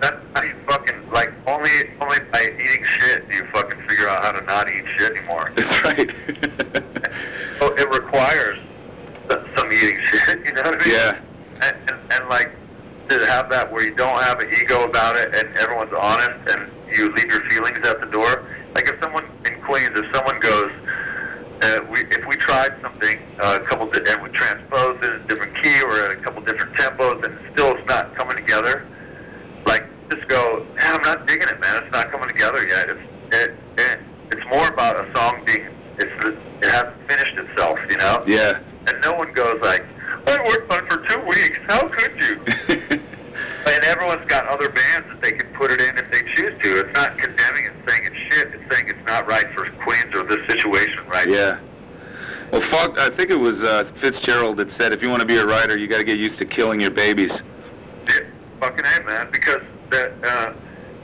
That's 0.02 0.16
how 0.36 0.44
you 0.44 0.54
fucking 0.70 0.96
like 1.14 1.30
only 1.48 1.70
only 2.02 2.18
by 2.32 2.42
eating 2.42 2.86
shit 2.86 3.30
do 3.30 3.38
you 3.38 3.44
fucking 3.54 3.80
figure 3.90 4.08
out 4.08 4.24
how 4.24 4.32
to 4.32 4.44
not 4.46 4.70
eat 4.70 4.84
shit 4.98 5.12
anymore. 5.18 5.52
that's 5.56 5.84
right. 5.84 6.10
So 7.62 7.68
it 7.76 7.90
requires 7.92 8.58
some 9.56 9.68
eating 9.72 10.00
shit. 10.06 10.40
You 10.46 10.54
know 10.54 10.62
what 10.64 10.82
I 10.82 10.86
mean? 10.86 10.96
yeah, 10.96 11.20
And, 11.62 11.76
and, 11.92 12.00
and 12.14 12.30
like 12.30 12.50
to 13.10 13.26
have 13.28 13.50
that 13.50 13.72
where 13.72 13.84
you 13.84 13.96
don't 13.96 14.22
have 14.24 14.40
an 14.40 14.50
ego 14.54 14.84
about 14.84 15.16
it 15.16 15.34
and 15.36 15.46
everyone's 15.58 15.94
honest 15.98 16.32
and 16.54 16.70
you 16.94 17.10
leave 17.16 17.30
your 17.32 17.44
feelings 17.50 17.80
at 17.88 18.00
the 18.02 18.08
door. 18.12 18.46
Like 18.76 18.88
if 18.88 18.96
someone 19.02 19.26
in 19.46 19.60
Queens, 19.66 19.90
if 19.96 20.06
someone 20.14 20.40
goes, 20.40 20.70
uh, 21.62 21.80
we 21.92 22.00
if 22.12 22.24
we 22.28 22.36
tried 22.38 22.72
something 22.82 23.16
uh, 23.42 23.60
a 23.62 23.66
couple 23.68 23.90
di- 23.92 24.06
and 24.08 24.22
we 24.24 24.30
transposed 24.30 25.04
it 25.04 25.14
in 25.14 25.22
a 25.22 25.28
different 25.28 25.54
key 25.62 25.82
or 25.84 26.06
at 26.06 26.12
a 26.12 26.22
couple 26.24 26.42
different 26.44 26.74
tempos 26.78 27.20
and 27.26 27.34
still 27.54 27.72
it's 27.76 27.90
not 27.90 28.16
coming 28.16 28.38
together, 28.38 28.86
like 29.66 29.84
just 30.12 30.28
go, 30.30 30.66
yeah, 30.80 30.94
I'm 30.96 31.02
not 31.02 31.28
digging 31.28 31.48
it, 31.50 31.60
man. 31.62 31.82
It's 31.84 31.92
not 31.92 32.12
coming 32.12 32.30
together 32.30 32.62
yet. 32.68 32.90
It's 32.90 33.06
it, 33.34 33.50
it 33.78 34.00
it's 34.32 34.46
more 34.52 34.68
about 34.70 34.96
a 34.98 35.06
song 35.18 35.42
being 35.46 35.66
it's 36.00 36.14
it 36.62 36.70
hasn't 36.72 36.96
finished 37.08 37.36
itself, 37.38 37.78
you 37.90 37.98
know. 37.98 38.24
yeah. 38.28 38.60
And 38.88 38.96
no 39.04 39.14
one 39.14 39.32
goes 39.34 39.56
like, 39.62 39.84
I 40.28 40.38
worked 40.48 40.72
on 40.72 40.80
it 40.80 40.92
for 40.92 41.06
two 41.08 41.22
weeks. 41.26 41.58
How 41.68 41.88
could 41.88 42.14
you? 42.22 43.06
And 43.66 43.84
everyone's 43.84 44.26
got 44.28 44.48
other 44.48 44.70
bands 44.70 45.08
that 45.10 45.22
they 45.22 45.32
can 45.32 45.54
put 45.54 45.72
it 45.72 45.80
in 45.82 45.96
if 45.98 46.12
they 46.12 46.22
choose 46.34 46.52
to. 46.64 46.80
It's 46.80 46.94
not 46.98 47.18
condemning 47.18 47.68
and 47.68 47.76
saying 47.88 48.02
it's 48.04 48.34
shit. 48.34 48.54
It's 48.54 48.76
saying 48.76 48.88
it's 48.88 49.08
not 49.08 49.28
right 49.28 49.46
for 49.54 49.70
Queens 49.84 50.12
or 50.16 50.24
this 50.24 50.40
situation, 50.50 51.06
right? 51.08 51.30
Yeah. 51.30 51.60
Well, 52.52 52.64
fuck, 52.72 52.98
I 52.98 53.10
think 53.16 53.30
it 53.30 53.40
was 53.40 53.62
uh, 53.62 53.92
Fitzgerald 54.02 54.58
that 54.58 54.70
said, 54.80 54.94
if 54.94 55.04
you 55.04 55.10
want 55.10 55.22
to 55.22 55.28
be 55.28 55.38
a 55.38 55.46
writer, 55.46 55.78
you 55.78 55.88
got 55.88 56.00
to 56.00 56.04
get 56.04 56.18
used 56.18 56.40
to 56.40 56.46
killing 56.46 56.82
your 56.82 56.92
babies. 56.92 57.32
Yeah, 57.32 58.20
fucking 58.60 58.86
A, 58.86 59.04
man. 59.06 59.30
Because 59.32 59.62
that 59.92 60.14
uh, 60.24 60.54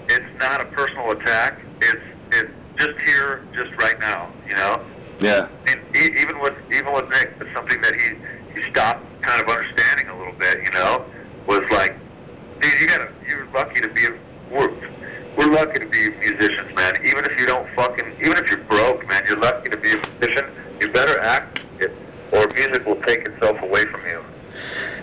it's 0.10 0.42
not 0.42 0.62
a 0.62 0.66
personal 0.66 1.12
attack. 1.12 1.62
It's 1.82 2.04
it's 2.32 2.52
just 2.78 2.98
here, 3.06 3.46
just 3.54 3.72
right 3.82 4.00
now. 4.02 4.32
You 4.50 4.56
know. 4.56 4.86
Yeah. 5.20 5.50
And 5.68 5.96
e- 5.96 6.18
even 6.20 6.40
with 6.40 6.54
even 6.74 6.94
with 6.94 7.06
Nick, 7.10 7.34
it's 7.40 7.54
something 7.56 7.80
that 7.82 7.94
he 8.02 8.10
he 8.10 8.35
stopped 8.72 9.04
kind 9.22 9.42
of 9.42 9.50
understanding 9.50 10.08
a 10.10 10.18
little 10.18 10.34
bit. 10.34 10.58
You 10.64 10.72
know, 10.80 11.06
was 11.48 11.64
like, 11.72 11.98
dude, 12.62 12.80
you 12.80 12.88
gotta 12.88 13.12
you're 13.28 13.48
lucky 13.52 13.82
to 13.82 13.90
be 13.90 14.06
a 14.06 14.12
we're, 14.52 14.70
we're 15.38 15.52
lucky 15.52 15.80
to 15.80 15.88
be 15.88 16.10
musicians, 16.10 16.76
man. 16.76 16.94
Even 17.04 17.24
if 17.30 17.40
you 17.40 17.46
don't 17.46 17.68
fucking 17.76 18.16
even 18.20 18.38
if 18.38 18.50
you're 18.50 18.64
broke, 18.66 19.08
man, 19.08 19.22
you're 19.28 19.40
lucky 19.40 19.70
to 19.70 19.78
be 19.78 19.92
a 19.92 19.98
musician. 19.98 20.52
You 20.82 20.92
better 20.92 21.20
act 21.20 21.60
it, 21.80 21.92
or 22.32 22.48
music 22.54 22.86
will 22.86 23.02
take 23.04 23.28
itself 23.28 23.58
away 23.62 23.84
from 23.84 24.06
you. 24.08 24.24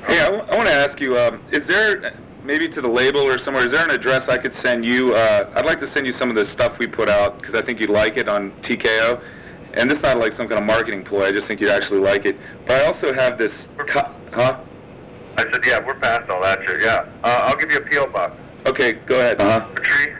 Hey, 0.06 0.20
I, 0.20 0.30
want 0.30 0.68
to 0.68 0.74
ask 0.74 1.00
you, 1.00 1.16
um, 1.16 1.42
is 1.52 1.66
there, 1.68 2.18
maybe 2.42 2.68
to 2.68 2.80
the 2.80 2.88
label 2.88 3.20
or 3.20 3.38
somewhere, 3.38 3.66
is 3.66 3.72
there 3.72 3.84
an 3.84 3.90
address 3.90 4.28
I 4.28 4.36
could 4.36 4.54
send 4.62 4.84
you? 4.84 5.14
Uh, 5.14 5.52
I'd 5.54 5.64
like 5.64 5.80
to 5.80 5.92
send 5.94 6.06
you 6.06 6.12
some 6.14 6.28
of 6.28 6.36
the 6.36 6.46
stuff 6.52 6.76
we 6.78 6.86
put 6.86 7.08
out 7.08 7.40
because 7.40 7.54
I 7.54 7.64
think 7.64 7.80
you'd 7.80 7.90
like 7.90 8.16
it 8.16 8.28
on 8.28 8.50
TKO. 8.62 9.22
And 9.74 9.90
this 9.90 9.96
is 9.96 10.02
not 10.02 10.18
like 10.18 10.32
some 10.36 10.48
kind 10.48 10.60
of 10.60 10.64
marketing 10.66 11.04
ploy. 11.04 11.26
I 11.26 11.32
just 11.32 11.46
think 11.48 11.60
you'd 11.60 11.70
actually 11.70 12.00
like 12.00 12.26
it. 12.26 12.36
But 12.66 12.82
I 12.82 12.84
also 12.86 13.14
have 13.14 13.38
this, 13.38 13.52
co- 13.88 14.10
huh? 14.32 14.60
I 15.38 15.42
said, 15.50 15.60
yeah, 15.66 15.80
we're 15.86 15.94
past 15.94 16.28
all 16.30 16.42
that 16.42 16.58
shit. 16.66 16.82
Yeah, 16.82 17.06
uh, 17.24 17.40
I'll 17.44 17.56
give 17.56 17.72
you 17.72 17.78
a 17.78 17.88
PO 17.88 18.12
box. 18.12 18.32
Okay, 18.66 18.92
go 19.06 19.18
ahead. 19.18 19.40
Uh-huh. 19.40 19.66
Tree, 19.82 20.12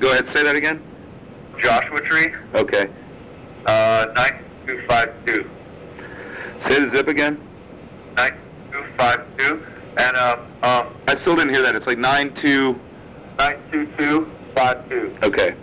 Go 0.00 0.10
ahead, 0.10 0.26
say 0.34 0.42
that 0.42 0.56
again. 0.56 0.82
Joshua 1.62 1.98
Tree, 2.10 2.34
Okay. 2.54 2.88
uh, 3.66 4.06
nine 4.16 4.44
two 4.66 4.82
five 4.88 5.08
two. 5.24 5.48
Say 6.68 6.84
the 6.84 6.90
zip 6.96 7.06
again. 7.08 7.38
9252 8.16 9.64
and 9.98 10.16
um, 10.16 10.40
um, 10.62 10.94
I 11.06 11.16
still 11.20 11.36
didn't 11.36 11.54
hear 11.54 11.62
that. 11.62 11.76
It's 11.76 11.86
like 11.86 11.98
9-2. 11.98 12.76
92252. 13.38 15.16
Okay. 15.22 15.54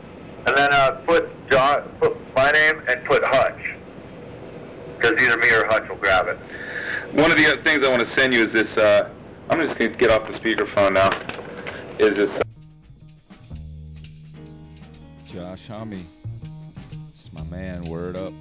And 0.47 0.57
then 0.57 0.73
uh, 0.73 0.91
put 1.07 1.30
John, 1.49 1.95
put 1.99 2.18
my 2.35 2.49
name 2.51 2.81
and 2.88 3.05
put 3.05 3.23
Hutch. 3.26 3.61
Because 4.97 5.22
either 5.22 5.38
me 5.38 5.49
or 5.51 5.65
Hutch 5.68 5.88
will 5.89 5.97
grab 5.97 6.27
it. 6.27 6.38
One 7.19 7.30
of 7.30 7.38
the 7.38 7.47
other 7.47 7.63
things 7.63 7.85
I 7.85 7.89
want 7.89 8.01
to 8.01 8.18
send 8.18 8.34
you 8.34 8.45
is 8.45 8.53
this, 8.53 8.77
uh, 8.77 9.09
I'm 9.49 9.59
just 9.59 9.77
going 9.77 9.91
to 9.91 9.97
get 9.97 10.11
off 10.11 10.27
the 10.27 10.38
speakerphone 10.39 10.93
now, 10.93 11.09
is 11.99 12.15
this, 12.15 12.41
Josh 15.26 15.68
Homme. 15.68 16.05
It's 17.09 17.31
my 17.34 17.43
man, 17.45 17.84
word 17.85 18.15
up. 18.15 18.34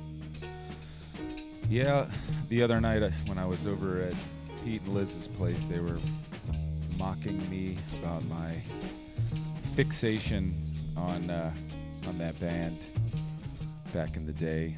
Yeah, 1.68 2.06
the 2.48 2.62
other 2.62 2.80
night 2.80 3.02
uh, 3.02 3.10
when 3.26 3.38
I 3.38 3.46
was 3.46 3.66
over 3.66 4.02
at 4.02 4.14
Pete 4.64 4.82
and 4.82 4.94
Liz's 4.94 5.28
place, 5.28 5.66
they 5.66 5.78
were 5.78 5.98
mocking 6.98 7.48
me 7.48 7.78
about 8.00 8.24
my 8.24 8.54
fixation 9.76 10.54
on 10.96 11.28
uh, 11.30 11.52
on 12.08 12.18
that 12.18 12.38
band 12.40 12.76
back 13.92 14.16
in 14.16 14.26
the 14.26 14.32
day. 14.32 14.76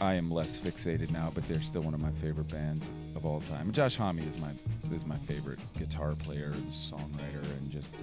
I 0.00 0.14
am 0.14 0.30
less 0.30 0.58
fixated 0.58 1.10
now, 1.12 1.30
but 1.34 1.46
they're 1.46 1.60
still 1.60 1.82
one 1.82 1.94
of 1.94 2.00
my 2.00 2.10
favorite 2.10 2.50
bands 2.50 2.90
of 3.14 3.24
all 3.24 3.40
time. 3.42 3.70
Josh 3.72 3.94
Homme 3.94 4.18
is 4.18 4.40
my 4.40 4.50
is 4.92 5.06
my 5.06 5.16
favorite 5.16 5.60
guitar 5.78 6.14
player, 6.14 6.50
and 6.54 6.66
songwriter, 6.68 7.48
and 7.58 7.70
just 7.70 7.96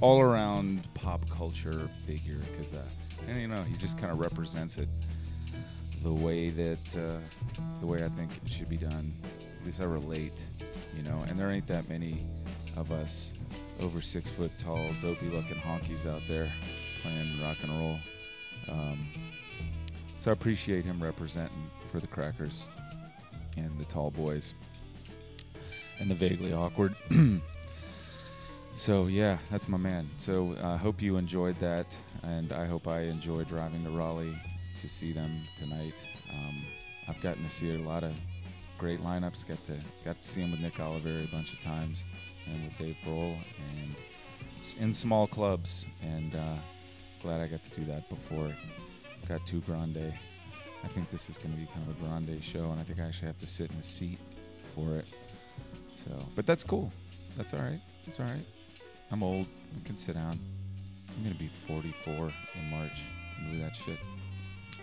all 0.00 0.20
around 0.20 0.82
pop 0.94 1.28
culture 1.30 1.88
figure. 2.06 2.40
Because 2.50 2.74
uh, 2.74 2.82
and 3.28 3.40
you 3.40 3.46
know 3.46 3.62
he 3.62 3.76
just 3.76 3.98
kind 3.98 4.12
of 4.12 4.18
represents 4.18 4.78
it 4.78 4.88
the 6.02 6.12
way 6.12 6.50
that 6.50 6.96
uh, 6.96 7.20
the 7.80 7.86
way 7.86 8.04
I 8.04 8.08
think 8.08 8.30
it 8.44 8.50
should 8.50 8.68
be 8.68 8.76
done. 8.76 9.12
At 9.60 9.66
least 9.66 9.80
I 9.80 9.84
relate, 9.84 10.44
you 10.96 11.04
know. 11.04 11.24
And 11.28 11.38
there 11.38 11.50
ain't 11.50 11.68
that 11.68 11.88
many 11.88 12.18
of 12.76 12.90
us 12.90 13.32
over 13.80 14.00
six 14.00 14.28
foot 14.30 14.50
tall, 14.58 14.90
dopey 15.00 15.28
looking 15.28 15.56
honkies 15.56 16.04
out 16.04 16.22
there 16.26 16.50
playing 17.04 17.40
rock 17.42 17.58
and 17.62 17.72
roll. 17.78 17.98
Um, 18.68 19.06
so 20.16 20.30
I 20.30 20.32
appreciate 20.32 20.86
him 20.86 21.02
representing 21.02 21.70
for 21.92 22.00
the 22.00 22.06
Crackers 22.06 22.64
and 23.58 23.70
the 23.78 23.84
Tall 23.84 24.10
Boys 24.10 24.54
and 26.00 26.10
the 26.10 26.14
Vaguely 26.14 26.54
Awkward. 26.54 26.94
so 28.74 29.06
yeah, 29.06 29.36
that's 29.50 29.68
my 29.68 29.76
man. 29.76 30.08
So 30.18 30.56
I 30.62 30.78
hope 30.78 31.02
you 31.02 31.18
enjoyed 31.18 31.60
that, 31.60 31.96
and 32.22 32.52
I 32.54 32.66
hope 32.66 32.88
I 32.88 33.02
enjoy 33.02 33.44
driving 33.44 33.84
to 33.84 33.90
Raleigh 33.90 34.36
to 34.76 34.88
see 34.88 35.12
them 35.12 35.42
tonight. 35.58 35.94
Um, 36.30 36.54
I've 37.06 37.20
gotten 37.20 37.44
to 37.44 37.50
see 37.50 37.74
a 37.74 37.78
lot 37.86 38.02
of 38.02 38.18
great 38.78 39.00
lineups. 39.04 39.46
Got 39.46 39.64
to 39.66 39.76
got 40.06 40.18
to 40.18 40.26
see 40.26 40.40
him 40.40 40.52
with 40.52 40.60
Nick 40.60 40.74
Oliveri 40.74 41.28
a 41.28 41.30
bunch 41.30 41.52
of 41.52 41.60
times, 41.60 42.04
and 42.46 42.64
with 42.64 42.78
Dave 42.78 42.96
Grohl, 43.06 43.36
and 43.76 43.96
in 44.80 44.94
small 44.94 45.26
clubs. 45.26 45.86
And 46.02 46.34
uh, 46.34 46.56
glad 47.24 47.40
I 47.40 47.46
got 47.46 47.64
to 47.64 47.80
do 47.80 47.86
that 47.86 48.06
before 48.10 48.52
got 49.26 49.46
too 49.46 49.60
grande. 49.60 50.12
I 50.84 50.88
think 50.88 51.10
this 51.10 51.30
is 51.30 51.38
going 51.38 51.54
to 51.54 51.58
be 51.58 51.66
kind 51.66 51.88
of 51.88 51.96
a 51.96 52.04
grande 52.04 52.44
show, 52.44 52.70
and 52.70 52.78
I 52.78 52.82
think 52.82 53.00
I 53.00 53.04
actually 53.04 53.28
have 53.28 53.40
to 53.40 53.46
sit 53.46 53.70
in 53.70 53.78
a 53.78 53.82
seat 53.82 54.18
for 54.74 54.96
it. 54.96 55.06
So, 55.94 56.10
but 56.36 56.46
that's 56.46 56.62
cool. 56.62 56.92
That's 57.34 57.54
all 57.54 57.60
right. 57.60 57.80
That's 58.04 58.20
all 58.20 58.26
right. 58.26 58.44
I'm 59.10 59.22
old. 59.22 59.46
I 59.46 59.86
can 59.86 59.96
sit 59.96 60.14
down. 60.14 60.38
I'm 61.16 61.22
going 61.22 61.32
to 61.32 61.38
be 61.38 61.48
44 61.66 62.14
in 62.14 62.70
March. 62.70 63.02
Believe 63.46 63.60
that 63.60 63.74
shit? 63.74 63.98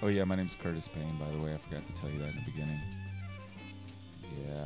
Oh 0.02 0.08
yeah, 0.08 0.24
my 0.24 0.36
name's 0.36 0.56
Curtis 0.56 0.88
Payne. 0.88 1.18
By 1.20 1.30
the 1.30 1.44
way, 1.44 1.54
I 1.54 1.58
forgot 1.58 1.86
to 1.86 2.02
tell 2.02 2.10
you 2.10 2.18
that 2.20 2.30
in 2.30 2.36
the 2.44 2.52
beginning. 2.52 2.80
Yeah. 4.48 4.66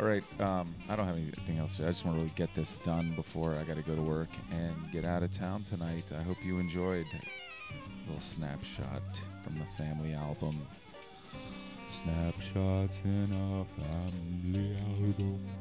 All 0.00 0.06
right. 0.06 0.24
Um, 0.40 0.74
I 0.88 0.96
don't 0.96 1.06
have 1.06 1.18
anything 1.18 1.58
else. 1.58 1.76
To, 1.76 1.86
I 1.86 1.90
just 1.90 2.06
want 2.06 2.16
to 2.16 2.22
really 2.22 2.32
get 2.34 2.54
this 2.54 2.76
done 2.76 3.12
before 3.16 3.54
I 3.56 3.64
got 3.64 3.76
to 3.76 3.82
go 3.82 3.94
to 3.94 4.00
work 4.00 4.30
and 4.50 4.74
get 4.92 5.04
out 5.04 5.22
of 5.22 5.30
town 5.36 5.62
tonight. 5.62 6.04
I 6.18 6.22
hope 6.22 6.38
you 6.42 6.58
enjoyed 6.58 7.04
a 7.04 8.06
little 8.06 8.20
snapshot 8.20 9.02
from 9.42 9.58
the 9.58 9.66
family 9.76 10.14
album. 10.14 10.56
Snapshots 11.90 13.02
in 13.04 13.28
a 13.30 13.82
family 13.82 14.74
album. 14.96 15.59